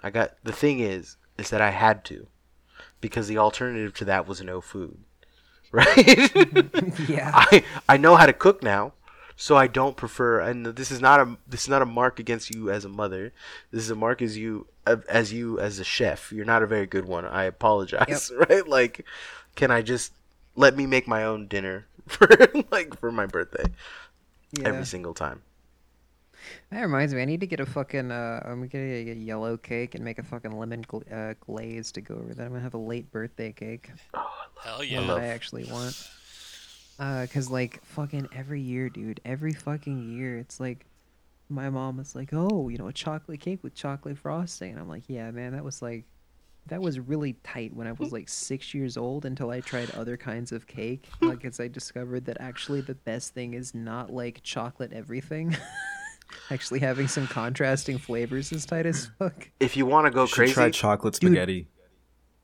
I 0.00 0.10
got 0.10 0.34
the 0.44 0.52
thing 0.52 0.78
is, 0.78 1.16
is 1.38 1.50
that 1.50 1.60
I 1.60 1.70
had 1.70 2.04
to, 2.06 2.26
because 3.00 3.28
the 3.28 3.38
alternative 3.38 3.94
to 3.94 4.04
that 4.06 4.26
was 4.26 4.42
no 4.42 4.60
food, 4.60 4.98
right? 5.72 5.96
yeah. 7.08 7.30
I 7.34 7.64
I 7.88 7.96
know 7.96 8.16
how 8.16 8.26
to 8.26 8.32
cook 8.32 8.62
now, 8.62 8.92
so 9.36 9.56
I 9.56 9.66
don't 9.66 9.96
prefer. 9.96 10.40
And 10.40 10.66
this 10.66 10.90
is 10.90 11.00
not 11.00 11.20
a 11.20 11.36
this 11.46 11.62
is 11.62 11.68
not 11.68 11.82
a 11.82 11.86
mark 11.86 12.18
against 12.18 12.54
you 12.54 12.70
as 12.70 12.84
a 12.84 12.88
mother. 12.88 13.32
This 13.70 13.82
is 13.82 13.90
a 13.90 13.96
mark 13.96 14.22
as 14.22 14.36
you 14.36 14.66
as 14.86 15.32
you 15.32 15.58
as 15.58 15.78
a 15.78 15.84
chef. 15.84 16.32
You're 16.32 16.44
not 16.44 16.62
a 16.62 16.66
very 16.66 16.86
good 16.86 17.06
one. 17.06 17.24
I 17.24 17.44
apologize. 17.44 18.30
Right? 18.48 18.66
Like, 18.66 19.04
can 19.54 19.70
I 19.70 19.82
just 19.82 20.12
let 20.56 20.76
me 20.76 20.86
make 20.86 21.08
my 21.08 21.24
own 21.24 21.46
dinner 21.46 21.86
for 22.06 22.28
like 22.70 22.98
for 22.98 23.10
my 23.10 23.26
birthday 23.26 23.64
yeah. 24.52 24.68
every 24.68 24.86
single 24.86 25.14
time? 25.14 25.42
That 26.70 26.82
reminds 26.82 27.14
me, 27.14 27.22
I 27.22 27.24
need 27.24 27.40
to 27.40 27.46
get 27.46 27.60
a 27.60 27.66
fucking 27.66 28.10
uh, 28.10 28.40
I'm 28.44 28.56
gonna 28.56 28.66
get 28.68 28.78
a, 28.78 29.10
a 29.10 29.14
yellow 29.14 29.56
cake 29.56 29.94
and 29.94 30.04
make 30.04 30.18
a 30.18 30.22
fucking 30.22 30.52
lemon 30.52 30.84
gl- 30.84 31.12
uh, 31.12 31.34
glaze 31.40 31.92
to 31.92 32.00
go 32.00 32.14
over 32.14 32.34
that. 32.34 32.44
I'm 32.44 32.50
gonna 32.50 32.62
have 32.62 32.74
a 32.74 32.78
late 32.78 33.10
birthday 33.10 33.52
cake. 33.52 33.90
Hell 34.12 34.78
One 34.78 34.88
yeah. 34.88 35.00
that 35.02 35.18
I 35.18 35.26
actually 35.26 35.64
want. 35.64 36.08
Uh, 36.98 37.26
cause 37.32 37.50
like 37.50 37.84
fucking 37.84 38.28
every 38.34 38.60
year, 38.60 38.88
dude, 38.88 39.20
every 39.24 39.52
fucking 39.52 40.12
year, 40.16 40.38
it's 40.38 40.60
like 40.60 40.86
my 41.48 41.68
mom 41.68 41.96
was 41.98 42.14
like, 42.14 42.30
"Oh, 42.32 42.68
you 42.68 42.78
know, 42.78 42.88
a 42.88 42.92
chocolate 42.92 43.40
cake 43.40 43.62
with 43.62 43.74
chocolate 43.74 44.18
frosting," 44.18 44.72
and 44.72 44.80
I'm 44.80 44.88
like, 44.88 45.04
"Yeah, 45.08 45.30
man, 45.30 45.52
that 45.52 45.64
was 45.64 45.82
like." 45.82 46.04
That 46.68 46.80
was 46.80 46.98
really 46.98 47.34
tight 47.44 47.76
when 47.76 47.86
I 47.86 47.92
was 47.92 48.10
like 48.10 48.26
six 48.26 48.72
years 48.72 48.96
old 48.96 49.26
until 49.26 49.50
I 49.50 49.60
tried 49.60 49.90
other 49.90 50.16
kinds 50.16 50.50
of 50.50 50.66
cake. 50.66 51.10
Like, 51.20 51.44
as 51.44 51.60
I 51.60 51.68
discovered 51.68 52.24
that 52.24 52.38
actually 52.40 52.80
the 52.80 52.94
best 52.94 53.34
thing 53.34 53.52
is 53.52 53.74
not 53.74 54.10
like 54.10 54.42
chocolate 54.42 54.90
everything. 54.94 55.54
actually 56.50 56.80
having 56.80 57.08
some 57.08 57.26
contrasting 57.26 57.98
flavors 57.98 58.52
is 58.52 58.64
tight 58.66 58.86
as 58.86 59.10
fuck. 59.18 59.48
If 59.60 59.76
you 59.76 59.86
want 59.86 60.06
to 60.06 60.10
go 60.10 60.22
You 60.24 60.28
crazy, 60.28 60.52
try 60.54 60.70
chocolate 60.70 61.14
Dude. 61.14 61.28
spaghetti. 61.30 61.68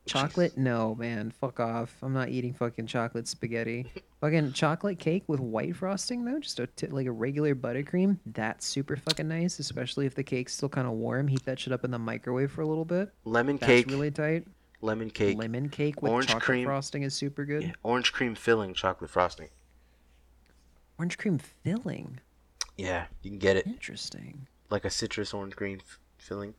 Chocolate? 0.06 0.56
No, 0.56 0.94
man. 0.94 1.30
Fuck 1.30 1.60
off. 1.60 1.94
I'm 2.02 2.12
not 2.12 2.30
eating 2.30 2.54
fucking 2.54 2.86
chocolate 2.86 3.28
spaghetti. 3.28 3.86
fucking 4.20 4.54
chocolate 4.54 4.98
cake 4.98 5.24
with 5.28 5.38
white 5.40 5.76
frosting 5.76 6.24
though, 6.24 6.40
just 6.40 6.58
a 6.58 6.66
t- 6.66 6.86
like 6.88 7.06
a 7.06 7.12
regular 7.12 7.54
buttercream. 7.54 8.18
That's 8.26 8.66
super 8.66 8.96
fucking 8.96 9.28
nice, 9.28 9.58
especially 9.58 10.06
if 10.06 10.14
the 10.14 10.24
cake's 10.24 10.54
still 10.54 10.70
kind 10.70 10.86
of 10.88 10.94
warm. 10.94 11.28
Heat 11.28 11.44
that 11.44 11.60
shit 11.60 11.72
up 11.72 11.84
in 11.84 11.90
the 11.90 11.98
microwave 11.98 12.50
for 12.50 12.62
a 12.62 12.66
little 12.66 12.84
bit. 12.86 13.10
lemon 13.24 13.56
That's 13.58 13.66
cake, 13.70 13.86
really 13.90 14.10
tight. 14.10 14.46
lemon 14.80 15.10
cake, 15.10 15.36
Lemon 15.38 15.68
cake 15.68 16.00
with 16.02 16.10
orange 16.10 16.28
chocolate 16.28 16.42
cream. 16.44 16.64
frosting 16.64 17.02
is 17.02 17.14
super 17.14 17.44
good. 17.44 17.62
yeah, 17.62 17.72
orange 17.84 18.12
cream 18.12 18.34
filling 18.34 18.74
chocolate 18.74 19.10
frosting. 19.10 19.48
Orange 20.98 21.18
cream 21.18 21.38
filling. 21.38 22.18
Yeah, 22.80 23.06
you 23.22 23.30
can 23.30 23.38
get 23.38 23.56
it 23.56 23.66
Interesting. 23.66 24.46
like 24.70 24.84
a 24.84 24.90
citrus 24.90 25.34
orange 25.34 25.54
cream 25.54 25.80
f- 25.80 25.98
filling. 26.18 26.54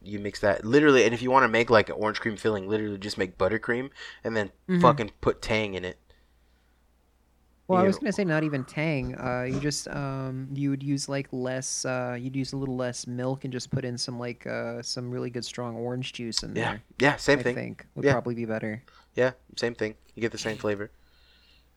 You 0.00 0.18
mix 0.18 0.40
that 0.40 0.64
literally, 0.64 1.04
and 1.04 1.12
if 1.14 1.22
you 1.22 1.30
want 1.30 1.44
to 1.44 1.48
make 1.48 1.70
like 1.70 1.88
an 1.88 1.96
orange 1.98 2.20
cream 2.20 2.36
filling, 2.36 2.68
literally 2.68 2.98
just 2.98 3.18
make 3.18 3.36
buttercream 3.38 3.90
and 4.24 4.36
then 4.36 4.50
Mhm. 4.68 4.80
fucking 4.80 5.10
put 5.20 5.42
tang 5.42 5.74
in 5.74 5.84
it. 5.84 5.98
Well, 7.68 7.78
I 7.78 7.82
Yeah. 7.82 7.86
was 7.88 7.98
gonna 7.98 8.12
say 8.12 8.24
not 8.24 8.42
even 8.44 8.64
tang. 8.64 9.14
Uh, 9.18 9.42
you 9.42 9.58
just 9.60 9.88
um, 9.88 10.48
you 10.52 10.70
would 10.70 10.82
use 10.82 11.08
like 11.08 11.28
less. 11.32 11.84
Uh, 11.84 12.16
you'd 12.20 12.36
use 12.36 12.52
a 12.52 12.56
little 12.56 12.76
less 12.76 13.06
milk 13.06 13.44
and 13.44 13.52
just 13.52 13.70
put 13.70 13.84
in 13.84 13.96
some 13.98 14.18
like 14.18 14.46
uh, 14.46 14.82
some 14.82 15.10
really 15.10 15.30
good 15.30 15.44
strong 15.44 15.76
orange 15.76 16.12
juice 16.12 16.42
in 16.42 16.54
Yeah, 16.54 16.70
there. 16.70 16.82
yeah, 16.98 17.16
same 17.16 17.38
I 17.38 17.42
thing. 17.42 17.56
I 17.56 17.60
think 17.60 17.86
would 17.94 18.04
Yeah. 18.04 18.12
probably 18.12 18.34
be 18.34 18.44
better. 18.44 18.82
Yeah, 19.14 19.32
same 19.56 19.74
thing. 19.74 19.94
You 20.14 20.20
get 20.20 20.32
the 20.32 20.38
same 20.38 20.58
flavor, 20.58 20.90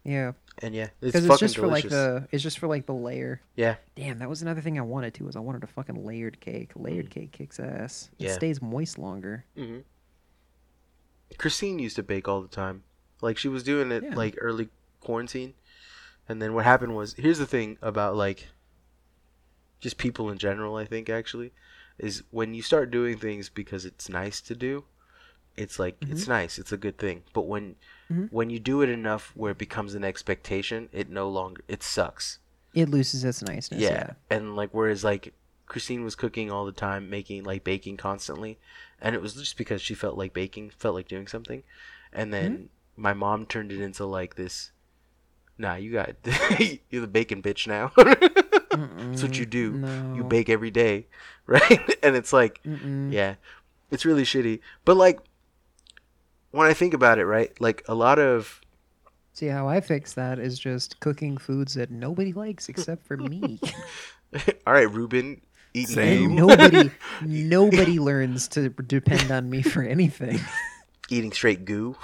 Yeah, 0.03 0.33
and 0.59 0.73
yeah, 0.73 0.83
it's 1.01 1.13
because 1.13 1.25
it's, 1.25 1.39
just 1.39 1.55
delicious. 1.55 1.91
for 1.91 1.97
like 1.97 2.21
the 2.21 2.27
it's 2.31 2.41
just 2.43 2.59
for 2.59 2.67
like 2.67 2.85
the 2.85 2.93
layer. 2.93 3.41
Yeah, 3.55 3.75
Damn, 3.95 4.19
that 4.19 4.29
was 4.29 4.41
another 4.41 4.61
thing 4.61 4.77
I 4.79 4.81
wanted 4.83 5.13
too. 5.13 5.25
Was 5.25 5.35
I 5.35 5.39
wanted 5.39 5.63
a 5.63 5.67
fucking 5.67 6.05
layered 6.05 6.39
cake. 6.39 6.71
Layered 6.75 7.09
cake 7.09 7.31
kicks 7.31 7.59
ass. 7.59 8.09
It 8.19 8.23
Mm. 8.23 8.27
Yeah. 8.27 8.33
stays 8.33 8.61
moist 8.61 8.97
longer. 8.97 9.45
hmm 9.55 9.79
Christine 11.37 11.79
used 11.79 11.95
to 11.97 12.03
bake 12.03 12.27
all 12.27 12.41
the 12.41 12.47
time. 12.47 12.83
Like 13.21 13.37
she 13.37 13.47
was 13.47 13.63
doing 13.63 13.91
it 13.91 14.03
Yeah. 14.03 14.15
like 14.15 14.35
early 14.39 14.69
quarantine, 15.01 15.53
and 16.29 16.41
then 16.41 16.53
what 16.53 16.65
happened 16.65 16.95
was 16.95 17.13
here's 17.13 17.39
the 17.39 17.45
thing 17.47 17.77
about 17.81 18.15
like 18.15 18.47
just 19.79 19.97
people 19.97 20.29
in 20.29 20.37
general. 20.37 20.75
I 20.75 20.85
think 20.85 21.09
actually 21.09 21.51
is 21.97 22.23
when 22.31 22.53
you 22.53 22.61
start 22.61 22.91
doing 22.91 23.17
things 23.17 23.49
because 23.49 23.85
it's 23.85 24.09
nice 24.09 24.41
to 24.41 24.55
do. 24.55 24.85
It's 25.57 25.79
like 25.79 25.95
it's 26.01 26.27
nice. 26.27 26.57
It's 26.59 26.71
a 26.71 26.77
good 26.77 26.97
thing. 26.97 27.23
But 27.33 27.43
when 27.47 27.75
Mhm. 28.11 28.27
when 28.31 28.49
you 28.49 28.59
do 28.59 28.81
it 28.81 28.89
enough 28.89 29.31
where 29.35 29.51
it 29.51 29.57
becomes 29.57 29.95
an 29.95 30.03
expectation, 30.03 30.89
it 30.91 31.09
no 31.09 31.27
longer 31.29 31.61
it 31.67 31.81
sucks. 31.83 32.39
It 32.73 32.89
loses 32.89 33.23
its 33.23 33.41
niceness. 33.41 33.81
yeah. 33.81 33.89
Yeah. 33.89 34.13
and 34.29 34.55
like 34.55 34.69
whereas 34.73 35.03
like 35.03 35.33
christine 35.67 36.03
was 36.03 36.13
cooking 36.13 36.51
all 36.51 36.63
the 36.65 36.71
time 36.71 37.09
making 37.09 37.43
like 37.43 37.63
baking 37.63 37.97
constantly 37.97 38.59
and 39.01 39.15
it 39.15 39.21
was 39.21 39.33
just 39.33 39.57
because 39.57 39.81
she 39.81 39.95
felt 39.95 40.15
like 40.15 40.31
baking 40.31 40.69
felt 40.69 40.93
like 40.93 41.07
doing 41.07 41.25
something 41.25 41.63
and 42.13 42.31
then 42.31 42.51
Mm-hmm. 42.53 43.01
my 43.01 43.13
mom 43.13 43.47
turned 43.47 43.71
it 43.71 43.81
into 43.81 44.05
like 44.05 44.35
this 44.35 44.71
nah 45.57 45.73
you 45.75 45.91
got 45.91 46.11
you're 46.91 47.01
the 47.01 47.07
bacon 47.07 47.41
bitch 47.41 47.65
now 47.65 47.91
that's 47.97 49.23
what 49.23 49.39
you 49.39 49.45
do 49.47 49.81
you 50.15 50.23
bake 50.23 50.49
every 50.49 50.69
day 50.71 51.07
right 51.47 51.95
and 52.03 52.15
it's 52.15 52.31
like 52.33 52.61
Mm-mm. 52.63 53.11
yeah 53.11 53.35
it's 53.89 54.05
really 54.05 54.23
shitty 54.23 54.59
but 54.83 54.97
like 54.97 55.19
when 56.55 56.67
i 56.67 56.73
think 56.73 56.93
about 56.93 57.19
it 57.19 57.25
right 57.25 57.59
like 57.59 57.83
a 57.87 57.95
lot 57.95 58.19
of 58.19 58.61
See 59.33 59.47
how 59.47 59.67
I 59.67 59.81
fix 59.81 60.13
that 60.13 60.39
is 60.39 60.57
just 60.57 61.01
cooking 61.01 61.35
foods 61.35 61.73
that 61.73 61.91
nobody 61.91 62.31
likes 62.31 62.69
except 62.69 63.05
for 63.05 63.17
me. 63.17 63.59
all 64.65 64.71
right 64.73 64.89
ruben 64.89 65.41
eating 65.73 65.93
Same. 65.93 66.35
nobody 66.35 66.89
nobody 67.21 67.99
learns 67.99 68.47
to 68.49 68.69
depend 68.69 69.31
on 69.31 69.49
me 69.49 69.61
for 69.61 69.83
anything. 69.83 70.39
eating 71.09 71.33
straight 71.33 71.65
goo 71.65 71.97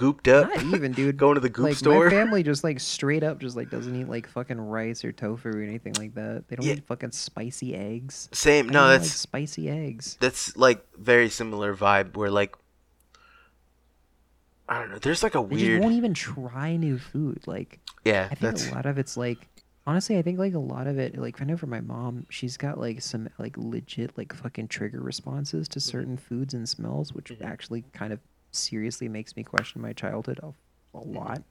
gooped 0.00 0.28
up 0.28 0.48
Not 0.48 0.62
even, 0.64 0.92
dude. 0.92 1.16
going 1.24 1.34
to 1.34 1.40
the 1.40 1.48
goop 1.50 1.64
like 1.64 1.76
store 1.76 2.04
my 2.06 2.10
family 2.10 2.42
just 2.42 2.64
like 2.64 2.80
straight 2.80 3.22
up 3.22 3.38
just 3.38 3.56
like 3.56 3.68
doesn't 3.70 3.94
eat 3.94 4.08
like 4.08 4.26
fucking 4.28 4.60
rice 4.60 5.04
or 5.04 5.12
tofu 5.12 5.50
or 5.50 5.62
anything 5.62 5.92
like 5.94 6.14
that. 6.14 6.44
They 6.48 6.56
don't 6.56 6.64
Yeah. 6.66 6.74
eat 6.74 6.86
fucking 6.86 7.12
spicy 7.12 7.74
eggs. 7.74 8.28
same 8.32 8.66
no 8.68 8.72
don't 8.80 8.88
like 8.88 9.00
that's 9.02 9.12
spicy 9.12 9.68
eggs. 9.68 10.16
that's 10.20 10.56
like 10.56 10.84
very 10.98 11.28
similar 11.28 11.74
vibe 11.74 12.16
where 12.16 12.30
like 12.30 12.56
i 14.68 14.78
don't 14.78 14.90
know 14.90 14.98
there's 14.98 15.22
like 15.22 15.34
a 15.34 15.42
They 15.42 15.56
just 15.56 15.82
won't 15.82 15.94
even 15.94 16.14
try 16.14 16.76
new 16.76 16.98
food. 16.98 17.42
Like 17.46 17.80
yeah 18.04 18.24
I 18.30 18.34
think 18.34 18.40
that's 18.40 18.68
a 18.70 18.74
lot 18.74 18.86
of 18.86 18.98
it's 18.98 19.16
like 19.16 19.46
honestly, 19.86 20.16
I 20.18 20.22
think 20.22 20.38
like 20.38 20.54
a 20.54 20.58
lot 20.60 20.86
of 20.86 20.98
it 20.98 21.18
like 21.18 21.40
I 21.40 21.44
know 21.44 21.56
for 21.56 21.66
my 21.66 21.80
mom, 21.80 22.26
she's 22.30 22.56
got 22.56 22.78
like 22.78 23.00
some 23.02 23.28
like 23.38 23.56
legit 23.58 24.16
like 24.16 24.32
fucking 24.32 24.68
trigger 24.68 25.00
responses 25.00 25.68
to 25.68 25.78
Mm-hmm. 25.80 25.90
certain 25.90 26.16
foods 26.16 26.54
and 26.54 26.68
smells, 26.68 27.12
which 27.12 27.32
actually 27.42 27.84
kind 27.92 28.12
of 28.12 28.20
seriously 28.52 29.08
makes 29.08 29.36
me 29.36 29.42
question 29.42 29.80
my 29.80 29.92
childhood 29.92 30.40
a, 30.42 30.46
a 30.48 31.00
Mm-hmm. 31.00 31.14
lot. 31.16 31.42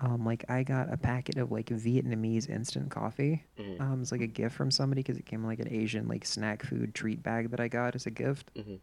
Um, 0.00 0.24
like 0.24 0.44
I 0.48 0.62
got 0.64 0.92
a 0.92 0.96
packet 0.96 1.36
of 1.36 1.52
like 1.52 1.66
Vietnamese 1.66 2.48
instant 2.48 2.90
coffee. 2.90 3.44
Mhm. 3.58 3.80
Um, 3.80 4.02
it's 4.02 4.10
like 4.10 4.20
a 4.22 4.26
gift 4.26 4.56
from 4.56 4.70
somebody 4.70 5.02
because 5.02 5.16
it 5.18 5.26
came 5.26 5.42
in 5.42 5.46
like 5.46 5.60
an 5.60 5.72
Asian 5.72 6.08
like 6.08 6.24
snack 6.24 6.64
food 6.64 6.94
treat 6.94 7.22
bag 7.22 7.50
that 7.50 7.60
I 7.60 7.68
got 7.68 7.94
as 7.94 8.06
a 8.06 8.10
gift. 8.10 8.50
Mhm. 8.56 8.80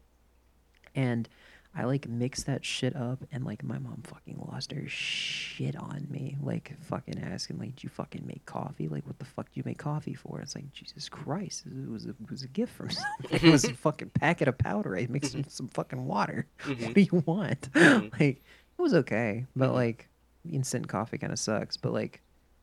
And 0.94 1.28
I 1.74 1.84
like 1.84 2.08
mixed 2.08 2.46
that 2.46 2.64
shit 2.64 2.96
up, 2.96 3.22
and 3.30 3.44
like 3.44 3.62
my 3.62 3.78
mom 3.78 4.02
fucking 4.02 4.44
lost 4.50 4.72
her 4.72 4.88
shit 4.88 5.76
on 5.76 6.06
me, 6.10 6.36
like 6.42 6.72
fucking 6.80 7.20
asking 7.22 7.58
like, 7.58 7.76
"Do 7.76 7.84
you 7.84 7.88
fucking 7.90 8.26
make 8.26 8.44
coffee? 8.44 8.88
Like, 8.88 9.06
what 9.06 9.18
the 9.20 9.24
fuck 9.24 9.46
do 9.46 9.52
you 9.54 9.62
make 9.64 9.78
coffee 9.78 10.14
for?" 10.14 10.40
It's 10.40 10.56
like 10.56 10.72
Jesus 10.72 11.08
Christ, 11.08 11.66
it 11.66 11.88
was 11.88 12.06
a, 12.06 12.10
it 12.10 12.30
was 12.30 12.42
a 12.42 12.48
gift 12.48 12.72
from 12.74 12.90
somebody. 12.90 13.46
it 13.46 13.50
was 13.50 13.64
a 13.64 13.72
fucking 13.72 14.10
packet 14.10 14.48
of 14.48 14.58
powder. 14.58 14.96
I 14.96 15.06
mixed 15.08 15.36
some 15.48 15.68
fucking 15.68 16.04
water. 16.06 16.46
What 16.66 16.94
do 16.94 17.00
you 17.02 17.22
want? 17.24 17.70
Mhm. 17.72 18.10
like, 18.20 18.42
it 18.78 18.82
was 18.82 18.94
okay, 18.94 19.46
but 19.54 19.70
Mhm. 19.70 19.74
like 19.74 20.08
instant 20.50 20.88
coffee 20.88 21.18
kind 21.18 21.32
of 21.32 21.38
sucks. 21.38 21.76
But 21.76 21.92
like, 21.92 22.20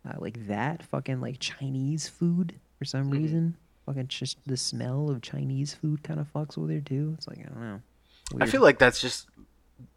uh, 0.07 0.15
like 0.19 0.47
that 0.47 0.83
fucking 0.83 1.21
like 1.21 1.37
Chinese 1.39 2.09
food 2.09 2.55
for 2.77 2.83
some 2.83 3.09
Mhm. 3.09 3.13
reason, 3.13 3.57
fucking 3.85 4.09
just 4.09 4.37
the 4.45 4.57
smell 4.57 5.09
of 5.09 5.21
Chinese 5.21 5.73
food 5.73 6.03
kind 6.03 6.19
of 6.19 6.31
fucks 6.33 6.57
with 6.57 6.71
her 6.71 6.81
too. 6.81 7.13
It's 7.17 7.27
like 7.27 7.39
I 7.39 7.43
don't 7.43 7.61
know. 7.61 7.81
I 8.39 8.45
feel 8.45 8.61
like 8.61 8.77
that's 8.79 8.99
just 9.01 9.27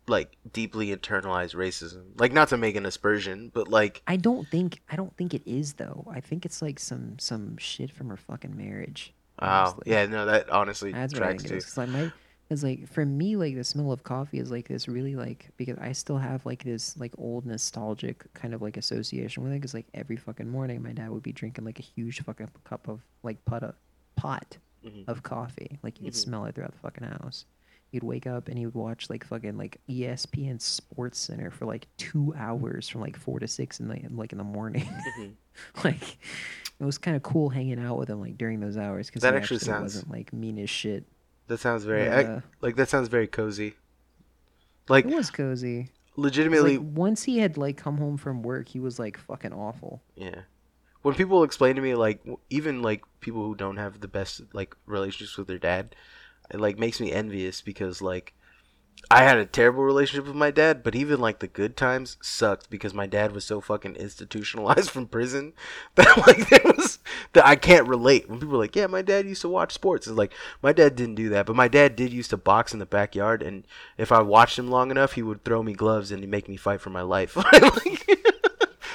like 0.09 0.37
deeply 0.53 0.89
internalized 0.89 1.55
racism. 1.55 2.03
Like 2.19 2.33
not 2.33 2.49
to 2.49 2.57
make 2.57 2.75
an 2.75 2.85
aspersion, 2.85 3.51
but 3.55 3.69
like 3.69 4.03
I 4.09 4.17
don't 4.17 4.49
think 4.49 4.81
I 4.91 4.97
don't 4.97 5.17
think 5.17 5.35
it 5.35 5.43
is 5.47 5.75
though. 5.75 6.05
I 6.11 6.21
think 6.21 6.45
it's 6.45 6.61
like 6.61 6.81
some 6.81 7.17
some 7.21 7.57
shit 7.59 7.93
from 7.93 8.09
her 8.09 8.17
fucking 8.17 8.57
marriage. 8.57 9.15
oh 9.39 9.47
honestly. 9.47 9.83
yeah, 9.87 10.07
no, 10.07 10.27
that 10.27 10.51
honestly 10.51 10.91
That's 10.93 11.15
what 11.15 11.23
I 11.23 11.37
think 11.37 11.45
it 11.53 11.61
too. 11.65 11.81
like 11.81 11.89
my, 11.91 12.13
cause 12.49 12.65
like 12.65 12.89
for 12.89 13.07
me, 13.07 13.37
like 13.37 13.55
the 13.55 13.63
smell 13.63 13.93
of 13.93 14.03
coffee 14.03 14.41
is 14.41 14.51
like 14.51 14.67
this 14.67 14.89
really 14.89 15.15
like 15.15 15.51
because 15.57 15.79
I 15.79 15.93
still 15.93 16.19
have 16.19 16.45
like 16.45 16.65
this 16.65 16.97
like 16.99 17.13
old 17.17 17.47
nostalgic 17.47 18.25
kind 18.35 18.53
of 18.53 18.61
like 18.63 18.77
association 18.77 19.45
with 19.45 19.53
it. 19.53 19.61
Cause 19.61 19.75
like 19.75 19.87
every 19.95 20.17
fucking 20.17 20.49
morning, 20.49 20.83
my 20.83 20.93
dad 20.93 21.11
would 21.11 21.23
be 21.23 21.33
drinking 21.33 21.65
like 21.65 21.79
a 21.79 21.83
huge 21.83 22.21
fucking 22.25 22.51
cup 22.65 22.89
of 22.89 23.01
like 23.23 23.45
pot 23.45 23.63
of, 23.63 23.75
pot 24.17 24.57
Mhm. 24.85 25.07
of 25.07 25.23
coffee. 25.23 25.79
Like 25.85 25.99
you 26.01 26.07
could 26.07 26.15
Mhm. 26.15 26.25
smell 26.25 26.47
it 26.47 26.57
throughout 26.57 26.73
the 26.73 26.79
fucking 26.79 27.05
house. 27.05 27.45
He'd 27.91 28.03
wake 28.05 28.27
up 28.27 28.49
and 28.49 28.57
he 28.57 28.67
would 28.67 28.75
watch 28.75 29.11
like 29.11 29.25
fucking 29.25 29.57
like 29.59 29.81
ESPN 29.89 30.61
Sports 30.61 31.19
Center 31.19 31.51
for 31.51 31.67
like 31.67 31.87
two 31.97 32.33
hours 32.37 32.89
from 32.89 33.01
like 33.01 33.17
four 33.17 33.41
to 33.41 33.49
six 33.49 33.81
in 33.81 33.89
the 33.89 34.01
like 34.11 34.33
in 34.33 34.39
the 34.39 34.45
morning. 34.45 34.89
Mhm. 35.19 35.33
like 35.85 36.03
it 36.79 36.85
was 36.85 36.99
kind 36.99 37.17
of 37.17 37.23
cool 37.23 37.49
hanging 37.51 37.79
out 37.81 37.99
with 37.99 38.09
him 38.09 38.21
like 38.21 38.39
during 38.39 38.61
those 38.61 38.77
hours 38.77 39.09
because 39.09 39.23
That 39.23 39.35
actually 39.35 39.57
actually 39.57 39.73
sounds- 39.73 39.83
wasn't 39.97 40.11
like 40.13 40.33
mean 40.33 40.59
as 40.59 40.71
shit. 40.71 41.05
That 41.49 41.59
sounds 41.59 41.85
very 41.85 42.09
I- 42.09 42.43
like 42.61 42.77
that 42.77 42.89
sounds 42.89 43.09
very 43.09 43.27
cozy. 43.27 43.75
Like 44.89 45.05
It 45.07 45.15
was 45.15 45.31
cozy. 45.31 45.91
legitimately, 46.17 46.79
Like 46.79 46.87
once 46.97 47.25
he 47.25 47.39
had 47.39 47.57
like 47.57 47.77
come 47.77 47.99
home 47.99 48.17
from 48.17 48.43
work, 48.43 48.69
he 48.69 48.81
was 48.81 48.99
like 48.99 49.19
fucking 49.19 49.53
awful. 49.53 50.03
yeah. 50.17 50.43
When 51.03 51.15
people 51.15 51.43
explain 51.45 51.77
to 51.77 51.83
me 51.83 51.95
like 51.95 52.21
even 52.51 52.83
like 52.83 53.03
people 53.21 53.43
who 53.45 53.55
don't 53.55 53.79
have 53.79 54.01
the 54.01 54.09
best 54.09 54.43
like 54.53 54.77
relationships 54.87 55.37
with 55.39 55.49
their 55.49 55.59
dad, 55.59 55.97
it 56.51 56.61
like 56.61 56.79
makes 56.79 57.01
me 57.01 57.13
envious 57.13 57.61
because 57.61 58.01
like 58.03 58.35
I 59.11 59.23
had 59.23 59.39
a 59.39 59.47
terrible 59.47 59.83
relationship 59.83 60.27
with 60.27 60.37
my 60.37 60.51
dad, 60.51 60.83
but 60.83 60.95
even 60.95 61.21
like 61.21 61.39
the 61.39 61.47
good 61.49 61.75
times 61.77 62.19
sucked 62.21 62.69
because 62.69 62.93
my 62.93 63.07
dad 63.07 63.33
was 63.33 63.45
so 63.45 63.61
fucking 63.61 63.97
institutionalized 63.97 64.91
from 64.95 65.07
prison 65.07 65.55
that 65.95 66.17
like 66.27 66.49
there 66.51 66.61
was 66.77 66.99
that 67.33 67.47
I 67.47 67.57
can't 67.57 67.89
relate. 67.89 68.29
When 68.29 68.39
people 68.41 68.57
are 68.57 68.59
like, 68.59 68.77
"Yeah, 68.77 68.89
my 68.89 69.03
dad 69.03 69.27
used 69.27 69.41
to 69.43 69.49
watch 69.49 69.73
sports," 69.73 70.07
it's 70.07 70.17
like 70.17 70.33
my 70.63 70.73
dad 70.73 70.97
didn't 70.97 71.15
do 71.15 71.31
that, 71.31 71.47
but 71.47 71.57
my 71.57 71.67
dad 71.69 71.97
did 71.97 72.13
used 72.13 72.31
to 72.31 72.37
box 72.37 72.73
in 72.73 72.79
the 72.79 72.87
backyard, 72.87 73.43
and 73.43 73.67
if 73.97 74.13
I 74.13 74.21
watched 74.21 74.59
him 74.59 74.69
long 74.69 74.91
enough, 74.91 75.13
he 75.13 75.23
would 75.23 75.45
throw 75.45 75.63
me 75.63 75.73
gloves 75.73 76.13
and 76.13 76.27
make 76.29 76.49
me 76.49 76.57
fight 76.57 76.81
for 76.83 76.91
my 76.91 77.03
life. 77.03 77.37
like, 77.53 77.53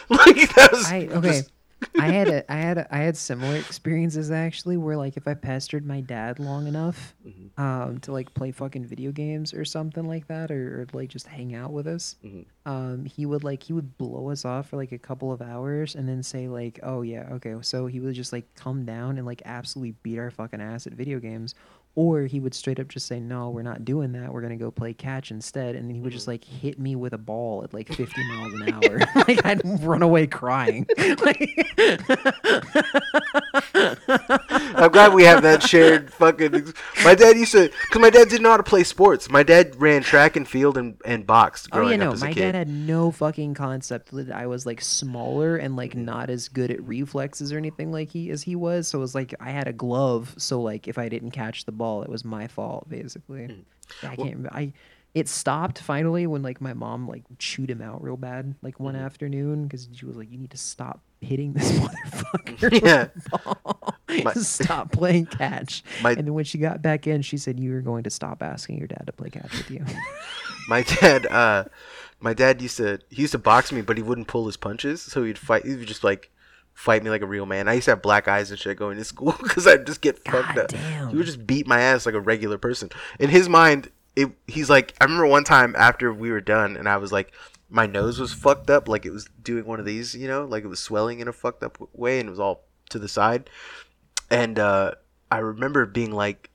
like 0.09 0.55
that 0.55 0.69
was 0.71 0.85
I 0.85 1.07
okay. 1.07 1.27
just- 1.29 1.51
I 1.99 2.07
had 2.07 2.27
a 2.27 2.51
I 2.51 2.55
had 2.57 2.77
a, 2.77 2.93
I 2.93 2.99
had 2.99 3.15
similar 3.17 3.55
experiences 3.57 4.31
actually 4.31 4.77
where 4.77 4.97
like 4.97 5.17
if 5.17 5.27
I 5.27 5.33
pestered 5.33 5.85
my 5.85 6.01
dad 6.01 6.39
long 6.39 6.67
enough 6.67 7.15
Mhm. 7.25 7.57
um 7.59 7.99
to 8.01 8.11
like 8.11 8.33
play 8.33 8.51
fucking 8.51 8.85
video 8.85 9.11
games 9.11 9.53
or 9.53 9.65
something 9.65 10.07
like 10.07 10.27
that 10.27 10.51
or, 10.51 10.81
or 10.81 10.87
like 10.93 11.09
just 11.09 11.27
hang 11.27 11.55
out 11.55 11.71
with 11.71 11.87
us 11.87 12.15
Mhm. 12.23 12.45
um 12.65 13.05
he 13.05 13.25
would 13.25 13.43
like 13.43 13.63
he 13.63 13.73
would 13.73 13.97
blow 13.97 14.29
us 14.29 14.45
off 14.45 14.69
for 14.69 14.77
like 14.77 14.91
a 14.91 14.97
couple 14.97 15.31
of 15.31 15.41
hours 15.41 15.95
and 15.95 16.07
then 16.07 16.21
say 16.23 16.47
like 16.47 16.79
oh 16.83 17.01
yeah 17.01 17.27
okay 17.33 17.55
so 17.61 17.85
he 17.87 17.99
would 17.99 18.15
just 18.15 18.33
like 18.33 18.53
come 18.55 18.85
down 18.85 19.17
and 19.17 19.25
like 19.25 19.41
absolutely 19.45 19.95
beat 20.03 20.17
our 20.19 20.31
fucking 20.31 20.61
ass 20.61 20.87
at 20.87 20.93
video 20.93 21.19
games 21.19 21.55
or 21.95 22.23
he 22.23 22.39
would 22.39 22.53
straight 22.53 22.79
up 22.79 22.89
just 22.89 23.07
say 23.07 23.19
no 23.19 23.49
we're 23.49 23.61
not 23.61 23.85
doing 23.85 24.11
that. 24.11 24.31
We're 24.31 24.41
gonna 24.41 24.57
go 24.57 24.69
play 24.69 24.93
catch 24.93 25.31
instead. 25.31 25.75
And 25.75 25.87
then 25.87 25.95
he 25.95 26.01
would 26.01 26.11
just 26.11 26.25
mm. 26.25 26.29
like 26.29 26.43
hit 26.43 26.77
me 26.77 26.95
with 26.95 27.13
a 27.13 27.17
ball 27.17 27.63
at 27.63 27.73
like 27.73 27.87
50 27.87 28.23
miles 28.29 28.53
an 28.53 28.73
hour. 28.73 28.99
Like 29.27 29.45
i'd 29.45 29.61
run 29.83 30.03
away 30.03 30.27
crying. 30.27 30.85
Like 30.97 31.39
I'm 33.75 34.91
glad 34.91 35.13
we 35.13 35.23
have 35.23 35.43
that 35.43 35.61
shared 35.63 36.11
fucking. 36.13 36.73
My 37.03 37.15
dad 37.15 37.35
used 37.37 37.51
to, 37.51 37.69
because 37.69 38.01
my 38.01 38.09
dad 38.09 38.29
didn't 38.29 38.43
know 38.43 38.51
how 38.51 38.57
to 38.57 38.63
play 38.63 38.83
sports. 38.83 39.29
My 39.29 39.43
dad 39.43 39.79
ran 39.79 40.01
track 40.01 40.35
and 40.35 40.47
field 40.47 40.77
and, 40.77 40.97
and 41.05 41.25
boxed 41.27 41.69
Oh 41.71 41.77
growing 41.77 41.99
yeah, 41.99 42.09
no. 42.09 42.15
My 42.15 42.33
kid. 42.33 42.41
dad 42.41 42.55
had 42.55 42.69
no 42.69 43.11
fucking 43.11 43.53
concept 43.53 44.11
that 44.11 44.31
I 44.31 44.47
was 44.47 44.65
like 44.65 44.81
smaller 44.81 45.57
and 45.57 45.75
like 45.75 45.95
not 45.95 46.29
as 46.29 46.47
good 46.47 46.71
at 46.71 46.81
reflexes 46.85 47.51
or 47.51 47.57
anything 47.57 47.91
like 47.91 48.09
he 48.09 48.29
as 48.29 48.43
he 48.43 48.55
was. 48.55 48.87
So 48.87 48.99
it 48.99 49.01
was 49.01 49.15
like 49.15 49.33
I 49.39 49.51
had 49.51 49.67
a 49.67 49.73
glove, 49.73 50.33
so 50.37 50.61
like 50.61 50.87
if 50.87 50.97
I 50.97 51.09
didn't 51.09 51.31
catch 51.31 51.65
the 51.65 51.71
ball, 51.71 52.03
it 52.03 52.09
was 52.09 52.23
my 52.23 52.47
fault 52.47 52.89
basically. 52.89 53.47
Mm. 53.47 53.63
I 54.03 54.15
can't. 54.15 54.19
remember. 54.19 54.49
I 54.51 54.73
it 55.15 55.27
stopped 55.27 55.79
finally 55.79 56.27
when 56.27 56.43
like 56.43 56.59
my 56.61 56.73
mom 56.73 57.07
like 57.07 57.23
chewed 57.39 57.71
him 57.71 57.81
out 57.81 58.03
real 58.03 58.17
bad 58.17 58.53
like 58.61 58.79
one 58.79 58.93
Mm-hmm. 58.93 59.05
afternoon 59.05 59.63
because 59.63 59.87
she 59.93 60.05
was 60.05 60.15
like, 60.17 60.29
"You 60.31 60.37
need 60.37 60.51
to 60.51 60.57
stop 60.57 61.01
hitting 61.21 61.53
this 61.53 61.71
motherfucker." 61.79 62.83
Yeah. 62.85 63.07
My- 64.23 64.33
stop 64.33 64.91
playing 64.91 65.25
catch. 65.27 65.83
My- 66.03 66.11
and 66.11 66.27
then 66.27 66.33
when 66.33 66.45
she 66.45 66.57
got 66.57 66.81
back 66.81 67.07
in, 67.07 67.21
she 67.21 67.37
said, 67.37 67.59
"You 67.59 67.75
are 67.75 67.81
going 67.81 68.03
to 68.03 68.09
stop 68.09 68.43
asking 68.43 68.77
your 68.77 68.87
dad 68.87 69.03
to 69.07 69.11
play 69.13 69.29
catch 69.29 69.51
with 69.51 69.71
you." 69.71 69.83
my 70.67 70.83
dad, 70.83 71.25
uh, 71.27 71.65
my 72.19 72.33
dad 72.33 72.61
used 72.61 72.77
to, 72.77 72.99
he 73.09 73.21
used 73.21 73.31
to 73.33 73.37
box 73.39 73.71
me, 73.71 73.81
but 73.81 73.97
he 73.97 74.03
wouldn't 74.03 74.27
pull 74.27 74.45
his 74.45 74.57
punches, 74.57 75.01
so 75.01 75.23
he'd 75.23 75.37
fight. 75.37 75.65
He 75.65 75.75
would 75.75 75.87
just 75.87 76.03
like 76.03 76.29
fight 76.73 77.03
me 77.03 77.09
like 77.09 77.21
a 77.21 77.25
real 77.25 77.45
man. 77.45 77.67
I 77.69 77.73
used 77.75 77.85
to 77.85 77.91
have 77.91 78.01
black 78.01 78.27
eyes 78.27 78.51
and 78.51 78.59
shit 78.59 78.77
going 78.77 78.97
to 78.97 79.03
school 79.05 79.33
because 79.41 79.65
I'd 79.65 79.85
just 79.85 80.01
get 80.01 80.17
fucked 80.25 80.55
God 80.55 80.57
up. 80.57 80.67
damn. 80.67 81.09
He 81.09 81.15
would 81.17 81.25
just 81.25 81.45
beat 81.47 81.67
my 81.67 81.79
ass 81.79 82.05
like 82.05 82.15
a 82.15 82.19
regular 82.19 82.57
person. 82.57 82.89
In 83.19 83.29
his 83.29 83.47
mind, 83.47 83.89
it, 84.15 84.31
he's 84.47 84.69
like, 84.69 84.93
I 84.99 85.05
remember 85.05 85.27
one 85.27 85.43
time 85.43 85.75
after 85.77 86.13
we 86.13 86.31
were 86.31 86.41
done, 86.41 86.77
and 86.77 86.87
I 86.87 86.97
was 86.97 87.11
like, 87.11 87.33
my 87.69 87.85
nose 87.85 88.19
was 88.19 88.33
fucked 88.33 88.69
up, 88.69 88.87
like 88.87 89.05
it 89.05 89.11
was 89.11 89.27
doing 89.41 89.65
one 89.65 89.79
of 89.79 89.85
these, 89.85 90.15
you 90.15 90.27
know, 90.27 90.45
like 90.45 90.63
it 90.63 90.67
was 90.67 90.79
swelling 90.79 91.19
in 91.19 91.27
a 91.27 91.33
fucked 91.33 91.63
up 91.63 91.77
way, 91.93 92.19
and 92.19 92.27
it 92.27 92.31
was 92.31 92.39
all 92.39 92.63
to 92.89 92.99
the 92.99 93.07
side. 93.07 93.49
And 94.29 94.57
uh, 94.59 94.91
I 95.31 95.39
remember 95.39 95.85
being 95.85 96.11
like, 96.11 96.49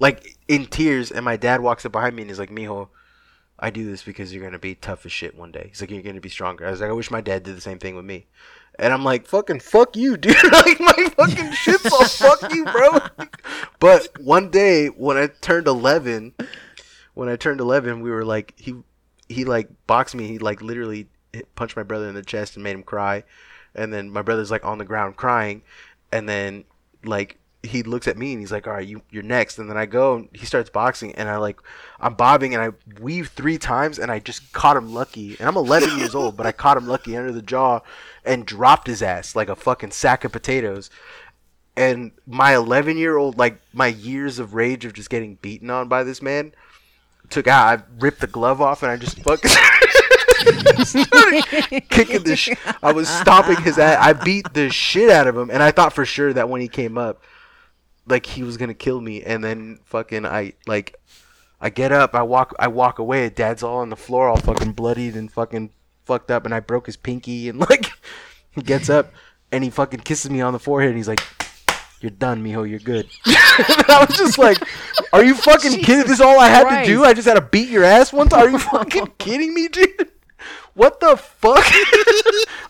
like 0.00 0.36
in 0.46 0.66
tears, 0.66 1.10
and 1.10 1.24
my 1.24 1.36
dad 1.36 1.60
walks 1.60 1.84
up 1.84 1.92
behind 1.92 2.16
me 2.16 2.22
and 2.22 2.30
he's 2.30 2.38
like, 2.38 2.50
"Mijo, 2.50 2.88
I 3.58 3.70
do 3.70 3.84
this 3.84 4.02
because 4.02 4.32
you're 4.32 4.44
gonna 4.44 4.58
be 4.58 4.74
tough 4.74 5.04
as 5.06 5.12
shit 5.12 5.36
one 5.36 5.52
day." 5.52 5.66
He's 5.68 5.80
like, 5.80 5.90
"You're 5.90 6.02
gonna 6.02 6.20
be 6.20 6.28
stronger." 6.28 6.66
I 6.66 6.70
was 6.70 6.80
like, 6.80 6.90
"I 6.90 6.94
wish 6.94 7.10
my 7.10 7.20
dad 7.20 7.42
did 7.42 7.56
the 7.56 7.60
same 7.60 7.78
thing 7.78 7.96
with 7.96 8.04
me." 8.04 8.26
And 8.78 8.92
I'm 8.92 9.04
like, 9.04 9.26
"Fucking 9.26 9.60
fuck 9.60 9.96
you, 9.96 10.16
dude! 10.18 10.36
like 10.52 10.80
my 10.80 11.12
fucking 11.16 11.52
shit's 11.52 11.92
all 11.92 12.04
fuck 12.04 12.52
you, 12.54 12.64
bro." 12.64 12.98
but 13.80 14.08
one 14.20 14.50
day 14.50 14.88
when 14.88 15.16
I 15.16 15.28
turned 15.40 15.66
11, 15.66 16.34
when 17.18 17.28
I 17.28 17.34
turned 17.34 17.60
11, 17.60 18.00
we 18.00 18.12
were 18.12 18.24
like, 18.24 18.54
he 18.56 18.76
he 19.28 19.44
like 19.44 19.68
boxed 19.88 20.14
me. 20.14 20.28
He 20.28 20.38
like 20.38 20.62
literally 20.62 21.08
punched 21.56 21.76
my 21.76 21.82
brother 21.82 22.08
in 22.08 22.14
the 22.14 22.22
chest 22.22 22.54
and 22.54 22.62
made 22.62 22.76
him 22.76 22.84
cry. 22.84 23.24
And 23.74 23.92
then 23.92 24.08
my 24.08 24.22
brother's 24.22 24.52
like 24.52 24.64
on 24.64 24.78
the 24.78 24.84
ground 24.84 25.16
crying, 25.16 25.62
and 26.12 26.28
then 26.28 26.62
like 27.04 27.38
he 27.64 27.82
looks 27.82 28.06
at 28.06 28.16
me 28.16 28.30
and 28.30 28.40
he's 28.40 28.52
like, 28.52 28.68
"All 28.68 28.72
right, 28.74 28.86
you 28.86 29.02
you're 29.10 29.24
next." 29.24 29.58
And 29.58 29.68
then 29.68 29.76
I 29.76 29.84
go 29.84 30.14
and 30.14 30.28
he 30.32 30.46
starts 30.46 30.70
boxing, 30.70 31.12
and 31.16 31.28
I 31.28 31.38
like 31.38 31.58
I'm 31.98 32.14
bobbing 32.14 32.54
and 32.54 32.62
I 32.62 33.00
weave 33.00 33.30
three 33.30 33.58
times, 33.58 33.98
and 33.98 34.12
I 34.12 34.20
just 34.20 34.52
caught 34.52 34.76
him 34.76 34.94
lucky. 34.94 35.36
And 35.40 35.48
I'm 35.48 35.56
11 35.56 35.98
years 35.98 36.14
old, 36.14 36.36
but 36.36 36.46
I 36.46 36.52
caught 36.52 36.76
him 36.76 36.86
lucky 36.86 37.16
under 37.16 37.32
the 37.32 37.42
jaw, 37.42 37.80
and 38.24 38.46
dropped 38.46 38.86
his 38.86 39.02
ass 39.02 39.34
like 39.34 39.48
a 39.48 39.56
fucking 39.56 39.90
sack 39.90 40.22
of 40.22 40.30
potatoes. 40.30 40.88
And 41.76 42.12
my 42.28 42.54
11 42.54 42.96
year 42.96 43.16
old, 43.16 43.38
like 43.38 43.60
my 43.72 43.88
years 43.88 44.38
of 44.38 44.54
rage 44.54 44.84
of 44.84 44.92
just 44.92 45.10
getting 45.10 45.34
beaten 45.34 45.68
on 45.68 45.88
by 45.88 46.04
this 46.04 46.22
man, 46.22 46.52
took 47.30 47.46
out. 47.46 47.78
I 47.78 47.82
ripped 47.98 48.20
the 48.20 48.26
glove 48.26 48.60
off 48.60 48.82
and 48.82 48.92
I 48.92 48.96
just 48.96 49.22
fucking 49.22 49.50
kicking 51.88 52.22
the. 52.22 52.36
Sh- 52.36 52.56
I 52.82 52.92
was 52.92 53.08
stomping 53.08 53.62
his 53.62 53.78
ass. 53.78 53.98
I 54.00 54.12
beat 54.12 54.52
the 54.54 54.70
shit 54.70 55.10
out 55.10 55.26
of 55.26 55.36
him, 55.36 55.50
and 55.50 55.62
I 55.62 55.70
thought 55.70 55.92
for 55.92 56.04
sure 56.04 56.32
that 56.32 56.48
when 56.48 56.60
he 56.60 56.68
came 56.68 56.96
up, 56.96 57.22
like 58.06 58.26
he 58.26 58.42
was 58.42 58.56
gonna 58.56 58.74
kill 58.74 59.00
me. 59.00 59.22
And 59.22 59.42
then 59.42 59.80
fucking 59.84 60.26
I 60.26 60.54
like, 60.66 60.96
I 61.60 61.70
get 61.70 61.92
up, 61.92 62.14
I 62.14 62.22
walk, 62.22 62.54
I 62.58 62.68
walk 62.68 62.98
away. 62.98 63.28
Dad's 63.30 63.62
all 63.62 63.78
on 63.78 63.90
the 63.90 63.96
floor, 63.96 64.28
all 64.28 64.36
fucking 64.36 64.72
bloodied 64.72 65.16
and 65.16 65.30
fucking 65.30 65.70
fucked 66.04 66.30
up, 66.30 66.44
and 66.44 66.54
I 66.54 66.60
broke 66.60 66.86
his 66.86 66.96
pinky. 66.96 67.48
And 67.48 67.58
like, 67.70 67.90
he 68.50 68.62
gets 68.62 68.88
up 68.88 69.12
and 69.50 69.64
he 69.64 69.70
fucking 69.70 70.00
kisses 70.00 70.30
me 70.30 70.40
on 70.40 70.52
the 70.52 70.58
forehead, 70.58 70.90
and 70.90 70.96
he's 70.96 71.08
like. 71.08 71.20
You're 72.00 72.10
done, 72.10 72.44
mijo. 72.44 72.68
You're 72.68 72.78
good. 72.78 73.08
I 73.26 74.06
was 74.08 74.16
just 74.16 74.38
like, 74.38 74.58
"Are 75.12 75.24
you 75.24 75.34
fucking 75.34 75.72
kidding? 75.82 76.02
This 76.06 76.12
is 76.12 76.20
all 76.20 76.38
I 76.38 76.48
had 76.48 76.80
to 76.80 76.86
do. 76.86 77.04
I 77.04 77.12
just 77.12 77.26
had 77.26 77.34
to 77.34 77.40
beat 77.40 77.68
your 77.68 77.82
ass 77.84 78.12
once. 78.12 78.32
Are 78.32 78.48
you 78.48 78.58
fucking 78.58 79.12
kidding 79.18 79.52
me, 79.52 79.68
dude? 79.68 80.10
What 80.74 81.00
the 81.00 81.16
fuck? 81.16 81.64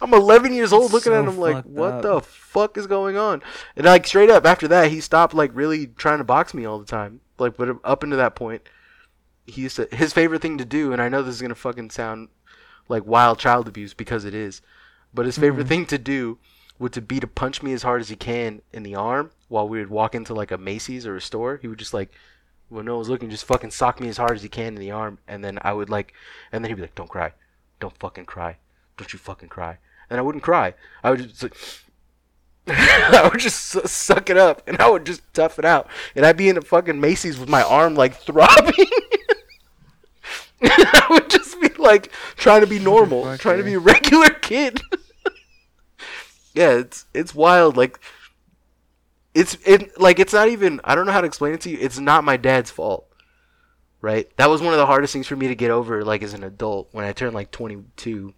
I'm 0.01 0.15
11 0.15 0.55
years 0.55 0.73
old, 0.73 0.93
looking 0.93 1.13
So 1.13 1.21
at 1.23 1.29
him 1.29 1.37
like, 1.39 1.65
what 1.65 1.93
up. 1.95 2.03
the 2.03 2.21
fuck 2.23 2.79
is 2.79 2.87
going 2.87 3.19
on? 3.19 3.43
And 3.77 3.85
like 3.85 4.07
straight 4.07 4.31
up 4.31 4.47
after 4.47 4.67
that, 4.69 4.91
he 4.91 5.01
stopped 5.03 5.35
like 5.35 5.51
really 5.55 5.89
trying 5.89 6.17
to 6.19 6.25
box 6.25 6.55
me 6.55 6.65
all 6.65 6.79
the 6.79 6.87
time. 6.87 7.21
Like, 7.39 7.59
but 7.59 7.77
up 7.85 8.03
until 8.03 8.17
that 8.17 8.35
point, 8.35 8.63
he 9.47 9.63
used 9.63 9.77
to 9.77 9.89
his 9.93 10.15
favorite 10.15 10.41
thing 10.41 10.57
to 10.57 10.65
do, 10.65 10.93
and 10.95 11.03
I 11.03 11.11
know 11.11 11.23
this 11.23 11.35
is 11.35 11.43
gonna 11.43 11.55
fucking 11.55 11.91
sound 11.91 12.29
like 12.89 13.05
wild 13.05 13.39
child 13.39 13.69
abuse 13.69 13.93
because 13.93 14.25
it 14.25 14.33
is, 14.35 14.63
but 15.13 15.27
his 15.27 15.37
favorite 15.37 15.65
Mm-hmm. 15.65 15.69
thing 15.69 15.87
to 15.87 15.99
do 15.99 16.39
would 16.79 16.93
to 16.93 17.01
be 17.01 17.21
to 17.21 17.27
punch 17.27 17.63
me 17.63 17.73
as 17.73 17.83
hard 17.83 18.01
as 18.01 18.09
he 18.09 18.17
can 18.17 18.63
in 18.73 18.83
the 18.83 18.95
arm 18.95 19.31
while 19.49 19.69
we 19.69 19.79
would 19.79 19.91
walk 19.91 20.15
into 20.15 20.35
like 20.35 20.51
a 20.51 20.59
Macy's 20.59 21.07
or 21.07 21.17
a 21.17 21.21
store. 21.21 21.59
He 21.61 21.69
would 21.69 21.79
just 21.79 21.95
like 21.95 22.11
when 22.69 22.85
no 22.85 22.97
one's 22.97 23.09
looking, 23.09 23.31
just 23.31 23.45
fucking 23.45 23.71
sock 23.71 24.01
me 24.01 24.09
as 24.09 24.19
hard 24.19 24.33
as 24.33 24.43
he 24.43 24.49
can 24.49 24.75
in 24.75 24.81
the 24.81 24.91
arm, 24.91 25.19
and 25.27 25.43
then 25.43 25.59
I 25.63 25.73
would 25.73 25.89
like, 25.89 26.13
and 26.53 26.63
then 26.63 26.71
he'd 26.71 26.77
be 26.77 26.83
like, 26.83 26.95
"Don't 26.95 27.09
cry, 27.09 27.33
don't 27.81 27.97
fucking 27.99 28.27
cry, 28.27 28.57
don't 28.97 29.13
you 29.13 29.19
fucking 29.19 29.49
cry," 29.49 29.79
and 30.11 30.19
I 30.19 30.23
wouldn't 30.23 30.45
cry. 30.45 30.75
I 31.03 31.11
would 31.11 31.29
just 31.29 31.43
like. 31.43 31.57
I 32.71 33.27
would 33.33 33.41
just 33.41 33.89
suck 33.89 34.29
it 34.29 34.37
up, 34.37 34.63
and 34.69 34.77
I 34.79 34.91
would 34.91 35.07
just 35.07 35.23
tough 35.33 35.59
it 35.59 35.65
out, 35.65 35.89
and 36.15 36.27
I'd 36.27 36.37
be 36.37 36.51
in 36.51 36.59
a 36.59 36.61
fucking 36.61 37.01
Macy's 37.01 37.39
with 37.39 37.49
my 37.49 37.63
arm 37.63 37.95
like 37.95 38.15
throbbing. 38.21 38.87
I 40.63 41.07
would 41.09 41.31
just 41.31 41.59
be 41.61 41.69
like 41.79 42.13
trying 42.37 42.61
to 42.61 42.67
be 42.67 42.79
normal, 42.79 43.39
trying 43.39 43.59
to 43.59 43.65
be 43.65 43.75
a 43.75 43.79
regular 43.79 44.29
kid. 44.29 44.83
Yeah, 46.55 46.71
it's 46.71 47.07
it's 47.15 47.35
wild. 47.35 47.77
Like 47.77 48.01
it's 49.35 49.57
it 49.65 50.01
like 50.01 50.19
it's 50.19 50.33
not 50.33 50.49
even. 50.49 50.81
I 50.85 50.95
don't 50.95 51.07
know 51.07 51.13
how 51.13 51.21
to 51.21 51.27
explain 51.27 51.55
it 51.55 51.61
to 51.63 51.71
you. 51.71 51.79
It's 51.81 51.99
not 51.99 52.25
my 52.25 52.37
dad's 52.37 52.71
fault. 52.71 53.07
Right. 54.01 54.35
That 54.37 54.49
was 54.49 54.63
one 54.63 54.73
of 54.73 54.79
the 54.79 54.87
hardest 54.87 55.13
things 55.13 55.27
for 55.27 55.37
me 55.37 55.49
to 55.49 55.57
get 55.57 55.71
over. 55.71 56.05
Like 56.05 56.23
as 56.23 56.35
an 56.35 56.45
adult, 56.45 56.89
when 56.93 57.05
I 57.05 57.13
turned 57.13 57.35
like 57.35 57.51
22, 57.51 58.33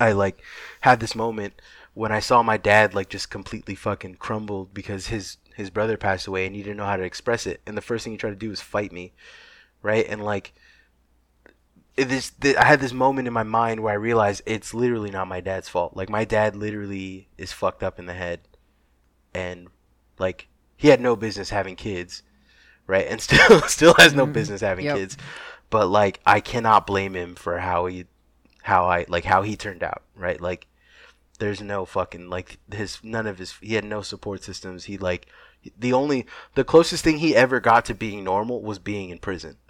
I 0.00 0.12
like 0.12 0.42
had 0.80 0.98
this 0.98 1.14
moment 1.14 1.54
when 1.94 2.10
I 2.10 2.20
saw 2.20 2.42
my 2.42 2.56
dad 2.56 2.94
like 2.94 3.08
just 3.08 3.30
completely 3.30 3.74
fucking 3.74 4.16
crumbled 4.16 4.74
because 4.74 5.06
his 5.08 5.36
his 5.54 5.70
brother 5.70 5.96
passed 5.96 6.26
away 6.26 6.46
and 6.46 6.56
he 6.56 6.62
didn't 6.62 6.78
know 6.78 6.86
how 6.86 6.96
to 6.96 7.02
express 7.02 7.46
it. 7.46 7.60
And 7.66 7.76
the 7.76 7.82
first 7.82 8.04
thing 8.04 8.12
he 8.12 8.16
tried 8.16 8.30
to 8.30 8.36
do 8.36 8.48
was 8.48 8.60
fight 8.60 8.92
me, 8.92 9.12
right? 9.82 10.06
And 10.08 10.24
like 10.24 10.52
it, 11.96 12.06
this, 12.06 12.32
I 12.56 12.64
had 12.64 12.80
this 12.80 12.92
moment 12.92 13.28
in 13.28 13.34
my 13.34 13.42
mind 13.42 13.80
where 13.80 13.92
I 13.92 13.96
realized 13.96 14.42
it's 14.46 14.72
literally 14.74 15.10
not 15.10 15.28
my 15.28 15.40
dad's 15.40 15.68
fault. 15.68 15.96
Like 15.96 16.08
my 16.08 16.24
dad 16.24 16.56
literally 16.56 17.28
is 17.36 17.52
fucked 17.52 17.82
up 17.82 17.98
in 17.98 18.06
the 18.06 18.14
head, 18.14 18.40
and 19.34 19.68
like 20.18 20.48
he 20.76 20.88
had 20.88 21.00
no 21.00 21.16
business 21.16 21.50
having 21.50 21.76
kids, 21.76 22.22
right? 22.86 23.06
And 23.08 23.20
still 23.28 23.60
still 23.62 23.94
has 23.94 24.14
no 24.14 24.26
Mhm. 24.26 24.32
business 24.32 24.60
having 24.60 24.84
Yep. 24.86 24.96
kids. 24.96 25.16
But 25.70 25.88
like 25.88 26.20
I 26.26 26.40
cannot 26.40 26.86
blame 26.86 27.14
him 27.14 27.34
for 27.34 27.58
how 27.58 27.86
he 27.86 28.06
how 28.62 28.86
I 28.86 29.04
like 29.08 29.24
how 29.24 29.42
he 29.42 29.56
turned 29.56 29.82
out, 29.82 30.02
right? 30.16 30.40
Like 30.40 30.66
there's 31.38 31.60
no 31.60 31.84
fucking 31.84 32.30
like 32.30 32.58
his 32.72 32.98
none 33.02 33.26
of 33.26 33.38
his 33.38 33.54
he 33.60 33.74
had 33.74 33.84
no 33.84 34.02
support 34.02 34.42
systems. 34.44 34.84
He 34.84 34.98
like 34.98 35.26
the 35.78 35.92
only 35.92 36.26
the 36.54 36.64
closest 36.64 37.04
thing 37.04 37.18
he 37.18 37.36
ever 37.36 37.60
got 37.60 37.84
to 37.86 37.94
being 37.94 38.24
normal 38.24 38.62
was 38.62 38.78
being 38.78 39.10
in 39.10 39.18
prison. 39.18 39.56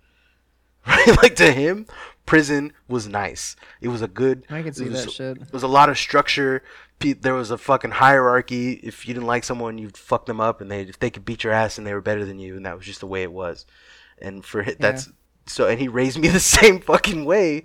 Right? 0.87 1.23
Like 1.23 1.37
to 1.37 1.53
him, 1.53 1.87
prison 2.27 2.73
was 2.89 3.09
nice. 3.09 3.57
It 3.81 3.89
was 3.89 4.03
a 4.03 4.09
good 4.09 4.45
I 4.51 4.63
can 4.63 4.73
see 4.73 4.87
it 4.87 4.93
was, 4.93 5.05
that 5.05 5.13
shit. 5.13 5.39
There 5.39 5.49
was 5.53 5.63
a 5.63 5.69
lot 5.69 5.89
of 5.89 5.99
structure. 5.99 6.63
There 7.01 7.35
was 7.35 7.51
a 7.51 7.59
fucking 7.59 7.93
hierarchy. 7.93 8.75
If 8.75 9.09
you 9.09 9.15
didn't 9.15 9.27
like 9.27 9.45
someone, 9.45 9.79
you'd 9.79 9.97
fuck 9.97 10.27
them 10.27 10.41
up, 10.41 10.61
and 10.61 10.71
they 10.71 10.83
if 10.83 10.99
they 10.99 11.11
could 11.11 11.25
beat 11.25 11.45
your 11.45 11.53
ass 11.53 11.79
and 11.79 11.87
they 11.87 11.95
were 11.95 12.01
better 12.01 12.25
than 12.25 12.39
you, 12.39 12.57
and 12.57 12.65
that 12.65 12.77
was 12.77 12.87
just 12.87 13.01
the 13.01 13.07
way 13.07 13.23
it 13.23 13.33
was. 13.33 13.67
And 14.21 14.45
for 14.45 14.63
hi- 14.63 14.77
that's 14.79 15.11
so, 15.47 15.67
and 15.67 15.81
he 15.81 15.89
raised 15.89 16.19
me 16.19 16.29
the 16.29 16.41
same 16.41 16.81
fucking 16.81 17.25
way, 17.25 17.65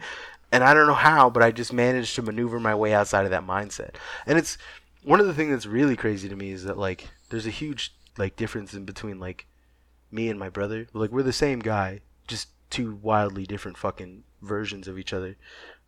and 0.52 0.64
I 0.64 0.74
don't 0.74 0.88
know 0.88 0.94
how, 0.94 1.30
but 1.30 1.44
I 1.44 1.52
just 1.52 1.72
managed 1.72 2.16
to 2.16 2.22
maneuver 2.22 2.60
my 2.60 2.74
way 2.74 2.94
outside 2.94 3.26
of 3.26 3.32
that 3.32 3.46
mindset. 3.46 3.96
And 4.26 4.40
it's 4.40 4.58
one 5.04 5.20
of 5.20 5.28
the 5.28 5.34
things 5.34 5.52
that's 5.52 5.66
really 5.66 5.96
crazy 5.96 6.28
to 6.30 6.36
me 6.36 6.52
is 6.52 6.64
that 6.64 6.78
like 6.78 7.08
there's 7.30 7.46
a 7.46 7.52
huge 7.52 7.94
like 8.18 8.36
difference 8.36 8.74
in 8.74 8.86
between 8.86 9.20
like 9.20 9.46
me 10.12 10.30
and 10.30 10.40
my 10.40 10.50
brother. 10.50 10.88
Like 10.94 11.12
we're 11.12 11.24
the 11.24 11.34
same 11.34 11.60
guy, 11.60 12.02
just 12.28 12.50
two 12.70 12.96
wildly 13.02 13.46
different 13.46 13.78
fucking 13.78 14.24
versions 14.42 14.88
of 14.88 14.98
each 15.00 15.14
other. 15.14 15.38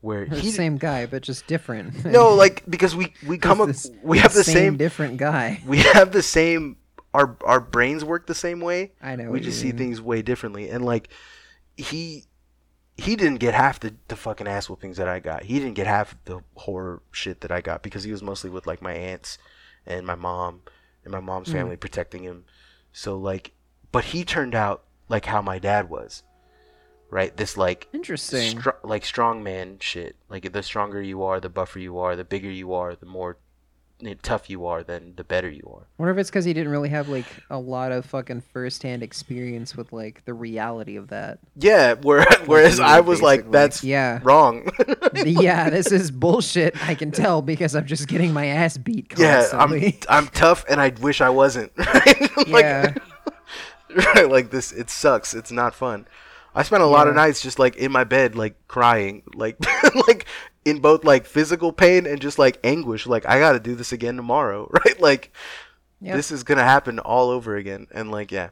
Where 0.01 0.25
the 0.25 0.35
he 0.39 0.51
same 0.51 0.77
guy, 0.77 1.05
but 1.05 1.21
just 1.23 1.45
different. 1.47 2.05
no, 2.17 2.33
like 2.33 2.63
because 2.69 2.95
we 2.95 3.13
we 3.27 3.37
come 3.37 3.59
up 3.61 3.69
we 4.03 4.19
have 4.19 4.33
the 4.33 4.43
same 4.43 4.77
different 4.77 5.17
guy. 5.17 5.61
we 5.67 5.79
have 5.79 6.11
the 6.11 6.23
same 6.23 6.77
our 7.13 7.35
our 7.43 7.59
brains 7.59 8.05
work 8.05 8.25
the 8.27 8.35
same 8.35 8.59
way. 8.61 8.91
I 9.01 9.15
know. 9.15 9.29
we 9.31 9.39
just 9.41 9.59
see 9.59 9.67
mean. 9.67 9.77
things 9.77 10.01
way 10.01 10.21
differently 10.21 10.69
and 10.69 10.85
like 10.85 11.09
he 11.75 12.25
he 12.97 13.15
didn't 13.15 13.37
get 13.39 13.53
half 13.53 13.79
the, 13.79 13.95
the 14.09 14.15
fucking 14.17 14.45
ass 14.47 14.69
whoopings 14.69 14.97
that 14.97 15.07
I 15.07 15.19
got. 15.19 15.43
He 15.43 15.57
didn't 15.59 15.75
get 15.75 15.87
half 15.87 16.17
the 16.25 16.41
horror 16.55 17.01
shit 17.11 17.39
that 17.41 17.51
I 17.51 17.61
got 17.61 17.81
because 17.81 18.03
he 18.03 18.11
was 18.11 18.21
mostly 18.21 18.49
with 18.49 18.67
like 18.67 18.81
my 18.81 18.91
aunts 18.93 19.37
and 19.85 20.05
my 20.05 20.15
mom 20.15 20.61
and 21.03 21.11
my 21.13 21.19
mom's 21.21 21.47
Mm. 21.49 21.53
family 21.53 21.77
protecting 21.77 22.23
him. 22.23 22.45
So 22.93 23.17
like 23.17 23.51
but 23.91 24.05
he 24.05 24.23
turned 24.23 24.53
out 24.55 24.83
like 25.09 25.25
how 25.25 25.41
my 25.41 25.59
dad 25.59 25.89
was. 25.89 26.23
Right? 27.11 27.35
This 27.35 27.57
like 27.57 27.87
Interesting. 27.93 28.59
str- 28.59 28.69
like 28.83 29.03
strong 29.05 29.41
man 29.43 29.77
shit. 29.79 30.15
Like 30.29 30.51
the 30.51 30.61
stronger 30.63 31.01
you 31.01 31.23
are, 31.23 31.39
the 31.39 31.49
buffer 31.49 31.79
you 31.79 31.97
are, 31.99 32.15
the 32.15 32.23
bigger 32.23 32.51
you 32.51 32.73
are, 32.73 32.95
the 32.95 33.05
more 33.07 33.37
tough 34.21 34.49
you 34.49 34.65
are, 34.65 34.81
then 34.81 35.11
the 35.17 35.25
better 35.25 35.49
you 35.49 35.63
are. 35.75 35.85
wonder 35.97 36.13
if 36.13 36.17
it's 36.17 36.29
because 36.29 36.45
he 36.45 36.53
didn't 36.53 36.71
really 36.71 36.87
have 36.87 37.09
like 37.09 37.25
a 37.49 37.57
lot 37.59 37.91
of 37.91 38.05
fucking 38.05 38.39
first-hand 38.53 39.03
experience 39.03 39.75
with 39.75 39.91
like 39.91 40.23
the 40.23 40.33
reality 40.33 40.95
of 40.95 41.09
that. 41.09 41.39
Yeah, 41.57 41.95
where, 41.95 42.25
whereas 42.45 42.79
I 42.79 43.01
was 43.01 43.21
like, 43.21 43.51
that's 43.51 43.83
Yeah. 43.83 44.19
wrong. 44.23 44.69
yeah, 45.15 45.69
this 45.69 45.91
is 45.91 46.11
bullshit. 46.11 46.81
I 46.87 46.95
can 46.95 47.11
tell 47.11 47.41
because 47.41 47.75
I'm 47.75 47.85
just 47.87 48.07
getting 48.07 48.31
my 48.31 48.45
ass 48.45 48.77
beat 48.77 49.09
Constantly. 49.09 49.85
yeah, 49.85 49.89
I'm. 50.09 50.25
I'm 50.25 50.27
tough, 50.29 50.63
and 50.69 50.79
I 50.79 50.89
wish 51.01 51.19
I 51.21 51.29
wasn't. 51.29 51.71
Right? 51.77 52.47
like, 52.47 52.63
yeah. 52.63 52.93
right, 54.15 54.29
like 54.29 54.51
this, 54.51 54.71
it 54.71 54.89
sucks. 54.89 55.33
It's 55.33 55.51
not 55.51 55.73
fun. 55.75 56.07
I 56.59 56.63
spent 56.63 56.83
a 56.83 56.87
lot 56.87 57.07
of 57.07 57.15
nights 57.15 57.41
just 57.41 57.57
like 57.59 57.75
in 57.77 57.91
my 57.91 58.03
bed, 58.03 58.35
like 58.35 58.55
crying, 58.67 59.23
like 59.33 59.57
like 60.07 60.25
in 60.65 60.79
both 60.79 61.03
like 61.05 61.25
physical 61.25 61.71
pain 61.71 62.05
and 62.05 62.19
just 62.21 62.37
like 62.37 62.59
anguish. 62.63 63.07
Like 63.07 63.25
I 63.27 63.39
got 63.39 63.53
to 63.53 63.59
do 63.59 63.75
this 63.75 63.91
again 63.93 64.15
tomorrow, 64.17 64.69
right? 64.85 64.99
Like 64.99 65.31
Yep. 66.01 66.15
this 66.15 66.31
is 66.31 66.43
gonna 66.43 66.63
happen 66.63 66.97
all 66.99 67.29
over 67.29 67.57
again, 67.57 67.87
and 67.91 68.09
like 68.09 68.31
yeah, 68.31 68.49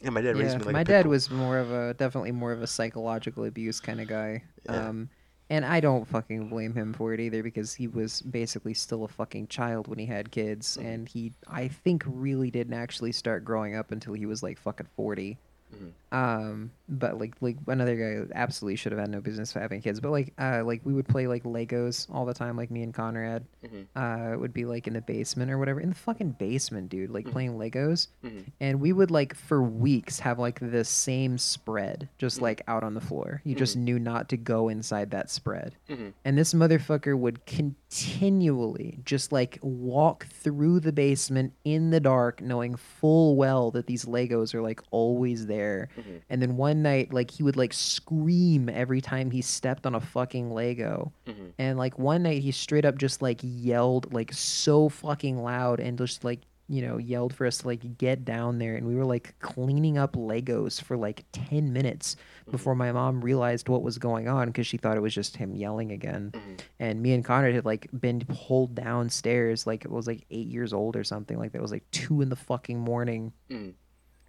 yeah. 0.00 0.10
My 0.10 0.20
dad 0.20 0.36
raised 0.36 0.58
me 0.58 0.64
like 0.64 0.72
my 0.72 0.84
dad 0.84 1.06
was 1.06 1.28
more 1.30 1.58
of 1.58 1.72
a 1.72 1.94
definitely 1.94 2.30
more 2.32 2.52
of 2.52 2.62
a 2.62 2.66
psychological 2.68 3.44
abuse 3.44 3.80
kind 3.80 4.00
of 4.00 4.06
guy. 4.06 4.44
Yeah. 4.66 4.88
Um, 4.88 5.08
and 5.50 5.64
I 5.64 5.80
don't 5.80 6.06
fucking 6.06 6.48
blame 6.48 6.72
him 6.74 6.92
for 6.92 7.12
it 7.12 7.18
either 7.18 7.42
because 7.42 7.74
he 7.74 7.88
was 7.88 8.22
basically 8.22 8.72
still 8.74 9.02
a 9.02 9.08
fucking 9.08 9.48
child 9.48 9.88
when 9.88 9.98
he 9.98 10.06
had 10.06 10.30
kids, 10.30 10.76
Mm-hmm. 10.76 10.86
and 10.88 11.08
he 11.08 11.32
I 11.48 11.66
think 11.66 12.04
really 12.06 12.52
didn't 12.52 12.74
actually 12.74 13.10
start 13.12 13.44
growing 13.44 13.74
up 13.74 13.90
until 13.90 14.12
he 14.14 14.26
was 14.26 14.42
like 14.42 14.56
fucking 14.58 14.86
40 14.94 15.38
Mhm. 15.74 15.90
Um, 16.12 16.72
but 16.88 17.18
like 17.20 17.34
like 17.40 17.56
another 17.68 17.94
guy 17.94 18.26
absolutely 18.34 18.74
should 18.74 18.90
have 18.90 18.98
had 18.98 19.10
no 19.10 19.20
business 19.20 19.52
having 19.52 19.80
kids. 19.80 20.00
But 20.00 20.10
like 20.10 20.32
uh 20.38 20.62
like 20.64 20.80
we 20.84 20.92
would 20.92 21.06
play 21.06 21.28
like 21.28 21.44
Legos 21.44 22.06
all 22.12 22.24
the 22.26 22.34
time, 22.34 22.56
like 22.56 22.70
me 22.70 22.82
and 22.82 22.92
Conrad. 22.92 23.44
Mhm. 23.64 23.86
Uh, 23.94 24.32
it 24.32 24.40
would 24.40 24.52
be 24.52 24.64
like 24.64 24.88
in 24.88 24.94
the 24.94 25.00
basement 25.00 25.50
or 25.52 25.58
whatever, 25.58 25.78
in 25.80 25.90
the 25.90 25.94
fucking 25.94 26.32
basement, 26.32 26.88
dude. 26.88 27.10
Like 27.10 27.26
Mhm. 27.26 27.30
playing 27.32 27.52
Legos 27.58 28.08
Mhm. 28.24 28.44
and 28.60 28.80
we 28.80 28.92
would 28.92 29.10
like 29.12 29.34
for 29.36 29.62
weeks 29.62 30.18
have 30.20 30.38
like 30.40 30.58
the 30.58 30.84
same 30.84 31.38
spread 31.38 32.08
just 32.18 32.40
like 32.42 32.62
out 32.66 32.82
on 32.82 32.94
the 32.94 33.00
floor 33.00 33.40
you 33.44 33.54
just 33.54 33.76
knew 33.76 33.98
not 33.98 34.28
to 34.30 34.36
go 34.36 34.68
inside 34.68 35.10
that 35.12 35.30
spread 35.30 35.74
Mhm. 35.88 36.12
and 36.24 36.36
this 36.36 36.54
motherfucker 36.54 37.16
would 37.16 37.44
continually 37.46 38.98
just 39.04 39.32
like 39.32 39.58
walk 39.62 40.26
through 40.26 40.80
the 40.80 40.92
basement 40.92 41.52
in 41.64 41.90
the 41.90 42.00
dark 42.00 42.40
knowing 42.40 42.74
full 42.76 43.36
well 43.36 43.70
that 43.70 43.86
these 43.86 44.04
legos 44.04 44.54
are 44.54 44.62
like 44.62 44.80
always 44.90 45.46
there 45.46 45.88
Mhm. 46.00 46.20
and 46.30 46.42
then 46.42 46.56
one 46.56 46.82
night 46.82 47.12
like 47.12 47.30
he 47.30 47.42
would 47.42 47.56
like 47.56 47.72
scream 47.72 48.68
every 48.68 49.00
time 49.00 49.30
he 49.30 49.42
stepped 49.42 49.86
on 49.86 49.94
a 49.94 50.00
fucking 50.00 50.50
lego 50.50 51.12
Mhm. 51.26 51.52
and 51.58 51.78
like 51.78 51.98
one 51.98 52.22
night 52.22 52.42
he 52.42 52.50
straight 52.50 52.84
up 52.84 52.98
just 52.98 53.22
like 53.22 53.40
yelled 53.42 54.12
like 54.12 54.32
so 54.32 54.88
fucking 54.88 55.42
loud 55.42 55.80
and 55.80 55.98
just 55.98 56.24
like 56.24 56.40
you 56.68 56.80
know 56.82 56.98
yelled 56.98 57.34
for 57.34 57.46
us 57.46 57.58
to 57.58 57.66
like 57.66 57.98
get 57.98 58.24
down 58.24 58.58
there 58.58 58.76
and 58.76 58.86
we 58.86 58.94
were 58.94 59.04
like 59.04 59.34
cleaning 59.40 59.98
up 59.98 60.12
legos 60.14 60.80
for 60.80 60.96
like 60.96 61.24
10 61.32 61.72
minutes 61.72 62.14
before 62.48 62.76
my 62.76 62.92
mom 62.92 63.20
realized 63.20 63.68
what 63.68 63.82
was 63.82 63.98
going 63.98 64.28
on 64.28 64.46
because 64.46 64.68
she 64.68 64.76
thought 64.76 64.96
it 64.96 65.00
was 65.00 65.12
just 65.14 65.36
him 65.36 65.54
yelling 65.56 65.90
again 65.90 66.30
Mhm. 66.32 66.60
and 66.78 67.02
me 67.02 67.12
and 67.12 67.24
Conrad 67.24 67.54
had 67.54 67.64
like 67.64 67.88
been 68.00 68.20
pulled 68.28 68.76
downstairs 68.76 69.66
like 69.66 69.84
it 69.84 69.90
was 69.90 70.06
like 70.06 70.24
eight 70.30 70.46
years 70.46 70.72
old 70.72 70.94
or 70.94 71.02
something 71.02 71.38
like 71.38 71.50
that 71.52 71.58
it 71.58 71.62
was 71.62 71.72
like 71.72 71.90
two 71.90 72.20
in 72.22 72.28
the 72.28 72.36
fucking 72.36 72.78
morning 72.78 73.32
Mhm. 73.50 73.74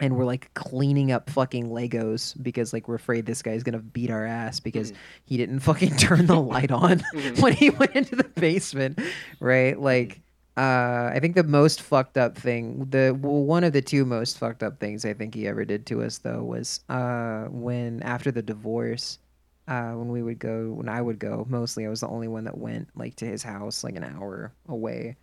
And 0.02 0.18
we're 0.18 0.26
like 0.26 0.54
cleaning 0.56 1.12
up 1.12 1.30
fucking 1.30 1.70
Legos 1.70 2.36
because 2.42 2.74
like 2.74 2.88
we're 2.88 2.96
afraid 2.96 3.26
this 3.26 3.42
guy's 3.42 3.64
gonna 3.64 3.80
beat 3.80 4.10
our 4.12 4.26
ass 4.26 4.60
because 4.60 4.92
Mhm. 4.92 4.96
he 5.26 5.38
didn't 5.38 5.60
fucking 5.60 5.96
turn 5.98 6.26
the 6.26 6.40
light 6.40 6.72
on 6.72 7.00
Mhm. 7.14 7.42
when 7.42 7.54
he 7.54 7.70
went 7.70 7.96
into 7.96 8.16
the 8.16 8.24
basement, 8.36 9.00
right? 9.40 9.80
Like, 9.80 10.20
uh, 10.58 11.12
I 11.14 11.20
think 11.22 11.36
the 11.36 11.44
most 11.44 11.82
fucked 11.82 12.18
up 12.18 12.38
thing, 12.38 12.88
the 12.90 13.18
well, 13.20 13.44
one 13.44 13.64
of 13.64 13.72
the 13.74 13.82
two 13.82 14.04
most 14.04 14.38
fucked 14.38 14.64
up 14.64 14.80
things 14.80 15.06
I 15.06 15.14
think 15.14 15.34
he 15.36 15.48
ever 15.48 15.64
did 15.64 15.86
to 15.86 16.02
us 16.04 16.18
though 16.18 16.44
was 16.44 16.82
uh 16.90 17.46
when 17.46 18.02
after 18.04 18.32
the 18.32 18.42
divorce. 18.42 19.20
Uh, 19.68 19.92
when 19.94 20.10
we 20.10 20.22
would 20.22 20.40
go, 20.40 20.72
when 20.72 20.90
I 20.90 21.02
would 21.02 21.18
go, 21.20 21.46
mostly 21.48 21.86
I 21.86 21.90
was 21.90 22.02
the 22.02 22.08
only 22.08 22.28
one 22.28 22.44
that 22.46 22.58
went 22.58 22.90
like 22.96 23.16
to 23.18 23.26
his 23.26 23.42
house, 23.44 23.84
like 23.86 23.96
an 23.96 24.04
hour 24.04 24.52
away. 24.68 25.16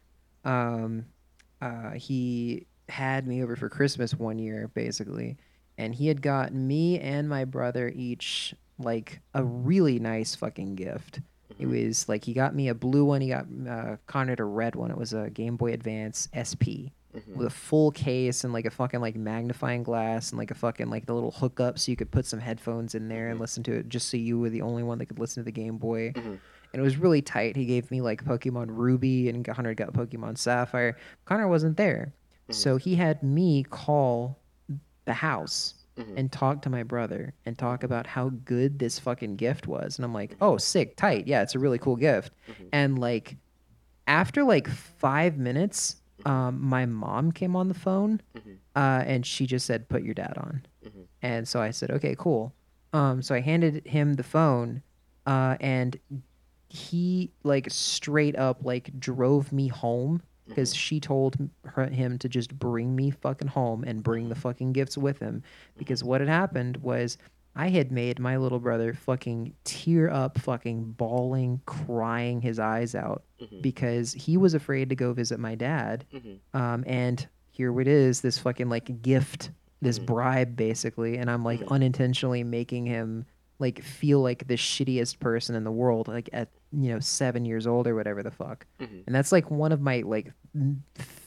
Um, 0.45 1.05
uh, 1.61 1.91
he 1.91 2.65
had 2.89 3.27
me 3.27 3.43
over 3.43 3.57
for 3.57 3.69
Christmas 3.69 4.15
one 4.15 4.39
year, 4.39 4.71
basically, 4.75 5.37
and 5.77 5.95
he 5.95 6.09
had 6.09 6.23
got 6.23 6.53
me 6.53 6.99
and 6.99 7.29
my 7.29 7.45
brother 7.45 7.93
each 7.95 8.55
like 8.79 9.21
a 9.35 9.43
really 9.45 9.99
nice 9.99 10.35
fucking 10.35 10.75
gift. 10.77 11.21
It 11.59 11.67
was 11.67 12.09
like 12.09 12.25
he 12.25 12.33
got 12.35 12.55
me 12.55 12.69
a 12.69 12.75
blue 12.75 13.05
one, 13.05 13.21
he 13.21 13.29
got 13.29 13.47
uh, 13.69 13.97
Conrad 14.07 14.39
a 14.41 14.45
red 14.45 14.77
one. 14.77 14.91
It 14.93 14.97
was 14.97 15.13
a 15.13 15.29
Game 15.31 15.57
Boy 15.57 15.73
Advance 15.73 16.29
SP 16.31 16.93
Mhm. 17.17 17.37
with 17.37 17.47
a 17.47 17.51
full 17.51 17.91
case 17.91 18.45
and 18.45 18.53
like 18.53 18.67
a 18.67 18.71
fucking 18.71 19.01
like 19.01 19.17
magnifying 19.17 19.83
glass 19.83 20.31
and 20.31 20.39
like 20.39 20.51
a 20.51 20.55
fucking 20.55 20.91
like 20.91 21.07
the 21.07 21.15
little 21.15 21.31
hookup 21.31 21.79
so 21.79 21.91
you 21.91 21.97
could 21.97 22.11
put 22.11 22.27
some 22.27 22.39
headphones 22.39 22.95
in 22.95 23.09
there 23.09 23.29
and 23.31 23.39
Mhm. 23.39 23.41
listen 23.41 23.63
to 23.65 23.73
it 23.73 23.89
just 23.89 24.09
so 24.11 24.19
you 24.19 24.39
were 24.39 24.51
the 24.51 24.61
only 24.61 24.83
one 24.83 24.99
that 24.99 25.07
could 25.07 25.19
listen 25.19 25.41
to 25.43 25.45
the 25.47 25.51
Game 25.51 25.79
Boy. 25.79 26.13
Mhm. 26.15 26.39
And 26.73 26.81
it 26.81 26.83
was 26.83 26.99
really 26.99 27.23
tight. 27.23 27.57
He 27.57 27.65
gave 27.65 27.91
me 27.91 28.03
like 28.03 28.23
Pokemon 28.25 28.67
Ruby 28.69 29.31
and 29.31 29.43
Connor 29.43 29.73
got 29.75 29.95
Pokemon 29.95 30.37
Sapphire. 30.37 30.97
Connor 31.25 31.49
wasn't 31.49 31.79
there. 31.79 32.13
Mhm. 32.49 32.55
So 32.55 32.77
he 32.77 32.95
had 32.97 33.23
me 33.23 33.63
call 33.65 34.39
the 35.05 35.15
house 35.15 35.75
and 36.17 36.31
talk 36.31 36.63
to 36.63 36.71
my 36.71 36.85
brother 36.85 37.35
and 37.45 37.59
talk 37.59 37.83
about 37.83 38.07
how 38.07 38.29
good 38.45 38.79
this 38.79 39.01
fucking 39.01 39.35
gift 39.35 39.67
was. 39.67 39.99
And 39.99 40.05
I'm 40.05 40.15
like, 40.15 40.37
oh, 40.41 40.57
sick, 40.57 40.97
tight. 40.97 41.27
Yeah, 41.27 41.43
it's 41.43 41.57
a 41.57 41.59
really 41.59 41.79
cool 41.79 41.97
gift. 41.97 42.33
And 42.73 42.99
like, 43.01 43.37
after 44.07 44.45
like 44.45 44.69
five 44.69 45.39
minutes, 45.39 45.97
um, 46.25 46.61
my 46.63 46.87
mom 46.87 47.33
came 47.33 47.57
on 47.57 47.67
the 47.69 47.75
phone 47.75 48.21
uh, 48.77 49.03
and 49.07 49.27
she 49.27 49.45
just 49.47 49.67
said, 49.67 49.89
put 49.89 50.03
your 50.05 50.15
dad 50.15 50.35
on. 50.37 50.63
And 51.21 51.49
so 51.49 51.61
I 51.61 51.71
said, 51.73 51.91
okay, 51.91 52.15
cool. 52.17 52.55
Um, 52.93 53.21
so 53.21 53.35
I 53.35 53.41
handed 53.41 53.85
him 53.87 54.15
the 54.15 54.23
phone 54.23 54.83
uh, 55.27 55.57
and 55.61 55.99
he 56.69 57.33
like 57.43 57.67
straight 57.71 58.37
up 58.37 58.59
like 58.63 58.99
drove 59.01 59.53
me 59.53 59.67
home 59.69 60.23
because 60.49 60.75
she 60.75 61.01
told 61.01 61.37
her, 61.65 61.87
him 61.87 62.19
to 62.19 62.29
just 62.29 62.59
bring 62.59 62.97
me 62.97 63.11
fucking 63.11 63.49
home 63.49 63.85
and 63.85 64.03
bring 64.03 64.29
the 64.29 64.35
fucking 64.35 64.73
gifts 64.73 64.97
with 64.97 65.19
him. 65.19 65.43
Because 65.77 66.03
what 66.03 66.21
had 66.21 66.29
happened 66.29 66.79
was 66.79 67.19
I 67.55 67.69
had 67.71 67.91
made 67.91 68.21
my 68.21 68.37
little 68.37 68.61
brother 68.61 68.95
fucking 68.95 69.53
tear 69.65 70.11
up, 70.11 70.39
fucking 70.39 70.93
bawling, 70.93 71.61
crying 71.67 72.41
his 72.41 72.59
eyes 72.59 72.95
out 72.95 73.25
mm-hmm. 73.41 73.61
because 73.61 74.13
he 74.13 74.37
was 74.37 74.55
afraid 74.55 74.89
to 74.91 74.95
go 74.95 75.13
visit 75.13 75.41
my 75.41 75.57
dad. 75.57 76.05
Mm-hmm. 76.15 76.57
Um, 76.57 76.85
and 76.87 77.27
here 77.51 77.81
it 77.81 77.89
is, 77.89 78.21
this 78.21 78.39
fucking 78.39 78.69
like 78.69 79.03
gift, 79.03 79.51
this 79.83 79.99
mm-hmm. 79.99 80.07
bribe 80.07 80.57
basically, 80.57 81.19
and 81.19 81.29
I'm 81.29 81.45
like 81.45 81.61
unintentionally 81.69 82.45
making 82.45 82.87
him 82.87 83.27
like 83.59 83.83
feel 83.83 84.21
like 84.21 84.47
the 84.47 84.55
shittiest 84.55 85.19
person 85.19 85.57
in 85.57 85.65
the 85.65 85.73
world, 85.73 86.07
like 86.07 86.31
at 86.33 86.51
you 86.73 86.93
know 86.93 87.01
seven 87.01 87.45
years 87.45 87.67
old 87.67 87.87
or 87.87 87.95
whatever 87.95 88.23
the 88.23 88.31
fuck. 88.31 88.67
Mm-hmm. 88.81 89.01
And 89.07 89.15
that's 89.15 89.33
like 89.33 89.51
one 89.51 89.73
of 89.73 89.81
my 89.81 90.03
like 90.05 90.33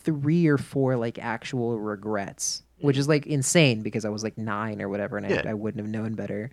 three 0.03 0.47
or 0.47 0.57
four 0.57 0.95
like 0.95 1.19
actual 1.19 1.79
regrets, 1.79 2.63
which 2.79 2.97
is 2.97 3.07
like 3.07 3.25
insane 3.27 3.81
because 3.81 4.05
I 4.05 4.09
was 4.09 4.23
like 4.23 4.37
nine 4.37 4.81
or 4.81 4.89
whatever, 4.89 5.17
and 5.17 5.29
Yeah. 5.29 5.43
I, 5.45 5.51
I 5.51 5.53
wouldn't 5.53 5.83
have 5.83 5.91
known 5.91 6.13
better. 6.15 6.51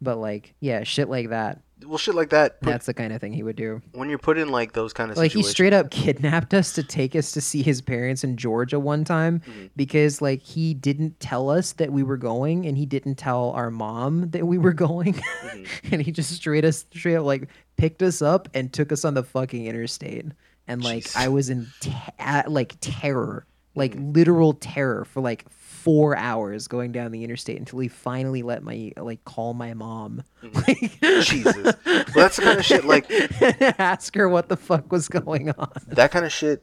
But 0.00 0.18
like, 0.18 0.54
yeah, 0.60 0.82
shit 0.84 1.08
like 1.08 1.30
that. 1.30 1.60
Well, 1.84 1.98
shit 1.98 2.14
like 2.14 2.30
that. 2.30 2.58
But 2.62 2.70
That's 2.70 2.86
the 2.86 2.94
kind 2.94 3.12
of 3.12 3.20
thing 3.20 3.34
he 3.34 3.42
would 3.42 3.56
do. 3.56 3.82
when 3.92 4.08
you're 4.08 4.18
put 4.18 4.38
in 4.38 4.48
like 4.48 4.72
those 4.72 4.92
kind 4.94 5.10
of 5.10 5.16
Like 5.18 5.32
he 5.32 5.42
straight 5.42 5.74
up 5.74 5.90
kidnapped 5.90 6.54
us 6.54 6.72
to 6.72 6.82
take 6.82 7.14
us 7.14 7.32
to 7.32 7.40
see 7.42 7.62
his 7.62 7.82
parents 7.82 8.24
in 8.24 8.36
Georgia 8.38 8.80
one 8.80 9.04
time 9.04 9.40
Mm-hmm. 9.40 9.66
because 9.76 10.22
like 10.22 10.40
he 10.42 10.72
didn't 10.72 11.20
tell 11.20 11.50
us 11.50 11.72
that 11.74 11.92
we 11.92 12.02
were 12.02 12.16
going 12.16 12.64
and 12.66 12.78
he 12.78 12.86
didn't 12.86 13.16
tell 13.16 13.50
our 13.50 13.70
mom 13.70 14.30
that 14.30 14.46
we 14.46 14.56
were 14.56 14.72
going 14.72 15.14
Mm-hmm. 15.14 15.64
and 15.92 16.02
he 16.02 16.12
just 16.12 16.30
straight 16.32 16.64
us 16.64 16.86
straight 16.94 17.16
up 17.16 17.24
like 17.24 17.48
picked 17.76 18.02
us 18.02 18.22
up 18.22 18.48
and 18.54 18.72
took 18.72 18.90
us 18.90 19.04
on 19.04 19.12
the 19.14 19.22
fucking 19.22 19.66
interstate 19.66 20.24
and 20.66 20.82
like 20.82 21.02
Jesus. 21.04 21.16
I 21.16 21.28
was 21.28 21.50
in 21.50 21.66
ta- 21.80 22.44
like 22.48 22.74
terror 22.80 23.44
like 23.76 23.92
Mm-hmm. 23.94 24.12
literal 24.12 24.52
terror 24.54 25.04
for 25.04 25.20
like 25.20 25.48
four 25.50 26.16
hours 26.16 26.66
going 26.66 26.90
down 26.90 27.12
the 27.12 27.22
interstate 27.22 27.58
until 27.58 27.78
he 27.78 27.86
finally 27.86 28.42
let 28.42 28.62
my 28.64 28.90
like 28.96 29.24
call 29.24 29.54
my 29.54 29.72
mom 29.74 30.22
Mm-hmm. 30.42 31.20
Jesus. 31.22 31.74
Well, 31.86 32.04
that's 32.14 32.36
the 32.36 32.42
kind 32.42 32.58
of 32.58 32.64
shit 32.64 32.84
like 32.84 33.06
ask 33.78 34.14
her 34.16 34.28
what 34.28 34.48
the 34.48 34.56
fuck 34.56 34.90
was 34.90 35.08
going 35.08 35.50
on 35.50 35.70
that 35.88 36.10
kind 36.10 36.24
of 36.24 36.32
shit 36.32 36.62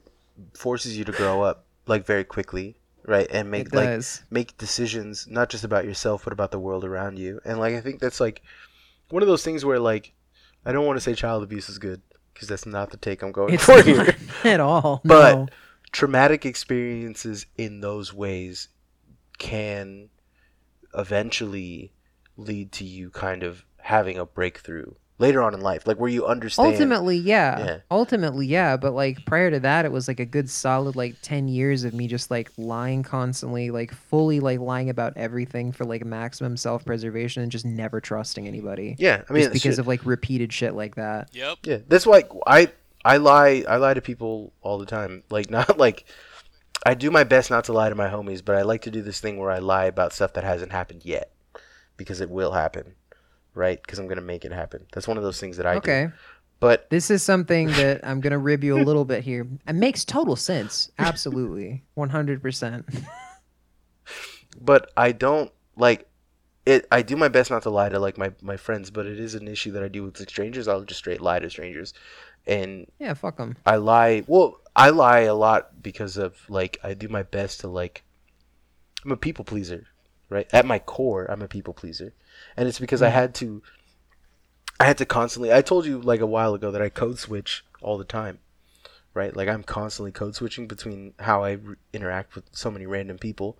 forces 0.53 0.97
you 0.97 1.05
to 1.05 1.11
grow 1.11 1.41
up 1.41 1.65
like 1.87 2.05
very 2.05 2.23
quickly, 2.23 2.75
right? 3.05 3.27
And 3.31 3.49
make 3.51 3.73
like 3.73 4.01
make 4.31 4.57
decisions 4.57 5.27
not 5.29 5.49
just 5.49 5.63
about 5.63 5.85
yourself 5.85 6.23
but 6.23 6.33
about 6.33 6.51
the 6.51 6.59
world 6.59 6.83
around 6.83 7.17
you. 7.19 7.39
And 7.45 7.59
like 7.59 7.75
I 7.75 7.81
think 7.81 7.99
that's 7.99 8.19
like 8.19 8.41
one 9.09 9.21
of 9.21 9.27
those 9.27 9.43
things 9.43 9.63
where 9.63 9.79
like 9.79 10.13
I 10.65 10.71
don't 10.71 10.85
want 10.85 10.97
to 10.97 11.01
say 11.01 11.13
child 11.13 11.43
abuse 11.43 11.69
is 11.69 11.77
good 11.77 12.01
because 12.33 12.47
that's 12.47 12.65
not 12.65 12.89
the 12.89 12.97
take 12.97 13.21
I'm 13.21 13.31
going 13.31 13.53
It's 13.53 13.63
for 13.65 13.81
here. 13.83 14.15
at 14.43 14.59
all. 14.59 15.01
But 15.05 15.35
no. 15.35 15.47
Traumatic 15.93 16.45
experiences 16.45 17.45
in 17.55 17.79
those 17.79 18.13
ways 18.13 18.67
can 19.37 20.09
eventually 20.93 21.93
lead 22.35 22.71
to 22.73 22.83
you 22.83 23.09
kind 23.09 23.43
of 23.43 23.63
having 23.77 24.17
a 24.17 24.25
breakthrough 24.25 24.91
later 25.19 25.41
on 25.43 25.53
in 25.53 25.61
life, 25.61 25.85
like 25.85 25.99
where 25.99 26.09
you 26.09 26.25
understand. 26.25 26.73
ultimately, 26.73 27.15
yeah. 27.17 27.65
Yeah. 27.65 27.77
Ultimately, 27.91 28.47
yeah. 28.47 28.75
But 28.75 28.93
like 28.93 29.23
prior 29.25 29.51
to 29.51 29.59
that, 29.61 29.85
it 29.85 29.91
was 29.91 30.07
like 30.07 30.19
a 30.19 30.25
good 30.25 30.49
solid 30.49 30.95
like 30.95 31.15
ten 31.21 31.47
years 31.47 31.83
of 31.83 31.93
me 31.93 32.07
just 32.07 32.31
like 32.31 32.51
lying 32.57 33.03
constantly, 33.03 33.69
like 33.69 33.93
fully 33.93 34.39
like 34.39 34.59
lying 34.59 34.89
about 34.89 35.13
everything 35.15 35.71
for 35.71 35.85
like 35.85 36.03
maximum 36.03 36.57
self 36.57 36.83
preservation 36.83 37.43
and 37.43 37.51
just 37.51 37.65
never 37.65 38.01
trusting 38.01 38.47
anybody. 38.47 38.95
yeah, 38.97 39.21
I 39.29 39.33
mean, 39.33 39.43
just 39.43 39.53
because 39.53 39.75
shit- 39.75 39.79
of 39.79 39.87
like 39.87 40.05
repeated 40.05 40.51
shit 40.51 40.73
like 40.73 40.95
that. 40.95 41.29
Yep. 41.33 41.57
Yeah, 41.63 41.77
that's 41.87 42.07
why 42.07 42.23
I 42.47 42.69
I 43.05 43.17
lie 43.17 43.63
I 43.67 43.77
lie 43.77 43.93
to 43.93 44.01
people 44.01 44.53
all 44.61 44.77
the 44.77 44.85
time. 44.85 45.23
Like 45.29 45.49
not 45.57 45.77
like 45.77 46.05
I 46.85 46.93
do 46.93 47.11
my 47.11 47.23
best 47.23 47.49
not 47.49 47.65
to 47.65 47.73
lie 47.73 47.89
to 47.89 47.95
my 47.95 48.09
homies, 48.09 48.43
but 48.43 48.55
I 48.55 48.61
like 48.63 48.81
to 48.83 48.91
do 48.91 49.01
this 49.01 49.19
thing 49.19 49.37
where 49.37 49.51
I 49.51 49.59
lie 49.59 49.85
about 49.85 50.13
stuff 50.13 50.33
that 50.33 50.43
hasn't 50.43 50.71
happened 50.71 51.05
yet 51.05 51.31
because 51.97 52.21
it 52.21 52.29
will 52.29 52.51
happen, 52.51 52.95
right? 53.53 53.81
Because 53.81 53.99
I'm 53.99 54.07
gonna 54.07 54.21
make 54.21 54.45
it 54.45 54.51
happen. 54.51 54.85
That's 54.93 55.07
one 55.07 55.17
of 55.17 55.23
those 55.23 55.39
things 55.39 55.57
that 55.57 55.65
I 55.65 55.73
do. 55.73 55.77
Okay. 55.79 56.07
But 56.59 56.89
This 56.89 57.11
is 57.11 57.21
something 57.21 57.67
that 57.81 58.05
I'm 58.05 58.21
gonna 58.21 58.37
rib 58.37 58.63
you 58.63 58.77
a 58.77 58.83
little 58.83 59.05
bit 59.05 59.23
here. 59.23 59.47
It 59.67 59.73
makes 59.75 60.05
total 60.05 60.35
sense. 60.35 60.91
Absolutely. 60.97 61.83
One 61.93 62.09
hundred 62.09 62.41
percent. 62.41 62.85
but 64.61 64.91
I 64.95 65.11
don't 65.11 65.51
like 65.75 66.07
it. 66.65 66.87
I 66.91 67.01
do 67.01 67.15
my 67.17 67.27
best 67.27 67.51
not 67.51 67.63
to 67.63 67.69
lie 67.69 67.89
to 67.89 67.99
like 67.99 68.17
my 68.17 68.31
my 68.41 68.57
friends, 68.57 68.91
but 68.91 69.05
it 69.05 69.19
is 69.19 69.35
an 69.35 69.47
issue 69.47 69.71
that 69.71 69.83
I 69.83 69.87
do 69.87 70.03
with 70.03 70.17
strangers. 70.29 70.67
I'll 70.67 70.83
just 70.83 70.99
straight 70.99 71.21
lie 71.21 71.39
to 71.39 71.49
strangers, 71.49 71.93
and 72.45 72.87
Yeah, 72.99 73.13
fuck 73.13 73.37
them. 73.37 73.57
I 73.65 73.77
lie. 73.77 74.23
Well, 74.27 74.59
I 74.75 74.89
lie 74.89 75.21
a 75.21 75.35
lot 75.35 75.81
because 75.81 76.17
of 76.17 76.49
like 76.49 76.79
I 76.83 76.93
do 76.93 77.07
my 77.07 77.23
best 77.23 77.61
to 77.61 77.67
like. 77.67 78.03
I'm 79.05 79.11
a 79.11 79.17
people 79.17 79.43
pleaser, 79.45 79.87
right? 80.29 80.47
At 80.53 80.65
my 80.65 80.79
core, 80.79 81.25
I'm 81.29 81.41
a 81.41 81.47
people 81.47 81.73
pleaser, 81.73 82.13
and 82.55 82.67
it's 82.67 82.79
because 82.79 83.01
I 83.01 83.09
mm. 83.09 83.13
had 83.13 83.35
to. 83.35 83.61
I 84.79 84.85
had 84.85 84.97
to 84.97 85.05
constantly. 85.05 85.53
I 85.53 85.61
told 85.61 85.85
you 85.85 86.01
like 86.01 86.21
a 86.21 86.25
while 86.25 86.53
ago 86.53 86.71
that 86.71 86.81
I 86.81 86.89
code 86.89 87.19
switch 87.19 87.63
all 87.81 87.97
the 87.97 88.03
time, 88.03 88.39
right? 89.13 89.35
Like 89.35 89.47
I'm 89.47 89.63
constantly 89.63 90.11
code 90.11 90.35
switching 90.35 90.67
between 90.67 91.13
how 91.19 91.43
I 91.43 91.51
re- 91.51 91.75
interact 91.93 92.35
with 92.35 92.45
so 92.51 92.71
many 92.71 92.85
random 92.85 93.17
people, 93.17 93.57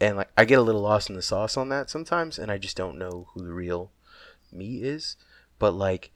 and 0.00 0.16
like 0.16 0.30
I 0.36 0.44
get 0.44 0.58
a 0.58 0.62
little 0.62 0.82
lost 0.82 1.08
in 1.08 1.16
the 1.16 1.22
sauce 1.22 1.56
on 1.56 1.68
that 1.68 1.90
sometimes, 1.90 2.38
and 2.38 2.50
I 2.50 2.58
just 2.58 2.76
don't 2.76 2.98
know 2.98 3.28
who 3.32 3.44
the 3.44 3.52
real 3.52 3.92
me 4.52 4.82
is. 4.82 5.16
But 5.58 5.72
like 5.72 6.10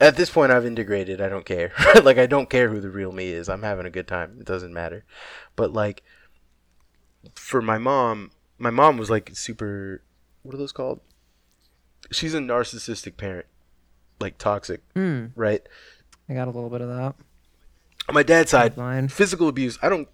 at 0.00 0.16
this 0.16 0.30
point 0.30 0.52
I've 0.52 0.64
integrated. 0.66 1.20
I 1.20 1.28
don't 1.28 1.44
care. 1.44 1.72
like 2.02 2.18
I 2.18 2.26
don't 2.26 2.48
care 2.50 2.68
who 2.68 2.80
the 2.80 2.90
real 2.90 3.12
me 3.12 3.28
is. 3.28 3.48
I'm 3.48 3.62
having 3.62 3.86
a 3.86 3.90
good 3.90 4.06
time. 4.08 4.36
It 4.40 4.46
doesn't 4.46 4.72
matter. 4.72 5.04
But 5.56 5.72
like 5.72 6.02
for 7.34 7.60
my 7.60 7.78
mom, 7.78 8.30
my 8.58 8.70
mom 8.70 8.96
was 8.96 9.10
like 9.10 9.30
super 9.34 10.02
what 10.42 10.54
are 10.54 10.58
those 10.58 10.72
called? 10.72 11.00
She's 12.10 12.34
a 12.34 12.38
narcissistic 12.38 13.16
parent. 13.16 13.46
Like 14.20 14.38
toxic, 14.38 14.82
Hmm. 14.94 15.26
right? 15.36 15.62
I 16.28 16.34
got 16.34 16.48
a 16.48 16.50
little 16.50 16.70
bit 16.70 16.80
of 16.80 16.88
that. 16.88 17.14
On 18.08 18.14
my 18.14 18.22
dad's 18.22 18.50
side, 18.50 18.74
Fine. 18.74 19.08
physical 19.08 19.48
abuse. 19.48 19.78
I 19.82 19.88
don't 19.88 20.08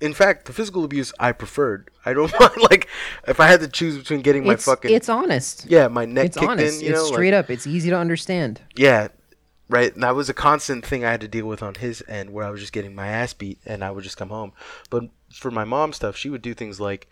in 0.00 0.12
fact, 0.12 0.44
the 0.44 0.52
physical 0.52 0.84
abuse 0.84 1.10
I 1.18 1.32
preferred. 1.32 1.90
I 2.04 2.12
don't 2.12 2.32
mind 2.40 2.52
like 2.70 2.88
if 3.26 3.40
I 3.40 3.46
had 3.48 3.60
to 3.60 3.68
choose 3.68 3.96
between 3.98 4.20
getting 4.20 4.44
my 4.46 4.52
It's 4.54 4.64
fucking 4.66 4.92
it's 4.94 5.08
honest. 5.08 5.66
yeah, 5.68 5.88
my 5.88 6.04
neck 6.04 6.26
It's 6.26 6.36
kicked 6.36 6.50
honest. 6.50 6.80
in, 6.80 6.86
you 6.86 6.92
it's 6.92 6.98
know, 6.98 7.04
like- 7.06 7.12
straight 7.14 7.34
up. 7.34 7.50
It's 7.50 7.66
easy 7.66 7.90
to 7.90 7.96
understand. 7.96 8.60
Yeah, 8.76 9.08
right. 9.70 9.92
And 9.94 10.02
that 10.02 10.14
was 10.14 10.28
a 10.28 10.34
constant 10.34 10.84
thing 10.84 11.04
I 11.04 11.10
had 11.10 11.20
to 11.22 11.28
deal 11.28 11.46
with 11.46 11.62
on 11.62 11.74
his 11.76 12.02
end, 12.08 12.30
where 12.30 12.44
I 12.44 12.50
was 12.50 12.60
just 12.60 12.72
getting 12.72 12.94
my 12.94 13.08
ass 13.08 13.32
beat, 13.32 13.58
and 13.64 13.82
I 13.82 13.90
would 13.90 14.04
just 14.04 14.16
come 14.16 14.30
home. 14.30 14.52
But 14.90 15.04
for 15.32 15.50
my 15.50 15.64
mom 15.64 15.92
stuff, 15.92 16.16
she 16.16 16.30
would 16.30 16.42
do 16.42 16.54
things 16.54 16.80
like 16.80 17.08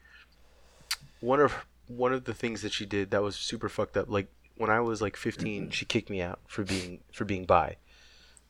one 1.21 1.41
of 1.41 1.55
one 1.87 2.13
of 2.13 2.25
the 2.25 2.35
things 2.35 2.63
that 2.63 2.73
she 2.73 2.85
did 2.87 3.11
that 3.11 3.23
was 3.23 3.37
super 3.37 3.69
fucked 3.69 3.97
up. 3.97 4.11
Like 4.11 4.29
when 4.57 4.71
I 4.71 4.81
was 4.81 5.01
like 5.01 5.17
15, 5.17 5.63
mm-hmm. 5.63 5.71
she 5.71 5.87
kicked 5.87 6.11
me 6.11 6.21
out 6.21 6.41
for 6.47 6.65
being 6.65 7.01
for 7.13 7.25
being 7.25 7.45
bi. 7.45 7.77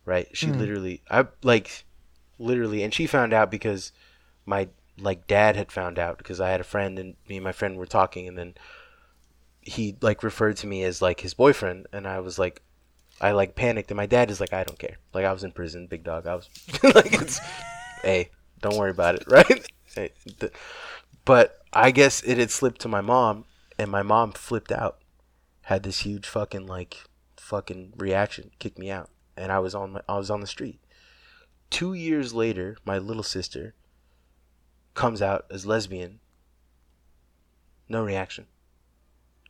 Right? 0.04 0.28
She 0.32 0.46
mm-hmm. 0.46 0.58
literally, 0.58 1.02
I 1.10 1.26
like, 1.42 1.84
literally, 2.38 2.82
and 2.82 2.94
she 2.94 3.06
found 3.06 3.34
out 3.34 3.50
because 3.50 3.92
my 4.46 4.68
like 4.98 5.26
dad 5.26 5.54
had 5.54 5.70
found 5.70 5.98
out 5.98 6.18
because 6.18 6.40
I 6.40 6.50
had 6.50 6.60
a 6.60 6.64
friend 6.64 6.98
and 6.98 7.14
me 7.28 7.36
and 7.36 7.44
my 7.44 7.52
friend 7.52 7.76
were 7.76 7.86
talking, 7.86 8.26
and 8.26 8.38
then 8.38 8.54
he 9.60 9.96
like 10.00 10.22
referred 10.22 10.56
to 10.58 10.66
me 10.66 10.82
as 10.82 11.02
like 11.02 11.20
his 11.20 11.34
boyfriend, 11.34 11.86
and 11.92 12.06
I 12.06 12.20
was 12.20 12.38
like, 12.38 12.62
I 13.20 13.32
like 13.32 13.54
panicked, 13.54 13.90
and 13.90 13.96
my 13.96 14.06
dad 14.06 14.30
is 14.30 14.40
like, 14.40 14.52
I 14.52 14.64
don't 14.64 14.78
care. 14.78 14.98
Like 15.12 15.24
I 15.24 15.32
was 15.32 15.44
in 15.44 15.52
prison, 15.52 15.86
big 15.86 16.04
dog. 16.04 16.26
I 16.26 16.34
was 16.34 16.48
like, 16.82 17.12
it's, 17.12 17.40
hey, 18.02 18.30
don't 18.60 18.76
worry 18.76 18.90
about 18.90 19.16
it, 19.16 19.24
right? 19.28 20.12
But 21.24 21.58
I 21.72 21.90
guess 21.90 22.22
it 22.22 22.38
had 22.38 22.50
slipped 22.50 22.80
to 22.82 22.88
my 22.88 23.00
mom, 23.00 23.44
and 23.78 23.90
my 23.90 24.02
mom 24.02 24.32
flipped 24.32 24.70
out, 24.70 24.98
had 25.62 25.82
this 25.82 26.00
huge 26.00 26.26
fucking 26.26 26.66
like 26.66 26.98
fucking 27.36 27.94
reaction, 27.96 28.50
kicked 28.58 28.78
me 28.78 28.90
out, 28.90 29.10
and 29.36 29.50
I 29.50 29.58
was 29.58 29.74
on 29.74 29.92
my, 29.92 30.00
I 30.08 30.16
was 30.16 30.30
on 30.30 30.40
the 30.40 30.46
street. 30.46 30.80
Two 31.70 31.94
years 31.94 32.32
later, 32.32 32.76
my 32.84 32.98
little 32.98 33.22
sister 33.22 33.74
comes 34.94 35.20
out 35.20 35.44
as 35.50 35.66
lesbian. 35.66 36.20
No 37.88 38.02
reaction. 38.02 38.46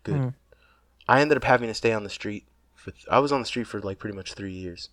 Good. 0.02 0.16
Hmm. 0.16 0.28
I 1.08 1.20
ended 1.20 1.36
up 1.36 1.44
having 1.44 1.68
to 1.68 1.74
stay 1.74 1.92
on 1.92 2.04
the 2.04 2.10
street 2.10 2.46
for 2.78 2.92
I 3.10 3.18
was 3.18 3.32
on 3.32 3.40
the 3.40 3.46
street 3.46 3.66
for 3.66 3.80
like 3.80 3.98
pretty 3.98 4.16
much 4.16 4.34
3 4.34 4.52
years. 4.52 4.90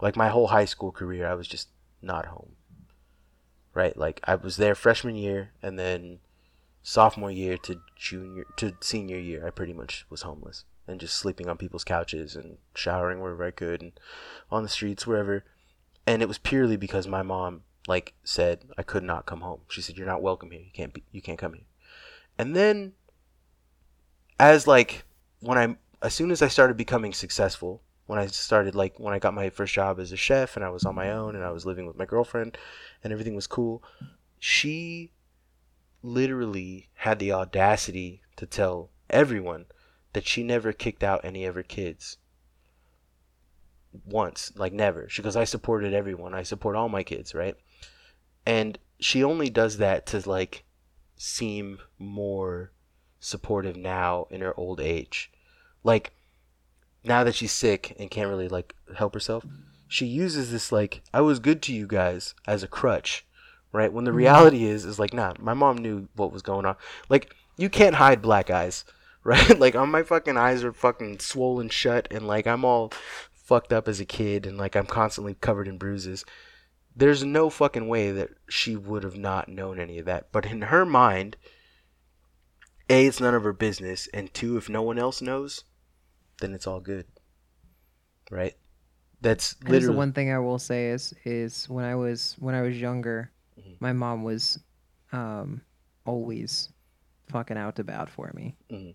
Like 0.00 0.16
my 0.16 0.28
whole 0.28 0.48
high 0.48 0.66
school 0.66 0.92
career 0.92 1.26
I 1.26 1.34
was 1.34 1.48
just 1.48 1.68
not 2.02 2.26
home. 2.26 2.52
Right? 3.74 3.96
Like 3.96 4.20
I 4.24 4.34
was 4.34 4.56
there 4.58 4.74
freshman 4.74 5.16
year 5.16 5.50
and 5.62 5.78
then 5.78 6.20
sophomore 6.82 7.30
year 7.30 7.56
to 7.58 7.80
junior 7.96 8.44
to 8.56 8.76
senior 8.80 9.18
year, 9.18 9.46
I 9.46 9.50
pretty 9.50 9.72
much 9.72 10.06
was 10.08 10.22
homeless 10.22 10.64
and 10.86 11.00
just 11.00 11.16
sleeping 11.16 11.48
on 11.48 11.56
people's 11.56 11.82
couches 11.82 12.36
and 12.36 12.58
showering 12.74 13.20
wherever 13.20 13.44
I 13.44 13.50
could 13.50 13.82
and 13.82 13.92
on 14.50 14.62
the 14.62 14.68
streets 14.68 15.06
wherever. 15.06 15.44
And 16.06 16.22
it 16.22 16.28
was 16.28 16.38
purely 16.38 16.76
because 16.76 17.08
my 17.08 17.22
mom 17.22 17.62
like 17.88 18.14
said 18.22 18.64
I 18.78 18.82
could 18.82 19.02
not 19.02 19.26
come 19.26 19.40
home. 19.40 19.60
She 19.68 19.80
said 19.80 19.96
you're 19.96 20.06
not 20.06 20.22
welcome 20.22 20.50
here. 20.50 20.60
You 20.60 20.72
can't 20.72 20.92
be 20.92 21.02
you 21.10 21.22
can't 21.22 21.38
come 21.38 21.54
here. 21.54 21.66
And 22.38 22.54
then 22.54 22.92
as 24.38 24.66
like 24.66 25.04
when 25.40 25.58
I 25.58 25.76
as 26.02 26.14
soon 26.14 26.30
as 26.30 26.42
I 26.42 26.48
started 26.48 26.76
becoming 26.76 27.12
successful, 27.12 27.82
when 28.06 28.18
I 28.18 28.26
started 28.26 28.74
like 28.74 28.98
when 29.00 29.14
I 29.14 29.18
got 29.18 29.34
my 29.34 29.50
first 29.50 29.74
job 29.74 29.98
as 29.98 30.12
a 30.12 30.16
chef 30.16 30.56
and 30.56 30.64
I 30.64 30.68
was 30.68 30.84
on 30.84 30.94
my 30.94 31.10
own 31.10 31.34
and 31.34 31.44
I 31.44 31.50
was 31.50 31.66
living 31.66 31.86
with 31.86 31.96
my 31.96 32.04
girlfriend 32.04 32.56
and 33.02 33.12
everything 33.12 33.34
was 33.34 33.46
cool, 33.46 33.82
she 34.38 35.12
literally 36.02 36.88
had 36.94 37.18
the 37.18 37.32
audacity 37.32 38.22
to 38.36 38.46
tell 38.46 38.90
everyone 39.10 39.66
that 40.12 40.26
she 40.26 40.42
never 40.42 40.72
kicked 40.72 41.02
out 41.02 41.24
any 41.24 41.44
of 41.44 41.56
her 41.56 41.62
kids. 41.62 42.18
Once 44.04 44.52
like 44.56 44.72
never. 44.72 45.08
She 45.08 45.22
goes 45.22 45.36
i 45.36 45.44
supported 45.44 45.94
everyone. 45.94 46.34
I 46.34 46.42
support 46.42 46.76
all 46.76 46.88
my 46.88 47.02
kids 47.02 47.34
right? 47.34 47.56
And 48.44 48.78
she 49.00 49.24
only 49.24 49.50
does 49.50 49.78
that 49.78 50.06
to 50.06 50.28
like 50.28 50.64
seem 51.16 51.78
more 51.98 52.72
supportive 53.18 53.76
now 53.76 54.26
in 54.30 54.42
her 54.42 54.58
old 54.58 54.78
age 54.78 55.32
like 55.86 56.12
now 57.04 57.24
that 57.24 57.34
she's 57.34 57.52
sick 57.52 57.94
and 57.98 58.10
can't 58.10 58.28
really 58.28 58.48
like 58.48 58.74
help 58.96 59.14
herself 59.14 59.44
she 59.88 60.06
uses 60.06 60.50
this 60.50 60.72
like 60.72 61.02
i 61.14 61.20
was 61.20 61.38
good 61.38 61.62
to 61.62 61.72
you 61.72 61.86
guys 61.86 62.34
as 62.46 62.62
a 62.62 62.68
crutch 62.68 63.26
right? 63.76 63.92
When 63.92 64.04
the 64.04 64.10
mm-hmm. 64.10 64.18
reality 64.18 64.64
is 64.64 64.84
is 64.84 64.98
like 64.98 65.12
nah 65.12 65.34
my 65.38 65.54
mom 65.54 65.78
knew 65.78 66.08
what 66.16 66.32
was 66.32 66.42
going 66.42 66.66
on. 66.66 66.76
Like 67.08 67.34
you 67.56 67.68
can't 67.68 67.96
hide 67.96 68.22
black 68.22 68.50
eyes 68.50 68.84
right? 69.24 69.58
Like 69.58 69.74
on 69.74 69.90
my 69.90 70.02
fucking 70.02 70.36
eyes 70.36 70.64
are 70.64 70.72
fucking 70.72 71.18
swollen 71.18 71.68
shut 71.68 72.08
and 72.10 72.26
like 72.26 72.46
i'm 72.46 72.64
all 72.64 72.92
fucked 73.32 73.72
up 73.72 73.88
as 73.88 74.00
a 74.00 74.04
kid 74.04 74.46
and 74.46 74.56
like 74.56 74.76
i'm 74.76 74.86
constantly 74.86 75.34
covered 75.34 75.68
in 75.68 75.78
bruises. 75.78 76.24
There's 76.98 77.24
no 77.24 77.50
fucking 77.50 77.88
way 77.88 78.10
that 78.12 78.30
she 78.48 78.74
would 78.74 79.02
have 79.02 79.18
not 79.18 79.50
known 79.50 79.78
any 79.78 79.98
of 79.98 80.06
that. 80.06 80.32
But 80.32 80.46
in 80.46 80.62
her 80.62 80.86
mind 80.86 81.36
a 82.88 83.06
it's 83.06 83.20
none 83.20 83.34
of 83.34 83.44
her 83.44 83.52
business 83.52 84.08
and 84.14 84.32
two 84.32 84.56
if 84.56 84.68
no 84.68 84.80
one 84.80 84.98
else 84.98 85.20
knows 85.20 85.64
then 86.40 86.54
it's 86.54 86.66
all 86.66 86.80
good 86.80 87.06
right 88.30 88.54
that's 89.20 89.56
literally 89.62 89.86
the 89.86 89.92
one 89.92 90.12
thing 90.12 90.30
I 90.30 90.38
will 90.38 90.58
say 90.58 90.90
is 90.90 91.14
is 91.24 91.68
when 91.68 91.84
I 91.84 91.94
was 91.94 92.36
when 92.38 92.54
I 92.54 92.60
was 92.62 92.78
younger, 92.78 93.30
Mhm. 93.58 93.76
my 93.80 93.92
mom 93.92 94.22
was 94.24 94.58
um 95.12 95.62
always 96.04 96.68
fucking 97.30 97.56
out 97.56 97.76
to 97.76 97.84
bat 97.84 98.10
for 98.10 98.30
me. 98.34 98.54
Mhm. 98.70 98.94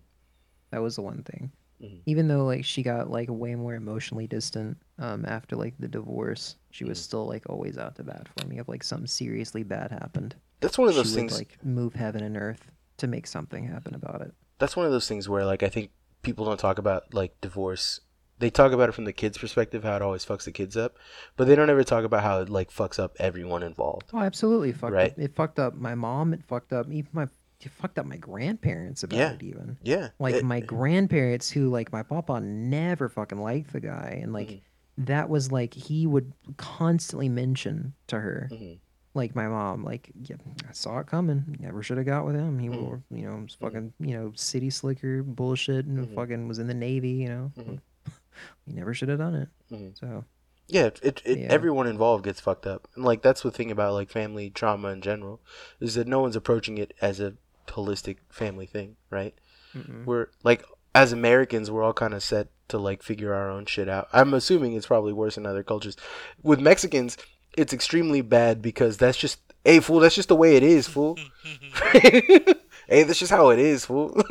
That 0.70 0.80
was 0.80 0.94
the 0.96 1.02
one 1.02 1.22
thing. 1.24 1.50
Mhm. 1.82 2.02
Even 2.06 2.28
though 2.28 2.44
like 2.46 2.64
she 2.64 2.82
got 2.84 3.10
like 3.10 3.28
way 3.28 3.56
more 3.56 3.74
emotionally 3.74 4.28
distant 4.28 4.78
um 4.98 5.24
after 5.26 5.56
like 5.56 5.74
the 5.78 5.88
divorce, 5.88 6.56
she 6.70 6.84
was 6.84 6.98
Mhm. 6.98 7.02
still 7.02 7.26
like 7.26 7.48
always 7.50 7.76
out 7.76 7.96
to 7.96 8.04
bat 8.04 8.28
for 8.28 8.46
me 8.46 8.58
if 8.60 8.68
like 8.68 8.84
something 8.84 9.08
seriously 9.08 9.64
bad 9.64 9.90
happened. 9.90 10.36
that's 10.60 10.78
one 10.78 10.86
of 10.86 10.94
she 10.94 10.98
those 10.98 11.10
would 11.10 11.16
things 11.18 11.36
like 11.36 11.62
move 11.64 11.94
heaven 11.94 12.22
and 12.22 12.36
earth 12.36 12.70
to 12.98 13.08
make 13.08 13.26
something 13.26 13.64
happen 13.64 13.94
about 13.96 14.20
it. 14.22 14.32
that's 14.58 14.76
one 14.76 14.86
of 14.86 14.92
those 14.92 15.08
things 15.08 15.28
where 15.28 15.44
like 15.44 15.64
I 15.64 15.68
think 15.68 15.90
people 16.22 16.44
don't 16.44 16.58
talk 16.60 16.78
about 16.78 17.12
like 17.14 17.40
divorce. 17.40 18.00
They 18.38 18.50
talk 18.50 18.72
about 18.72 18.88
it 18.88 18.92
from 18.92 19.04
the 19.04 19.12
kid's 19.12 19.38
perspective, 19.38 19.84
how 19.84 19.94
it 19.96 20.02
always 20.02 20.24
fucks 20.24 20.44
the 20.44 20.52
kids 20.52 20.76
up, 20.76 20.96
but 21.36 21.46
they 21.46 21.54
don't 21.54 21.70
ever 21.70 21.84
talk 21.84 22.04
about 22.04 22.22
how 22.24 22.40
it 22.40 22.48
like 22.48 22.70
fucks 22.72 22.98
up 22.98 23.14
everyone 23.20 23.62
involved. 23.62 24.10
Oh, 24.12 24.18
absolutely 24.18 24.72
fucked 24.72 24.92
Right. 24.94 25.12
up. 25.12 25.18
It 25.18 25.34
fucked 25.34 25.58
up 25.60 25.74
my 25.74 25.94
mom, 25.94 26.32
it 26.34 26.42
fucked 26.44 26.72
up 26.72 26.90
even 26.90 27.10
my 27.12 27.28
it 27.60 27.70
fucked 27.70 27.96
up 28.00 28.06
my 28.06 28.16
grandparents 28.16 29.04
about 29.04 29.16
Yeah. 29.18 29.32
it 29.34 29.42
even. 29.44 29.78
Yeah, 29.84 30.08
like 30.18 30.34
it- 30.36 30.44
my 30.44 30.58
grandparents 30.58 31.48
who 31.48 31.68
like 31.68 31.92
my 31.92 32.02
papa 32.02 32.40
never 32.40 33.08
fucking 33.08 33.38
liked 33.40 33.72
the 33.72 33.78
guy 33.78 34.18
and 34.20 34.32
like 34.32 34.48
Mhm. 34.48 34.60
that 34.98 35.28
was 35.28 35.52
like 35.52 35.72
he 35.74 36.04
would 36.04 36.32
constantly 36.56 37.28
mention 37.28 37.94
to 38.08 38.18
her 38.18 38.48
Mhm. 38.50 38.78
Like 39.14 39.34
my 39.34 39.46
mom 39.46 39.84
like 39.84 40.10
yeah, 40.22 40.36
i 40.68 40.72
saw 40.72 40.98
it 40.98 41.06
coming 41.06 41.56
never 41.60 41.82
should 41.82 41.96
have 41.98 42.06
got 42.06 42.24
with 42.24 42.34
him 42.34 42.58
he 42.58 42.68
Mhm. 42.68 42.88
were 42.90 43.02
you 43.10 43.26
know 43.26 43.36
was 43.42 43.54
fucking 43.54 43.92
you 44.00 44.14
know 44.16 44.32
city 44.34 44.70
slicker 44.70 45.22
bullshit 45.22 45.84
and 45.86 46.08
Mhm. 46.08 46.14
fucking 46.14 46.48
was 46.48 46.58
in 46.58 46.66
the 46.66 46.74
navy 46.74 47.10
you 47.10 47.28
know 47.28 47.52
Mhm. 47.58 47.80
he 48.66 48.72
never 48.72 48.94
should 48.94 49.08
have 49.10 49.18
done 49.18 49.34
it 49.34 49.48
Mhm. 49.70 49.98
so 49.98 50.24
Yeah, 50.68 50.86
it, 50.86 51.00
it, 51.02 51.22
it 51.26 51.38
Yeah. 51.40 51.46
everyone 51.50 51.86
involved 51.86 52.24
gets 52.24 52.40
fucked 52.40 52.66
up, 52.66 52.88
and 52.94 53.04
like 53.04 53.20
that's 53.20 53.42
the 53.42 53.50
thing 53.50 53.70
about 53.70 53.92
like 53.92 54.08
family 54.08 54.48
trauma 54.48 54.88
in 54.88 55.02
general, 55.02 55.40
is 55.80 55.94
that 55.96 56.06
no 56.06 56.20
one's 56.20 56.36
approaching 56.36 56.78
it 56.78 56.94
as 57.02 57.20
a 57.20 57.34
holistic 57.66 58.18
family 58.30 58.64
thing, 58.64 58.96
right? 59.10 59.34
mm-mm. 59.74 60.06
We're 60.06 60.28
like 60.44 60.64
as 60.94 61.12
Americans, 61.12 61.70
we're 61.70 61.82
all 61.82 61.92
kind 61.92 62.14
of 62.14 62.22
set 62.22 62.48
to 62.68 62.78
like 62.78 63.02
figure 63.02 63.34
our 63.34 63.50
own 63.50 63.66
shit 63.66 63.88
out. 63.88 64.08
I'm 64.14 64.32
assuming 64.32 64.72
it's 64.72 64.86
probably 64.86 65.12
worse 65.12 65.36
in 65.36 65.44
other 65.44 65.62
cultures. 65.64 65.96
With 66.42 66.60
Mexicans, 66.60 67.18
it's 67.56 67.72
extremely 67.72 68.20
bad 68.20 68.62
because 68.62 68.96
that's 68.96 69.18
just 69.18 69.38
hey 69.64 69.80
fool, 69.80 70.00
that's 70.00 70.14
just 70.14 70.28
the 70.28 70.36
way 70.36 70.56
it 70.56 70.62
is, 70.62 70.88
fool. 70.88 71.18
hey, 71.92 72.54
that's 72.88 73.18
just 73.18 73.30
how 73.30 73.50
it 73.50 73.58
is, 73.58 73.84
fool. 73.84 74.22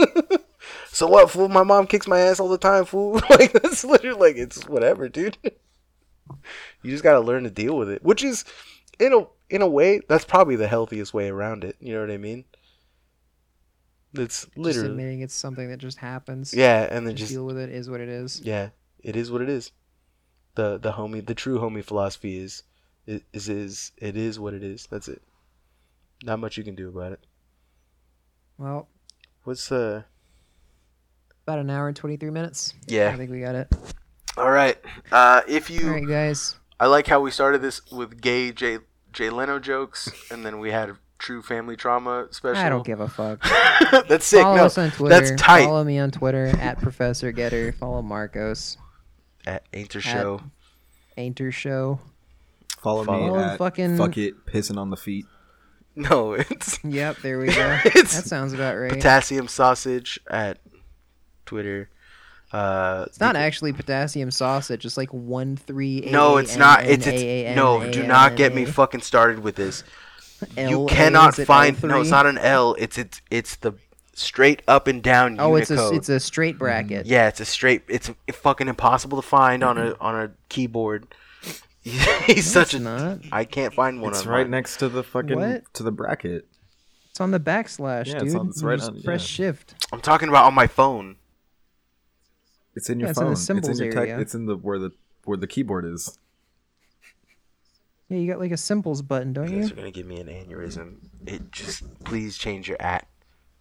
so 0.87 1.07
what, 1.07 1.29
fool? 1.29 1.47
My 1.47 1.63
mom 1.63 1.87
kicks 1.87 2.07
my 2.07 2.19
ass 2.19 2.39
all 2.39 2.49
the 2.49 2.57
time, 2.57 2.85
fool. 2.85 3.13
like 3.29 3.53
that's 3.53 3.83
literally 3.83 4.19
like 4.19 4.35
it's 4.37 4.67
whatever, 4.67 5.09
dude. 5.09 5.37
you 5.43 6.91
just 6.91 7.03
gotta 7.03 7.19
learn 7.19 7.43
to 7.43 7.49
deal 7.51 7.77
with 7.77 7.89
it, 7.89 8.03
which 8.03 8.23
is 8.23 8.45
in 8.99 9.13
a 9.13 9.25
in 9.49 9.61
a 9.61 9.67
way 9.67 10.01
that's 10.07 10.25
probably 10.25 10.55
the 10.55 10.67
healthiest 10.67 11.13
way 11.13 11.29
around 11.29 11.63
it. 11.63 11.75
You 11.79 11.93
know 11.93 12.01
what 12.01 12.11
I 12.11 12.17
mean? 12.17 12.45
It's 14.13 14.41
just 14.41 14.57
literally 14.57 14.89
admitting 14.89 15.21
it's 15.21 15.33
something 15.33 15.69
that 15.69 15.77
just 15.77 15.97
happens 15.97 16.53
yeah, 16.53 16.85
and 16.91 17.07
then 17.07 17.15
just 17.15 17.29
just 17.29 17.31
deal 17.31 17.45
with 17.45 17.57
it 17.57 17.69
is 17.69 17.89
what 17.89 18.01
it 18.01 18.09
is 18.09 18.41
yeah, 18.41 18.69
it 18.99 19.15
is 19.15 19.31
what 19.31 19.41
it 19.41 19.49
is. 19.49 19.71
The 20.55 20.77
the 20.77 20.91
homie, 20.91 21.25
the 21.25 21.33
true 21.33 21.59
homie 21.59 21.83
philosophy 21.83 22.37
is 22.37 22.63
is 23.33 23.49
is 23.49 23.91
it 23.97 24.15
is 24.17 24.39
what 24.39 24.53
it 24.53 24.63
is. 24.63 24.87
That's 24.89 25.07
it. 25.07 25.21
Not 26.23 26.39
much 26.39 26.57
you 26.57 26.63
can 26.63 26.75
do 26.75 26.87
about 26.89 27.11
it. 27.13 27.19
well 28.57 28.87
What's 29.43 29.71
uh 29.71 30.03
about 31.47 31.59
an 31.59 31.69
hour 31.71 31.87
and 31.87 31.97
23 31.97 32.29
minutes 32.29 32.75
Yeah. 32.87 33.09
i 33.09 33.17
think 33.17 33.31
we 33.31 33.39
got 33.39 33.55
it 33.55 33.67
All 34.37 34.51
right. 34.51 34.77
Uh 35.11 35.41
if 35.47 35.69
you 35.71 35.87
all 35.87 35.93
right 35.95 36.07
guys 36.07 36.55
I 36.79 36.85
like 36.87 37.07
how 37.07 37.19
we 37.21 37.31
started 37.31 37.61
this 37.61 37.81
with 37.91 38.21
gay 38.21 38.51
Jay 38.51 38.77
Jay 39.11 39.29
Leno 39.31 39.57
jokes 39.59 40.09
and 40.31 40.45
then 40.45 40.59
we 40.59 40.69
had 40.71 40.89
a 40.89 40.97
true 41.17 41.41
family 41.41 41.75
trauma 41.75 42.27
special. 42.31 42.63
i 42.63 42.69
don't 42.69 42.85
give 42.85 42.99
a 42.99 43.07
fuck 43.07 43.43
That's 44.07 44.25
sick. 44.25 44.41
Follow 44.43 44.57
no. 44.57 44.65
us 44.65 44.77
on 44.77 44.91
Twitter. 44.91 45.09
that's 45.19 45.41
tight. 45.41 45.65
Follow 45.65 45.83
me 45.83 45.97
on 45.99 46.11
Twitter 46.11 46.45
at 46.59 46.79
Professor 46.79 47.31
Getter. 47.31 47.71
Follow 47.73 48.01
Marcos. 48.01 48.77
At 49.45 49.69
Ainter 49.73 49.99
Show. 50.01 50.39
Ainter 51.17 51.51
Show. 51.51 51.99
Follow, 52.81 53.03
Follow 53.03 53.37
me 53.37 53.43
at 53.43 53.57
fucking- 53.57 53.97
fuck 53.97 54.17
it 54.17 54.45
pissing 54.45 54.77
on 54.77 54.89
the 54.89 54.97
feet. 54.97 55.25
No, 55.93 56.33
it's 56.33 56.79
Yep, 56.85 57.17
there 57.17 57.37
we 57.37 57.47
go. 57.53 57.53
That 57.53 58.07
sounds 58.07 58.53
about 58.53 58.75
right. 58.77 58.91
potassium 58.93 59.49
sausage 59.49 60.21
at 60.29 60.57
Twitter. 61.45 61.89
Uh, 62.53 63.03
it's 63.07 63.19
not 63.19 63.35
actually 63.35 63.73
potassium 63.73 64.31
sausage. 64.31 64.85
It's 64.85 64.95
like 64.95 65.09
one 65.13 65.57
three. 65.57 65.99
No, 66.09 66.37
it's 66.37 66.55
not. 66.55 66.85
It's 66.85 67.05
it's 67.05 67.55
no. 67.57 67.91
Do 67.91 68.07
not 68.07 68.37
get 68.37 68.55
me 68.55 68.63
fucking 68.63 69.01
started 69.01 69.39
with 69.39 69.55
this. 69.57 69.83
You 70.57 70.85
cannot 70.87 71.35
find. 71.35 71.81
No, 71.83 71.99
it's 71.99 72.09
not 72.09 72.25
an 72.25 72.37
L. 72.37 72.73
It's 72.79 72.97
it's 72.97 73.21
it's 73.29 73.57
the 73.57 73.73
straight 74.13 74.61
up 74.69 74.87
and 74.87 75.03
down 75.03 75.41
Oh, 75.41 75.55
it's 75.55 75.69
Unicode. 75.69 75.93
a 75.93 75.95
it's 75.97 76.09
a 76.09 76.19
straight 76.21 76.57
bracket. 76.57 77.05
yeah, 77.05 77.27
it's 77.27 77.41
a 77.41 77.45
straight. 77.45 77.83
It's 77.89 78.09
fucking 78.31 78.69
impossible 78.69 79.21
to 79.21 79.27
find 79.27 79.61
on 79.61 79.77
a 79.77 79.95
on 79.99 80.15
a 80.15 80.31
keyboard. 80.47 81.13
He's 82.25 82.51
such 82.51 82.73
it's 82.73 82.73
a. 82.75 82.79
not. 82.79 83.19
I 83.31 83.43
can't 83.45 83.73
find 83.73 84.01
one. 84.01 84.11
It's 84.11 84.21
on 84.23 84.27
right 84.29 84.41
mine. 84.43 84.51
next 84.51 84.77
to 84.77 84.89
the 84.89 85.03
fucking 85.03 85.39
What? 85.39 85.73
to 85.73 85.83
the 85.83 85.91
bracket. 85.91 86.47
It's 87.09 87.19
on 87.19 87.31
the 87.31 87.39
backslash, 87.39 88.07
Yeah, 88.07 88.19
dude. 88.19 88.27
it's 88.27 88.35
on- 88.35 88.47
it's 88.49 88.61
You 88.61 88.67
right 88.67 88.77
just 88.79 88.91
on- 88.91 89.01
press 89.01 89.21
yeah. 89.21 89.45
shift. 89.47 89.87
I'm 89.91 89.99
talking 90.01 90.29
about 90.29 90.45
on 90.45 90.53
my 90.53 90.67
phone. 90.67 91.15
It's 92.75 92.89
in 92.89 92.99
your 92.99 93.07
Yeah, 93.07 93.11
it's 93.11 93.19
in 93.19 93.23
phone. 93.25 93.33
the 93.33 93.39
symbols 93.39 93.69
it's 93.69 93.79
in 93.79 93.85
your 93.91 93.99
area. 93.99 94.19
It's 94.19 94.33
in 94.35 94.45
the 94.45 94.55
where 94.55 94.79
the 94.79 94.91
where 95.25 95.37
the 95.37 95.47
keyboard 95.47 95.85
is. 95.85 96.17
Yeah, 98.09 98.17
you 98.17 98.27
got 98.31 98.39
like 98.39 98.51
a 98.51 98.57
symbols 98.57 99.01
button, 99.01 99.33
don't 99.33 99.49
You 99.51 99.59
guys 99.61 99.69
you? 99.69 99.73
are 99.73 99.77
gonna 99.77 99.91
give 99.91 100.05
me 100.05 100.19
an 100.19 100.27
aneurysm. 100.27 100.97
It 101.25 101.51
just 101.51 101.83
please 102.03 102.37
change 102.37 102.67
your 102.67 102.81
at. 102.81 103.07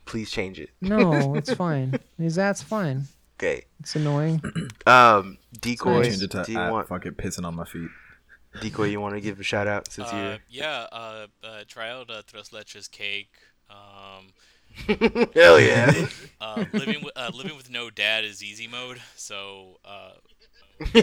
Please 0.05 0.31
change 0.31 0.59
it. 0.61 0.71
No, 0.81 1.35
it's 1.37 1.53
fine. 1.55 1.99
Is 2.19 2.35
that's 2.35 2.63
fine. 2.63 3.05
Okay. 3.39 3.65
It's 3.81 3.97
annoying. 3.97 4.43
Um, 4.87 5.39
decoy. 5.61 6.03
Change 6.05 6.23
it 6.23 6.31
to 6.33 6.43
do 6.45 6.53
you 6.53 6.59
at 6.59 6.71
want 6.71 6.89
fuck 6.89 7.07
it 7.07 7.17
pissing 7.17 7.45
on 7.45 7.55
my 7.55 7.65
feet. 7.65 7.89
Decoy? 8.61 8.85
You 8.87 9.01
want 9.01 9.15
to 9.15 9.21
give 9.21 9.39
a 9.41 9.43
shout 9.45 9.67
out 9.67 9.91
since 9.93 10.09
Uh, 10.09 10.39
yeah, 10.49 10.87
uh, 10.93 11.27
uh, 11.43 11.65
try 11.69 11.91
out 11.91 12.11
uh, 12.11 12.23
Tres 12.27 12.51
Leches 12.51 12.91
cake. 12.91 13.33
Um, 13.71 14.33
hell 15.35 15.61
yeah. 15.61 16.07
uh, 16.41 16.65
living 16.73 17.03
with 17.03 17.13
uh, 17.17 17.31
living 17.35 17.57
with 17.57 17.71
no 17.71 17.91
dad 17.91 18.25
is 18.25 18.43
easy 18.43 18.67
mode. 18.67 19.01
So, 19.17 19.79
uh, 19.85 20.13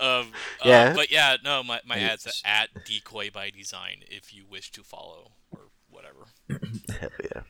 um, 0.00 0.32
Yeah. 0.64 0.90
Uh, 0.90 0.94
but 0.94 1.10
yeah, 1.10 1.36
no, 1.44 1.62
my 1.62 1.80
my 1.86 1.96
Hey, 1.96 2.04
ad's 2.04 2.42
at 2.44 2.84
decoy 2.84 3.30
by 3.30 3.50
design 3.50 4.02
if 4.08 4.34
you 4.34 4.44
wish 4.48 4.70
to 4.72 4.82
follow 4.82 5.32
or 5.50 5.60
whatever. 5.90 6.26
Hell 7.00 7.10
yeah. 7.22 7.42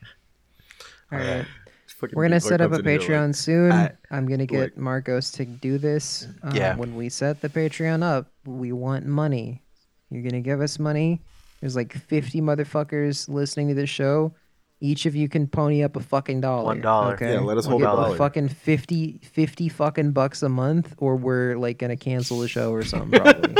All 1.11 1.19
right. 1.19 1.45
Fucking 1.45 1.66
We're 2.01 2.23
gonna 2.23 2.39
set 2.39 2.61
up 2.61 2.71
a 2.71 2.75
comes 2.75 2.79
in 2.79 2.85
here 2.85 2.99
like, 2.99 3.07
Patreon 3.09 3.35
soon. 3.35 3.71
I- 3.71 3.91
I'm 4.11 4.27
gonna 4.27 4.45
get 4.45 4.59
like- 4.61 4.77
Marcos 4.77 5.31
to 5.33 5.45
do 5.45 5.77
this. 5.77 6.27
Um, 6.43 6.55
Yeah. 6.55 6.75
When 6.75 6.95
we 6.95 7.09
set 7.09 7.41
the 7.41 7.49
Patreon 7.49 8.03
up, 8.03 8.31
we 8.45 8.71
want 8.71 9.05
money. 9.05 9.63
You're 10.09 10.23
gonna 10.23 10.41
give 10.41 10.61
us 10.61 10.79
money. 10.79 11.21
There's 11.61 11.75
like 11.75 11.93
50 11.93 12.39
motherfuckers 12.41 13.27
listening 13.27 13.69
to 13.69 13.73
this 13.73 13.89
show. 13.89 14.33
Each 14.79 15.07
of 15.07 15.15
you 15.15 15.27
can 15.27 15.47
pony 15.47 15.83
up 15.83 15.95
a 15.95 15.99
fucking 16.01 16.41
dollar. 16.41 16.65
One 16.65 16.81
dollar. 16.81 17.13
Okay. 17.15 17.33
Yeah, 17.33 17.39
let 17.39 17.57
us 17.57 17.65
We'll 17.65 17.79
hold 17.79 17.81
a 17.81 17.85
get 17.85 17.91
dollar. 18.03 18.17
Fucking 18.17 18.49
50, 18.49 19.21
50 19.23 19.69
fucking 19.69 20.11
bucks 20.11 20.43
a 20.43 20.49
month, 20.49 20.93
or 20.99 21.15
we're 21.15 21.55
like 21.57 21.79
gonna 21.79 21.97
cancel 21.97 22.39
the 22.41 22.47
show 22.47 22.71
or 22.71 22.83
something. 22.83 23.19
Probably. 23.19 23.55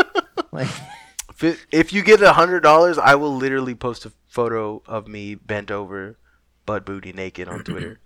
like, 0.51 0.68
If, 1.41 1.65
if 1.72 1.91
you 1.93 2.03
get 2.03 2.22
a 2.22 2.34
hundred 2.34 2.61
dollars, 2.61 2.99
I 2.99 3.15
will 3.15 3.35
literally 3.35 3.73
post 3.73 4.05
a 4.05 4.11
photo 4.27 4.84
of 4.85 5.07
me 5.07 5.34
bent 5.34 5.72
over, 5.72 6.18
butt 6.68 6.85
booty 6.85 7.14
naked 7.14 7.47
on 7.47 7.64
Twitter. 7.64 7.99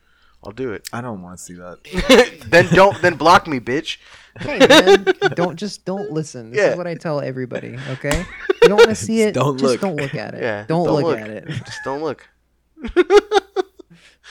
I'll 0.44 0.52
do 0.52 0.74
it. 0.74 0.90
I 0.92 1.02
don't 1.02 1.22
want 1.22 1.38
to 1.38 1.44
see 1.44 1.54
that. 1.54 2.42
then 2.50 2.68
don't 2.74 3.00
then 3.02 3.16
block 3.16 3.48
me, 3.48 3.60
bitch. 3.60 3.98
hey 4.40 4.60
man, 4.60 5.06
don't 5.36 5.56
just 5.56 5.86
don't 5.86 6.12
listen. 6.12 6.52
This 6.52 6.60
Yeah. 6.60 6.72
is 6.72 6.78
what 6.78 6.88
I 6.88 6.96
tell 6.96 7.22
everybody. 7.22 7.78
Okay, 7.90 8.26
you 8.64 8.70
don't 8.70 8.78
want 8.78 8.90
to 8.90 8.96
see 8.96 9.22
it. 9.22 9.34
Don't 9.34 9.58
just 9.60 9.74
look. 9.74 9.82
don't 9.82 9.96
look 9.98 10.16
at 10.16 10.34
it. 10.34 10.42
Yeah. 10.42 10.66
don't, 10.68 10.88
look, 10.90 11.18
at 11.20 11.30
it. 11.30 11.48
Just 11.66 11.80
don't 11.84 12.02
look. 12.02 12.28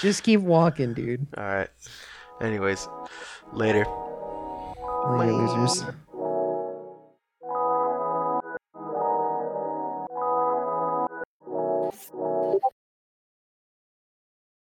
Just 0.00 0.22
keep 0.24 0.40
walking, 0.40 0.94
dude. 0.94 1.26
All 1.36 1.44
right. 1.44 1.68
Anyways, 2.40 2.88
later. 3.52 3.84
Later, 5.06 5.32
losers. 5.32 5.84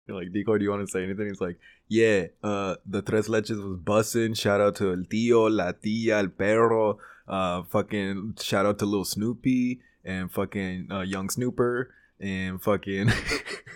You're 0.08 0.18
like, 0.18 0.32
Decoy, 0.32 0.58
do 0.58 0.64
you 0.64 0.70
want 0.70 0.88
to 0.88 0.92
say 0.92 1.04
anything? 1.04 1.28
He's 1.28 1.42
like, 1.42 1.60
yeah, 1.90 2.28
uh, 2.42 2.76
the 2.86 3.02
Tres 3.02 3.28
Leches 3.28 3.62
was 3.62 3.78
bussing. 3.80 4.38
Shout 4.38 4.62
out 4.62 4.76
to 4.78 4.92
El 4.92 5.04
Tío, 5.04 5.54
La 5.54 5.74
Tía, 5.74 6.20
El 6.20 6.30
Perro. 6.30 7.00
Uh, 7.28 7.64
fucking 7.64 8.36
shout 8.42 8.66
out 8.66 8.80
to 8.80 8.86
Little 8.86 9.04
Snoopy 9.04 9.82
and 10.06 10.32
fucking 10.32 10.88
uh, 10.90 11.02
Young 11.02 11.30
Snooper 11.30 11.94
and 12.22 12.62
fucking 12.62 13.12